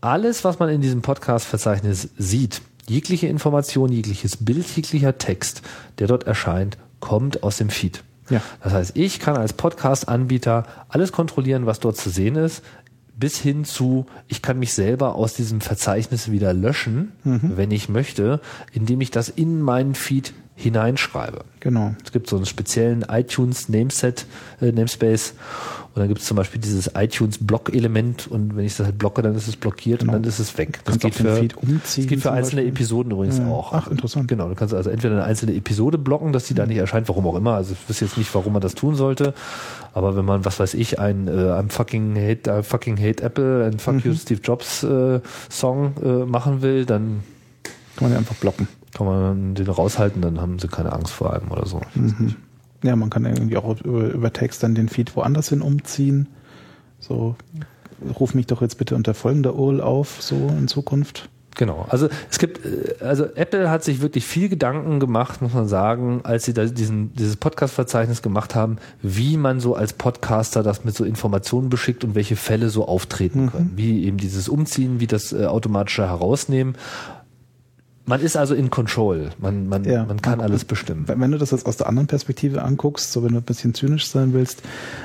alles, 0.00 0.44
was 0.44 0.58
man 0.58 0.68
in 0.68 0.80
diesem 0.80 1.02
Podcast-Verzeichnis 1.02 2.10
sieht, 2.16 2.62
jegliche 2.88 3.26
Information, 3.26 3.92
jegliches 3.92 4.36
Bild, 4.36 4.66
jeglicher 4.76 5.18
Text, 5.18 5.62
der 5.98 6.06
dort 6.06 6.24
erscheint, 6.24 6.78
kommt 7.00 7.42
aus 7.42 7.58
dem 7.58 7.70
Feed. 7.70 8.02
Ja. 8.30 8.42
Das 8.62 8.72
heißt, 8.72 8.96
ich 8.96 9.20
kann 9.20 9.36
als 9.36 9.52
Podcast-Anbieter 9.52 10.66
alles 10.88 11.12
kontrollieren, 11.12 11.66
was 11.66 11.80
dort 11.80 11.96
zu 11.96 12.10
sehen 12.10 12.36
ist, 12.36 12.62
bis 13.18 13.38
hin 13.38 13.64
zu, 13.64 14.06
ich 14.28 14.42
kann 14.42 14.58
mich 14.58 14.74
selber 14.74 15.14
aus 15.14 15.34
diesem 15.34 15.60
Verzeichnis 15.60 16.30
wieder 16.30 16.52
löschen, 16.52 17.12
wenn 17.56 17.70
ich 17.70 17.88
möchte, 17.88 18.40
indem 18.72 19.00
ich 19.00 19.10
das 19.10 19.28
in 19.28 19.62
meinen 19.62 19.94
Feed 19.94 20.34
hineinschreibe. 20.58 21.44
Genau. 21.60 21.94
Es 22.04 22.12
gibt 22.12 22.28
so 22.28 22.36
einen 22.36 22.46
speziellen 22.46 23.04
iTunes 23.10 23.68
Nameset, 23.68 24.26
äh, 24.60 24.72
Namespace 24.72 25.34
und 25.94 26.00
dann 26.00 26.08
gibt 26.08 26.20
es 26.20 26.26
zum 26.26 26.36
Beispiel 26.36 26.60
dieses 26.60 26.90
iTunes 26.94 27.38
Block-Element 27.40 28.26
und 28.26 28.56
wenn 28.56 28.64
ich 28.64 28.76
das 28.76 28.86
halt 28.86 28.98
blocke, 28.98 29.20
dann 29.22 29.34
ist 29.34 29.48
es 29.48 29.56
blockiert 29.56 30.02
und 30.02 30.12
dann 30.12 30.24
ist 30.24 30.38
es 30.38 30.56
weg. 30.56 30.80
Das 30.84 30.98
geht 30.98 31.18
den 31.18 31.26
für, 31.26 31.36
Feed 31.36 31.56
umziehen 31.56 31.78
das 32.04 32.06
geht 32.06 32.20
für 32.22 32.32
einzelne 32.32 32.62
Beispiel. 32.62 32.74
Episoden 32.74 33.12
übrigens 33.12 33.38
Ja. 33.38 33.46
auch. 33.48 33.72
Ach, 33.74 33.88
interessant. 33.88 34.28
Genau, 34.28 34.48
du 34.48 34.54
kannst 34.54 34.72
also 34.74 34.88
entweder 34.90 35.14
eine 35.14 35.24
einzelne 35.24 35.54
Episode 35.54 35.98
blocken, 35.98 36.32
dass 36.32 36.44
die 36.44 36.54
da 36.54 36.64
nicht 36.66 36.78
erscheint, 36.78 37.08
warum 37.08 37.26
auch 37.26 37.36
immer. 37.36 37.54
Also 37.54 37.74
ich 37.74 37.88
wüsste 37.88 38.06
jetzt 38.06 38.16
nicht, 38.16 38.34
warum 38.34 38.52
man 38.54 38.62
das 38.62 38.74
tun 38.74 38.94
sollte. 38.94 39.34
Aber 39.92 40.16
wenn 40.16 40.24
man, 40.24 40.44
was 40.46 40.58
weiß 40.58 40.72
ich, 40.74 40.98
ein 40.98 41.28
äh, 41.28 41.30
I'm 41.32 41.70
fucking 41.70 42.16
hate, 42.16 42.50
I 42.50 42.62
fucking 42.62 42.96
hate 42.98 43.22
Apple, 43.22 43.64
ein 43.66 43.78
Fuck 43.78 43.94
Mhm. 43.96 44.02
you 44.04 44.14
Steve 44.14 44.40
Jobs 44.42 44.82
äh, 44.84 45.20
Song 45.50 45.92
äh, 46.02 46.24
machen 46.24 46.62
will, 46.62 46.84
dann 46.86 47.20
Kann 47.96 48.04
man 48.08 48.12
ja 48.12 48.18
einfach 48.18 48.36
blocken. 48.36 48.68
Kann 48.96 49.06
man 49.06 49.54
den 49.54 49.68
raushalten, 49.68 50.22
dann 50.22 50.40
haben 50.40 50.58
sie 50.58 50.68
keine 50.68 50.92
Angst 50.92 51.12
vor 51.12 51.34
einem 51.34 51.50
oder 51.50 51.66
so. 51.66 51.80
Ja, 52.82 52.94
man 52.94 53.10
kann 53.10 53.24
irgendwie 53.24 53.56
auch 53.56 53.80
über, 53.80 54.04
über 54.04 54.32
Text 54.32 54.62
dann 54.62 54.74
den 54.74 54.88
Feed 54.88 55.16
woanders 55.16 55.48
hin 55.48 55.60
umziehen. 55.60 56.28
So, 56.98 57.36
ruf 58.20 58.34
mich 58.34 58.46
doch 58.46 58.62
jetzt 58.62 58.78
bitte 58.78 58.94
unter 58.94 59.14
folgender 59.14 59.54
URL 59.54 59.80
auf, 59.80 60.22
so 60.22 60.36
in 60.48 60.68
Zukunft. 60.68 61.28
Genau. 61.56 61.86
Also 61.88 62.08
es 62.30 62.38
gibt, 62.38 62.64
äh, 62.64 63.02
also 63.02 63.24
Apple 63.24 63.70
hat 63.70 63.82
sich 63.82 64.02
wirklich 64.02 64.24
viel 64.26 64.48
Gedanken 64.48 65.00
gemacht, 65.00 65.40
muss 65.42 65.54
man 65.54 65.68
sagen, 65.68 66.20
als 66.22 66.44
sie 66.44 66.52
da 66.52 66.66
diesen, 66.66 67.14
dieses 67.14 67.36
Podcast-Verzeichnis 67.36 68.22
gemacht 68.22 68.54
haben, 68.54 68.76
wie 69.02 69.36
man 69.36 69.58
so 69.58 69.74
als 69.74 69.94
Podcaster 69.94 70.62
das 70.62 70.84
mit 70.84 70.94
so 70.94 71.04
Informationen 71.04 71.70
beschickt 71.70 72.04
und 72.04 72.14
welche 72.14 72.36
Fälle 72.36 72.68
so 72.68 72.86
auftreten 72.86 73.50
können. 73.50 73.72
Wie 73.74 74.04
eben 74.04 74.18
dieses 74.18 74.48
Umziehen, 74.48 75.00
wie 75.00 75.06
das 75.06 75.32
äh, 75.32 75.46
automatische 75.46 76.06
Herausnehmen. 76.06 76.76
Man 78.06 78.20
ist 78.20 78.36
also 78.36 78.54
in 78.54 78.70
Control. 78.70 79.30
Man, 79.38 79.68
man, 79.68 79.84
Ja. 79.84 80.04
man 80.04 80.22
kann 80.22 80.40
alles 80.40 80.64
bestimmen. 80.64 81.04
Wenn 81.08 81.30
du 81.32 81.38
das 81.38 81.50
jetzt 81.50 81.66
aus 81.66 81.76
der 81.76 81.88
anderen 81.88 82.06
Perspektive 82.06 82.62
anguckst, 82.62 83.12
so 83.12 83.24
wenn 83.24 83.32
du 83.32 83.38
ein 83.38 83.42
bisschen 83.42 83.74
zynisch 83.74 84.06
sein 84.06 84.32
willst, 84.32 84.62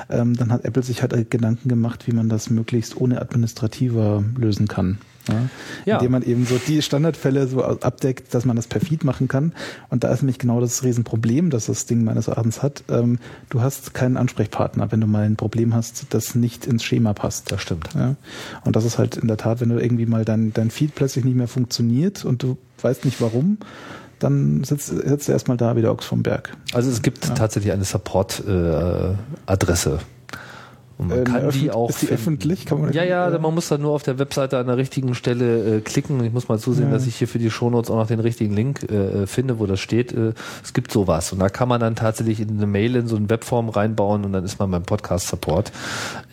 ähm, 0.10 0.36
dann 0.38 0.52
hat 0.52 0.66
Apple 0.66 0.84
sich 0.84 1.02
halt 1.02 1.32
Gedanken 1.32 1.68
gemacht, 1.68 2.08
wie 2.08 2.14
man 2.14 2.30
das 2.30 2.52
möglichst 2.52 2.96
ohne 3.02 3.20
administrativer 3.20 4.24
lösen 4.38 4.68
kann. 4.68 5.00
Ja? 5.28 5.50
Ja. 5.86 5.96
Indem 5.98 6.12
man 6.12 6.24
eben 6.24 6.46
so 6.46 6.60
die 6.68 6.82
Standardfälle 6.82 7.48
so 7.48 7.64
abdeckt, 7.64 8.34
dass 8.34 8.46
man 8.46 8.56
das 8.56 8.68
per 8.68 8.82
Feed 8.82 9.04
machen 9.04 9.28
kann. 9.28 9.54
Und 9.90 10.04
da 10.04 10.12
ist 10.12 10.22
nämlich 10.22 10.40
genau 10.40 10.60
das 10.62 10.84
Riesenproblem, 10.84 11.50
das 11.50 11.66
das 11.68 11.86
Ding 11.86 12.04
meines 12.04 12.28
Erachtens 12.28 12.62
hat. 12.64 12.84
Ähm, 12.90 13.20
du 13.50 13.62
hast 13.62 13.94
keinen 13.94 14.18
Ansprechpartner, 14.18 14.92
wenn 14.92 15.02
du 15.02 15.08
mal 15.08 15.24
ein 15.26 15.36
Problem 15.36 15.74
hast, 15.74 16.08
das 16.14 16.36
nicht 16.36 16.66
ins 16.66 16.84
Schema 16.84 17.14
passt. 17.14 17.52
Das 17.52 17.62
stimmt. 17.62 17.90
Ja. 17.96 18.16
Und 18.64 18.76
das 18.76 18.86
ist 18.86 18.98
halt 18.98 19.18
in 19.18 19.28
der 19.28 19.38
Tat, 19.38 19.62
wenn 19.62 19.70
du 19.70 19.80
irgendwie 19.80 20.06
mal 20.06 20.26
dein, 20.26 20.54
dein 20.54 20.72
Feed 20.72 20.96
plötzlich 20.96 21.26
nicht 21.26 21.38
mehr 21.38 21.48
funktioniert 21.48 22.26
und 22.26 22.44
du 22.44 22.58
weißt 22.84 23.06
nicht 23.06 23.22
warum, 23.22 23.58
dann 24.20 24.64
sitzt, 24.64 24.88
sitzt 24.88 25.28
du 25.28 25.32
erstmal 25.32 25.58
da 25.58 25.76
wie 25.76 25.82
der 25.82 25.92
Ochs 25.92 26.06
vom 26.06 26.24
Berg. 26.24 26.56
Also 26.74 26.90
es 26.90 27.02
gibt 27.02 27.36
tatsächlich 27.36 27.74
eine 27.74 27.84
Support-Adresse, 27.84 30.00
Und 31.02 31.08
man 31.10 31.20
Äh, 31.20 31.24
kann 31.24 31.50
die 31.50 31.72
auch. 31.72 31.90
ist 31.90 32.02
die 32.02 32.06
finden. 32.08 32.22
öffentlich? 32.22 32.66
Kann 32.66 32.80
man- 32.82 32.94
ja, 32.94 33.04
ja, 33.04 33.28
äh, 33.30 33.40
man 33.40 33.54
muss 33.56 33.68
dann 33.70 33.82
nur 33.82 33.92
auf 33.92 34.04
der 34.04 34.20
Webseite 34.20 34.58
an 34.60 34.68
der 34.68 34.78
richtigen 34.78 35.16
Stelle 35.16 35.78
äh, 35.78 35.82
klicken. 35.82 36.24
Ich 36.24 36.32
muss 36.32 36.48
mal 36.48 36.60
zusehen, 36.60 36.86
Ja. 36.88 36.92
dass 36.94 37.08
ich 37.08 37.16
hier 37.16 37.28
für 37.28 37.40
die 37.40 37.50
Shownotes 37.50 37.90
auch 37.90 37.96
noch 37.98 38.08
den 38.08 38.20
richtigen 38.20 38.54
Link 38.54 38.84
äh, 38.92 39.26
finde, 39.28 39.60
wo 39.60 39.66
das 39.66 39.80
steht. 39.80 40.14
Äh, 40.14 40.34
es 40.64 40.74
gibt 40.74 40.92
sowas. 40.92 41.34
Und 41.34 41.40
da 41.40 41.50
kann 41.50 41.68
man 41.68 41.82
dann 41.82 41.96
tatsächlich 41.96 42.40
in 42.40 42.50
eine 42.52 42.68
Mail 42.68 42.96
in 42.96 43.08
so 43.08 43.16
eine 43.16 43.30
Webform 43.30 43.70
reinbauen 43.70 44.24
und 44.26 44.34
dann 44.34 44.46
ist 44.46 44.60
man 44.60 44.70
beim 44.70 44.84
Podcast-Support. 44.84 45.72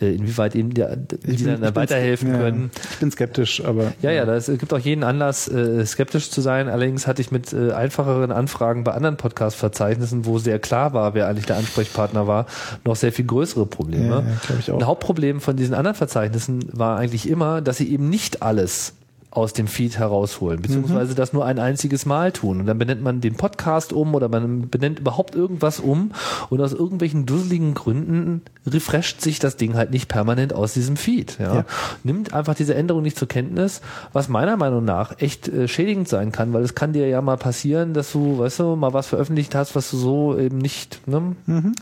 Äh, 0.01 0.13
inwieweit 0.15 0.55
eben 0.55 0.69
die, 0.73 0.85
die 1.25 1.33
bin- 1.33 1.45
dann 1.47 1.61
bin- 1.61 1.75
weiterhelfen 1.75 2.29
ja, 2.31 2.37
können. 2.37 2.71
Ich 2.91 2.97
bin 2.99 3.11
skeptisch, 3.11 3.63
aber. 3.65 3.93
Ja, 4.01 4.11
ja, 4.11 4.23
es 4.35 4.45
gibt 4.47 4.73
auch 4.73 4.77
jeden 4.79 5.03
Anlass, 5.03 5.47
äh, 5.47 5.85
skeptisch 5.85 6.29
zu 6.29 6.41
sein. 6.41 6.69
Allerdings 6.69 7.07
hatte 7.07 7.21
ich 7.21 7.31
mit 7.31 7.51
äh, 7.53 7.71
einfacheren 7.71 8.31
Anfragen 8.31 8.83
bei 8.83 8.91
anderen 8.93 9.17
Podcast-Verzeichnissen, 9.17 10.25
wo 10.25 10.37
sehr 10.37 10.59
klar 10.59 10.93
war, 10.93 11.13
wer 11.15 11.27
eigentlich 11.27 11.45
der 11.45 11.57
Ansprechpartner 11.57 12.27
war, 12.27 12.45
noch 12.85 12.95
sehr 12.95 13.11
viel 13.11 13.25
größere 13.25 13.65
Probleme. 13.65 14.23
Ja, 14.49 14.55
Ein 14.67 14.87
Hauptproblem 14.87 15.41
von 15.41 15.55
diesen 15.55 15.73
anderen 15.73 15.95
Verzeichnissen 15.95 16.65
war 16.71 16.97
eigentlich 16.97 17.29
immer, 17.29 17.61
dass 17.61 17.77
sie 17.77 17.91
eben 17.91 18.09
nicht 18.09 18.41
alles 18.41 18.93
aus 19.31 19.53
dem 19.53 19.67
Feed 19.67 19.99
herausholen, 19.99 20.59
beziehungsweise 20.61 21.13
das 21.13 21.33
nur 21.33 21.45
ein 21.45 21.59
einziges 21.59 22.07
Mal 22.07 22.31
tun. 22.31 22.61
Und 22.61 22.65
dann 22.65 22.79
benennt 22.79 23.03
man 23.03 23.21
den 23.21 23.35
Podcast 23.35 23.93
um 23.93 24.15
oder 24.15 24.27
man 24.27 24.69
benennt 24.69 24.99
überhaupt 24.99 25.35
irgendwas 25.35 25.79
um 25.79 26.11
und 26.49 26.59
aus 26.61 26.73
irgendwelchen 26.73 27.27
dusseligen 27.27 27.75
Gründen 27.75 28.41
refresht 28.65 29.21
sich 29.21 29.37
das 29.37 29.55
Ding 29.55 29.75
halt 29.75 29.91
nicht 29.91 30.07
permanent 30.07 30.53
aus 30.53 30.73
diesem 30.73 30.97
Feed. 30.97 31.37
Ja. 31.39 31.55
Ja. 31.57 31.65
Nimmt 32.03 32.33
einfach 32.33 32.55
diese 32.55 32.73
Änderung 32.73 33.03
nicht 33.03 33.19
zur 33.19 33.27
Kenntnis, 33.27 33.81
was 34.13 34.29
meiner 34.29 34.57
Meinung 34.57 34.83
nach 34.83 35.19
echt 35.19 35.47
äh, 35.47 35.67
schädigend 35.67 36.07
sein 36.07 36.31
kann, 36.31 36.51
weil 36.51 36.63
es 36.63 36.73
kann 36.73 36.93
dir 36.93 37.07
ja 37.07 37.21
mal 37.21 37.37
passieren, 37.37 37.93
dass 37.93 38.11
du, 38.11 38.39
weißt 38.39 38.59
du, 38.59 38.75
mal 38.75 38.93
was 38.93 39.07
veröffentlicht 39.07 39.53
hast, 39.53 39.75
was 39.75 39.91
du 39.91 39.97
so 39.97 40.37
eben 40.39 40.57
nicht 40.57 41.07
ne, 41.07 41.35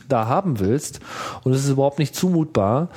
da 0.09 0.27
haben 0.27 0.59
willst. 0.59 0.99
Und 1.43 1.53
es 1.53 1.63
ist 1.63 1.69
überhaupt 1.69 1.99
nicht 1.99 2.13
zumutbar, 2.13 2.89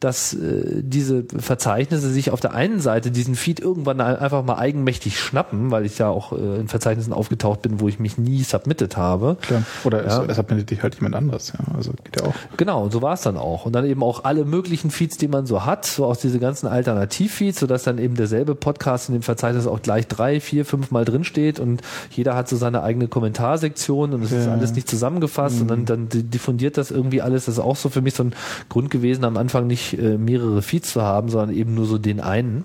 dass 0.00 0.34
äh, 0.34 0.82
diese 0.82 1.24
Verzeichnisse 1.38 2.10
sich 2.10 2.30
auf 2.30 2.40
der 2.40 2.52
einen 2.54 2.80
Seite 2.80 3.10
diesen 3.10 3.34
Feed 3.34 3.60
irgendwann 3.60 4.00
ein- 4.00 4.16
einfach 4.16 4.44
mal 4.44 4.56
eigenmächtig 4.56 5.18
schnappen, 5.18 5.70
weil 5.70 5.86
ich 5.86 5.98
ja 5.98 6.08
auch 6.08 6.32
äh, 6.32 6.56
in 6.60 6.68
Verzeichnissen 6.68 7.12
aufgetaucht 7.14 7.62
bin, 7.62 7.80
wo 7.80 7.88
ich 7.88 7.98
mich 7.98 8.18
nie 8.18 8.42
submitted 8.42 8.96
habe. 8.96 9.36
Klar. 9.40 9.62
Oder 9.84 10.04
Ja. 10.06 10.22
es, 10.24 10.30
es 10.32 10.38
hat 10.38 10.50
dich 10.70 10.82
halt 10.82 10.96
jemand 10.96 11.14
anderes, 11.16 11.52
ja. 11.58 11.74
Also 11.74 11.92
geht 12.04 12.20
ja 12.20 12.26
auch. 12.28 12.34
Genau, 12.56 12.82
und 12.84 12.92
so 12.92 13.00
war 13.00 13.14
es 13.14 13.22
dann 13.22 13.36
auch. 13.38 13.64
Und 13.64 13.72
dann 13.74 13.86
eben 13.86 14.02
auch 14.02 14.24
alle 14.24 14.44
möglichen 14.44 14.90
Feeds, 14.90 15.16
die 15.16 15.28
man 15.28 15.46
so 15.46 15.64
hat, 15.64 15.86
so 15.86 16.04
auch 16.04 16.16
diese 16.16 16.38
ganzen 16.38 16.66
Alternativfeeds, 16.66 17.60
sodass 17.60 17.82
dann 17.84 17.98
eben 17.98 18.16
derselbe 18.16 18.54
Podcast 18.54 19.08
in 19.08 19.14
dem 19.14 19.22
Verzeichnis 19.22 19.66
auch 19.66 19.80
gleich 19.80 20.06
drei, 20.08 20.40
vier, 20.40 20.64
fünf 20.66 20.90
Mal 20.90 21.04
drin 21.06 21.24
steht 21.24 21.58
und 21.58 21.80
jeder 22.10 22.36
hat 22.36 22.48
so 22.48 22.56
seine 22.56 22.82
eigene 22.82 23.08
Kommentarsektion 23.08 24.12
und 24.12 24.22
es 24.22 24.32
ist 24.32 24.46
Ja. 24.46 24.52
alles 24.52 24.74
nicht 24.74 24.88
zusammengefasst 24.90 25.60
und 25.60 25.68
dann, 25.68 25.84
dann 25.86 26.08
diffundiert 26.10 26.76
das 26.76 26.90
irgendwie 26.90 27.22
alles. 27.22 27.46
Das 27.46 27.54
ist 27.54 27.60
auch 27.60 27.76
so 27.76 27.88
für 27.88 28.02
mich 28.02 28.14
so 28.14 28.24
ein 28.24 28.34
Grund 28.68 28.90
gewesen, 28.90 29.24
am 29.24 29.36
Anfang 29.36 29.66
nicht 29.66 29.85
äh, 29.94 30.18
mehrere 30.18 30.62
Feeds 30.62 30.92
zu 30.92 31.02
haben, 31.02 31.28
sondern 31.28 31.54
eben 31.56 31.74
nur 31.74 31.86
so 31.86 31.98
den 31.98 32.20
einen. 32.20 32.64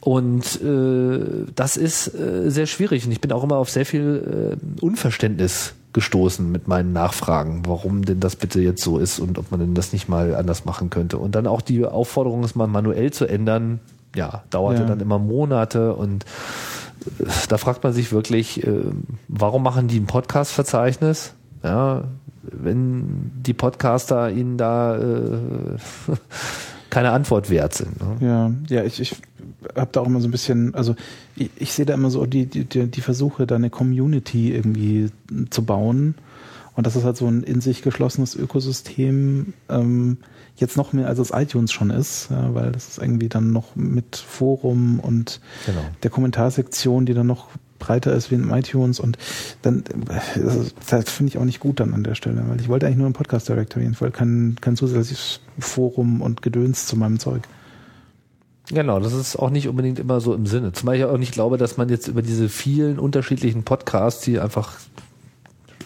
Und 0.00 0.60
äh, 0.62 1.46
das 1.54 1.76
ist 1.76 2.08
äh, 2.14 2.50
sehr 2.50 2.66
schwierig. 2.66 3.06
Und 3.06 3.12
ich 3.12 3.20
bin 3.20 3.30
auch 3.32 3.44
immer 3.44 3.56
auf 3.56 3.70
sehr 3.70 3.86
viel 3.86 4.56
äh, 4.58 4.84
Unverständnis 4.84 5.74
gestoßen 5.92 6.50
mit 6.50 6.68
meinen 6.68 6.92
Nachfragen, 6.92 7.62
warum 7.66 8.04
denn 8.04 8.18
das 8.18 8.34
bitte 8.36 8.60
jetzt 8.60 8.82
so 8.82 8.98
ist 8.98 9.18
und 9.20 9.38
ob 9.38 9.50
man 9.50 9.60
denn 9.60 9.74
das 9.74 9.92
nicht 9.92 10.08
mal 10.08 10.34
anders 10.34 10.64
machen 10.64 10.90
könnte. 10.90 11.18
Und 11.18 11.34
dann 11.34 11.46
auch 11.46 11.60
die 11.60 11.84
Aufforderung, 11.84 12.42
es 12.44 12.54
mal 12.54 12.66
manuell 12.66 13.12
zu 13.12 13.26
ändern, 13.26 13.78
ja, 14.16 14.42
dauerte 14.50 14.82
Ja. 14.82 14.88
dann 14.88 15.00
immer 15.00 15.18
Monate 15.18 15.94
und 15.94 16.24
äh, 17.20 17.24
da 17.48 17.58
fragt 17.58 17.84
man 17.84 17.92
sich 17.92 18.10
wirklich, 18.10 18.66
äh, 18.66 18.72
warum 19.28 19.62
machen 19.62 19.86
die 19.86 20.00
ein 20.00 20.06
Podcast-Verzeichnis? 20.06 21.34
Ja, 21.62 22.04
wenn 22.42 23.30
die 23.46 23.54
Podcaster 23.54 24.30
ihnen 24.30 24.58
da 24.58 24.96
äh, 24.96 25.38
keine 26.90 27.12
Antwort 27.12 27.50
wert 27.50 27.74
sind. 27.74 28.00
Ne? 28.00 28.16
Ja, 28.26 28.52
ja, 28.68 28.84
ich, 28.84 29.00
ich 29.00 29.14
habe 29.76 29.90
da 29.92 30.00
auch 30.00 30.06
immer 30.06 30.20
so 30.20 30.28
ein 30.28 30.32
bisschen, 30.32 30.74
also 30.74 30.96
ich, 31.36 31.50
ich 31.56 31.72
sehe 31.72 31.86
da 31.86 31.94
immer 31.94 32.10
so 32.10 32.26
die, 32.26 32.46
die, 32.46 32.64
die 32.64 33.00
Versuche, 33.00 33.46
da 33.46 33.54
eine 33.56 33.70
Community 33.70 34.52
irgendwie 34.52 35.10
zu 35.50 35.64
bauen. 35.64 36.16
Und 36.74 36.86
das 36.86 36.96
ist 36.96 37.04
halt 37.04 37.16
so 37.16 37.26
ein 37.26 37.42
in 37.42 37.60
sich 37.60 37.82
geschlossenes 37.82 38.34
Ökosystem, 38.34 39.52
ähm, 39.68 40.18
jetzt 40.56 40.76
noch 40.76 40.92
mehr 40.92 41.06
als 41.06 41.18
es 41.18 41.30
iTunes 41.30 41.72
schon 41.72 41.90
ist, 41.90 42.28
ja, 42.30 42.54
weil 42.54 42.72
das 42.72 42.88
ist 42.88 42.98
irgendwie 42.98 43.28
dann 43.28 43.52
noch 43.52 43.74
mit 43.76 44.16
Forum 44.16 45.00
und 45.00 45.40
Genau. 45.66 45.80
der 46.02 46.10
Kommentarsektion, 46.10 47.06
die 47.06 47.14
dann 47.14 47.26
noch 47.26 47.48
breiter 47.82 48.14
ist 48.14 48.30
wie 48.30 48.36
in 48.36 48.50
iTunes 48.50 49.00
und 49.00 49.18
dann 49.62 49.84
äh, 50.08 50.40
das, 50.88 51.10
finde 51.10 51.30
ich 51.30 51.38
auch 51.38 51.44
nicht 51.44 51.60
gut 51.60 51.80
dann 51.80 51.94
an 51.94 52.04
der 52.04 52.14
Stelle, 52.14 52.44
weil 52.48 52.60
ich 52.60 52.68
wollte 52.68 52.86
eigentlich 52.86 52.98
nur 52.98 53.08
ein 53.08 53.12
Podcast 53.12 53.48
Directory, 53.48 53.88
ich 53.90 54.00
wollte 54.00 54.16
kein, 54.16 54.56
kein 54.60 54.76
zusätzliches 54.76 55.40
Forum 55.58 56.22
und 56.22 56.42
Gedöns 56.42 56.86
zu 56.86 56.96
meinem 56.96 57.18
Zeug. 57.18 57.42
Genau, 58.68 59.00
das 59.00 59.12
ist 59.12 59.36
auch 59.36 59.50
nicht 59.50 59.68
unbedingt 59.68 59.98
immer 59.98 60.20
so 60.20 60.34
im 60.34 60.46
Sinne. 60.46 60.72
Zumal 60.72 60.96
ich 60.96 61.04
auch 61.04 61.18
nicht 61.18 61.32
glaube, 61.32 61.58
dass 61.58 61.76
man 61.76 61.88
jetzt 61.88 62.06
über 62.06 62.22
diese 62.22 62.48
vielen 62.48 62.98
unterschiedlichen 62.98 63.64
Podcasts, 63.64 64.22
die 64.24 64.38
einfach 64.38 64.78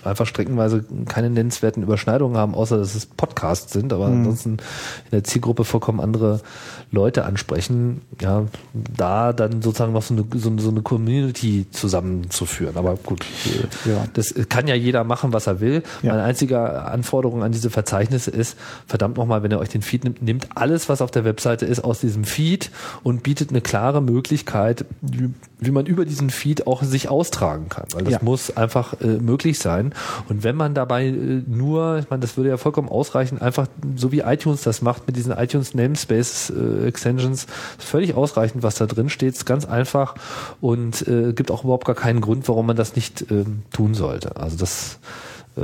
einfach 0.06 0.26
streckenweise 0.26 0.84
keine 1.08 1.30
nennenswerten 1.30 1.82
Überschneidungen 1.82 2.36
haben, 2.36 2.54
außer 2.54 2.78
dass 2.78 2.94
es 2.94 3.06
Podcasts 3.06 3.72
sind, 3.72 3.92
aber 3.92 4.06
ansonsten 4.06 4.50
in 4.52 4.58
der 5.12 5.24
Zielgruppe 5.24 5.64
vollkommen 5.64 6.00
andere 6.00 6.40
Leute 6.92 7.24
ansprechen, 7.24 8.00
ja, 8.20 8.44
da 8.96 9.32
dann 9.32 9.60
sozusagen 9.62 9.92
noch 9.92 10.02
so 10.02 10.14
eine, 10.14 10.24
so, 10.36 10.48
eine- 10.50 10.62
so 10.62 10.70
eine 10.70 10.82
Community 10.82 11.66
zusammenzuführen. 11.70 12.76
Aber 12.76 12.96
gut, 12.96 13.24
äh, 13.84 13.90
Ja. 13.90 14.04
das 14.14 14.34
kann 14.48 14.66
ja 14.68 14.74
jeder 14.74 15.04
machen, 15.04 15.32
was 15.32 15.46
er 15.46 15.60
will. 15.60 15.82
Ja. 16.02 16.12
Meine 16.12 16.22
einzige 16.24 16.84
Anforderung 16.84 17.42
an 17.42 17.52
diese 17.52 17.70
Verzeichnisse 17.70 18.30
ist, 18.30 18.56
verdammt 18.86 19.16
nochmal, 19.16 19.42
wenn 19.42 19.50
ihr 19.50 19.58
euch 19.58 19.68
den 19.68 19.82
Feed 19.82 20.04
nimmt, 20.04 20.22
nimmt 20.22 20.48
alles, 20.54 20.88
was 20.88 21.02
auf 21.02 21.10
der 21.10 21.24
Webseite 21.24 21.66
ist, 21.66 21.80
aus 21.84 22.00
diesem 22.00 22.24
Feed 22.24 22.70
und 23.02 23.22
bietet 23.22 23.50
eine 23.50 23.60
klare 23.60 24.00
Möglichkeit, 24.00 24.84
wie, 25.00 25.30
wie 25.58 25.70
man 25.70 25.86
über 25.86 26.04
diesen 26.04 26.30
Feed 26.30 26.66
auch 26.66 26.82
sich 26.82 27.08
austragen 27.08 27.68
kann. 27.68 27.86
Weil 27.94 28.04
das 28.04 28.12
Ja. 28.14 28.18
muss 28.22 28.56
einfach 28.56 29.00
äh, 29.00 29.06
möglich 29.18 29.58
sein. 29.58 29.92
Und 30.28 30.44
wenn 30.44 30.56
man 30.56 30.74
dabei 30.74 31.06
äh, 31.06 31.42
nur, 31.46 31.98
ich 31.98 32.10
meine, 32.10 32.20
das 32.20 32.36
würde 32.36 32.50
ja 32.50 32.56
vollkommen 32.56 32.88
ausreichen, 32.88 33.40
einfach 33.40 33.66
so 33.96 34.12
wie 34.12 34.20
iTunes 34.20 34.62
das 34.62 34.82
macht 34.82 35.06
mit 35.06 35.16
diesen 35.16 35.32
iTunes 35.32 35.74
Namespace 35.74 36.50
äh, 36.50 36.86
Extensions, 36.86 37.46
ist 37.78 37.88
völlig 37.88 38.14
ausreichend, 38.14 38.62
was 38.62 38.76
da 38.76 38.86
drin 38.86 39.08
steht, 39.08 39.34
ist 39.34 39.46
ganz 39.46 39.64
einfach 39.64 40.14
und 40.60 41.06
äh, 41.06 41.32
gibt 41.32 41.50
auch 41.50 41.64
überhaupt 41.64 41.86
gar 41.86 41.94
keinen 41.94 42.20
Grund, 42.20 42.48
warum 42.48 42.66
man 42.66 42.76
das 42.76 42.96
nicht 42.96 43.30
ähm, 43.30 43.62
tun 43.72 43.94
sollte. 43.94 44.36
Also 44.36 44.56
das 44.56 44.98
äh, 45.56 45.62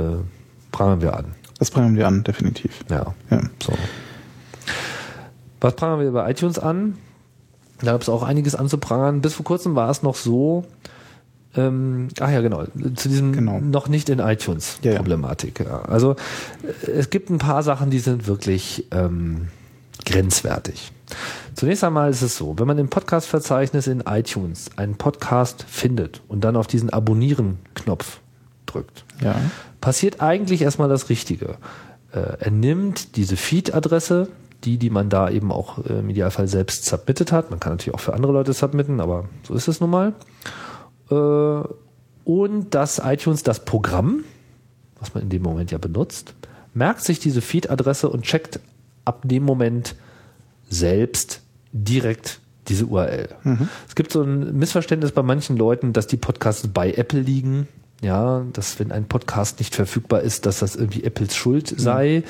prangern 0.71 1.01
wir 1.01 1.15
an. 1.15 1.35
Das 1.59 1.71
prangern 1.71 1.95
wir 1.95 2.07
an, 2.07 2.23
definitiv. 2.23 2.83
Ja. 2.89 3.13
Ja. 3.29 3.41
So. 3.61 3.73
Was 5.61 5.75
prangern 5.75 6.01
wir 6.01 6.11
bei 6.11 6.29
iTunes 6.29 6.59
an? 6.59 6.97
Da 7.79 7.93
gab 7.93 8.01
es 8.01 8.09
auch 8.09 8.23
einiges 8.23 8.55
anzuprangern. 8.55 9.21
Bis 9.21 9.33
vor 9.33 9.45
kurzem 9.45 9.75
war 9.75 9.89
es 9.89 10.03
noch 10.03 10.15
so, 10.15 10.65
ähm, 11.55 12.07
ach 12.19 12.29
ja, 12.31 12.41
genau, 12.41 12.63
zu 12.95 13.09
diesem 13.09 13.31
Genau. 13.33 13.59
noch 13.59 13.87
nicht 13.87 14.09
in 14.09 14.19
iTunes 14.19 14.77
Ja. 14.83 14.95
Problematik. 14.95 15.59
Ja. 15.59 15.83
Also 15.83 16.15
äh, 16.87 16.91
es 16.91 17.09
gibt 17.09 17.29
ein 17.29 17.37
paar 17.37 17.63
Sachen, 17.63 17.89
die 17.89 17.99
sind 17.99 18.27
wirklich 18.27 18.85
ähm, 18.91 19.47
grenzwertig. 20.05 20.91
Zunächst 21.55 21.83
einmal 21.83 22.09
ist 22.09 22.21
es 22.23 22.35
so, 22.37 22.57
wenn 22.57 22.65
man 22.67 22.77
im 22.79 22.89
Podcast-Verzeichnis 22.89 23.87
in 23.87 24.01
iTunes 24.01 24.71
einen 24.77 24.95
Podcast 24.95 25.63
findet 25.69 26.21
und 26.27 26.43
dann 26.43 26.55
auf 26.55 26.65
diesen 26.67 26.89
Abonnieren-Knopf 26.89 28.19
drückt, 28.65 29.05
Ja. 29.21 29.35
passiert 29.81 30.21
eigentlich 30.21 30.61
erstmal 30.63 30.89
das 30.89 31.09
Richtige. 31.09 31.57
Äh, 32.11 32.37
er 32.39 32.51
nimmt 32.51 33.15
diese 33.15 33.37
Feed-Adresse, 33.37 34.29
die, 34.63 34.77
die 34.77 34.89
man 34.89 35.09
da 35.09 35.29
eben 35.29 35.51
auch 35.51 35.85
äh, 35.85 35.99
im 35.99 36.09
Idealfall 36.09 36.47
selbst 36.47 36.85
submitted 36.85 37.31
hat. 37.31 37.51
Man 37.51 37.59
kann 37.59 37.73
natürlich 37.73 37.93
auch 37.93 37.99
für 37.99 38.13
andere 38.13 38.31
Leute 38.31 38.53
submitten, 38.53 38.99
aber 38.99 39.25
so 39.47 39.53
ist 39.53 39.67
es 39.67 39.79
nun 39.81 39.89
mal. 39.91 40.13
Äh, 41.09 41.63
und 42.25 42.73
dass 42.73 43.01
iTunes 43.03 43.43
das 43.43 43.65
Programm, 43.65 44.23
was 44.99 45.13
man 45.13 45.23
in 45.23 45.29
dem 45.29 45.41
Moment 45.41 45.71
ja 45.71 45.77
benutzt, 45.77 46.33
merkt 46.73 47.01
sich 47.01 47.19
diese 47.19 47.41
Feed-Adresse 47.41 48.09
und 48.09 48.23
checkt 48.23 48.59
ab 49.05 49.21
dem 49.25 49.43
Moment 49.43 49.95
selbst 50.69 51.41
direkt 51.71 52.39
diese 52.67 52.85
URL. 52.85 53.27
Es 53.87 53.95
gibt 53.95 54.11
so 54.11 54.21
ein 54.23 54.57
Missverständnis 54.57 55.11
bei 55.11 55.21
manchen 55.21 55.57
Leuten, 55.57 55.91
dass 55.91 56.07
die 56.07 56.17
Podcasts 56.17 56.67
bei 56.67 56.93
Apple 56.93 57.19
liegen. 57.19 57.67
Ja, 58.01 58.45
dass 58.51 58.79
wenn 58.79 58.91
ein 58.91 59.05
Podcast 59.05 59.59
nicht 59.59 59.75
verfügbar 59.75 60.21
ist, 60.21 60.45
dass 60.45 60.59
das 60.59 60.75
irgendwie 60.75 61.03
Apples 61.03 61.35
Schuld 61.35 61.73
sei. 61.77 62.23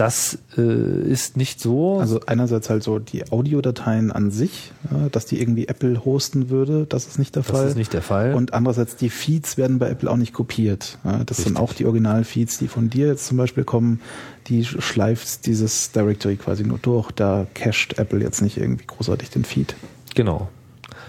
Das 0.00 0.38
äh, 0.56 0.62
ist 0.62 1.36
nicht 1.36 1.60
so. 1.60 1.98
Also 1.98 2.20
einerseits 2.26 2.70
halt 2.70 2.82
so 2.82 2.98
die 2.98 3.30
Audiodateien 3.30 4.10
an 4.10 4.30
sich, 4.30 4.72
ja, 4.90 5.10
dass 5.10 5.26
die 5.26 5.38
irgendwie 5.38 5.68
Apple 5.68 6.06
hosten 6.06 6.48
würde, 6.48 6.86
das 6.88 7.06
ist 7.06 7.18
nicht 7.18 7.36
der 7.36 7.42
das 7.42 7.52
Fall. 7.52 7.68
ist 7.68 7.76
nicht 7.76 7.92
der 7.92 8.00
Fall. 8.00 8.32
Und 8.32 8.54
andererseits 8.54 8.96
die 8.96 9.10
Feeds 9.10 9.58
werden 9.58 9.78
bei 9.78 9.90
Apple 9.90 10.10
auch 10.10 10.16
nicht 10.16 10.32
kopiert. 10.32 10.96
Ja, 11.04 11.22
das 11.24 11.36
sind 11.36 11.48
Richtig. 11.48 11.58
auch 11.58 11.74
die 11.74 11.84
Original-Feeds, 11.84 12.56
die 12.56 12.68
von 12.68 12.88
dir 12.88 13.08
jetzt 13.08 13.26
zum 13.26 13.36
Beispiel 13.36 13.64
kommen. 13.64 14.00
Die 14.46 14.64
schleift 14.64 15.44
dieses 15.44 15.92
Directory 15.92 16.36
quasi 16.36 16.64
nur 16.64 16.78
durch. 16.78 17.10
Da 17.10 17.46
cached 17.52 17.98
Apple 17.98 18.20
jetzt 18.20 18.40
nicht 18.40 18.56
irgendwie 18.56 18.86
großartig 18.86 19.28
den 19.28 19.44
Feed. 19.44 19.74
genau. 20.14 20.48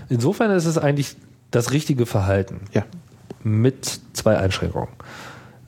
Insofern 0.09 0.51
ist 0.51 0.65
es 0.65 0.77
eigentlich 0.77 1.15
das 1.51 1.71
richtige 1.71 2.05
Verhalten. 2.05 2.59
Ja. 2.73 2.83
mit 3.43 4.01
zwei 4.11 4.37
Einschränkungen. 4.37 4.89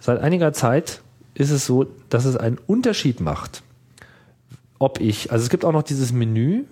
Seit 0.01 0.19
einiger 0.19 0.51
Zeit 0.51 1.02
ist 1.35 1.51
es 1.51 1.65
so, 1.65 1.85
dass 2.09 2.25
es 2.25 2.37
einen 2.37 2.57
Unterschied 2.67 3.19
macht, 3.19 3.63
ob 4.79 4.99
ich, 4.99 5.31
also 5.31 5.43
es 5.43 5.49
gibt 5.49 5.65
auch 5.65 5.71
noch 5.71 5.83
dieses 5.83 6.11
Menü, 6.11 6.63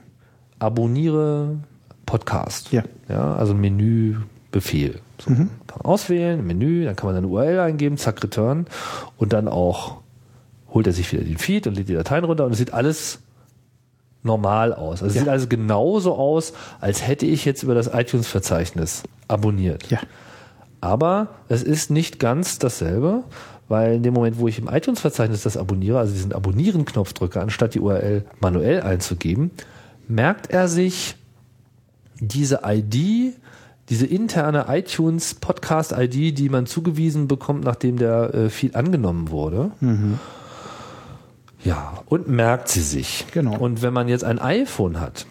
abonniere 0.59 1.57
Podcast. 2.05 2.71
Ja. 2.71 2.83
Ja, 3.09 3.35
also 3.35 3.53
ein 3.53 3.61
Menübefehl. 3.61 4.99
So, 5.19 5.29
Kann 5.31 5.49
man 5.69 5.81
auswählen, 5.81 6.45
Menü, 6.45 6.83
dann 6.85 6.95
kann 6.95 7.07
man 7.07 7.15
eine 7.15 7.27
URL 7.27 7.59
eingeben, 7.59 7.97
zack, 7.97 8.23
return 8.23 8.65
und 9.17 9.33
dann 9.33 9.47
auch 9.47 9.97
holt 10.73 10.87
er 10.87 10.93
sich 10.93 11.11
wieder 11.11 11.23
den 11.23 11.37
Feed 11.37 11.67
und 11.67 11.75
lädt 11.75 11.89
die 11.89 11.93
Dateien 11.93 12.23
runter 12.23 12.45
und 12.45 12.51
es 12.53 12.57
sieht 12.57 12.73
alles 12.73 13.19
normal 14.23 14.73
aus. 14.73 15.01
Also 15.01 15.07
es 15.07 15.15
Ja. 15.15 15.21
sieht 15.21 15.29
also 15.29 15.47
genauso 15.47 16.15
aus, 16.15 16.53
als 16.79 17.05
hätte 17.07 17.25
ich 17.25 17.45
jetzt 17.45 17.63
über 17.63 17.75
das 17.75 17.87
iTunes-Verzeichnis 17.93 19.03
abonniert. 19.27 19.89
Ja. 19.89 19.99
Aber 20.81 21.27
es 21.47 21.61
ist 21.61 21.91
nicht 21.91 22.19
ganz 22.19 22.57
dasselbe, 22.59 23.23
weil 23.69 23.93
in 23.95 24.03
dem 24.03 24.13
Moment, 24.13 24.39
wo 24.39 24.47
ich 24.47 24.59
im 24.59 24.67
iTunes-Verzeichnis 24.67 25.43
das 25.43 25.55
abonniere, 25.55 25.99
also 25.99 26.13
diesen 26.13 26.33
Abonnieren-Knopf 26.33 27.13
drücke, 27.13 27.39
anstatt 27.39 27.75
die 27.75 27.79
URL 27.79 28.25
manuell 28.41 28.81
einzugeben, 28.81 29.51
merkt 30.07 30.49
er 30.49 30.67
sich 30.67 31.15
diese 32.19 32.61
ID, 32.65 33.33
diese 33.89 34.05
interne 34.05 34.65
iTunes 34.69 35.35
Podcast 35.35 35.93
ID, 35.95 36.37
die 36.37 36.49
man 36.49 36.65
zugewiesen 36.65 37.27
bekommt, 37.27 37.63
nachdem 37.63 37.97
der 37.97 38.33
äh, 38.33 38.49
Feed 38.49 38.75
angenommen 38.75 39.29
wurde. 39.29 39.71
Ja, 41.63 41.99
und 42.07 42.27
merkt 42.27 42.69
sie 42.69 42.81
sich. 42.81 43.25
Genau. 43.33 43.57
Und 43.57 43.81
wenn 43.81 43.93
man 43.93 44.07
jetzt 44.07 44.23
ein 44.23 44.39
iPhone 44.39 44.99
hat 44.99 45.27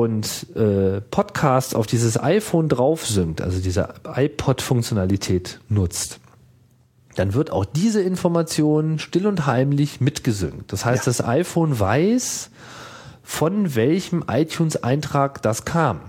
und 0.00 0.46
äh, 0.56 1.00
Podcasts 1.00 1.74
auf 1.74 1.86
dieses 1.86 2.20
iPhone 2.20 2.68
drauf 2.68 3.06
synkt, 3.06 3.40
also 3.40 3.60
diese 3.60 3.94
iPod-Funktionalität 4.04 5.60
nutzt, 5.68 6.18
dann 7.14 7.34
wird 7.34 7.50
auch 7.52 7.64
diese 7.64 8.02
Information 8.02 8.98
still 8.98 9.28
und 9.28 9.46
heimlich 9.46 10.00
mitgesynkt. 10.00 10.72
Das 10.72 10.84
heißt, 10.84 11.06
das 11.06 11.24
iPhone 11.24 11.78
weiß, 11.78 12.50
von 13.22 13.76
welchem 13.76 14.24
iTunes-Eintrag 14.28 15.40
das 15.42 15.64
kam. 15.64 16.00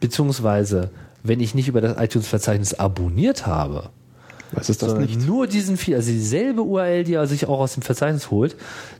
Beziehungsweise, 0.00 0.90
wenn 1.22 1.40
ich 1.40 1.54
nicht 1.54 1.68
über 1.68 1.80
das 1.80 1.98
iTunes-Verzeichnis 1.98 2.74
abonniert 2.74 3.46
habe, 3.46 3.88
Was 4.52 4.68
ist 4.68 4.82
das 4.82 4.94
nicht? 4.94 5.26
nur 5.26 5.46
diesen 5.46 5.76
Feed, 5.76 5.94
also 5.94 6.10
dieselbe 6.10 6.62
URL, 6.62 7.04
die 7.04 7.14
er 7.14 7.26
sich 7.26 7.46
auch 7.46 7.60
aus 7.60 7.74
dem 7.74 7.82
Verzeichnis 7.82 8.30
holt, 8.30 8.56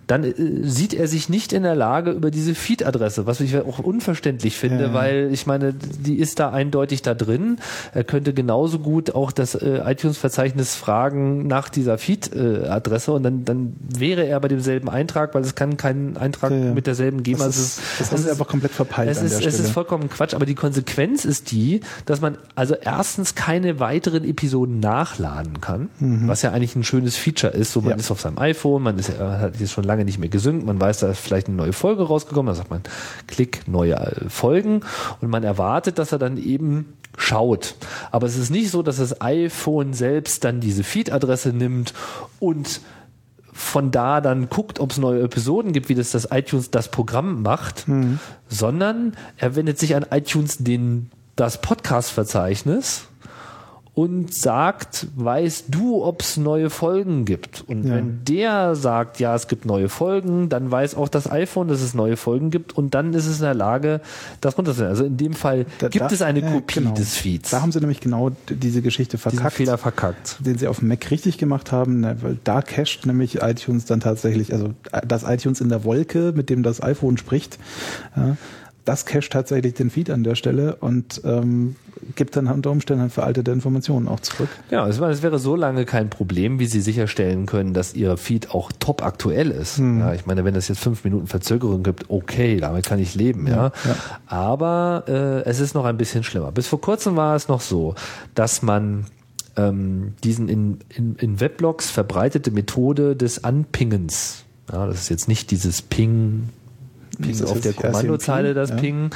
dann 0.06 0.24
äh, 0.24 0.34
sieht 0.62 0.92
er 0.94 1.06
sich 1.08 1.28
nicht 1.28 1.52
in 1.52 1.62
der 1.62 1.74
Lage 1.76 2.10
über 2.12 2.30
diese 2.30 2.54
Feed-Adresse, 2.54 3.26
was 3.26 3.40
ich 3.40 3.56
auch 3.56 3.78
unverständlich 3.78 4.56
finde, 4.56 4.84
Ja. 4.86 4.94
weil 4.94 5.28
ich 5.32 5.46
meine, 5.46 5.72
die 5.72 6.16
ist 6.18 6.38
da 6.40 6.50
eindeutig 6.50 7.02
da 7.02 7.14
drin. 7.14 7.58
Er 7.94 8.04
könnte 8.04 8.32
genauso 8.34 8.78
gut 8.80 9.14
auch 9.14 9.32
das 9.32 9.54
äh, 9.54 9.80
iTunes-Verzeichnis 9.84 10.74
fragen 10.74 11.46
nach 11.46 11.68
dieser 11.68 11.98
Feed-Adresse 11.98 13.12
und 13.12 13.22
dann, 13.22 13.44
dann 13.44 13.74
wäre 13.96 14.24
er 14.26 14.40
bei 14.40 14.48
demselben 14.48 14.88
Eintrag, 14.88 15.34
weil 15.34 15.42
es 15.42 15.54
kann 15.54 15.76
keinen 15.76 16.16
Eintrag 16.16 16.50
Ja, 16.52 16.56
ja. 16.58 16.74
mit 16.74 16.86
derselben 16.86 17.22
geben. 17.22 17.38
Das, 17.38 17.46
Also 17.46 17.60
ist, 17.62 17.78
es- 17.78 17.98
das 17.98 18.10
haben 18.10 18.16
sie 18.18 18.24
ist- 18.24 18.30
einfach 18.32 18.48
komplett 18.48 18.72
verpeilt 18.72 19.10
es 19.10 19.22
ist, 19.22 19.44
es 19.44 19.58
ist 19.60 19.70
vollkommen 19.70 20.08
Quatsch, 20.10 20.34
aber 20.34 20.46
die 20.46 20.54
Konsequenz 20.54 21.24
ist 21.24 21.50
die, 21.50 21.80
dass 22.06 22.20
man 22.20 22.36
also 22.54 22.74
erstens 22.74 23.34
keine 23.34 23.80
weiteren 23.80 24.24
Episoden 24.24 24.80
nachladen 24.80 25.39
kann, 25.60 25.88
was 25.98 26.42
ja 26.42 26.52
eigentlich 26.52 26.76
ein 26.76 26.84
schönes 26.84 27.16
Feature 27.16 27.52
ist. 27.52 27.72
So 27.72 27.80
man 27.80 27.90
Ja. 27.90 27.96
ist 27.96 28.10
auf 28.10 28.20
seinem 28.20 28.38
iPhone, 28.38 28.82
man 28.82 28.98
ist, 28.98 29.08
äh, 29.10 29.18
hat 29.18 29.58
jetzt 29.60 29.72
schon 29.72 29.84
lange 29.84 30.04
nicht 30.04 30.18
mehr 30.18 30.28
gesynkt, 30.28 30.64
man 30.66 30.80
weiß, 30.80 30.98
da 31.00 31.08
ist 31.10 31.20
vielleicht 31.20 31.48
eine 31.48 31.56
neue 31.56 31.72
Folge 31.72 32.02
rausgekommen, 32.04 32.48
da 32.48 32.54
sagt 32.54 32.70
man, 32.70 32.82
klick 33.26 33.66
neue 33.66 33.94
äh, 33.96 34.28
Folgen 34.28 34.82
und 35.20 35.28
man 35.30 35.42
erwartet, 35.44 35.98
dass 35.98 36.12
er 36.12 36.18
dann 36.18 36.36
eben 36.36 36.92
schaut. 37.18 37.74
Aber 38.12 38.26
es 38.26 38.36
ist 38.36 38.50
nicht 38.50 38.70
so, 38.70 38.82
dass 38.82 38.96
das 38.98 39.20
iPhone 39.20 39.92
selbst 39.94 40.44
dann 40.44 40.60
diese 40.60 40.84
Feed-Adresse 40.84 41.50
nimmt 41.50 41.92
und 42.38 42.80
von 43.52 43.90
da 43.90 44.20
dann 44.22 44.48
guckt, 44.48 44.80
ob 44.80 44.92
es 44.92 44.98
neue 44.98 45.22
Episoden 45.22 45.72
gibt, 45.72 45.88
wie 45.90 45.94
das 45.94 46.12
das 46.12 46.28
iTunes 46.30 46.70
das 46.70 46.90
Programm 46.90 47.42
macht, 47.42 47.84
sondern 48.48 49.14
er 49.36 49.54
wendet 49.56 49.78
sich 49.78 49.94
an 49.96 50.06
iTunes 50.10 50.58
den 50.58 51.10
das 51.36 51.60
Podcast-Verzeichnis 51.60 53.02
und 54.00 54.32
sagt, 54.32 55.08
weißt 55.16 55.66
du, 55.68 56.02
ob 56.02 56.22
es 56.22 56.36
neue 56.38 56.70
Folgen 56.70 57.24
gibt? 57.26 57.62
Und 57.66 57.84
Ja. 57.86 57.96
wenn 57.96 58.24
der 58.24 58.74
sagt, 58.74 59.20
ja, 59.20 59.34
es 59.34 59.46
gibt 59.46 59.66
neue 59.66 59.88
Folgen, 59.90 60.48
dann 60.48 60.70
weiß 60.70 60.94
auch 60.94 61.08
das 61.08 61.30
iPhone, 61.30 61.68
dass 61.68 61.82
es 61.82 61.92
neue 61.92 62.16
Folgen 62.16 62.50
gibt 62.50 62.76
und 62.78 62.94
dann 62.94 63.12
ist 63.12 63.26
es 63.26 63.38
in 63.40 63.44
der 63.44 63.54
Lage, 63.54 64.00
das 64.40 64.56
runterzunehmen. 64.56 64.90
Also 64.90 65.04
in 65.04 65.16
dem 65.18 65.34
Fall 65.34 65.66
Da- 65.80 65.88
gibt 65.88 66.02
da- 66.04 66.14
es 66.14 66.22
eine 66.22 66.40
ja, 66.40 66.50
Kopie 66.50 66.80
genau. 66.80 66.94
des 66.94 67.14
Feeds. 67.16 67.50
Da 67.50 67.60
haben 67.60 67.72
sie 67.72 67.80
nämlich 67.80 68.00
genau 68.00 68.30
diese 68.48 68.80
Geschichte 68.80 69.18
diesen 69.18 69.30
verkackt. 69.32 69.56
Fehler 69.56 69.76
verkackt. 69.76 70.36
den 70.40 70.56
sie 70.56 70.66
auf 70.66 70.78
dem 70.78 70.88
Mac 70.88 71.10
richtig 71.10 71.36
gemacht 71.36 71.72
haben, 71.72 72.00
ne, 72.00 72.16
weil 72.22 72.38
da 72.44 72.62
cached 72.62 73.04
nämlich 73.06 73.42
iTunes 73.42 73.84
dann 73.84 74.00
tatsächlich, 74.00 74.52
also 74.52 74.72
äh, 74.92 75.02
das 75.06 75.24
iTunes 75.24 75.60
in 75.60 75.68
der 75.68 75.84
Wolke, 75.84 76.32
mit 76.34 76.48
dem 76.48 76.62
das 76.62 76.82
iPhone 76.82 77.18
spricht, 77.18 77.58
ja, 78.16 78.36
das 78.84 79.06
cached 79.06 79.32
tatsächlich 79.32 79.74
den 79.74 79.90
Feed 79.90 80.10
an 80.10 80.24
der 80.24 80.34
Stelle 80.34 80.76
und 80.76 81.20
ähm, 81.24 81.76
gibt 82.14 82.36
dann 82.36 82.46
unter 82.46 82.70
Umständen 82.70 83.02
halt 83.02 83.12
veraltete 83.12 83.50
Informationen 83.50 84.08
auch 84.08 84.20
zurück. 84.20 84.48
Ja, 84.70 84.86
es, 84.88 85.00
wäre 85.00 85.38
so 85.38 85.54
lange 85.56 85.84
kein 85.84 86.10
Problem, 86.10 86.58
wie 86.58 86.66
Sie 86.66 86.80
sicherstellen 86.80 87.46
können, 87.46 87.74
dass 87.74 87.94
Ihr 87.94 88.16
Feed 88.16 88.50
auch 88.50 88.72
top 88.78 89.04
aktuell 89.04 89.50
ist. 89.50 89.78
Ja, 89.78 90.14
ich 90.14 90.26
meine, 90.26 90.44
wenn 90.44 90.54
es 90.54 90.68
jetzt 90.68 90.80
fünf 90.80 91.04
Minuten 91.04 91.26
Verzögerung 91.26 91.82
gibt, 91.82 92.08
okay, 92.08 92.58
damit 92.58 92.86
kann 92.86 92.98
ich 92.98 93.14
leben, 93.14 93.46
ja. 93.46 93.72
ja. 93.84 93.96
Aber 94.26 95.04
äh, 95.08 95.48
es 95.48 95.60
ist 95.60 95.74
noch 95.74 95.84
ein 95.84 95.96
bisschen 95.96 96.24
schlimmer. 96.24 96.52
Bis 96.52 96.66
vor 96.66 96.80
kurzem 96.80 97.16
war 97.16 97.36
es 97.36 97.48
noch 97.48 97.60
so, 97.60 97.94
dass 98.34 98.62
man 98.62 99.06
ähm, 99.56 100.14
diesen 100.24 100.48
in, 100.48 100.78
in, 100.88 101.16
in 101.16 101.40
Weblogs 101.40 101.90
verbreitete 101.90 102.50
Methode 102.50 103.16
des 103.16 103.44
Anpingens, 103.44 104.44
ja, 104.72 104.86
das 104.86 105.02
ist 105.02 105.08
jetzt 105.08 105.28
nicht 105.28 105.50
dieses 105.50 105.82
Ping 105.82 106.48
Ping 107.20 107.38
das 107.38 107.50
auf 107.50 107.60
der 107.60 107.72
Kommandozeile, 107.72 108.54
das 108.54 108.70
ja. 108.70 108.76
Ping. 108.76 109.10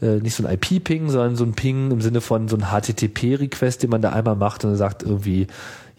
Äh, 0.00 0.16
nicht 0.16 0.34
so 0.34 0.46
ein 0.46 0.52
IP-Ping, 0.52 1.08
sondern 1.10 1.36
so 1.36 1.44
ein 1.44 1.52
Ping 1.52 1.90
im 1.90 2.00
Sinne 2.00 2.20
von 2.20 2.48
so 2.48 2.56
ein 2.56 2.66
HTTP-Request, 2.70 3.82
den 3.82 3.90
man 3.90 4.02
da 4.02 4.10
einmal 4.10 4.36
macht 4.36 4.64
und 4.64 4.76
sagt 4.76 5.02
irgendwie, 5.02 5.46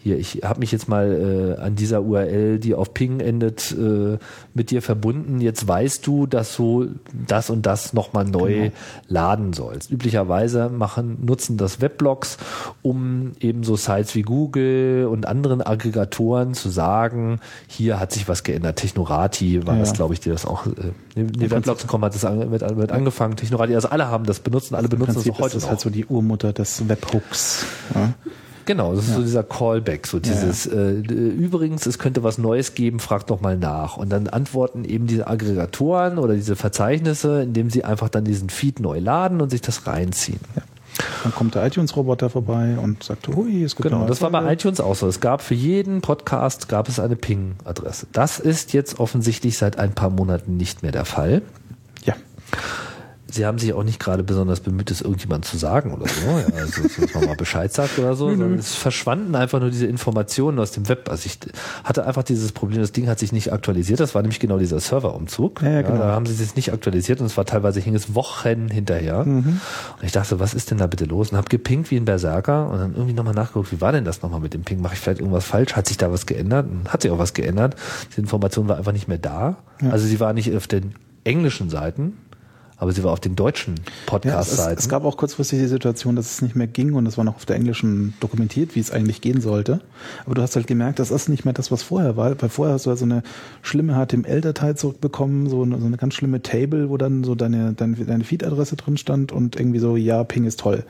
hier, 0.02 0.18
ich 0.18 0.40
habe 0.44 0.60
mich 0.60 0.72
jetzt 0.72 0.88
mal 0.88 1.56
äh, 1.58 1.60
an 1.60 1.76
dieser 1.76 2.00
URL, 2.02 2.58
die 2.58 2.74
auf 2.74 2.94
Ping 2.94 3.20
endet, 3.20 3.70
äh, 3.72 4.16
mit 4.54 4.70
dir 4.70 4.80
verbunden. 4.80 5.42
Jetzt 5.42 5.68
weißt 5.68 6.06
du, 6.06 6.26
dass 6.26 6.56
du 6.56 6.88
das 7.26 7.50
und 7.50 7.66
das 7.66 7.92
nochmal 7.92 8.24
neu 8.24 8.50
Genau. 8.50 8.72
laden 9.08 9.52
sollst. 9.52 9.90
Üblicherweise 9.90 10.70
machen, 10.70 11.18
nutzen 11.24 11.58
das 11.58 11.82
Weblogs, 11.82 12.38
um 12.80 13.32
eben 13.40 13.62
so 13.62 13.76
Sites 13.76 14.14
wie 14.14 14.22
Google 14.22 15.06
und 15.10 15.26
anderen 15.26 15.60
Aggregatoren 15.60 16.54
zu 16.54 16.70
sagen, 16.70 17.38
hier 17.68 18.00
hat 18.00 18.10
sich 18.12 18.26
was 18.26 18.42
geändert. 18.42 18.76
Technorati 18.76 19.66
war 19.66 19.74
Ja, 19.74 19.80
das, 19.80 19.92
glaube 19.92 20.14
ich, 20.14 20.20
die 20.20 20.30
das 20.30 20.46
auch, 20.46 20.66
äh, 20.66 20.70
die, 21.14 21.26
die 21.26 21.50
Weblogs.com 21.50 22.02
hat 22.04 22.14
das 22.14 22.24
an, 22.24 22.38
mit, 22.50 22.76
mit 22.76 22.90
angefangen. 22.90 23.36
Technorati, 23.36 23.74
also 23.74 23.88
alle 23.90 24.06
haben 24.08 24.24
das 24.24 24.40
benutzt 24.40 24.70
und 24.70 24.78
alle 24.78 24.88
benutzen 24.88 25.18
es 25.18 25.28
auch 25.28 25.38
heute 25.40 25.46
ist 25.48 25.54
das 25.56 25.62
noch. 25.64 25.70
halt 25.70 25.80
so 25.80 25.90
die 25.90 26.06
Urmutter 26.06 26.54
des 26.54 26.88
Webhooks. 26.88 27.66
Ja. 27.94 28.14
Genau, 28.70 28.94
das 28.94 29.08
ist 29.08 29.14
so 29.16 29.22
dieser 29.22 29.42
Callback, 29.42 30.06
so 30.06 30.20
dieses 30.20 30.64
Äh, 30.66 31.02
d- 31.02 31.12
übrigens, 31.14 31.86
es 31.86 31.98
könnte 31.98 32.22
was 32.22 32.38
Neues 32.38 32.74
geben, 32.74 33.00
fragt 33.00 33.30
doch 33.30 33.40
mal 33.40 33.56
nach. 33.56 33.96
Und 33.96 34.10
dann 34.10 34.28
antworten 34.28 34.84
eben 34.84 35.08
diese 35.08 35.26
Aggregatoren 35.26 36.18
oder 36.18 36.34
diese 36.34 36.54
Verzeichnisse, 36.54 37.42
indem 37.42 37.68
sie 37.68 37.82
einfach 37.84 38.08
dann 38.08 38.22
diesen 38.22 38.48
Feed 38.48 38.78
neu 38.78 39.00
laden 39.00 39.40
und 39.40 39.50
sich 39.50 39.60
das 39.60 39.88
reinziehen. 39.88 40.38
Dann 41.24 41.34
kommt 41.34 41.56
der 41.56 41.66
iTunes-Roboter 41.66 42.30
vorbei 42.30 42.76
und 42.80 43.02
sagt, 43.02 43.26
hui, 43.26 43.64
es 43.64 43.74
gibt 43.74 43.88
Genau, 43.88 44.06
das 44.06 44.22
war 44.22 44.30
bei 44.30 44.52
iTunes 44.52 44.78
auch 44.80 44.94
so. 44.94 45.08
Es 45.08 45.18
gab 45.18 45.42
für 45.42 45.54
jeden 45.54 46.00
Podcast 46.00 46.68
gab 46.68 46.88
es 46.88 47.00
eine 47.00 47.16
Ping-Adresse. 47.16 48.06
Das 48.12 48.38
ist 48.38 48.72
jetzt 48.72 49.00
offensichtlich 49.00 49.58
seit 49.58 49.80
ein 49.80 49.94
paar 49.96 50.10
Monaten 50.10 50.56
nicht 50.56 50.84
mehr 50.84 50.92
der 50.92 51.06
Fall. 51.06 51.42
Ja. 52.04 52.14
Sie 53.30 53.46
haben 53.46 53.58
sich 53.58 53.72
auch 53.72 53.84
nicht 53.84 54.00
gerade 54.00 54.22
besonders 54.22 54.60
bemüht, 54.60 54.90
es 54.90 55.00
irgendjemand 55.00 55.44
zu 55.44 55.56
sagen 55.56 55.92
oder 55.92 56.06
so. 56.08 56.26
Ja, 56.26 56.56
also, 56.56 56.82
dass 56.82 57.14
man 57.14 57.26
mal 57.26 57.36
Bescheid 57.36 57.72
sagt 57.72 57.98
oder 57.98 58.14
so. 58.14 58.28
sondern 58.30 58.54
es 58.54 58.74
verschwanden 58.74 59.34
einfach 59.34 59.60
nur 59.60 59.70
diese 59.70 59.86
Informationen 59.86 60.58
aus 60.58 60.72
dem 60.72 60.88
Web. 60.88 61.08
Also 61.10 61.26
ich 61.26 61.38
hatte 61.84 62.06
einfach 62.06 62.22
dieses 62.22 62.52
Problem, 62.52 62.80
das 62.80 62.92
Ding 62.92 63.08
hat 63.08 63.18
sich 63.18 63.32
nicht 63.32 63.52
aktualisiert. 63.52 64.00
Das 64.00 64.14
war 64.14 64.22
nämlich 64.22 64.40
genau 64.40 64.58
dieser 64.58 64.80
Serverumzug. 64.80 65.62
Ja, 65.62 65.70
ja, 65.70 65.82
genau. 65.82 65.98
da 65.98 66.12
haben 66.12 66.26
sie 66.26 66.42
es 66.42 66.56
nicht 66.56 66.72
aktualisiert 66.72 67.20
und 67.20 67.26
es 67.26 67.36
war 67.36 67.44
teilweise 67.44 67.80
hing 67.80 67.94
es 67.94 68.14
Wochen 68.14 68.68
hinterher. 68.68 69.24
Mhm. 69.24 69.60
Und 69.98 70.04
ich 70.04 70.12
dachte, 70.12 70.40
was 70.40 70.54
ist 70.54 70.70
denn 70.70 70.78
da 70.78 70.86
bitte 70.86 71.04
los? 71.04 71.30
Und 71.30 71.36
habe 71.36 71.48
gepinkt 71.48 71.90
wie 71.90 71.96
ein 71.96 72.04
Berserker 72.04 72.68
und 72.70 72.78
dann 72.78 72.94
irgendwie 72.94 73.12
nochmal 73.12 73.34
nachgeguckt, 73.34 73.72
wie 73.72 73.80
war 73.80 73.92
denn 73.92 74.04
das 74.04 74.22
nochmal 74.22 74.40
mit 74.40 74.54
dem 74.54 74.62
Ping? 74.62 74.80
Mache 74.80 74.94
ich 74.94 75.00
vielleicht 75.00 75.20
irgendwas 75.20 75.44
falsch? 75.44 75.74
Hat 75.74 75.86
sich 75.86 75.96
da 75.96 76.10
was 76.10 76.26
geändert? 76.26 76.66
Und 76.70 76.92
hat 76.92 77.02
sich 77.02 77.10
auch 77.10 77.18
was 77.18 77.34
geändert. 77.34 77.76
Diese 78.10 78.20
Information 78.20 78.68
war 78.68 78.76
einfach 78.76 78.92
nicht 78.92 79.08
mehr 79.08 79.18
da. 79.18 79.56
Also 79.90 80.06
sie 80.06 80.20
war 80.20 80.32
nicht 80.32 80.54
auf 80.54 80.66
den 80.66 80.94
englischen 81.24 81.70
Seiten, 81.70 82.18
aber 82.80 82.92
sie 82.92 83.04
war 83.04 83.12
auf 83.12 83.20
den 83.20 83.36
deutschen 83.36 83.74
Ja, 83.76 83.82
es, 83.82 83.98
es, 83.98 84.06
Podcast-Seiten. 84.06 84.88
gab 84.88 85.04
auch 85.04 85.18
kurzfristig 85.18 85.58
die 85.58 85.66
Situation, 85.66 86.16
dass 86.16 86.32
es 86.32 86.42
nicht 86.42 86.56
mehr 86.56 86.66
ging 86.66 86.94
und 86.94 87.06
es 87.06 87.18
war 87.18 87.24
noch 87.24 87.36
auf 87.36 87.44
der 87.44 87.56
englischen 87.56 88.14
dokumentiert, 88.20 88.74
wie 88.74 88.80
es 88.80 88.90
eigentlich 88.90 89.20
gehen 89.20 89.42
sollte. 89.42 89.80
Aber 90.24 90.34
du 90.34 90.40
hast 90.42 90.56
halt 90.56 90.66
gemerkt, 90.66 90.98
das 90.98 91.10
ist 91.10 91.28
nicht 91.28 91.44
mehr 91.44 91.52
das, 91.52 91.70
was 91.70 91.82
vorher 91.82 92.16
war, 92.16 92.40
weil 92.40 92.48
vorher 92.48 92.74
hast 92.74 92.86
du 92.86 92.90
also 92.90 93.04
eine 93.04 93.22
schlimme 93.60 93.94
HTML-Datei 93.94 94.72
zurückbekommen, 94.72 95.50
so 95.50 95.62
eine, 95.62 95.78
so 95.78 95.84
eine 95.84 95.98
ganz 95.98 96.14
schlimme 96.14 96.42
Table, 96.42 96.88
wo 96.88 96.96
dann 96.96 97.22
so 97.22 97.34
deine, 97.34 97.74
deine, 97.74 97.96
deine 97.96 98.24
Feed-Adresse 98.24 98.76
drin 98.76 98.96
stand 98.96 99.30
und 99.30 99.56
irgendwie 99.56 99.78
so, 99.78 99.96
ja, 99.96 100.24
Ping 100.24 100.44
ist 100.44 100.60
toll. 100.60 100.84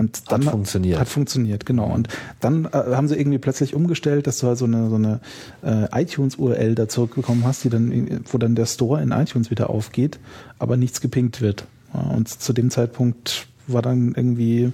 Und 0.00 0.32
dann 0.32 0.46
Hat 0.46 0.52
funktioniert. 0.52 0.98
Hat 0.98 1.08
funktioniert, 1.08 1.66
genau. 1.66 1.92
Und 1.92 2.08
dann 2.40 2.64
äh, 2.64 2.70
haben 2.70 3.06
sie 3.06 3.16
irgendwie 3.16 3.38
plötzlich 3.38 3.74
umgestellt, 3.74 4.26
dass 4.26 4.38
du 4.38 4.46
halt 4.46 4.56
so 4.56 4.64
eine, 4.64 4.88
so 4.88 4.96
eine 4.96 5.20
äh, 5.62 6.02
iTunes-URL 6.02 6.74
da 6.74 6.88
zurückbekommen 6.88 7.44
hast, 7.44 7.64
die 7.64 7.68
dann, 7.68 8.22
wo 8.32 8.38
dann 8.38 8.54
der 8.54 8.64
Store 8.64 9.02
in 9.02 9.10
iTunes 9.12 9.50
wieder 9.50 9.68
aufgeht, 9.68 10.18
aber 10.58 10.78
nichts 10.78 11.02
gepinkt 11.02 11.42
wird. 11.42 11.66
Ja, 11.92 12.00
und 12.00 12.28
zu 12.28 12.54
dem 12.54 12.70
Zeitpunkt 12.70 13.46
war 13.66 13.82
dann 13.82 14.14
irgendwie 14.16 14.72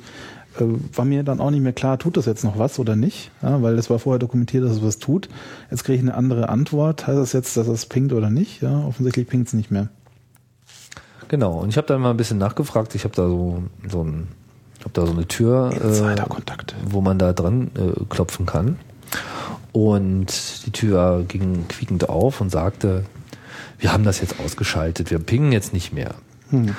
äh, 0.61 0.65
war 0.95 1.05
mir 1.05 1.25
dann 1.25 1.41
auch 1.41 1.51
nicht 1.51 1.63
mehr 1.63 1.73
klar, 1.73 1.99
tut 1.99 2.17
das 2.17 2.27
jetzt 2.27 2.45
noch 2.45 2.57
was 2.57 2.79
oder 2.79 2.95
nicht, 2.95 3.33
ja, 3.43 3.61
weil 3.63 3.77
es 3.79 3.91
war 3.91 3.99
vorher 3.99 4.21
dokumentiert, 4.21 4.63
dass 4.63 4.73
es 4.73 4.83
was 4.83 4.99
tut. 4.99 5.29
Jetzt 5.73 5.83
kriege 5.83 5.97
ich 5.97 6.03
eine 6.03 6.15
andere 6.15 6.49
Antwort. 6.51 7.09
Heißt 7.09 7.19
das 7.19 7.33
jetzt, 7.33 7.57
dass 7.57 7.67
es 7.67 7.87
pinkt 7.87 8.13
oder 8.13 8.31
nicht? 8.31 8.63
Ja, 8.63 8.85
offensichtlich 8.87 9.27
pinkt 9.27 9.49
es 9.49 9.55
nicht 9.55 9.73
mehr. 9.73 9.89
Genau, 11.27 11.59
und 11.59 11.71
ich 11.71 11.77
habe 11.77 11.89
dann 11.89 12.01
mal 12.01 12.11
ein 12.11 12.17
bisschen 12.17 12.39
nachgefragt. 12.39 12.95
Ich 12.95 13.03
habe 13.03 13.15
da 13.17 13.27
so, 13.27 13.65
so 13.89 14.05
ein, 14.05 14.29
habe 14.87 14.93
da 14.93 15.07
so 15.07 15.13
eine 15.13 15.27
Tür, 15.27 15.71
äh, 15.73 16.91
wo 16.91 17.01
man 17.01 17.19
da 17.19 17.33
dran 17.33 17.71
äh, 17.75 18.05
klopfen 18.09 18.47
kann. 18.47 18.79
Und 19.73 20.65
die 20.65 20.71
Tür 20.71 21.25
ging 21.27 21.67
quiekend 21.69 22.09
auf 22.09 22.41
und 22.41 22.51
sagte, 22.51 23.05
wir 23.79 23.93
haben 23.93 24.05
das 24.05 24.21
jetzt 24.21 24.39
ausgeschaltet, 24.41 25.11
wir 25.11 25.19
pingen 25.19 25.53
jetzt 25.53 25.73
nicht 25.73 25.93
mehr. 25.93 26.15
Hm. 26.51 26.77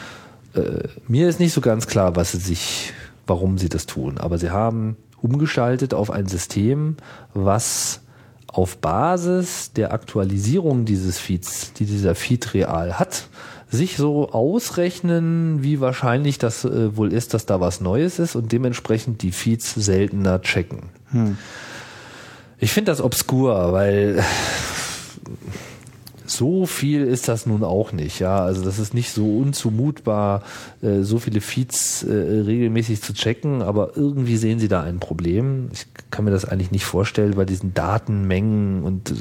Äh, 0.56 0.88
mir 1.08 1.28
ist 1.28 1.40
nicht 1.40 1.54
so 1.54 1.62
ganz 1.62 1.88
klar, 1.88 2.16
was 2.16 2.32
sie 2.32 2.40
sich, 2.40 2.94
warum 3.28 3.58
sie 3.58 3.70
das 3.70 3.86
tun, 3.86 4.18
aber 4.18 4.38
sie 4.38 4.52
haben 4.52 4.96
umgeschaltet 5.22 5.94
auf 5.94 6.10
ein 6.10 6.28
System, 6.28 6.96
was 7.34 8.02
auf 8.48 8.78
Basis 8.78 9.74
der 9.74 9.92
Aktualisierung 9.92 10.86
dieses 10.86 11.20
Feeds, 11.20 11.74
die 11.74 11.86
dieser 11.86 12.16
Feed 12.16 12.54
real 12.54 12.98
hat, 12.98 13.28
sich 13.70 13.98
so 13.98 14.30
ausrechnen, 14.32 15.64
wie 15.64 15.80
wahrscheinlich 15.80 16.38
das 16.38 16.64
äh, 16.64 16.96
wohl 16.96 17.12
ist, 17.12 17.34
dass 17.34 17.46
da 17.46 17.60
was 17.60 17.82
Neues 17.82 18.20
ist 18.20 18.36
und 18.36 18.52
dementsprechend 18.52 19.22
die 19.22 19.32
Feeds 19.32 19.74
seltener 19.76 20.42
checken. 20.42 20.84
Hm. 21.12 21.38
Ich 22.60 22.72
finde 22.72 22.92
das 22.92 23.02
obskur, 23.02 23.74
weil 23.74 24.24
so 26.26 26.66
viel 26.66 27.04
ist 27.04 27.28
das 27.28 27.46
nun 27.46 27.64
auch 27.64 27.92
nicht, 27.92 28.20
ja. 28.20 28.44
Also 28.44 28.64
das 28.64 28.80
ist 28.80 28.94
nicht 28.94 29.12
so 29.12 29.38
unzumutbar, 29.40 30.44
äh, 30.82 31.02
so 31.02 31.20
viele 31.20 31.42
Feeds 31.42 32.04
äh, 32.04 32.12
regelmäßig 32.12 33.02
zu 33.02 33.14
checken, 33.14 33.62
aber 33.62 33.96
irgendwie 33.96 34.38
sehen 34.38 34.60
sie 34.60 34.68
da 34.68 34.82
ein 34.82 35.00
Problem. 35.00 35.70
Ich 35.74 35.88
kann 36.18 36.26
mir 36.26 36.32
das 36.32 36.46
eigentlich 36.46 36.72
nicht 36.72 36.84
vorstellen 36.84 37.36
bei 37.36 37.46
diesen 37.46 37.76
Datenmengen 37.76 38.82
und 38.82 39.14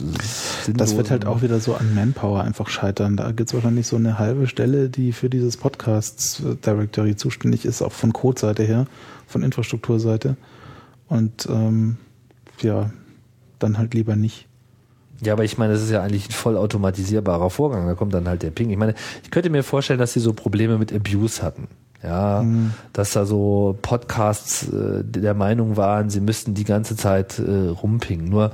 Das 0.79 0.97
wird 0.97 1.11
halt 1.11 1.27
auch 1.27 1.43
wieder 1.43 1.61
so 1.61 1.75
an 1.75 1.95
Manpower 1.95 2.41
einfach 2.41 2.71
scheitern. 2.71 3.19
Da 3.19 3.33
gibt 3.33 3.51
es 3.51 3.55
wahrscheinlich 3.55 3.87
so 3.87 3.97
eine 3.97 4.19
halbe 4.19 4.47
Stelle, 4.47 4.89
die 4.89 5.13
für 5.13 5.29
dieses 5.29 5.59
Podcasts 5.59 6.43
Directory 6.65 7.15
zuständig 7.15 7.67
ist, 7.67 7.83
auch 7.83 7.93
von 7.93 8.15
Codeseite 8.15 8.63
her, 8.63 8.87
von 9.27 9.43
Infrastrukturseite. 9.43 10.39
Und 11.07 11.47
ähm, 11.51 11.99
ja, 12.63 12.89
dann 13.59 13.77
halt 13.77 13.93
lieber 13.93 14.17
nicht. 14.17 14.47
Ja, 15.21 15.35
aber 15.35 15.45
ich 15.45 15.59
meine, 15.59 15.75
das 15.75 15.83
ist 15.83 15.91
ja 15.91 16.03
eigentlich 16.03 16.31
ein 16.31 16.33
vollautomatisierbarer 16.33 17.51
Vorgang. 17.51 17.87
Da 17.87 17.95
kommt 17.95 18.15
dann 18.15 18.27
halt 18.27 18.43
der 18.43 18.53
Ping. 18.53 18.71
Ich 18.71 18.79
meine, 18.79 18.95
ich 19.23 19.31
könnte 19.31 19.51
mir 19.51 19.63
vorstellen, 19.63 19.99
dass 19.99 20.15
sie 20.15 20.21
so 20.21 20.33
Probleme 20.33 20.79
mit 20.79 20.95
Abuse 20.95 21.43
hatten. 21.43 21.69
Ja, 22.03 22.45
dass 22.93 23.13
da 23.13 23.25
so 23.25 23.77
Podcasts 23.81 24.69
äh, 24.69 25.03
der 25.03 25.35
Meinung 25.35 25.77
waren, 25.77 26.11
sie 26.11 26.21
müssten 26.21 26.55
die 26.55 26.65
ganze 26.65 26.95
Zeit 26.95 27.39
äh, 27.39 27.69
rumpingen. 27.69 28.29
Nur 28.29 28.53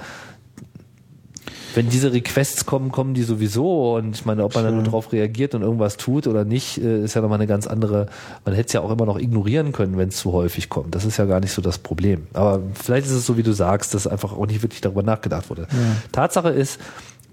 wenn 1.75 1.89
diese 1.89 2.13
Requests 2.13 2.67
kommen, 2.67 2.93
kommen 2.93 3.15
die 3.15 3.23
sowieso. 3.23 3.97
Und 3.97 4.15
ich 4.15 4.25
meine, 4.25 4.45
ob 4.45 4.55
man 4.55 4.65
dann 4.65 4.85
darauf 4.85 5.13
reagiert 5.13 5.55
und 5.55 5.63
irgendwas 5.63 5.97
tut 5.97 6.27
oder 6.27 6.45
nicht, 6.45 6.79
äh, 6.79 7.03
ist 7.03 7.15
ja 7.15 7.23
nochmal 7.23 7.39
eine 7.39 7.47
ganz 7.47 7.67
andere. 7.67 8.07
Man 8.45 8.55
hätte 8.55 8.67
es 8.69 8.73
ja 8.73 8.81
auch 8.81 8.91
immer 8.91 9.07
noch 9.07 9.19
ignorieren 9.19 9.73
können, 9.73 9.97
wenn 9.97 10.09
es 10.09 10.17
zu 10.17 10.33
häufig 10.33 10.69
kommt. 10.69 10.95
Das 10.95 11.05
ist 11.05 11.17
ja 11.17 11.25
gar 11.25 11.41
nicht 11.41 11.53
so 11.53 11.63
das 11.63 11.79
Problem. 11.79 12.27
Aber 12.33 12.61
vielleicht 12.75 13.07
ist 13.07 13.13
es 13.13 13.27
so, 13.27 13.37
wie 13.37 13.43
du 13.43 13.53
sagst, 13.53 13.95
dass 13.95 14.07
einfach 14.07 14.33
auch 14.33 14.47
nicht 14.47 14.63
wirklich 14.63 14.81
darüber 14.81 15.03
nachgedacht 15.03 15.51
wurde. 15.51 15.67
Tatsache 16.13 16.51
ist, 16.51 16.79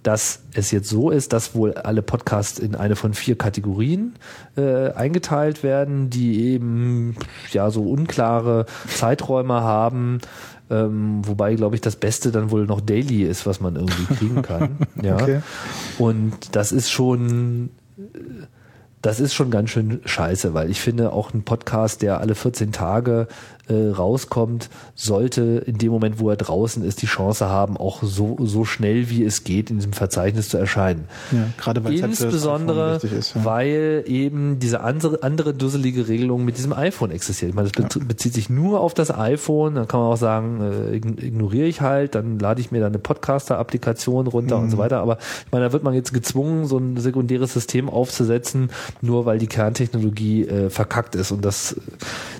dass 0.04 0.42
es 0.54 0.72
jetzt 0.72 0.90
so 0.90 1.10
ist, 1.10 1.34
dass 1.34 1.56
wohl 1.56 1.74
alle 1.74 2.02
Podcasts 2.02 2.60
in 2.60 2.76
eine 2.76 2.96
von 2.96 3.14
vier 3.14 3.38
Kategorien 3.38 4.16
äh, 4.56 4.92
eingeteilt 4.92 5.64
werden, 5.64 6.10
die 6.10 6.42
eben 6.46 7.16
ja 7.52 7.70
so 7.72 7.84
unklare 7.84 8.66
Zeiträume 8.88 9.62
haben. 9.62 10.20
Ähm, 10.70 11.22
wobei, 11.26 11.56
glaube 11.56 11.76
ich, 11.76 11.82
das 11.82 11.96
Beste 11.96 12.32
dann 12.32 12.52
wohl 12.52 12.66
noch 12.66 12.80
Daily 12.80 13.24
ist, 13.24 13.46
was 13.46 13.60
man 13.60 13.76
irgendwie 13.76 14.14
kriegen 14.16 14.42
kann. 14.42 14.78
ja. 15.02 15.16
Okay. 15.16 15.42
Und 15.98 16.56
das 16.56 16.72
ist 16.72 16.92
schon, 16.92 17.72
das 19.02 19.20
ist 19.20 19.34
schon 19.34 19.50
ganz 19.50 19.72
schön 19.72 20.02
scheiße, 20.06 20.54
weil 20.54 20.70
ich 20.70 20.80
finde, 20.80 21.12
auch 21.12 21.34
ein 21.34 21.44
Podcast, 21.44 22.02
der 22.02 22.20
alle 22.20 22.36
14 22.36 22.72
Tage 22.72 23.28
äh, 23.70 23.92
rauskommt, 23.92 24.70
sollte 24.96 25.64
in 25.66 25.78
dem 25.78 25.92
Moment, 25.92 26.20
wo 26.20 26.30
er 26.30 26.36
draußen 26.36 26.84
ist, 26.84 27.02
die 27.02 27.06
Chance 27.06 27.48
haben, 27.50 27.78
auch 27.78 28.04
so, 28.04 28.38
so 28.42 28.66
schnell 28.66 29.10
wie 29.10 29.24
es 29.24 29.44
geht 29.44 29.70
in 29.70 29.78
diesem 29.78 29.94
Verzeichnis 29.94 30.50
zu 30.50 30.58
erscheinen. 30.58 31.06
Ja, 31.32 31.48
gerade 31.58 31.84
weil 31.84 31.94
es 31.96 32.02
halt 32.02 32.12
Insbesondere, 32.12 32.98
ist, 33.02 33.36
ja. 33.36 33.46
weil 33.46 34.04
eben 34.08 34.60
diese 34.60 34.82
andere, 34.82 35.24
andere 35.24 35.54
dusselige 35.54 36.08
Regelung 36.08 36.44
mit 36.46 36.58
diesem 36.58 36.74
iPhone 36.74 37.12
existiert. 37.12 37.50
Ich 37.50 37.56
meine, 37.56 37.70
das 37.70 37.82
bet- 37.90 38.08
bezieht 38.08 38.34
sich 38.34 38.50
nur 38.50 38.80
auf 38.82 38.94
das 38.94 39.12
iPhone. 39.16 39.76
Dann 39.76 39.88
kann 39.88 40.00
man 40.00 40.10
auch 40.12 40.18
sagen, 40.18 40.62
äh, 40.62 40.96
ign- 40.98 41.22
ignoriere 41.24 41.68
ich 41.68 41.82
halt, 41.82 42.16
dann 42.16 42.40
lade 42.40 42.60
ich 42.62 42.72
mir 42.72 42.80
da 42.82 42.88
eine 42.88 43.00
Podcaster-Applikation 43.00 44.28
runter 44.28 44.58
und 44.58 44.70
so 44.70 44.78
Mhm. 44.78 44.82
weiter. 44.82 45.00
Aber 45.02 45.18
ich 45.46 45.52
meine, 45.52 45.66
da 45.66 45.74
wird 45.74 45.84
man 45.84 45.94
jetzt 45.94 46.14
gezwungen, 46.14 46.66
so 46.66 46.78
ein 46.78 46.98
sekundäres 46.98 47.54
System 47.54 47.90
aufzusetzen, 47.90 48.70
nur 49.02 49.26
weil 49.26 49.38
die 49.40 49.48
Kerntechnologie 49.48 50.48
äh, 50.48 50.70
verkackt 50.70 51.16
ist. 51.16 51.32
Und 51.32 51.46
das, 51.46 51.76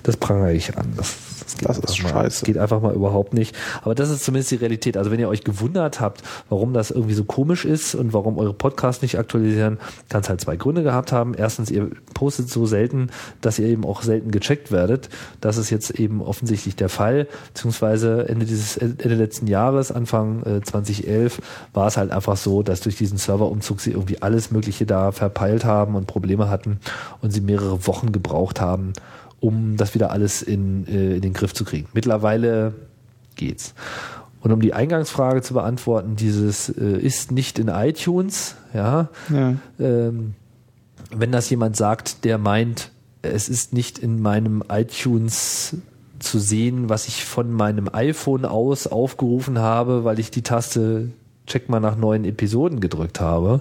das 0.02 0.16
prangere 0.16 0.52
ich 0.52 0.76
an. 0.76 0.86
Das, 0.96 1.14
Das 1.62 1.78
ist 1.78 1.88
einfach 1.88 2.02
mal, 2.02 2.10
scheiße. 2.10 2.40
Das 2.40 2.42
geht 2.42 2.58
einfach 2.58 2.80
mal 2.80 2.94
überhaupt 2.94 3.34
nicht. 3.34 3.56
Aber 3.82 3.94
das 3.94 4.10
ist 4.10 4.24
zumindest 4.24 4.50
die 4.50 4.56
Realität. 4.56 4.96
Also 4.96 5.10
wenn 5.10 5.20
ihr 5.20 5.28
euch 5.28 5.44
gewundert 5.44 6.00
habt, 6.00 6.22
warum 6.48 6.72
das 6.72 6.90
irgendwie 6.90 7.14
so 7.14 7.24
komisch 7.24 7.64
ist 7.64 7.94
und 7.94 8.12
warum 8.12 8.38
eure 8.38 8.54
Podcasts 8.54 9.02
nicht 9.02 9.18
aktualisieren, 9.18 9.78
kann 10.08 10.22
es 10.22 10.28
halt 10.28 10.40
zwei 10.40 10.56
Gründe 10.56 10.82
gehabt 10.82 11.12
haben. 11.12 11.34
Erstens, 11.34 11.70
ihr 11.70 11.90
postet 12.14 12.50
so 12.50 12.66
selten, 12.66 13.10
dass 13.40 13.58
ihr 13.58 13.66
eben 13.66 13.84
auch 13.84 14.02
selten 14.02 14.30
gecheckt 14.30 14.70
werdet. 14.70 15.08
Das 15.40 15.56
ist 15.56 15.70
jetzt 15.70 15.90
eben 15.90 16.22
offensichtlich 16.22 16.76
der 16.76 16.88
Fall. 16.88 17.26
Beziehungsweise 17.48 18.28
Ende 18.28 18.46
dieses 18.46 18.76
Ende 18.76 19.14
letzten 19.14 19.46
Jahres, 19.46 19.92
Anfang 19.92 20.42
äh, 20.44 20.60
2011, 20.62 21.40
war 21.72 21.86
es 21.86 21.96
halt 21.96 22.10
einfach 22.10 22.36
so, 22.36 22.62
dass 22.62 22.80
durch 22.80 22.96
diesen 22.96 23.18
Serverumzug 23.18 23.80
sie 23.80 23.92
irgendwie 23.92 24.22
alles 24.22 24.50
Mögliche 24.50 24.86
da 24.86 25.12
verpeilt 25.12 25.64
haben 25.64 25.94
und 25.94 26.06
Probleme 26.06 26.48
hatten 26.48 26.80
und 27.20 27.32
sie 27.32 27.40
mehrere 27.40 27.86
Wochen 27.86 28.12
gebraucht 28.12 28.60
haben, 28.60 28.92
um 29.40 29.76
das 29.76 29.94
wieder 29.94 30.10
alles 30.10 30.42
in, 30.42 30.86
äh, 30.86 31.16
in 31.16 31.22
den 31.22 31.32
Griff 31.32 31.54
zu 31.54 31.64
kriegen. 31.64 31.88
Mittlerweile 31.94 32.74
geht's. 33.36 33.74
Und 34.42 34.52
um 34.52 34.60
die 34.60 34.72
Eingangsfrage 34.72 35.42
zu 35.42 35.54
beantworten, 35.54 36.16
dieses 36.16 36.68
äh, 36.70 36.96
ist 36.98 37.30
nicht 37.32 37.58
in 37.58 37.68
iTunes, 37.68 38.54
ja, 38.72 39.08
Ja. 39.28 39.54
ähm, 39.78 40.34
wenn 41.12 41.32
das 41.32 41.50
jemand 41.50 41.76
sagt, 41.76 42.24
der 42.24 42.38
meint, 42.38 42.90
es 43.22 43.48
ist 43.48 43.72
nicht 43.72 43.98
in 43.98 44.22
meinem 44.22 44.62
iTunes 44.70 45.76
zu 46.20 46.38
sehen, 46.38 46.88
was 46.88 47.08
ich 47.08 47.24
von 47.24 47.52
meinem 47.52 47.88
iPhone 47.92 48.44
aus 48.44 48.86
aufgerufen 48.86 49.58
habe, 49.58 50.04
weil 50.04 50.18
ich 50.18 50.30
die 50.30 50.42
Taste 50.42 51.08
check 51.46 51.68
mal 51.68 51.80
nach 51.80 51.96
neuen 51.96 52.24
Episoden 52.24 52.80
gedrückt 52.80 53.20
habe, 53.20 53.60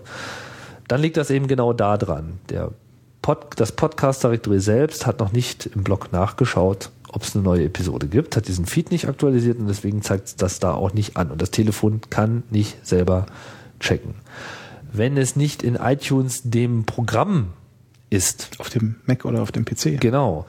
dann 0.88 1.02
liegt 1.02 1.18
das 1.18 1.30
eben 1.30 1.48
genau 1.48 1.74
da 1.74 1.98
dran. 1.98 2.34
Der 2.50 2.72
Pod, 3.22 3.54
das 3.58 3.72
Podcast 3.72 4.24
Directory 4.24 4.60
selbst 4.60 5.06
hat 5.06 5.20
noch 5.20 5.32
nicht 5.32 5.66
im 5.68 5.84
Blog 5.84 6.12
nachgeschaut, 6.12 6.92
ob 7.12 7.24
es 7.24 7.36
eine 7.36 7.44
neue 7.44 7.66
Episode 7.66 8.08
gibt, 8.08 8.36
hat 8.36 8.48
diesen 8.48 8.66
Feed 8.66 8.92
nicht 8.92 9.08
aktualisiert 9.08 9.60
und 9.60 9.68
deswegen 9.68 10.02
zeigt 10.02 10.42
das 10.42 10.60
da 10.60 10.74
auch 10.74 10.94
nicht 10.94 11.18
an. 11.18 11.32
Und 11.32 11.42
das 11.42 11.52
Telefon 11.52 12.02
kann 12.10 12.44
nicht 12.50 12.86
selber 12.86 13.26
checken. 13.80 14.16
Wenn 14.92 15.18
es 15.18 15.36
nicht 15.36 15.64
in 15.64 15.76
iTunes 15.76 16.42
dem 16.44 16.86
Programm 16.86 17.54
ist, 18.10 18.50
Auf 18.58 18.70
dem 18.70 18.96
Mac 19.06 19.26
oder 19.26 19.42
auf 19.42 19.52
dem 19.52 19.66
PC. 19.66 20.00
Genau. 20.00 20.46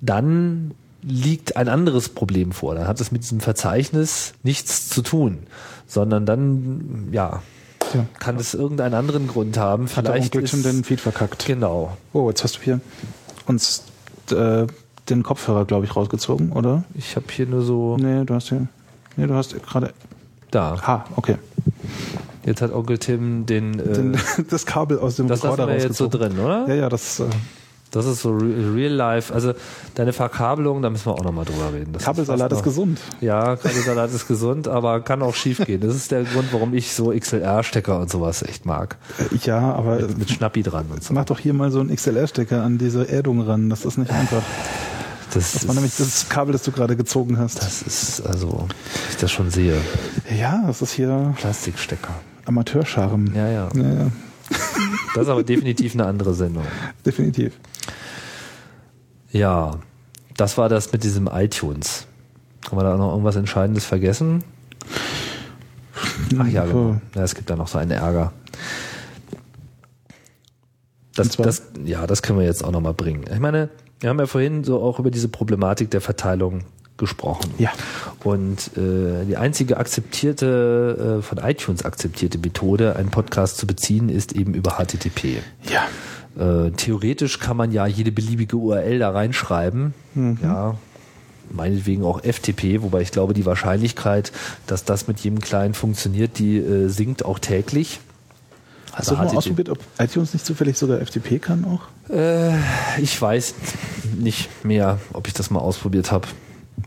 Dann 0.00 0.72
liegt 1.02 1.56
ein 1.56 1.68
anderes 1.68 2.08
Problem 2.08 2.52
vor. 2.52 2.74
Dann 2.74 2.88
hat 2.88 3.00
es 3.00 3.12
mit 3.12 3.22
diesem 3.22 3.40
Verzeichnis 3.40 4.34
nichts 4.42 4.88
zu 4.88 5.02
tun, 5.02 5.38
sondern 5.86 6.26
dann, 6.26 7.08
ja, 7.12 7.42
Ja. 7.96 8.06
kann 8.18 8.36
es 8.36 8.54
irgendeinen 8.54 8.94
anderen 8.94 9.26
Grund 9.28 9.56
haben. 9.58 9.84
Hat 9.84 10.06
Vielleicht 10.06 10.26
Onkel 10.34 10.42
ist, 10.44 10.50
Tim 10.50 10.62
den 10.62 10.84
Feed 10.84 11.00
verkackt. 11.00 11.46
genau. 11.46 11.96
Oh, 12.12 12.28
jetzt 12.28 12.44
hast 12.44 12.56
du 12.58 12.60
hier 12.62 12.80
uns 13.46 13.82
äh, 14.30 14.66
den 15.08 15.22
Kopfhörer, 15.22 15.64
glaube 15.64 15.84
ich, 15.86 15.94
rausgezogen, 15.94 16.52
oder? 16.52 16.84
Ich 16.94 17.14
habe 17.16 17.26
hier 17.30 17.46
nur 17.46 17.62
so 17.62 17.96
Nee, 17.96 18.24
du 18.24 18.34
hast 18.34 18.48
hier. 18.48 18.66
Nee, 19.16 19.26
du 19.26 19.34
hast 19.34 19.54
gerade. 19.62 19.92
da. 20.50 20.80
Ha, 20.86 21.04
okay. 21.16 21.36
Jetzt 22.44 22.62
hat 22.62 22.72
Onkel 22.72 22.98
Tim 22.98 23.46
den. 23.46 23.78
Äh, 23.78 23.92
Den, 23.92 24.18
das 24.50 24.66
Kabel 24.66 24.98
aus 24.98 25.16
dem 25.16 25.26
das 25.28 25.42
Rekorder 25.42 25.66
wir 25.68 25.74
jetzt 25.78 25.96
so 25.96 26.04
rausgezogen. 26.04 26.36
drin, 26.36 26.44
oder? 26.44 26.68
Ja, 26.68 26.74
ja, 26.74 26.88
das 26.88 27.20
äh, 27.20 27.24
Das 27.96 28.06
ist 28.06 28.22
so 28.22 28.30
re- 28.30 28.74
real 28.74 28.92
life. 28.92 29.32
Also 29.34 29.54
deine 29.94 30.12
Verkabelung, 30.12 30.82
da 30.82 30.90
müssen 30.90 31.06
wir 31.06 31.14
auch 31.14 31.24
nochmal 31.24 31.44
drüber 31.44 31.72
reden. 31.72 31.92
Das 31.92 32.04
Kabelsalat 32.04 32.52
ist 32.52 32.58
noch- 32.58 32.64
gesund. 32.64 33.00
Ja, 33.20 33.56
Kabelsalat 33.56 34.12
ist 34.12 34.28
gesund, 34.28 34.68
aber 34.68 35.00
kann 35.00 35.22
auch 35.22 35.34
schief 35.34 35.58
gehen. 35.64 35.80
Das 35.80 35.94
ist 35.96 36.10
der 36.10 36.24
Grund, 36.24 36.52
warum 36.52 36.74
ich 36.74 36.92
so 36.94 37.10
XLR-Stecker 37.12 37.98
und 38.00 38.10
sowas 38.10 38.42
echt 38.42 38.66
mag. 38.66 38.96
Äh, 39.18 39.36
Ja, 39.44 39.58
aber 39.74 39.98
Mit 40.16 40.30
Schnappi 40.30 40.62
dran 40.62 40.86
und 40.90 41.02
so. 41.02 41.14
mach 41.14 41.24
doch 41.24 41.38
hier 41.38 41.54
mal 41.54 41.70
so 41.70 41.80
einen 41.80 41.94
XLR-Stecker 41.94 42.62
an 42.62 42.78
diese 42.78 43.08
Erdung 43.08 43.40
ran. 43.40 43.68
Das 43.70 43.84
ist 43.84 43.98
nicht 43.98 44.10
einfach. 44.10 44.42
Das, 45.34 45.52
Das 45.52 45.66
war 45.68 45.74
nämlich 45.74 45.94
das 45.96 46.28
Kabel, 46.28 46.52
das 46.52 46.62
du 46.62 46.72
gerade 46.72 46.96
gezogen 46.96 47.38
hast. 47.38 47.58
das 47.60 47.82
ist, 47.82 48.20
also, 48.26 48.68
ich 49.10 49.16
das 49.16 49.30
schon 49.32 49.50
sehe. 49.50 49.76
Ja, 50.38 50.62
das 50.66 50.80
ist 50.82 50.92
hier 50.92 51.34
Plastikstecker. 51.38 52.14
Amateurscharm. 52.46 53.32
Ja, 53.34 53.48
ja. 53.48 53.68
ja, 53.74 53.82
ja 53.82 54.06
Das 55.14 55.24
ist 55.24 55.28
aber 55.28 55.42
definitiv 55.42 55.94
eine 55.94 56.06
andere 56.06 56.32
Sendung. 56.34 56.64
definitiv. 57.04 57.54
Ja, 59.32 59.78
das 60.36 60.58
war 60.58 60.68
das 60.68 60.92
mit 60.92 61.04
diesem 61.04 61.28
iTunes. 61.32 62.06
Haben 62.66 62.78
wir 62.78 62.84
da 62.84 62.96
noch 62.96 63.12
irgendwas 63.12 63.36
Entscheidendes 63.36 63.84
vergessen? 63.84 64.44
Ach 66.38 66.48
ja, 66.48 66.64
genau. 66.64 67.00
Ja, 67.14 67.22
es 67.22 67.34
gibt 67.34 67.48
da 67.48 67.56
noch 67.56 67.68
so 67.68 67.78
einen 67.78 67.92
Ärger. 67.92 68.32
Das, 71.14 71.30
das, 71.30 71.62
ja, 71.84 72.06
das 72.06 72.22
können 72.22 72.38
wir 72.38 72.46
jetzt 72.46 72.62
auch 72.62 72.72
nochmal 72.72 72.92
bringen. 72.92 73.24
Ich 73.32 73.40
meine, 73.40 73.70
wir 74.00 74.10
haben 74.10 74.18
ja 74.18 74.26
vorhin 74.26 74.64
so 74.64 74.82
auch 74.82 74.98
über 74.98 75.10
diese 75.10 75.28
Problematik 75.28 75.90
der 75.90 76.02
Verteilung 76.02 76.64
gesprochen. 76.98 77.52
Ja. 77.58 77.72
Und 78.24 78.76
äh, 78.76 79.24
die 79.26 79.36
einzige 79.36 79.76
akzeptierte, 79.76 81.18
äh, 81.18 81.22
von 81.22 81.38
iTunes 81.38 81.84
akzeptierte 81.84 82.38
Methode, 82.38 82.96
einen 82.96 83.10
Podcast 83.10 83.58
zu 83.58 83.66
beziehen, 83.66 84.08
ist 84.08 84.32
eben 84.32 84.54
über 84.54 84.72
HTTP. 84.72 85.42
Ja. 85.70 85.86
Äh, 86.38 86.70
theoretisch 86.72 87.38
kann 87.38 87.56
man 87.56 87.72
ja 87.72 87.86
jede 87.86 88.12
beliebige 88.12 88.56
URL 88.56 88.98
da 88.98 89.10
reinschreiben. 89.10 89.94
Ja. 90.42 90.76
Meinetwegen 91.50 92.04
auch 92.04 92.22
FTP, 92.22 92.82
wobei 92.82 93.02
ich 93.02 93.12
glaube, 93.12 93.32
die 93.32 93.46
Wahrscheinlichkeit, 93.46 94.32
dass 94.66 94.84
das 94.84 95.06
mit 95.06 95.20
jedem 95.20 95.40
Client 95.40 95.76
funktioniert, 95.76 96.38
die 96.38 96.56
äh, 96.56 96.88
sinkt 96.88 97.24
auch 97.24 97.38
täglich. 97.38 98.00
Hast 98.92 99.10
du 99.10 99.14
mal 99.14 99.28
ausprobiert, 99.28 99.68
ob 99.68 99.78
iTunes 99.98 100.32
nicht 100.32 100.46
zufällig 100.46 100.78
sogar 100.78 101.04
FTP 101.04 101.38
kann 101.38 101.64
auch? 101.66 102.10
Äh, 102.10 102.56
ich 102.98 103.20
weiß 103.20 103.54
nicht 104.18 104.64
mehr, 104.64 104.98
ob 105.12 105.28
ich 105.28 105.34
das 105.34 105.50
mal 105.50 105.60
ausprobiert 105.60 106.10
habe. 106.10 106.26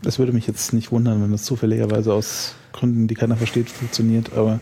Das 0.02 0.18
würde 0.18 0.32
mich 0.32 0.46
jetzt 0.46 0.72
nicht 0.72 0.90
wundern, 0.90 1.22
wenn 1.22 1.30
das 1.30 1.44
zufälligerweise 1.44 2.12
aus 2.12 2.54
Gründen, 2.72 3.06
die 3.06 3.14
keiner 3.14 3.36
versteht, 3.36 3.70
funktioniert, 3.70 4.32
aber 4.34 4.60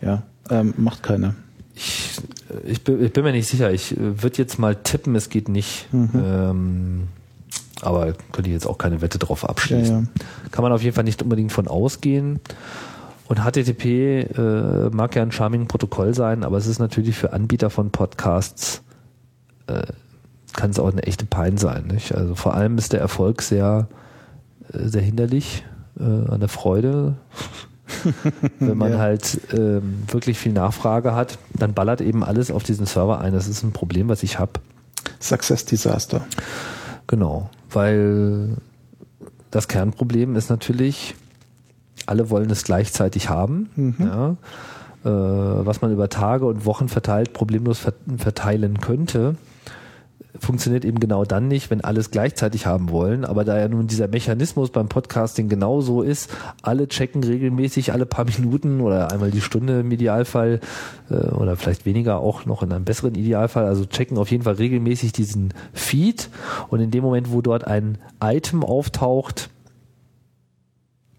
ja, 0.00 0.22
ähm, 0.50 0.74
macht 0.76 1.02
keiner. 1.02 1.36
Ich, 1.74 2.20
ich, 2.64 2.84
bin, 2.84 3.04
ich 3.04 3.12
bin 3.12 3.24
mir 3.24 3.32
nicht 3.32 3.48
sicher. 3.48 3.72
Ich 3.72 3.94
würde 3.98 4.38
jetzt 4.38 4.58
mal 4.58 4.76
tippen, 4.76 5.14
es 5.14 5.28
geht 5.28 5.48
nicht. 5.48 5.92
Mhm. 5.92 6.10
Ähm, 6.14 7.08
aber 7.80 8.12
könnte 8.32 8.48
ich 8.48 8.54
jetzt 8.54 8.66
auch 8.66 8.78
keine 8.78 9.00
Wette 9.00 9.18
drauf 9.18 9.48
abschließen. 9.48 9.94
Ja, 9.94 10.00
ja. 10.02 10.50
Kann 10.50 10.62
man 10.62 10.72
auf 10.72 10.82
jeden 10.82 10.94
Fall 10.94 11.04
nicht 11.04 11.22
unbedingt 11.22 11.52
von 11.52 11.66
ausgehen. 11.66 12.40
Und 13.26 13.38
HTTP 13.38 13.84
äh, 14.36 14.90
mag 14.90 15.16
ja 15.16 15.22
ein 15.22 15.32
charming 15.32 15.66
Protokoll 15.66 16.14
sein, 16.14 16.44
aber 16.44 16.58
es 16.58 16.66
ist 16.66 16.78
natürlich 16.78 17.16
für 17.16 17.32
Anbieter 17.32 17.70
von 17.70 17.90
Podcasts 17.90 18.82
äh, 19.66 19.84
kann 20.52 20.70
es 20.70 20.78
auch 20.78 20.92
eine 20.92 21.02
echte 21.04 21.24
Pein 21.24 21.56
sein. 21.56 21.86
Nicht? 21.86 22.14
Also 22.14 22.34
vor 22.34 22.54
allem 22.54 22.78
ist 22.78 22.92
der 22.92 23.00
Erfolg 23.00 23.42
sehr, 23.42 23.88
äh, 24.72 24.86
sehr 24.86 25.02
hinderlich 25.02 25.64
äh, 25.98 26.02
an 26.02 26.40
der 26.40 26.48
Freude. 26.48 27.16
Wenn 28.58 28.76
man 28.78 28.92
Ja. 28.92 28.98
halt 28.98 29.40
ähm, 29.52 30.02
wirklich 30.08 30.38
viel 30.38 30.52
Nachfrage 30.52 31.14
hat, 31.14 31.38
dann 31.54 31.74
ballert 31.74 32.00
eben 32.00 32.22
alles 32.24 32.50
auf 32.50 32.62
diesen 32.62 32.86
Server 32.86 33.20
ein. 33.20 33.32
Das 33.32 33.48
ist 33.48 33.62
ein 33.62 33.72
Problem, 33.72 34.08
was 34.08 34.22
ich 34.22 34.38
habe. 34.38 34.52
Success 35.20 35.64
Disaster. 35.64 36.22
Genau, 37.06 37.50
weil 37.70 38.56
das 39.50 39.68
Kernproblem 39.68 40.36
ist 40.36 40.48
natürlich, 40.50 41.14
alle 42.06 42.30
wollen 42.30 42.50
es 42.50 42.64
gleichzeitig 42.64 43.28
haben. 43.28 43.94
Ja. 43.98 44.36
Äh, 45.04 45.66
was 45.66 45.82
man 45.82 45.92
über 45.92 46.08
Tage 46.08 46.46
und 46.46 46.64
Wochen 46.64 46.88
verteilt 46.88 47.32
problemlos 47.32 47.78
ver 47.80 47.92
verteilen 48.18 48.80
könnte, 48.80 49.34
funktioniert 50.38 50.84
eben 50.84 51.00
genau 51.00 51.24
dann 51.24 51.48
nicht, 51.48 51.70
wenn 51.70 51.82
alles 51.82 52.10
gleichzeitig 52.10 52.66
haben 52.66 52.90
wollen. 52.90 53.24
Aber 53.24 53.44
da 53.44 53.58
ja 53.58 53.68
nun 53.68 53.86
dieser 53.86 54.08
Mechanismus 54.08 54.70
beim 54.70 54.88
Podcasting 54.88 55.48
genauso 55.48 56.02
ist, 56.02 56.30
alle 56.62 56.88
checken 56.88 57.22
regelmäßig 57.22 57.92
alle 57.92 58.06
paar 58.06 58.24
Minuten 58.38 58.80
oder 58.80 59.12
einmal 59.12 59.30
die 59.30 59.40
Stunde 59.40 59.80
im 59.80 59.90
Idealfall 59.90 60.60
äh, 61.10 61.14
oder 61.14 61.56
vielleicht 61.56 61.86
weniger 61.86 62.18
auch 62.18 62.46
noch 62.46 62.62
in 62.62 62.72
einem 62.72 62.84
besseren 62.84 63.14
Idealfall, 63.14 63.66
also 63.66 63.84
checken 63.84 64.18
auf 64.18 64.30
jeden 64.30 64.44
Fall 64.44 64.54
regelmäßig 64.54 65.12
diesen 65.12 65.54
Feed 65.72 66.28
und 66.68 66.80
in 66.80 66.90
dem 66.90 67.02
Moment, 67.04 67.32
wo 67.32 67.40
dort 67.40 67.66
ein 67.66 67.98
Item 68.22 68.64
auftaucht, 68.64 69.50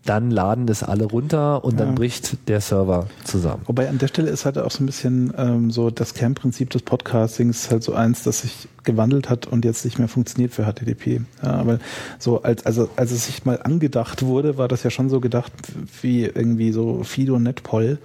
dann 0.05 0.31
laden 0.31 0.67
das 0.67 0.83
alle 0.83 1.05
runter 1.05 1.63
und 1.63 1.79
dann 1.79 1.89
Ja. 1.89 1.93
bricht 1.95 2.49
der 2.49 2.59
Server 2.59 3.07
zusammen. 3.23 3.61
Wobei 3.67 3.87
an 3.89 3.97
der 3.99 4.07
Stelle 4.09 4.29
ist 4.29 4.43
halt 4.45 4.57
auch 4.57 4.69
so 4.71 4.83
ein 4.83 4.85
bisschen 4.85 5.33
ähm, 5.37 5.71
so 5.71 5.89
das 5.89 6.13
Kernprinzip 6.13 6.69
des 6.71 6.81
Podcastings 6.81 7.71
halt 7.71 7.83
so 7.83 7.93
eins, 7.93 8.23
das 8.23 8.41
sich 8.41 8.67
gewandelt 8.83 9.29
hat 9.29 9.47
und 9.47 9.63
jetzt 9.63 9.85
nicht 9.85 9.99
mehr 9.99 10.09
funktioniert 10.09 10.53
für 10.53 10.65
HTTP. 10.65 11.21
Ja, 11.41 11.51
aber 11.53 11.79
so 12.19 12.43
als 12.43 12.65
also 12.65 12.89
als 12.97 13.11
es 13.11 13.25
sich 13.27 13.45
mal 13.45 13.61
angedacht 13.63 14.23
wurde, 14.23 14.57
war 14.57 14.67
das 14.67 14.83
ja 14.83 14.89
schon 14.89 15.09
so 15.09 15.21
gedacht 15.21 15.53
wie 16.01 16.25
irgendwie 16.25 16.73
so 16.73 17.03
Fido 17.03 17.39
Netpol. 17.39 17.97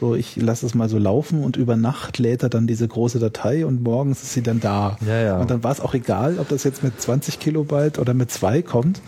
So, 0.00 0.14
ich 0.14 0.36
lasse 0.36 0.64
es 0.64 0.74
mal 0.74 0.88
so 0.88 0.96
laufen 0.96 1.44
und 1.44 1.56
über 1.58 1.76
Nacht 1.76 2.16
lädt 2.18 2.42
er 2.42 2.48
dann 2.48 2.66
diese 2.66 2.88
große 2.88 3.18
Datei 3.18 3.66
und 3.66 3.82
morgens 3.82 4.22
ist 4.22 4.32
sie 4.32 4.40
dann 4.42 4.58
da. 4.58 4.96
Ja, 5.06 5.20
ja. 5.20 5.38
Und 5.38 5.50
dann 5.50 5.62
war 5.62 5.72
es 5.72 5.80
auch 5.80 5.92
egal, 5.92 6.38
ob 6.38 6.48
das 6.48 6.64
jetzt 6.64 6.82
mit 6.82 6.98
20 6.98 7.38
Kilobyte 7.38 7.98
oder 7.98 8.14
mit 8.14 8.30
zwei 8.30 8.62
kommt. 8.62 9.02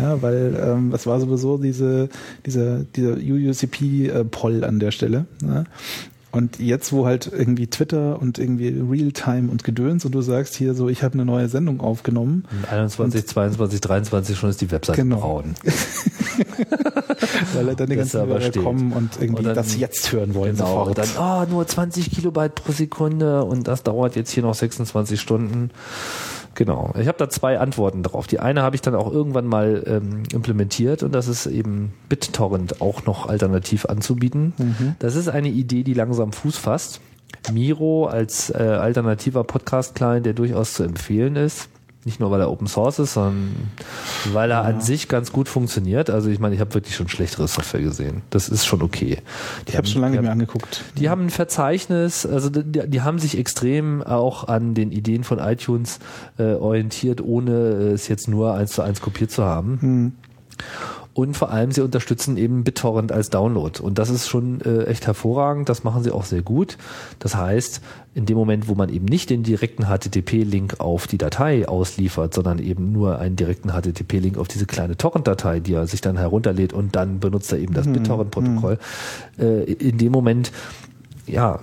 Ja, 0.00 0.22
weil 0.22 0.58
ähm, 0.58 0.92
es 0.94 1.06
war 1.06 1.20
sowieso 1.20 1.58
diese, 1.58 2.08
diese, 2.46 2.86
dieser 2.96 3.16
UUCP-Poll 3.18 4.64
an 4.64 4.78
der 4.78 4.90
Stelle. 4.90 5.26
Ja. 5.42 5.64
Und 6.30 6.58
jetzt, 6.60 6.92
wo 6.92 7.06
halt 7.06 7.30
irgendwie 7.32 7.66
Twitter 7.68 8.20
und 8.20 8.38
irgendwie 8.38 8.68
Realtime 8.68 9.50
und 9.50 9.64
Gedöns 9.64 10.04
und 10.04 10.14
du 10.14 10.20
sagst 10.20 10.54
hier 10.56 10.74
so, 10.74 10.88
ich 10.88 11.02
habe 11.02 11.14
eine 11.14 11.24
neue 11.24 11.48
Sendung 11.48 11.80
aufgenommen, 11.80 12.44
21, 12.70 13.26
22, 13.26 13.80
23 13.80 14.38
schon 14.38 14.50
ist 14.50 14.60
die 14.60 14.70
Webseite 14.70 15.00
Genau. 15.02 15.20
braun. 15.20 15.54
weil 17.54 17.74
dann 17.74 17.88
die 17.88 17.96
ganzen 17.96 18.40
steht. 18.40 18.62
kommen 18.62 18.92
und 18.92 19.16
irgendwie 19.20 19.40
Und 19.40 19.46
dann- 19.46 19.54
das 19.54 19.76
jetzt 19.76 20.12
hören 20.12 20.34
wollen 20.34 20.56
Genau, 20.56 20.86
sofort. 20.86 20.98
dann 20.98 21.08
oh, 21.18 21.50
nur 21.50 21.66
20 21.66 22.10
Kilobyte 22.10 22.54
pro 22.54 22.72
Sekunde 22.72 23.44
und 23.44 23.68
das 23.68 23.82
dauert 23.82 24.16
jetzt 24.16 24.30
hier 24.30 24.42
noch 24.42 24.54
26 24.54 25.20
Stunden. 25.20 25.70
Genau. 26.54 26.92
Ich 27.00 27.06
habe 27.06 27.18
da 27.18 27.28
zwei 27.28 27.60
Antworten 27.60 28.02
drauf. 28.02 28.26
Die 28.26 28.40
eine 28.40 28.62
habe 28.62 28.74
ich 28.74 28.82
dann 28.82 28.96
auch 28.96 29.12
irgendwann 29.12 29.46
mal 29.46 29.84
ähm, 29.86 30.24
implementiert 30.32 31.04
und 31.04 31.12
das 31.14 31.28
ist 31.28 31.46
eben 31.46 31.92
BitTorrent 32.08 32.80
auch 32.80 33.04
noch 33.06 33.28
alternativ 33.28 33.86
anzubieten. 33.86 34.96
Das 34.98 35.14
ist 35.14 35.28
eine 35.28 35.48
Idee, 35.48 35.84
die 35.84 35.94
langsam 35.94 36.32
Fuß 36.32 36.56
fasst. 36.56 37.00
Miro 37.52 38.06
als 38.06 38.50
äh, 38.50 38.54
alternativer 38.56 39.44
Podcast-Client, 39.44 40.26
der 40.26 40.32
durchaus 40.32 40.72
zu 40.74 40.82
empfehlen 40.82 41.36
ist. 41.36 41.68
Nicht 42.08 42.20
nur, 42.20 42.30
weil 42.30 42.40
er 42.40 42.50
Open 42.50 42.66
Source 42.68 43.00
ist, 43.00 43.12
sondern 43.12 43.54
weil 44.32 44.50
er 44.50 44.64
an 44.64 44.80
sich 44.80 45.08
ganz 45.08 45.30
gut 45.30 45.46
funktioniert. 45.46 46.08
Also 46.08 46.30
ich 46.30 46.38
meine, 46.38 46.54
ich 46.54 46.60
habe 46.62 46.72
wirklich 46.72 46.96
schon 46.96 47.06
schlechtere 47.06 47.46
Software 47.46 47.82
gesehen. 47.82 48.22
Das 48.30 48.48
ist 48.48 48.64
schon 48.64 48.80
okay. 48.80 49.18
Die 49.66 49.72
ich 49.72 49.76
habe 49.76 49.86
haben- 49.86 49.92
schon 49.92 50.00
lange 50.00 50.12
nicht 50.14 50.22
mehr 50.22 50.32
angeguckt. 50.32 50.84
die 50.96 51.10
haben 51.10 51.26
ein 51.26 51.30
Verzeichnis, 51.30 52.24
also 52.24 52.48
die, 52.48 52.62
die 52.88 53.02
haben 53.02 53.18
sich 53.18 53.36
extrem 53.36 54.02
auch 54.02 54.48
an 54.48 54.72
den 54.72 54.90
Ideen 54.90 55.22
von 55.22 55.38
iTunes 55.38 55.98
äh, 56.38 56.54
orientiert, 56.54 57.20
ohne 57.20 57.52
es 57.92 58.08
jetzt 58.08 58.26
nur 58.26 58.54
eins 58.54 58.72
zu 58.72 58.80
eins 58.80 59.02
kopiert 59.02 59.30
zu 59.30 59.44
haben. 59.44 60.16
Und 61.18 61.36
vor 61.36 61.50
allem, 61.50 61.72
sie 61.72 61.80
unterstützen 61.80 62.36
eben 62.36 62.62
BitTorrent 62.62 63.10
als 63.10 63.28
Download. 63.28 63.82
Und 63.82 63.98
das 63.98 64.08
ist 64.08 64.28
schon 64.28 64.60
äh, 64.60 64.84
echt 64.84 65.04
hervorragend. 65.08 65.68
Das 65.68 65.82
machen 65.82 66.04
sie 66.04 66.12
auch 66.12 66.24
sehr 66.24 66.42
gut. 66.42 66.78
Das 67.18 67.34
heißt, 67.34 67.80
in 68.14 68.24
dem 68.24 68.36
Moment, 68.36 68.68
wo 68.68 68.76
man 68.76 68.88
eben 68.88 69.04
nicht 69.04 69.28
den 69.28 69.42
direkten 69.42 69.86
HTTP-Link 69.86 70.78
auf 70.78 71.08
die 71.08 71.18
Datei 71.18 71.66
ausliefert, 71.66 72.34
sondern 72.34 72.60
eben 72.60 72.92
nur 72.92 73.18
einen 73.18 73.34
direkten 73.34 73.70
HTTP-Link 73.70 74.38
auf 74.38 74.46
diese 74.46 74.66
kleine 74.66 74.96
Torrent-Datei, 74.96 75.58
die 75.58 75.72
er 75.72 75.88
sich 75.88 76.00
dann 76.00 76.16
herunterlädt 76.16 76.72
und 76.72 76.94
dann 76.94 77.18
benutzt 77.18 77.50
er 77.50 77.58
eben 77.58 77.74
das 77.74 77.88
BitTorrent-Protokoll, 77.88 78.78
äh, 79.40 79.64
in 79.72 79.98
dem 79.98 80.12
Moment, 80.12 80.52
ja, 81.26 81.58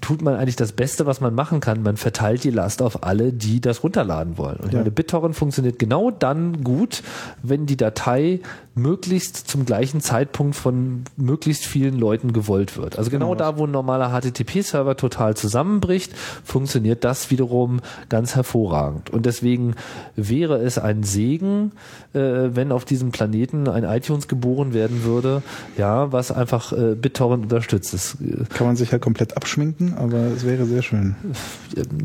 tut 0.00 0.22
man 0.22 0.34
eigentlich 0.34 0.56
das 0.56 0.72
Beste, 0.72 1.06
was 1.06 1.20
man 1.20 1.34
machen 1.34 1.60
kann. 1.60 1.82
Man 1.82 1.96
verteilt 1.96 2.44
die 2.44 2.50
Last 2.50 2.82
auf 2.82 3.04
alle, 3.04 3.32
die 3.32 3.60
das 3.60 3.82
runterladen 3.82 4.36
wollen. 4.38 4.56
Und 4.56 4.72
Ja. 4.72 4.78
meine, 4.80 4.90
BitTorrent 4.90 5.36
funktioniert 5.36 5.78
genau 5.78 6.10
dann 6.10 6.64
gut, 6.64 7.02
wenn 7.42 7.66
die 7.66 7.76
Datei 7.76 8.40
möglichst 8.74 9.36
zum 9.50 9.66
gleichen 9.66 10.00
Zeitpunkt 10.00 10.56
von 10.56 11.04
möglichst 11.16 11.66
vielen 11.66 11.98
Leuten 11.98 12.32
gewollt 12.32 12.78
wird. 12.78 12.96
Also 12.98 13.10
genau, 13.10 13.30
Genau. 13.32 13.38
da, 13.38 13.58
wo 13.58 13.66
ein 13.66 13.70
normaler 13.70 14.10
HTTP-Server 14.18 14.96
total 14.96 15.36
zusammenbricht, 15.36 16.12
funktioniert 16.42 17.04
das 17.04 17.30
wiederum 17.30 17.80
ganz 18.08 18.34
hervorragend. 18.34 19.10
Und 19.10 19.26
deswegen 19.26 19.74
wäre 20.16 20.56
es 20.56 20.78
ein 20.78 21.02
Segen, 21.02 21.72
äh, 22.14 22.18
wenn 22.20 22.72
auf 22.72 22.86
diesem 22.86 23.10
Planeten 23.12 23.68
ein 23.68 23.84
iTunes 23.84 24.26
geboren 24.26 24.72
werden 24.72 25.04
würde, 25.04 25.42
ja, 25.76 26.10
was 26.12 26.32
einfach 26.32 26.72
äh, 26.72 26.94
BitTorrent 26.94 27.42
unterstützt. 27.44 27.92
Das, 27.92 28.16
äh, 28.22 28.44
Kann 28.54 28.66
man 28.66 28.76
sich 28.76 28.90
halt 28.92 29.02
komplett 29.02 29.36
abschminken, 29.52 29.94
aber 29.94 30.28
es 30.34 30.46
wäre 30.46 30.64
sehr 30.64 30.80
schön. 30.80 31.14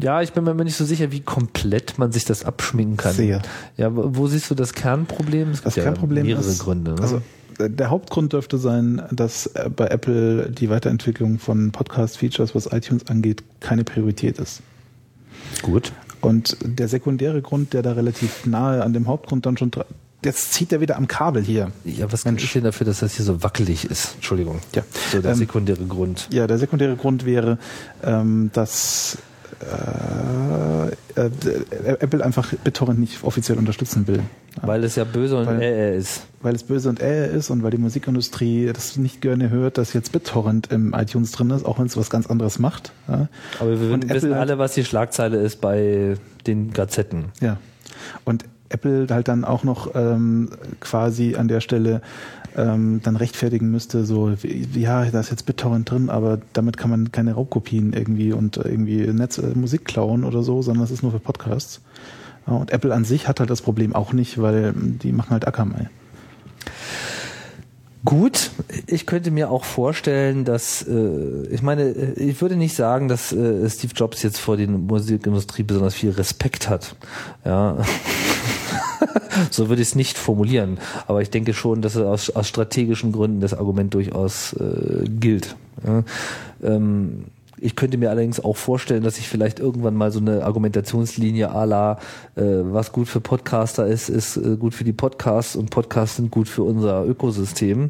ja, 0.01 0.21
ich 0.21 0.33
bin 0.33 0.43
mir 0.43 0.53
nicht 0.55 0.75
so 0.75 0.83
sicher, 0.83 1.11
wie 1.13 1.21
komplett 1.21 1.97
man 1.97 2.11
sich 2.11 2.25
das 2.25 2.43
abschminken 2.43 2.97
kann. 2.97 3.13
Sehr. 3.13 3.41
Ja, 3.77 3.89
wo 3.93 4.27
siehst 4.27 4.51
du 4.51 4.55
das 4.55 4.73
Kernproblem? 4.73 5.51
Es 5.51 5.61
Das 5.61 5.75
gibt 5.75 5.77
ja 5.77 5.83
Kernproblem 5.83 6.25
mehrere 6.25 6.43
ist, 6.43 6.59
Gründe. 6.59 6.91
Ne? 6.95 7.01
also 7.01 7.21
äh, 7.57 7.69
der 7.69 7.89
Hauptgrund 7.89 8.33
dürfte 8.33 8.57
sein, 8.57 9.01
dass 9.11 9.47
äh, 9.47 9.69
bei 9.73 9.87
Apple 9.87 10.49
die 10.51 10.69
Weiterentwicklung 10.69 11.39
von 11.39 11.71
Podcast-Features, 11.71 12.53
was 12.53 12.67
iTunes 12.73 13.07
angeht, 13.07 13.43
keine 13.61 13.85
Priorität 13.85 14.39
ist. 14.39 14.61
gut. 15.61 15.93
Und 16.19 16.57
der 16.65 16.89
sekundäre 16.89 17.41
Grund, 17.41 17.73
der 17.73 17.81
da 17.81 17.93
relativ 17.93 18.45
nahe 18.45 18.83
an 18.83 18.91
dem 18.91 19.07
Hauptgrund 19.07 19.45
dann 19.45 19.55
schon 19.55 19.71
jetzt 20.27 20.53
zieht 20.53 20.71
er 20.71 20.81
wieder 20.81 20.97
am 20.97 21.07
Kabel 21.07 21.43
hier. 21.43 21.71
Ja, 21.83 22.11
was 22.11 22.25
Mensch. 22.25 22.53
denn 22.53 22.63
dafür, 22.63 22.85
dass 22.85 22.99
das 22.99 23.15
hier 23.15 23.25
so 23.25 23.41
wackelig 23.41 23.85
ist? 23.85 24.15
Entschuldigung. 24.15 24.59
Ja. 24.75 24.83
So 25.11 25.21
der 25.21 25.31
ähm, 25.31 25.37
sekundäre 25.37 25.85
Grund. 25.85 26.27
Ja, 26.31 26.45
der 26.45 26.57
sekundäre 26.57 26.95
Grund 26.95 27.25
wäre, 27.25 27.57
ähm, 28.03 28.51
dass 28.53 29.17
äh, 29.59 30.87
äh, 31.19 31.29
Apple 31.99 32.23
einfach 32.23 32.53
BitTorrent 32.63 32.99
nicht 32.99 33.23
offiziell 33.23 33.57
unterstützen 33.57 34.05
will. 34.07 34.21
Weil 34.61 34.83
es 34.83 34.95
ja 34.95 35.03
böse 35.03 35.37
und 35.37 35.47
weil, 35.47 35.61
äh 35.61 35.97
ist. 35.97 36.23
Weil 36.41 36.55
es 36.55 36.63
böse 36.63 36.89
und 36.89 36.99
äh 36.99 37.35
ist 37.35 37.49
und 37.49 37.63
weil 37.63 37.71
die 37.71 37.77
Musikindustrie 37.77 38.71
das 38.73 38.97
nicht 38.97 39.21
gerne 39.21 39.49
hört, 39.49 39.77
dass 39.77 39.93
jetzt 39.93 40.11
BitTorrent 40.11 40.71
im 40.71 40.93
iTunes 40.93 41.31
drin 41.31 41.49
ist, 41.51 41.65
auch 41.65 41.79
wenn 41.79 41.85
es 41.85 41.95
was 41.95 42.09
ganz 42.09 42.27
anderes 42.27 42.59
macht. 42.59 42.91
Ja. 43.07 43.29
Aber 43.59 43.79
wir 43.79 43.93
und 43.93 44.09
wissen 44.09 44.31
Apple 44.31 44.39
alle, 44.39 44.57
was 44.57 44.73
die 44.73 44.83
Schlagzeile 44.83 45.37
ist 45.37 45.61
bei 45.61 46.17
den 46.45 46.73
Gazetten. 46.73 47.25
Ja. 47.39 47.57
Und 48.25 48.45
Apple 48.69 49.07
halt 49.09 49.27
dann 49.27 49.45
auch 49.45 49.63
noch 49.63 49.95
ähm, 49.95 50.49
quasi 50.79 51.35
an 51.35 51.47
der 51.47 51.61
Stelle 51.61 52.01
ähm, 52.55 53.01
dann 53.03 53.15
rechtfertigen 53.15 53.69
müsste, 53.69 54.03
so, 54.03 54.33
ja, 54.73 55.05
da 55.05 55.19
ist 55.19 55.29
jetzt 55.29 55.45
BitTorrent 55.45 55.89
drin, 55.89 56.09
aber 56.09 56.39
damit 56.53 56.77
kann 56.77 56.89
man 56.89 57.11
keine 57.11 57.33
Raubkopien 57.33 57.93
irgendwie 57.93 58.33
und 58.33 58.57
irgendwie 58.57 59.05
Netz, 59.07 59.37
äh, 59.37 59.53
Musik 59.53 59.85
klauen 59.85 60.23
oder 60.23 60.41
so, 60.41 60.61
sondern 60.61 60.81
das 60.81 60.91
ist 60.91 61.03
nur 61.03 61.11
für 61.11 61.19
Podcasts. 61.19 61.81
Und 62.45 62.71
Apple 62.71 62.93
an 62.93 63.03
sich 63.03 63.27
hat 63.27 63.39
halt 63.39 63.49
das 63.49 63.61
Problem 63.61 63.93
auch 63.93 64.13
nicht, 64.13 64.41
weil 64.41 64.73
die 64.73 65.11
machen 65.11 65.31
halt 65.31 65.45
Akamai. 65.45 65.89
Gut, 68.05 68.51
ich 68.85 69.05
könnte 69.05 69.31
mir 69.31 69.51
auch 69.51 69.65
vorstellen, 69.65 70.45
dass 70.45 70.81
äh, 70.87 71.45
ich 71.49 71.61
meine, 71.61 71.91
ich 71.91 72.41
würde 72.41 72.55
nicht 72.55 72.73
sagen, 72.73 73.09
dass 73.09 73.33
äh, 73.33 73.69
Steve 73.69 73.91
Jobs 73.93 74.23
jetzt 74.23 74.39
vor 74.39 74.55
der 74.55 74.69
Musikindustrie 74.69 75.63
besonders 75.63 75.93
viel 75.93 76.11
Respekt 76.11 76.69
hat. 76.69 76.95
Ja. 77.43 77.77
so 79.51 79.69
würde 79.69 79.81
ich 79.81 79.89
es 79.89 79.95
nicht 79.95 80.17
formulieren. 80.17 80.79
Aber 81.07 81.21
ich 81.21 81.29
denke 81.29 81.53
schon, 81.53 81.81
dass 81.81 81.95
es 81.95 82.01
aus, 82.03 82.29
aus 82.29 82.47
strategischen 82.47 83.11
Gründen 83.11 83.39
das 83.39 83.53
Argument 83.53 83.93
durchaus 83.93 84.53
äh, 84.53 85.07
gilt. 85.07 85.55
Ja. 85.85 86.03
Ähm, 86.63 87.25
ich 87.59 87.75
könnte 87.75 87.97
mir 87.97 88.09
allerdings 88.09 88.39
auch 88.39 88.57
vorstellen, 88.57 89.03
dass 89.03 89.17
ich 89.17 89.27
vielleicht 89.27 89.59
irgendwann 89.59 89.95
mal 89.95 90.11
so 90.11 90.19
eine 90.19 90.43
Argumentationslinie 90.43 91.51
à 91.51 91.65
la, 91.65 91.93
äh, 92.35 92.41
was 92.43 92.91
gut 92.91 93.07
für 93.07 93.19
Podcaster 93.19 93.87
ist, 93.87 94.09
ist 94.09 94.37
äh, 94.37 94.57
gut 94.57 94.73
für 94.73 94.83
die 94.83 94.93
Podcasts 94.93 95.55
und 95.55 95.69
Podcasts 95.69 96.17
sind 96.17 96.31
gut 96.31 96.47
für 96.47 96.63
unser 96.63 97.05
Ökosystem, 97.05 97.89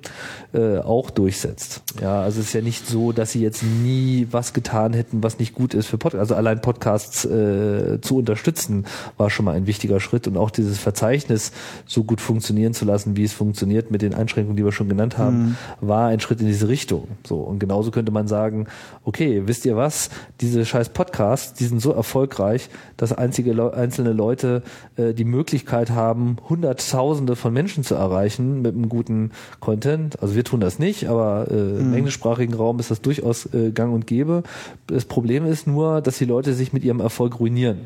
äh, 0.53 0.77
auch 0.77 1.10
durchsetzt. 1.10 1.84
Ja, 2.02 2.22
also 2.22 2.39
es 2.39 2.48
ist 2.48 2.53
ja 2.53 2.61
nicht 2.61 2.88
so, 2.88 3.11
dass 3.11 3.31
sie 3.31 3.41
jetzt 3.41 3.64
nie 3.64 4.27
was 4.31 4.53
getan 4.53 4.94
hätten, 4.94 5.23
was 5.23 5.39
nicht 5.39 5.53
gut 5.53 5.73
ist 5.73 5.88
für 5.88 5.98
Podcasts. 5.98 6.31
Also 6.31 6.35
allein 6.35 6.61
Podcasts 6.61 7.26
äh, 7.26 7.99
zu 8.02 8.18
unterstützen, 8.18 8.85
war 9.18 9.30
schon 9.30 9.45
mal 9.45 9.56
ein 9.56 9.68
wichtiger 9.68 9.99
Schritt 9.99 10.27
und 10.27 10.38
auch 10.38 10.52
dieses 10.52 10.77
Verzeichnis 10.80 11.52
so 11.85 12.03
gut 12.03 12.22
funktionieren 12.22 12.73
zu 12.73 12.85
lassen, 12.85 13.18
wie 13.18 13.23
es 13.23 13.34
funktioniert 13.34 13.91
mit 13.91 14.02
den 14.02 14.14
Einschränkungen, 14.14 14.56
die 14.56 14.64
wir 14.64 14.72
schon 14.72 14.89
genannt 14.89 15.18
haben, 15.18 15.38
mhm. 15.38 15.56
war 15.81 16.07
ein 16.07 16.19
Schritt 16.19 16.39
in 16.39 16.48
diese 16.48 16.68
Richtung. 16.68 17.07
So 17.26 17.39
und 17.39 17.60
genauso 17.60 17.91
könnte 17.91 18.11
man 18.11 18.27
sagen, 18.27 18.68
okay, 19.03 19.44
wisst 19.57 19.65
ihr 19.65 19.75
was, 19.75 20.11
diese 20.39 20.67
scheiß 20.67 20.89
Podcasts, 20.89 21.53
die 21.53 21.65
sind 21.65 21.81
so 21.81 21.91
erfolgreich, 21.91 22.69
dass 22.95 23.11
einzige 23.11 23.53
Le 23.53 23.73
einzelne 23.73 24.13
Leute 24.13 24.61
äh, 24.97 25.15
die 25.15 25.23
Möglichkeit 25.23 25.89
haben, 25.89 26.38
Hunderttausende 26.47 27.35
von 27.35 27.53
Menschen 27.53 27.84
zu 27.84 27.95
erreichen 27.95 28.61
mit 28.61 28.75
einem 28.75 28.88
guten 28.88 29.31
Content. 29.59 30.21
Also 30.21 30.35
wir 30.35 30.43
tun 30.43 30.59
das 30.59 30.77
nicht, 30.77 31.07
aber 31.07 31.47
äh, 31.49 31.55
mhm. 31.55 31.79
im 31.79 31.93
englischsprachigen 31.95 32.53
Raum 32.53 32.79
ist 32.79 32.91
das 32.91 33.01
durchaus 33.01 33.51
äh, 33.51 33.71
gang 33.71 33.95
und 33.95 34.05
gäbe. 34.05 34.43
Das 34.85 35.05
Problem 35.05 35.43
ist 35.47 35.65
nur, 35.65 36.01
dass 36.01 36.19
die 36.19 36.25
Leute 36.25 36.53
sich 36.53 36.71
mit 36.71 36.84
ihrem 36.84 36.99
Erfolg 36.99 37.39
ruinieren 37.39 37.79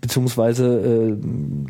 beziehungsweise 0.00 0.66
äh, 0.66 1.16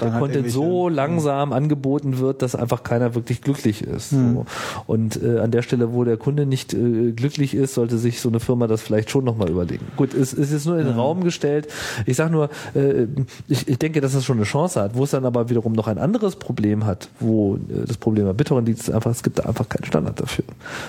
der 0.01 0.12
halt 0.12 0.23
Content 0.23 0.51
so 0.51 0.89
langsam 0.89 1.52
angeboten 1.52 2.19
wird, 2.19 2.43
dass 2.43 2.55
einfach 2.55 2.82
keiner 2.82 3.15
wirklich 3.15 3.40
glücklich 3.43 3.82
ist. 3.82 4.12
Mhm. 4.12 4.35
So. 4.35 4.47
Und 4.86 5.23
äh, 5.23 5.40
an 5.40 5.51
der 5.51 5.62
Stelle, 5.62 5.93
wo 5.93 6.05
der 6.05 6.16
Kunde 6.16 6.47
nicht 6.47 6.73
äh, 6.73 7.12
glücklich 7.12 7.55
ist, 7.55 7.74
sollte 7.74 7.98
sich 7.98 8.20
so 8.20 8.28
eine 8.28 8.40
Firma 8.40 8.66
das 8.66 8.82
vielleicht 8.82 9.11
schon 9.11 9.24
nochmal 9.24 9.51
überlegen. 9.51 9.86
Gut, 9.97 10.15
es, 10.15 10.32
es 10.32 10.52
ist 10.52 10.66
nur 10.66 10.78
in 10.78 10.85
den 10.85 10.94
mhm. 10.94 11.01
Raum 11.01 11.24
gestellt. 11.24 11.69
Ich 12.07 12.16
sage 12.16 12.31
nur, 12.31 12.51
äh, 12.74 13.07
ich, 13.48 13.69
ich 13.69 13.78
denke, 13.78 14.01
dass 14.01 14.12
das 14.12 14.24
schon 14.24 14.36
eine 14.36 14.47
Chance 14.47 14.81
hat. 14.81 14.94
Wo 14.94 15.05
es 15.05 15.11
dann 15.11 15.24
aber 15.24 15.51
wiederum 15.51 15.73
noch 15.73 15.89
ein 15.89 15.98
anderes 15.98 16.36
Problem 16.36 16.86
hat, 16.86 17.09
wo 17.19 17.57
äh, 17.57 17.86
das 17.86 17.97
Problem 17.97 18.27
bei 18.27 18.32
BitTorrent 18.32 18.69
liegt, 18.69 18.81
ist 18.81 18.90
einfach, 18.90 19.11
es 19.11 19.23
gibt 19.23 19.39
da 19.39 19.44
einfach 19.44 19.69
keinen 19.69 19.85
Standard 19.85 20.20
dafür. 20.20 20.44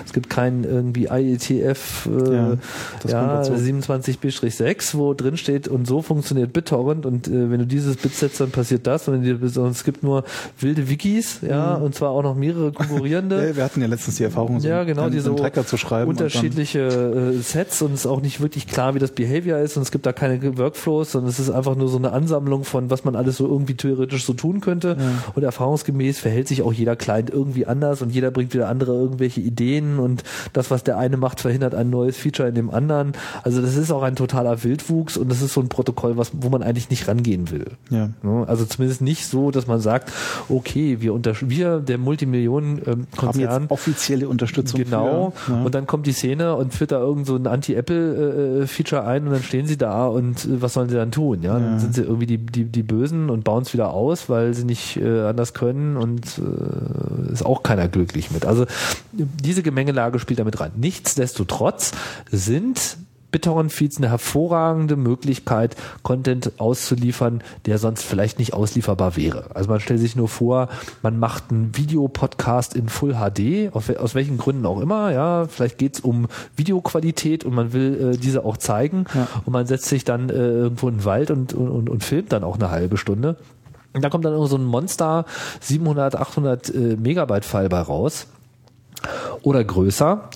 Es 0.06 0.12
gibt 0.12 0.30
keinen 0.30 0.64
irgendwie 0.64 1.06
IETF 1.06 2.06
äh, 2.06 2.34
ja, 2.34 2.56
ja 3.08 3.42
27B-6, 3.42 4.96
wo 4.96 5.14
drin 5.14 5.36
steht 5.36 5.66
und 5.66 5.86
so 5.86 6.02
funktioniert 6.02 6.52
BitTorrent 6.52 7.04
und 7.04 7.31
wenn 7.32 7.58
du 7.58 7.66
dieses 7.66 7.96
Bit 7.96 8.14
setzt, 8.14 8.40
dann 8.40 8.50
passiert 8.50 8.86
das. 8.86 9.08
Und, 9.08 9.26
und 9.26 9.70
es 9.70 9.84
gibt 9.84 10.02
nur 10.02 10.24
wilde 10.58 10.88
Wikis, 10.88 11.40
ja, 11.42 11.76
mhm. 11.78 11.84
und 11.84 11.94
zwar 11.94 12.10
auch 12.10 12.22
noch 12.22 12.34
mehrere 12.34 12.72
konkurrierende. 12.72 13.48
ja, 13.48 13.56
wir 13.56 13.64
hatten 13.64 13.80
ja 13.80 13.86
letztens 13.86 14.16
die 14.16 14.24
Erfahrung, 14.24 14.60
so 14.60 14.68
ja, 14.68 14.84
genau, 14.84 15.02
einen, 15.02 15.12
diese 15.12 15.34
Tracker 15.34 15.66
zu 15.66 15.76
schreiben. 15.76 16.08
Unterschiedliche 16.08 16.80
äh, 16.80 17.38
Sets 17.40 17.82
und 17.82 17.94
es 17.94 18.00
ist 18.00 18.06
auch 18.06 18.20
nicht 18.20 18.40
wirklich 18.40 18.66
klar, 18.66 18.94
wie 18.94 18.98
das 18.98 19.12
Behavior 19.12 19.58
ist 19.58 19.76
und 19.76 19.82
es 19.82 19.90
gibt 19.90 20.06
da 20.06 20.12
keine 20.12 20.58
Workflows, 20.58 21.12
sondern 21.12 21.30
es 21.30 21.38
ist 21.38 21.50
einfach 21.50 21.76
nur 21.76 21.88
so 21.88 21.98
eine 21.98 22.12
Ansammlung 22.12 22.64
von, 22.64 22.90
was 22.90 23.04
man 23.04 23.16
alles 23.16 23.36
so 23.36 23.46
irgendwie 23.46 23.74
theoretisch 23.74 24.24
so 24.24 24.32
tun 24.32 24.60
könnte. 24.60 24.96
Ja. 24.98 25.32
Und 25.34 25.42
erfahrungsgemäß 25.42 26.18
verhält 26.18 26.48
sich 26.48 26.62
auch 26.62 26.72
jeder 26.72 26.96
Client 26.96 27.30
irgendwie 27.30 27.66
anders 27.66 28.02
und 28.02 28.10
jeder 28.10 28.30
bringt 28.30 28.54
wieder 28.54 28.68
andere 28.68 28.92
irgendwelche 28.92 29.40
Ideen 29.40 29.98
und 29.98 30.22
das, 30.52 30.70
was 30.70 30.84
der 30.84 30.98
eine 30.98 31.16
macht, 31.16 31.40
verhindert 31.40 31.74
ein 31.74 31.90
neues 31.90 32.16
Feature 32.16 32.48
in 32.48 32.54
dem 32.54 32.70
anderen. 32.70 33.12
Also 33.42 33.62
das 33.62 33.76
ist 33.76 33.90
auch 33.90 34.02
ein 34.02 34.16
totaler 34.16 34.62
Wildwuchs 34.64 35.16
und 35.16 35.30
das 35.30 35.42
ist 35.42 35.54
so 35.54 35.60
ein 35.60 35.68
Protokoll, 35.68 36.16
was, 36.16 36.32
wo 36.34 36.48
man 36.48 36.62
eigentlich 36.62 36.90
nicht 36.90 37.04
rangehen 37.22 37.50
will. 37.50 37.66
Ja. 37.90 38.10
Ne? 38.22 38.44
Also 38.46 38.64
zumindest 38.64 39.00
nicht 39.00 39.26
so, 39.26 39.50
dass 39.50 39.66
man 39.66 39.80
sagt, 39.80 40.12
okay, 40.48 41.00
wir 41.00 41.14
unter 41.14 41.34
wir 41.40 41.80
der 41.80 41.98
Multimillionen-Konzern 41.98 43.62
ähm, 43.62 43.70
offizielle 43.70 44.28
Unterstützung. 44.28 44.82
Genau. 44.82 45.32
Für, 45.34 45.52
ja. 45.52 45.62
Und 45.62 45.74
dann 45.74 45.86
kommt 45.86 46.06
die 46.06 46.12
Szene 46.12 46.54
und 46.56 46.74
führt 46.74 46.92
da 46.92 46.98
irgend 46.98 47.26
so 47.26 47.36
ein 47.36 47.46
Anti-Apple-Feature 47.46 49.04
ein 49.04 49.26
und 49.26 49.32
dann 49.32 49.42
stehen 49.42 49.66
sie 49.66 49.78
da 49.78 50.06
und 50.06 50.44
äh, 50.44 50.62
was 50.62 50.74
sollen 50.74 50.88
sie 50.88 50.96
dann 50.96 51.10
tun? 51.10 51.42
Ja, 51.42 51.58
ja. 51.58 51.64
dann 51.64 51.78
sind 51.78 51.94
sie 51.94 52.02
irgendwie 52.02 52.26
die 52.26 52.38
die 52.38 52.64
die 52.64 52.82
Bösen 52.82 53.30
und 53.30 53.44
bauen 53.44 53.62
es 53.62 53.72
wieder 53.72 53.92
aus, 53.92 54.28
weil 54.28 54.54
sie 54.54 54.64
nicht 54.64 54.96
äh, 54.96 55.22
anders 55.22 55.54
können 55.54 55.96
und 55.96 56.26
äh, 56.38 57.32
ist 57.32 57.44
auch 57.44 57.62
keiner 57.62 57.88
glücklich 57.88 58.30
mit. 58.30 58.44
Also 58.44 58.66
diese 59.12 59.62
Gemengelage 59.62 60.18
spielt 60.18 60.40
damit 60.40 60.60
rein. 60.60 60.72
Nichtsdestotrotz 60.76 61.92
sind 62.30 62.96
BitTorrent-Feeds 63.32 63.98
eine 63.98 64.10
hervorragende 64.10 64.96
Möglichkeit, 64.96 65.76
Content 66.02 66.52
auszuliefern, 66.58 67.42
der 67.66 67.78
sonst 67.78 68.04
vielleicht 68.04 68.38
nicht 68.38 68.54
auslieferbar 68.54 69.16
wäre. 69.16 69.46
Also 69.54 69.68
man 69.68 69.80
stellt 69.80 70.00
sich 70.00 70.14
nur 70.14 70.28
vor, 70.28 70.68
man 71.02 71.18
macht 71.18 71.50
einen 71.50 71.76
Videopodcast 71.76 72.76
in 72.76 72.88
Full 72.88 73.14
HD, 73.14 73.74
aus 73.74 74.14
welchen 74.14 74.38
Gründen 74.38 74.66
auch 74.66 74.80
immer, 74.80 75.12
ja, 75.12 75.46
vielleicht 75.48 75.78
geht's 75.78 76.00
um 76.00 76.28
Videoqualität 76.56 77.44
und 77.44 77.54
man 77.54 77.72
will 77.72 78.12
äh, 78.14 78.16
diese 78.18 78.44
auch 78.44 78.56
zeigen 78.56 79.06
ja. 79.14 79.26
und 79.44 79.52
man 79.52 79.66
setzt 79.66 79.86
sich 79.86 80.04
dann 80.04 80.28
äh, 80.28 80.34
irgendwo 80.34 80.88
in 80.88 80.98
den 80.98 81.04
Wald 81.04 81.30
und, 81.30 81.54
und, 81.54 81.88
und 81.88 82.04
filmt 82.04 82.32
dann 82.32 82.44
auch 82.44 82.56
eine 82.56 82.70
halbe 82.70 82.96
Stunde. 82.96 83.36
Und 83.94 84.02
da 84.02 84.08
kommt 84.08 84.24
dann 84.24 84.46
so 84.46 84.56
ein 84.56 84.64
Monster 84.64 85.26
700, 85.60 86.16
800 86.16 86.74
äh, 86.74 86.78
Megabyte 86.96 87.44
File 87.44 87.68
bei 87.68 87.80
raus 87.80 88.26
oder 89.42 89.62
größer. 89.64 90.30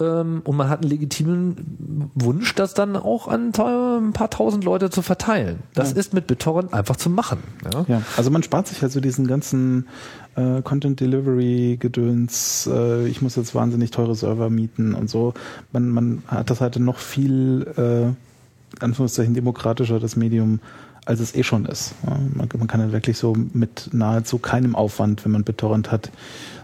Ähm, 0.00 0.42
und 0.44 0.56
man 0.56 0.68
hat 0.68 0.82
einen 0.82 0.90
legitimen 0.90 2.10
Wunsch, 2.14 2.54
das 2.54 2.74
dann 2.74 2.96
auch 2.96 3.28
an 3.28 3.52
ein 3.56 4.12
paar 4.12 4.30
tausend 4.30 4.64
Leute 4.64 4.90
zu 4.90 5.02
verteilen. 5.02 5.60
Das 5.74 5.92
ja. 5.92 5.98
ist 5.98 6.14
mit 6.14 6.26
BitTorrent 6.26 6.72
einfach 6.72 6.96
zu 6.96 7.10
machen. 7.10 7.38
Ja? 7.72 7.84
ja, 7.88 8.02
also 8.16 8.30
man 8.30 8.42
spart 8.42 8.66
sich 8.66 8.82
also 8.82 9.00
diesen 9.00 9.26
ganzen 9.26 9.86
äh, 10.34 10.62
Content 10.62 11.00
Delivery 11.00 11.76
Gedöns. 11.78 12.68
Äh, 12.72 13.06
ich 13.06 13.22
muss 13.22 13.36
jetzt 13.36 13.54
wahnsinnig 13.54 13.90
teure 13.92 14.14
Server 14.14 14.50
mieten 14.50 14.94
und 14.94 15.08
so. 15.08 15.34
Man, 15.72 15.88
man 15.88 16.22
hat 16.26 16.50
das 16.50 16.60
halt 16.60 16.76
noch 16.78 16.98
viel, 16.98 17.66
äh, 17.76 18.82
Anführungszeichen, 18.82 19.34
demokratischer, 19.34 20.00
das 20.00 20.16
Medium 20.16 20.58
als 21.04 21.20
es 21.20 21.34
eh 21.34 21.42
schon 21.42 21.66
ist. 21.66 21.94
Man, 22.04 22.48
man, 22.58 22.66
kann 22.66 22.80
halt 22.80 22.92
wirklich 22.92 23.18
so 23.18 23.34
mit 23.52 23.90
nahezu 23.92 24.38
keinem 24.38 24.74
Aufwand, 24.74 25.24
wenn 25.24 25.32
man 25.32 25.44
BitTorrent 25.44 25.92
hat, 25.92 26.10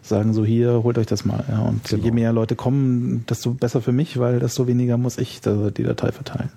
sagen 0.03 0.33
so 0.33 0.45
hier, 0.45 0.83
holt 0.83 0.99
euch 0.99 1.07
das 1.07 1.25
mal. 1.25 1.45
Ja, 1.49 1.61
und 1.61 1.85
genau. 1.85 2.05
je 2.05 2.11
mehr 2.11 2.33
Leute 2.33 2.57
kommen, 2.57 3.25
desto 3.29 3.53
besser 3.53 3.83
für 3.83 3.93
mich, 3.93 4.19
weil 4.19 4.41
desto 4.41 4.67
weniger 4.67 4.97
muss 4.97 5.19
ich 5.19 5.41
die 5.41 5.83
Datei 5.83 6.13
verteilen. 6.13 6.51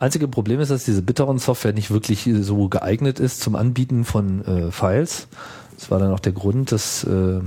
Einzige 0.00 0.28
Problem 0.28 0.60
ist, 0.60 0.70
dass 0.70 0.84
diese 0.84 1.02
BitTorrent-Software 1.02 1.72
nicht 1.72 1.90
wirklich 1.90 2.28
so 2.40 2.68
geeignet 2.68 3.20
ist 3.20 3.40
zum 3.40 3.56
Anbieten 3.56 4.04
von 4.04 4.44
äh, 4.44 4.70
Files. 4.70 5.28
Das 5.76 5.90
war 5.90 5.98
dann 5.98 6.12
auch 6.12 6.20
der 6.20 6.32
Grund, 6.32 6.72
dass 6.72 7.04
äh, 7.04 7.40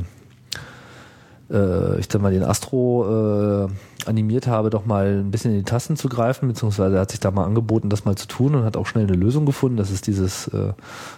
äh, 1.52 2.00
ich 2.00 2.08
dann 2.08 2.22
mal 2.22 2.32
den 2.32 2.44
Astro 2.44 3.66
äh, 3.66 3.70
animiert 4.08 4.48
habe, 4.48 4.70
doch 4.70 4.86
mal 4.86 5.20
ein 5.20 5.32
bisschen 5.32 5.52
in 5.52 5.58
die 5.58 5.64
Tasten 5.64 5.96
zu 5.96 6.10
greifen, 6.10 6.48
beziehungsweise 6.48 6.96
er 6.96 7.02
hat 7.02 7.12
sich 7.12 7.20
da 7.20 7.32
mal 7.32 7.46
angeboten, 7.46 7.90
das 7.90 8.06
mal 8.06 8.16
zu 8.16 8.28
tun 8.28 8.56
und 8.56 8.64
hat 8.64 8.78
auch 8.78 8.86
schnell 8.86 9.06
eine 9.06 9.16
Lösung 9.16 9.46
gefunden. 9.46 9.78
Das 9.78 9.92
ist 9.92 10.08
dieses 10.08 10.48
äh, 10.50 10.74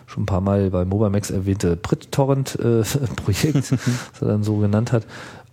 schon 0.08 0.24
ein 0.24 0.26
paar 0.26 0.42
Mal 0.42 0.70
bei 0.70 0.86
MobileMax 0.86 1.30
erwähnte 1.32 1.76
BritTorrent-Projekt, 1.76 3.72
äh, 3.72 3.78
was 4.14 4.22
er 4.22 4.28
dann 4.28 4.44
so 4.44 4.58
genannt 4.58 4.92
hat. 4.92 5.06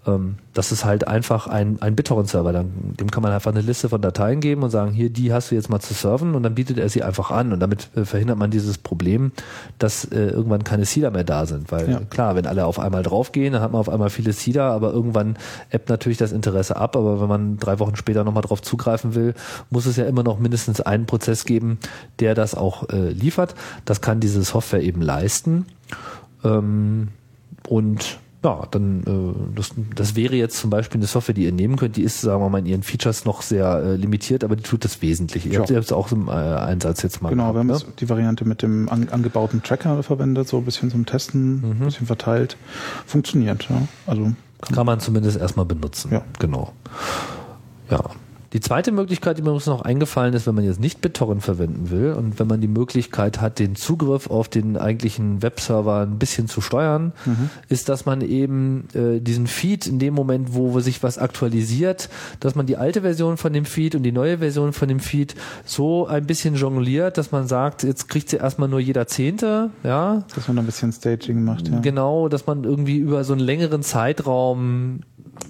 Ähm, 0.06 0.36
das 0.54 0.72
ist 0.72 0.84
halt 0.84 1.06
einfach 1.06 1.46
ein, 1.48 1.82
ein 1.82 1.96
BitTorrent-Server. 1.96 2.52
Dem 2.52 3.10
kann 3.10 3.22
man 3.22 3.32
einfach 3.32 3.50
eine 3.50 3.60
Liste 3.60 3.88
von 3.88 4.00
Dateien 4.00 4.40
geben 4.40 4.62
und 4.62 4.70
sagen, 4.70 4.92
hier, 4.92 5.10
die 5.10 5.32
hast 5.32 5.50
du 5.50 5.54
jetzt 5.54 5.68
mal 5.68 5.80
zu 5.80 5.92
surfen 5.94 6.34
und 6.34 6.42
dann 6.42 6.54
bietet 6.54 6.78
er 6.78 6.88
sie 6.88 7.02
einfach 7.02 7.30
an 7.30 7.52
und 7.52 7.60
damit 7.60 7.88
äh, 7.96 8.04
verhindert 8.04 8.38
man 8.38 8.50
dieses 8.50 8.78
Problem, 8.78 9.32
dass 9.78 10.04
äh, 10.06 10.28
irgendwann 10.28 10.64
keine 10.64 10.84
Seeder 10.84 11.10
mehr 11.10 11.24
da 11.24 11.46
sind. 11.46 11.70
Weil 11.70 11.90
ja. 11.90 12.00
klar, 12.08 12.36
wenn 12.36 12.46
alle 12.46 12.64
auf 12.64 12.78
einmal 12.78 13.02
draufgehen, 13.02 13.52
dann 13.52 13.62
hat 13.62 13.72
man 13.72 13.80
auf 13.80 13.88
einmal 13.88 14.10
viele 14.10 14.32
Seeder, 14.32 14.64
aber 14.64 14.92
irgendwann 14.92 15.36
ebbt 15.70 15.88
natürlich 15.88 16.18
das 16.18 16.32
Interesse 16.32 16.76
ab. 16.76 16.96
Aber 16.96 17.20
wenn 17.20 17.28
man 17.28 17.56
drei 17.58 17.78
Wochen 17.78 17.96
später 17.96 18.24
nochmal 18.24 18.42
drauf 18.42 18.62
zugreifen 18.62 19.14
will, 19.14 19.34
muss 19.70 19.86
es 19.86 19.96
ja 19.96 20.06
immer 20.06 20.22
noch 20.22 20.38
mindestens 20.38 20.80
einen 20.80 21.06
Prozess 21.06 21.44
geben, 21.44 21.78
der 22.20 22.34
das 22.34 22.54
auch 22.54 22.88
äh, 22.90 23.10
liefert. 23.10 23.54
Das 23.84 24.00
kann 24.00 24.20
diese 24.20 24.42
Software 24.42 24.82
eben 24.82 25.02
leisten. 25.02 25.66
Ähm, 26.44 27.08
und 27.68 28.18
ja, 28.44 28.66
dann 28.70 29.02
äh, 29.02 29.56
das, 29.56 29.70
das 29.94 30.14
wäre 30.14 30.36
jetzt 30.36 30.58
zum 30.58 30.70
Beispiel 30.70 30.98
eine 30.98 31.06
Software, 31.06 31.34
die 31.34 31.44
ihr 31.44 31.52
nehmen 31.52 31.76
könnt, 31.76 31.96
die 31.96 32.02
ist, 32.02 32.20
sagen 32.20 32.42
wir 32.42 32.48
mal, 32.48 32.58
in 32.58 32.66
ihren 32.66 32.82
Features 32.82 33.24
noch 33.24 33.42
sehr 33.42 33.66
äh, 33.82 33.96
limitiert, 33.96 34.44
aber 34.44 34.56
die 34.56 34.62
tut 34.62 34.84
das 34.84 35.02
Wesentliche. 35.02 35.48
Ihr 35.48 35.58
habt 35.60 35.70
es 35.70 35.92
auch 35.92 36.12
im 36.12 36.28
äh, 36.28 36.32
Einsatz 36.32 37.02
jetzt 37.02 37.22
mal. 37.22 37.30
Genau, 37.30 37.52
gehabt, 37.52 37.66
wir 37.66 37.74
haben 37.74 37.88
ne? 37.88 37.94
die 37.98 38.08
Variante 38.08 38.44
mit 38.44 38.62
dem 38.62 38.88
an, 38.88 39.08
angebauten 39.08 39.62
Tracker 39.62 40.02
verwendet, 40.02 40.48
so 40.48 40.58
ein 40.58 40.64
bisschen 40.64 40.90
zum 40.90 41.06
Testen, 41.06 41.62
ein 41.62 41.78
mhm. 41.78 41.84
bisschen 41.86 42.06
verteilt. 42.06 42.56
Funktioniert, 43.06 43.68
ja. 43.68 43.82
Also 44.06 44.32
kann, 44.60 44.74
kann 44.74 44.86
man 44.86 45.00
zumindest 45.00 45.38
erstmal 45.38 45.66
benutzen. 45.66 46.12
Ja. 46.12 46.22
Genau. 46.38 46.72
Ja. 47.90 48.00
Die 48.52 48.60
zweite 48.60 48.92
Möglichkeit, 48.92 49.38
die 49.38 49.42
mir 49.42 49.52
uns 49.52 49.66
noch 49.66 49.82
eingefallen 49.82 50.34
ist, 50.34 50.46
wenn 50.46 50.54
man 50.54 50.64
jetzt 50.64 50.80
nicht 50.80 51.00
BitTorrent 51.00 51.42
verwenden 51.42 51.90
will 51.90 52.12
und 52.12 52.38
wenn 52.38 52.46
man 52.46 52.60
die 52.60 52.68
Möglichkeit 52.68 53.40
hat, 53.40 53.58
den 53.58 53.74
Zugriff 53.76 54.30
auf 54.30 54.48
den 54.48 54.76
eigentlichen 54.76 55.42
Webserver 55.42 56.02
ein 56.02 56.18
bisschen 56.18 56.48
zu 56.48 56.60
steuern, 56.60 57.12
mhm. 57.24 57.50
ist, 57.68 57.88
dass 57.88 58.06
man 58.06 58.20
eben 58.20 58.88
äh, 58.94 59.20
diesen 59.20 59.46
Feed 59.46 59.86
in 59.86 59.98
dem 59.98 60.14
Moment, 60.14 60.54
wo 60.54 60.78
sich 60.80 61.02
was 61.02 61.18
aktualisiert, 61.18 62.08
dass 62.40 62.54
man 62.54 62.66
die 62.66 62.76
alte 62.76 63.02
Version 63.02 63.36
von 63.36 63.52
dem 63.52 63.64
Feed 63.64 63.94
und 63.94 64.02
die 64.02 64.12
neue 64.12 64.38
Version 64.38 64.72
von 64.72 64.88
dem 64.88 65.00
Feed 65.00 65.34
so 65.64 66.06
ein 66.06 66.26
bisschen 66.26 66.54
jongliert, 66.54 67.18
dass 67.18 67.32
man 67.32 67.48
sagt, 67.48 67.82
jetzt 67.82 68.08
kriegt 68.08 68.28
sie 68.30 68.36
erstmal 68.36 68.68
nur 68.68 68.80
jeder 68.80 69.06
Zehnte, 69.06 69.70
ja. 69.82 70.24
Dass 70.34 70.48
man 70.48 70.58
ein 70.58 70.66
bisschen 70.66 70.92
Staging 70.92 71.44
macht, 71.44 71.68
ja. 71.68 71.80
Genau, 71.80 72.28
dass 72.28 72.46
man 72.46 72.64
irgendwie 72.64 72.98
über 72.98 73.24
so 73.24 73.32
einen 73.32 73.42
längeren 73.42 73.82
Zeitraum 73.82 75.00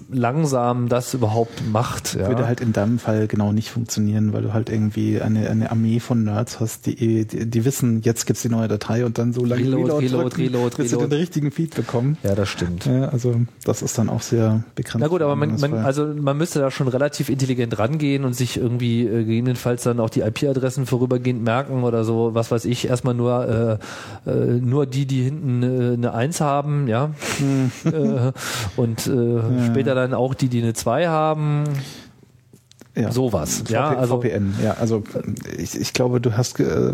langsam 0.09 0.89
das 0.89 1.13
überhaupt 1.13 1.63
macht. 1.71 2.15
Ja. 2.15 2.27
Würde 2.27 2.47
halt 2.47 2.61
in 2.61 2.73
deinem 2.73 2.99
Fall 2.99 3.27
genau 3.27 3.51
nicht 3.51 3.69
funktionieren, 3.69 4.33
weil 4.33 4.41
du 4.41 4.53
halt 4.53 4.69
irgendwie 4.69 5.21
eine, 5.21 5.49
eine 5.49 5.71
Armee 5.71 5.99
von 5.99 6.23
Nerds 6.23 6.59
hast, 6.59 6.85
die, 6.85 7.25
die, 7.25 7.49
die 7.49 7.65
wissen, 7.65 8.01
jetzt 8.01 8.25
gibt's 8.25 8.41
die 8.41 8.49
neue 8.49 8.67
Datei 8.67 9.05
und 9.05 9.17
dann 9.17 9.33
so 9.33 9.43
lange 9.43 9.63
Reload, 9.63 9.83
Reload, 9.83 10.05
Reload, 10.05 10.23
drücken, 10.23 10.41
Reload, 10.41 10.77
bis 10.77 10.91
Reload. 10.91 11.03
sie 11.03 11.09
den 11.09 11.19
richtigen 11.19 11.51
Feed 11.51 11.75
bekommen. 11.75 12.17
Ja, 12.23 12.35
das 12.35 12.49
stimmt. 12.49 12.85
Ja, 12.85 13.09
also 13.09 13.35
das 13.63 13.81
ist 13.81 13.97
dann 13.97 14.09
auch 14.09 14.21
sehr 14.21 14.63
begrenzt. 14.75 14.99
Na 14.99 15.07
gut, 15.07 15.21
aber 15.21 15.35
man, 15.35 15.59
man, 15.59 15.73
also 15.73 16.05
man 16.05 16.37
müsste 16.37 16.59
da 16.59 16.71
schon 16.71 16.87
relativ 16.87 17.29
intelligent 17.29 17.77
rangehen 17.77 18.23
und 18.23 18.33
sich 18.33 18.57
irgendwie 18.57 19.05
äh, 19.05 19.23
gegebenenfalls 19.23 19.83
dann 19.83 19.99
auch 19.99 20.09
die 20.09 20.21
IP-Adressen 20.21 20.85
vorübergehend 20.85 21.43
merken 21.43 21.83
oder 21.83 22.03
so, 22.03 22.33
was 22.33 22.51
weiß 22.51 22.65
ich, 22.65 22.87
erstmal 22.87 23.13
nur 23.13 23.79
äh, 24.25 24.29
äh, 24.29 24.59
nur 24.61 24.85
die, 24.85 25.05
die 25.05 25.23
hinten 25.23 25.63
äh, 25.63 25.93
eine 25.93 26.13
Eins 26.13 26.41
haben, 26.41 26.87
ja. 26.87 27.11
Hm. 27.37 27.71
äh, 27.85 28.31
und 28.75 29.07
äh, 29.07 29.35
ja. 29.35 29.65
später 29.65 29.95
dann 29.97 30.13
auch 30.13 30.33
die, 30.33 30.47
die 30.47 30.61
eine 30.61 30.73
2 30.73 31.07
haben. 31.07 31.65
Ja. 32.95 33.11
Sowas. 33.11 33.59
VP, 33.59 33.73
ja, 33.73 33.95
also, 33.95 34.21
VPN. 34.21 34.55
Ja, 34.63 34.73
also 34.73 35.03
ich, 35.57 35.79
ich 35.79 35.93
glaube, 35.93 36.19
du 36.19 36.35
hast 36.35 36.59
äh, 36.59 36.93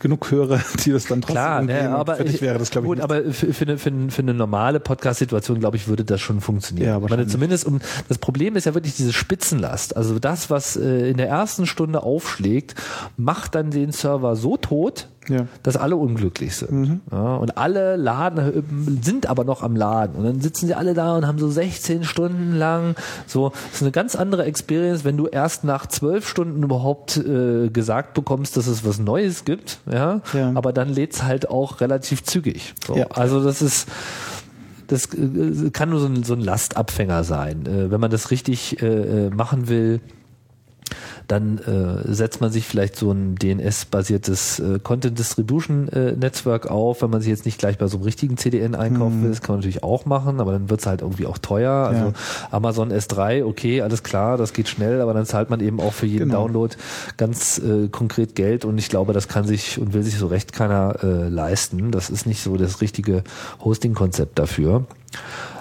genug 0.00 0.30
Hörer, 0.30 0.60
die 0.84 0.90
das 0.90 1.06
dann 1.06 1.20
trotzdem 1.22 1.34
Klar, 1.34 1.62
ne, 1.62 1.90
aber 1.90 2.16
für 2.16 2.24
dich 2.24 2.42
wäre 2.42 2.58
das 2.58 2.70
glaube 2.70 2.86
ich. 2.86 2.88
Gut, 2.88 2.96
nicht. 2.98 3.04
aber 3.04 3.32
für, 3.32 3.52
für, 3.52 3.64
eine, 3.64 3.78
für, 3.78 4.22
eine 4.22 4.34
normale 4.34 4.80
Podcast-Situation, 4.80 5.60
glaube 5.60 5.76
ich, 5.76 5.88
würde 5.88 6.04
das 6.04 6.20
schon 6.20 6.40
funktionieren. 6.40 6.88
Ja, 6.88 7.02
wahrscheinlich. 7.02 7.28
zumindest 7.28 7.66
um 7.66 7.80
das 8.08 8.18
Problem 8.18 8.56
ist 8.56 8.64
ja 8.64 8.74
wirklich 8.74 8.96
diese 8.96 9.12
Spitzenlast. 9.12 9.96
Also 9.96 10.18
das, 10.18 10.50
was 10.50 10.76
äh, 10.76 11.08
in 11.08 11.16
der 11.16 11.28
ersten 11.28 11.66
Stunde 11.66 12.02
aufschlägt, 12.02 12.74
macht 13.16 13.54
dann 13.54 13.70
den 13.70 13.92
Server 13.92 14.34
so 14.34 14.56
tot, 14.56 15.08
ja. 15.28 15.46
dass 15.62 15.76
alle 15.76 15.96
unglücklich 15.96 16.56
sind. 16.56 16.72
Mhm. 16.72 17.00
Ja, 17.10 17.36
und 17.36 17.56
alle 17.56 17.96
laden, 17.96 18.98
sind 19.02 19.26
aber 19.26 19.44
noch 19.44 19.62
am 19.62 19.76
Laden. 19.76 20.16
Und 20.16 20.24
dann 20.24 20.40
sitzen 20.40 20.66
sie 20.66 20.74
alle 20.74 20.94
da 20.94 21.16
und 21.16 21.26
haben 21.26 21.38
so 21.38 21.48
16 21.48 22.04
Stunden 22.04 22.54
lang 22.54 22.96
so, 23.26 23.50
das 23.50 23.76
ist 23.76 23.82
eine 23.82 23.92
ganz 23.92 24.16
andere 24.16 24.44
Experience, 24.44 25.04
wenn 25.04 25.16
du 25.16 25.26
erst 25.26 25.64
nach 25.64 25.86
zwölf 25.86 26.28
Stunden 26.28 26.62
überhaupt 26.62 27.16
äh, 27.16 27.68
gesagt 27.68 28.14
bekommst, 28.14 28.56
dass 28.56 28.66
es 28.66 28.84
was 28.84 28.98
Neues 28.98 29.44
gibt, 29.44 29.78
ja, 29.90 30.20
ja. 30.32 30.52
aber 30.54 30.72
dann 30.72 30.88
lädt's 30.88 31.22
halt 31.22 31.48
auch 31.48 31.80
relativ 31.80 32.24
zügig. 32.24 32.74
So. 32.86 32.96
Ja. 32.96 33.06
Also 33.10 33.42
das 33.42 33.62
ist, 33.62 33.88
das 34.88 35.06
äh, 35.14 35.70
kann 35.72 35.90
nur 35.90 36.00
so 36.00 36.06
ein, 36.06 36.22
so 36.24 36.34
ein 36.34 36.40
Lastabfänger 36.40 37.24
sein. 37.24 37.66
Äh, 37.66 37.90
wenn 37.90 38.00
man 38.00 38.10
das 38.10 38.30
richtig 38.30 38.82
äh, 38.82 39.30
machen 39.30 39.68
will, 39.68 40.00
dann 41.28 41.58
äh, 41.58 42.12
setzt 42.12 42.40
man 42.40 42.50
sich 42.50 42.66
vielleicht 42.66 42.96
so 42.96 43.10
ein 43.10 43.36
DNS-basiertes 43.36 44.60
äh, 44.60 44.78
Content 44.82 45.18
Distribution 45.18 45.88
äh, 45.88 46.12
Netzwerk 46.12 46.70
auf, 46.70 47.02
wenn 47.02 47.10
man 47.10 47.20
sich 47.20 47.30
jetzt 47.30 47.44
nicht 47.44 47.58
gleich 47.58 47.78
bei 47.78 47.86
so 47.86 47.96
einem 47.96 48.04
richtigen 48.04 48.36
CDN 48.36 48.74
einkaufen 48.74 49.14
hm. 49.14 49.22
will. 49.22 49.30
Das 49.30 49.40
kann 49.40 49.54
man 49.54 49.60
natürlich 49.60 49.82
auch 49.82 50.04
machen, 50.04 50.40
aber 50.40 50.52
dann 50.52 50.70
wird 50.70 50.80
es 50.80 50.86
halt 50.86 51.02
irgendwie 51.02 51.26
auch 51.26 51.38
teuer. 51.38 51.72
Also 51.72 52.06
ja. 52.06 52.12
Amazon 52.50 52.92
S3, 52.92 53.44
okay, 53.44 53.82
alles 53.82 54.02
klar, 54.02 54.36
das 54.36 54.52
geht 54.52 54.68
schnell, 54.68 55.00
aber 55.00 55.14
dann 55.14 55.26
zahlt 55.26 55.50
man 55.50 55.60
eben 55.60 55.80
auch 55.80 55.92
für 55.92 56.06
jeden 56.06 56.28
genau. 56.28 56.42
Download 56.42 56.74
ganz 57.16 57.58
äh, 57.58 57.88
konkret 57.88 58.34
Geld 58.34 58.64
und 58.64 58.78
ich 58.78 58.88
glaube, 58.88 59.12
das 59.12 59.28
kann 59.28 59.44
sich 59.44 59.80
und 59.80 59.92
will 59.92 60.02
sich 60.02 60.18
so 60.18 60.26
recht 60.26 60.52
keiner 60.52 60.96
äh, 61.02 61.28
leisten. 61.28 61.90
Das 61.90 62.10
ist 62.10 62.26
nicht 62.26 62.42
so 62.42 62.56
das 62.56 62.80
richtige 62.80 63.24
Hosting-Konzept 63.64 64.38
dafür. 64.38 64.86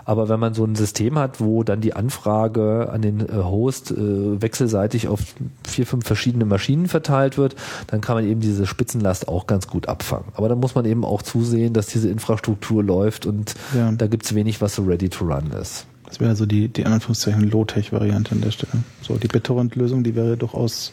Aber 0.06 0.30
wenn 0.30 0.40
man 0.40 0.54
so 0.54 0.66
ein 0.66 0.76
System 0.76 1.18
hat, 1.18 1.40
wo 1.40 1.64
dann 1.64 1.82
die 1.82 1.94
Anfrage 1.94 2.90
an 2.92 3.02
den 3.02 3.22
äh, 3.22 3.34
Host 3.34 3.92
äh, 3.92 4.42
wechselseitig 4.42 5.08
auf 5.08 5.20
vier, 5.64 5.86
fünf 5.86 6.06
verschiedene 6.06 6.46
Maschinen 6.46 6.88
verteilt 6.88 7.38
wird, 7.38 7.56
dann 7.88 8.02
kann 8.02 8.16
man 8.16 8.26
eben 8.26 8.42
diese 8.42 8.66
Spitzenlast 8.66 9.28
auch 9.28 9.48
ganz 9.48 9.68
gut 9.68 9.88
abfangen. 9.88 10.26
Aber 10.36 10.50
dann 10.50 10.60
muss 10.60 10.76
man 10.76 10.86
eben 10.86 11.06
auch 11.06 11.22
zusehen, 11.22 11.74
dass 11.74 11.88
diese 11.88 12.10
Infrastruktur 12.10 12.84
läuft 12.84 13.26
und 13.26 13.56
ja. 13.76 13.92
da 13.92 14.08
gibt's 14.08 14.36
wenig, 14.36 14.62
was 14.62 14.76
so 14.76 14.84
ready 14.84 15.10
to 15.10 15.26
run 15.26 15.52
ist. 15.60 15.86
Das 16.06 16.20
wäre 16.20 16.36
so 16.36 16.46
die, 16.46 16.68
die 16.68 16.86
Anführungszeichen 16.86 17.50
Low-Tech-Variante 17.50 18.34
an 18.34 18.42
der 18.42 18.52
Stelle. 18.52 18.84
So, 19.02 19.16
die 19.16 19.30
BitTorrent-Lösung, 19.30 20.04
die 20.04 20.14
wäre 20.14 20.36
durchaus 20.36 20.92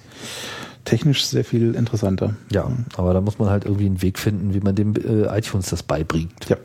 technisch 0.84 1.24
sehr 1.24 1.44
viel 1.44 1.74
interessanter. 1.74 2.36
Ja, 2.50 2.70
aber 2.96 3.14
da 3.14 3.20
muss 3.20 3.38
man 3.40 3.50
halt 3.50 3.64
irgendwie 3.64 3.86
einen 3.86 4.00
Weg 4.00 4.18
finden, 4.18 4.54
wie 4.54 4.60
man 4.60 4.76
dem 4.76 4.94
äh, 4.94 5.24
iTunes 5.36 5.70
das 5.70 5.82
beibringt. 5.82 6.48
Ja. 6.48 6.56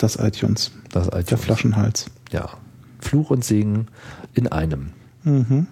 Das 0.00 0.16
iTunes. 0.16 0.72
Das 0.92 1.08
iTunes. 1.08 1.26
Der 1.26 1.38
Flaschenhals. 1.38 2.06
Ja. 2.32 2.48
Fluch 3.00 3.30
und 3.30 3.44
Segen 3.44 3.88
in 4.32 4.48
einem. 4.48 4.92
Mhm. 5.24 5.66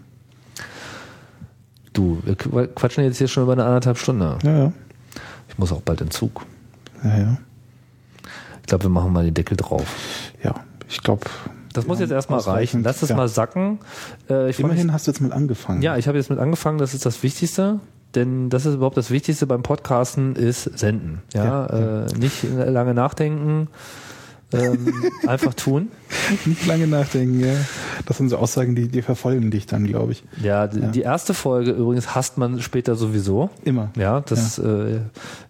Du, 1.94 2.22
wir 2.24 2.36
quatschen 2.36 3.04
jetzt 3.04 3.16
hier 3.16 3.28
schon 3.28 3.44
über 3.44 3.52
eine 3.52 3.64
anderthalb 3.64 3.96
Stunde. 3.96 4.38
Ja, 4.42 4.58
ja. 4.58 4.72
Ich 5.48 5.56
muss 5.56 5.72
auch 5.72 5.80
bald 5.80 6.02
in 6.02 6.10
Zug. 6.10 6.44
Ja, 7.02 7.18
ja. 7.18 7.38
Ich 8.60 8.66
glaube, 8.66 8.84
wir 8.84 8.90
machen 8.90 9.14
mal 9.14 9.24
den 9.24 9.32
Deckel 9.32 9.56
drauf. 9.56 9.86
Ja, 10.44 10.54
ich 10.90 11.02
glaube. 11.02 11.24
Das 11.72 11.86
muss 11.86 11.98
jetzt 11.98 12.10
erstmal 12.10 12.40
reichen. 12.40 12.82
Lass 12.82 13.02
es 13.02 13.08
ja. 13.08 13.16
mal 13.16 13.28
sacken. 13.28 13.78
Äh, 14.28 14.54
Immerhin 14.58 14.92
hast 14.92 15.06
du 15.06 15.10
jetzt 15.10 15.20
mal 15.20 15.32
angefangen. 15.32 15.80
Ja, 15.80 15.96
ich 15.96 16.06
habe 16.06 16.18
jetzt 16.18 16.28
mit 16.28 16.38
angefangen. 16.38 16.76
Das 16.76 16.92
ist 16.92 17.06
das 17.06 17.22
Wichtigste 17.22 17.80
denn 18.14 18.48
das 18.48 18.64
ist 18.66 18.74
überhaupt 18.74 18.96
das 18.96 19.10
Wichtigste 19.10 19.46
beim 19.46 19.62
Podcasten, 19.62 20.34
ist 20.34 20.64
senden. 20.78 21.22
Ja, 21.34 21.44
ja, 21.44 21.66
ja. 21.66 22.06
Äh, 22.06 22.18
nicht 22.18 22.42
lange 22.42 22.94
nachdenken, 22.94 23.68
ähm, 24.52 25.04
einfach 25.26 25.54
tun. 25.54 25.90
Nicht 26.46 26.66
lange 26.66 26.86
nachdenken, 26.86 27.40
ja. 27.40 27.54
Das 28.06 28.16
sind 28.16 28.30
so 28.30 28.38
Aussagen, 28.38 28.74
die, 28.74 28.88
die 28.88 29.02
verfolgen 29.02 29.50
dich 29.50 29.66
dann, 29.66 29.86
glaube 29.86 30.12
ich. 30.12 30.24
Ja, 30.42 30.66
die, 30.66 30.80
ja. 30.80 30.88
die 30.88 31.02
erste 31.02 31.34
Folge 31.34 31.72
übrigens 31.72 32.14
hasst 32.14 32.38
man 32.38 32.60
später 32.62 32.94
sowieso. 32.94 33.50
Immer. 33.64 33.90
Ja, 33.96 34.20
das 34.20 34.56
ja. 34.56 34.64
Äh, 34.64 35.00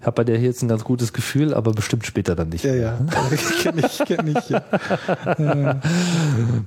habe 0.02 0.12
bei 0.12 0.24
der 0.24 0.38
hier 0.38 0.48
jetzt 0.48 0.62
ein 0.62 0.68
ganz 0.68 0.82
gutes 0.82 1.12
Gefühl, 1.12 1.54
aber 1.54 1.72
bestimmt 1.72 2.06
später 2.06 2.34
dann 2.34 2.48
nicht. 2.48 2.64
Ja, 2.64 2.74
ja. 2.74 2.98
kenn 3.62 3.78
ich, 3.78 3.98
kenn 4.04 4.36
ich. 4.36 4.48
Ja. 4.48 4.64
ja. 5.38 5.80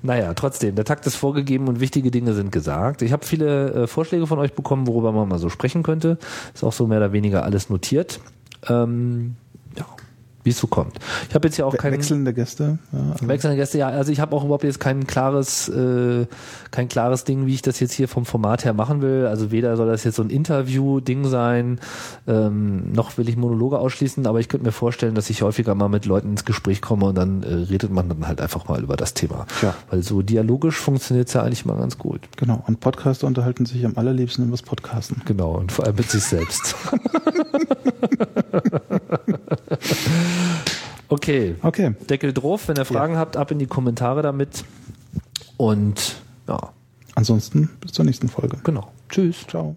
Naja, 0.02 0.34
trotzdem, 0.34 0.76
der 0.76 0.86
Takt 0.86 1.06
ist 1.08 1.16
vorgegeben 1.16 1.68
und 1.68 1.82
wichtige 1.82 2.12
Dinge 2.12 2.34
sind 2.34 2.52
gesagt. 2.52 3.02
Ich 3.02 3.12
habe 3.12 3.26
viele 3.26 3.74
äh, 3.74 3.88
Vorschläge 3.88 4.26
von 4.28 4.40
euch 4.40 4.54
bekommen, 4.54 4.88
worüber 4.88 5.12
man 5.12 5.28
mal 5.28 5.40
so 5.40 5.50
sprechen 5.50 5.84
könnte. 5.84 6.18
Ist 6.54 6.64
auch 6.64 6.74
so 6.74 6.88
mehr 6.88 7.00
oder 7.00 7.12
weniger 7.12 7.44
alles 7.44 7.70
notiert. 7.70 8.22
Ähm, 8.70 9.36
wie 10.44 10.50
es 10.50 10.58
so 10.58 10.68
kommt. 10.68 10.98
Ich 11.30 11.36
habe 11.36 11.48
jetzt 11.48 11.58
ja 11.58 11.66
auch 11.66 11.76
kein 11.76 11.94
wechselnde 11.94 12.34
Gäste. 12.34 12.80
Ja, 12.92 13.12
also 13.14 13.28
wechselnde 13.28 13.58
Gäste, 13.58 13.78
ja. 13.78 13.90
Also 13.90 14.12
ich 14.12 14.20
habe 14.20 14.36
auch 14.36 14.44
überhaupt 14.44 14.64
jetzt 14.64 14.80
kein 14.80 15.06
klares, 15.06 15.70
äh, 15.70 16.26
kein 16.72 16.90
klares 16.90 17.24
Ding, 17.24 17.46
wie 17.46 17.54
ich 17.54 17.62
das 17.62 17.80
jetzt 17.80 17.94
hier 17.94 18.08
vom 18.08 18.26
Format 18.26 18.66
her 18.66 18.74
machen 18.74 19.02
will. 19.02 19.28
Also 19.28 19.52
weder 19.52 19.78
soll 19.78 19.88
das 19.88 20.04
jetzt 20.04 20.16
so 20.16 20.24
ein 20.24 20.30
Interview-Ding 20.30 21.26
sein, 21.26 21.80
ähm, 22.28 22.92
noch 22.92 23.18
will 23.18 23.30
ich 23.30 23.38
Monologe 23.38 23.80
ausschließen. 23.80 24.26
Aber 24.26 24.40
ich 24.40 24.50
könnte 24.50 24.66
mir 24.66 24.72
vorstellen, 24.72 25.16
dass 25.16 25.30
ich 25.30 25.42
häufiger 25.42 25.76
mal 25.76 25.90
mit 25.90 26.06
Leuten 26.06 26.32
ins 26.32 26.46
Gespräch 26.46 26.82
komme 26.82 27.06
und 27.08 27.16
dann 27.16 27.44
äh, 27.44 27.54
redet 27.54 27.92
man 27.92 28.10
dann 28.10 28.28
halt 28.28 28.42
einfach 28.42 28.68
mal 28.68 28.82
über 28.82 28.98
das 28.98 29.14
Thema. 29.14 29.46
Ja. 29.62 29.76
Weil 29.90 30.04
so 30.04 30.22
dialogisch 30.22 30.78
funktioniert 30.78 31.28
es 31.28 31.34
ja 31.34 31.44
eigentlich 31.44 31.66
mal 31.66 31.78
ganz 31.78 31.98
gut. 31.98 32.22
Genau. 32.38 32.64
Und 32.68 32.80
Podcaster 32.80 33.28
unterhalten 33.28 33.66
sich 33.66 33.86
am 33.86 33.94
allerliebsten 33.96 34.46
über 34.46 34.52
das 34.54 34.64
Podcasten. 34.64 35.22
Genau. 35.26 35.52
Und 35.52 35.72
vor 35.72 35.86
allem 35.86 35.96
mit 35.96 36.10
sich 36.10 36.24
selbst. 36.24 36.76
Okay. 41.08 41.56
Okay. 41.62 41.94
Deckel 42.10 42.34
drauf. 42.34 42.68
Wenn 42.68 42.78
ihr 42.78 42.86
Fragen 42.86 43.14
ja. 43.14 43.20
habt, 43.20 43.36
ab 43.38 43.52
in 43.52 43.60
die 43.60 43.68
Kommentare 43.68 44.22
damit. 44.22 44.64
Und 45.58 46.16
ja, 46.48 46.72
Ansonsten 47.16 47.70
bis 47.82 47.92
zur 47.92 48.06
nächsten 48.06 48.30
Folge. 48.30 48.58
genau. 48.64 48.92
Tschüss. 49.10 49.46
Ciao. 49.48 49.76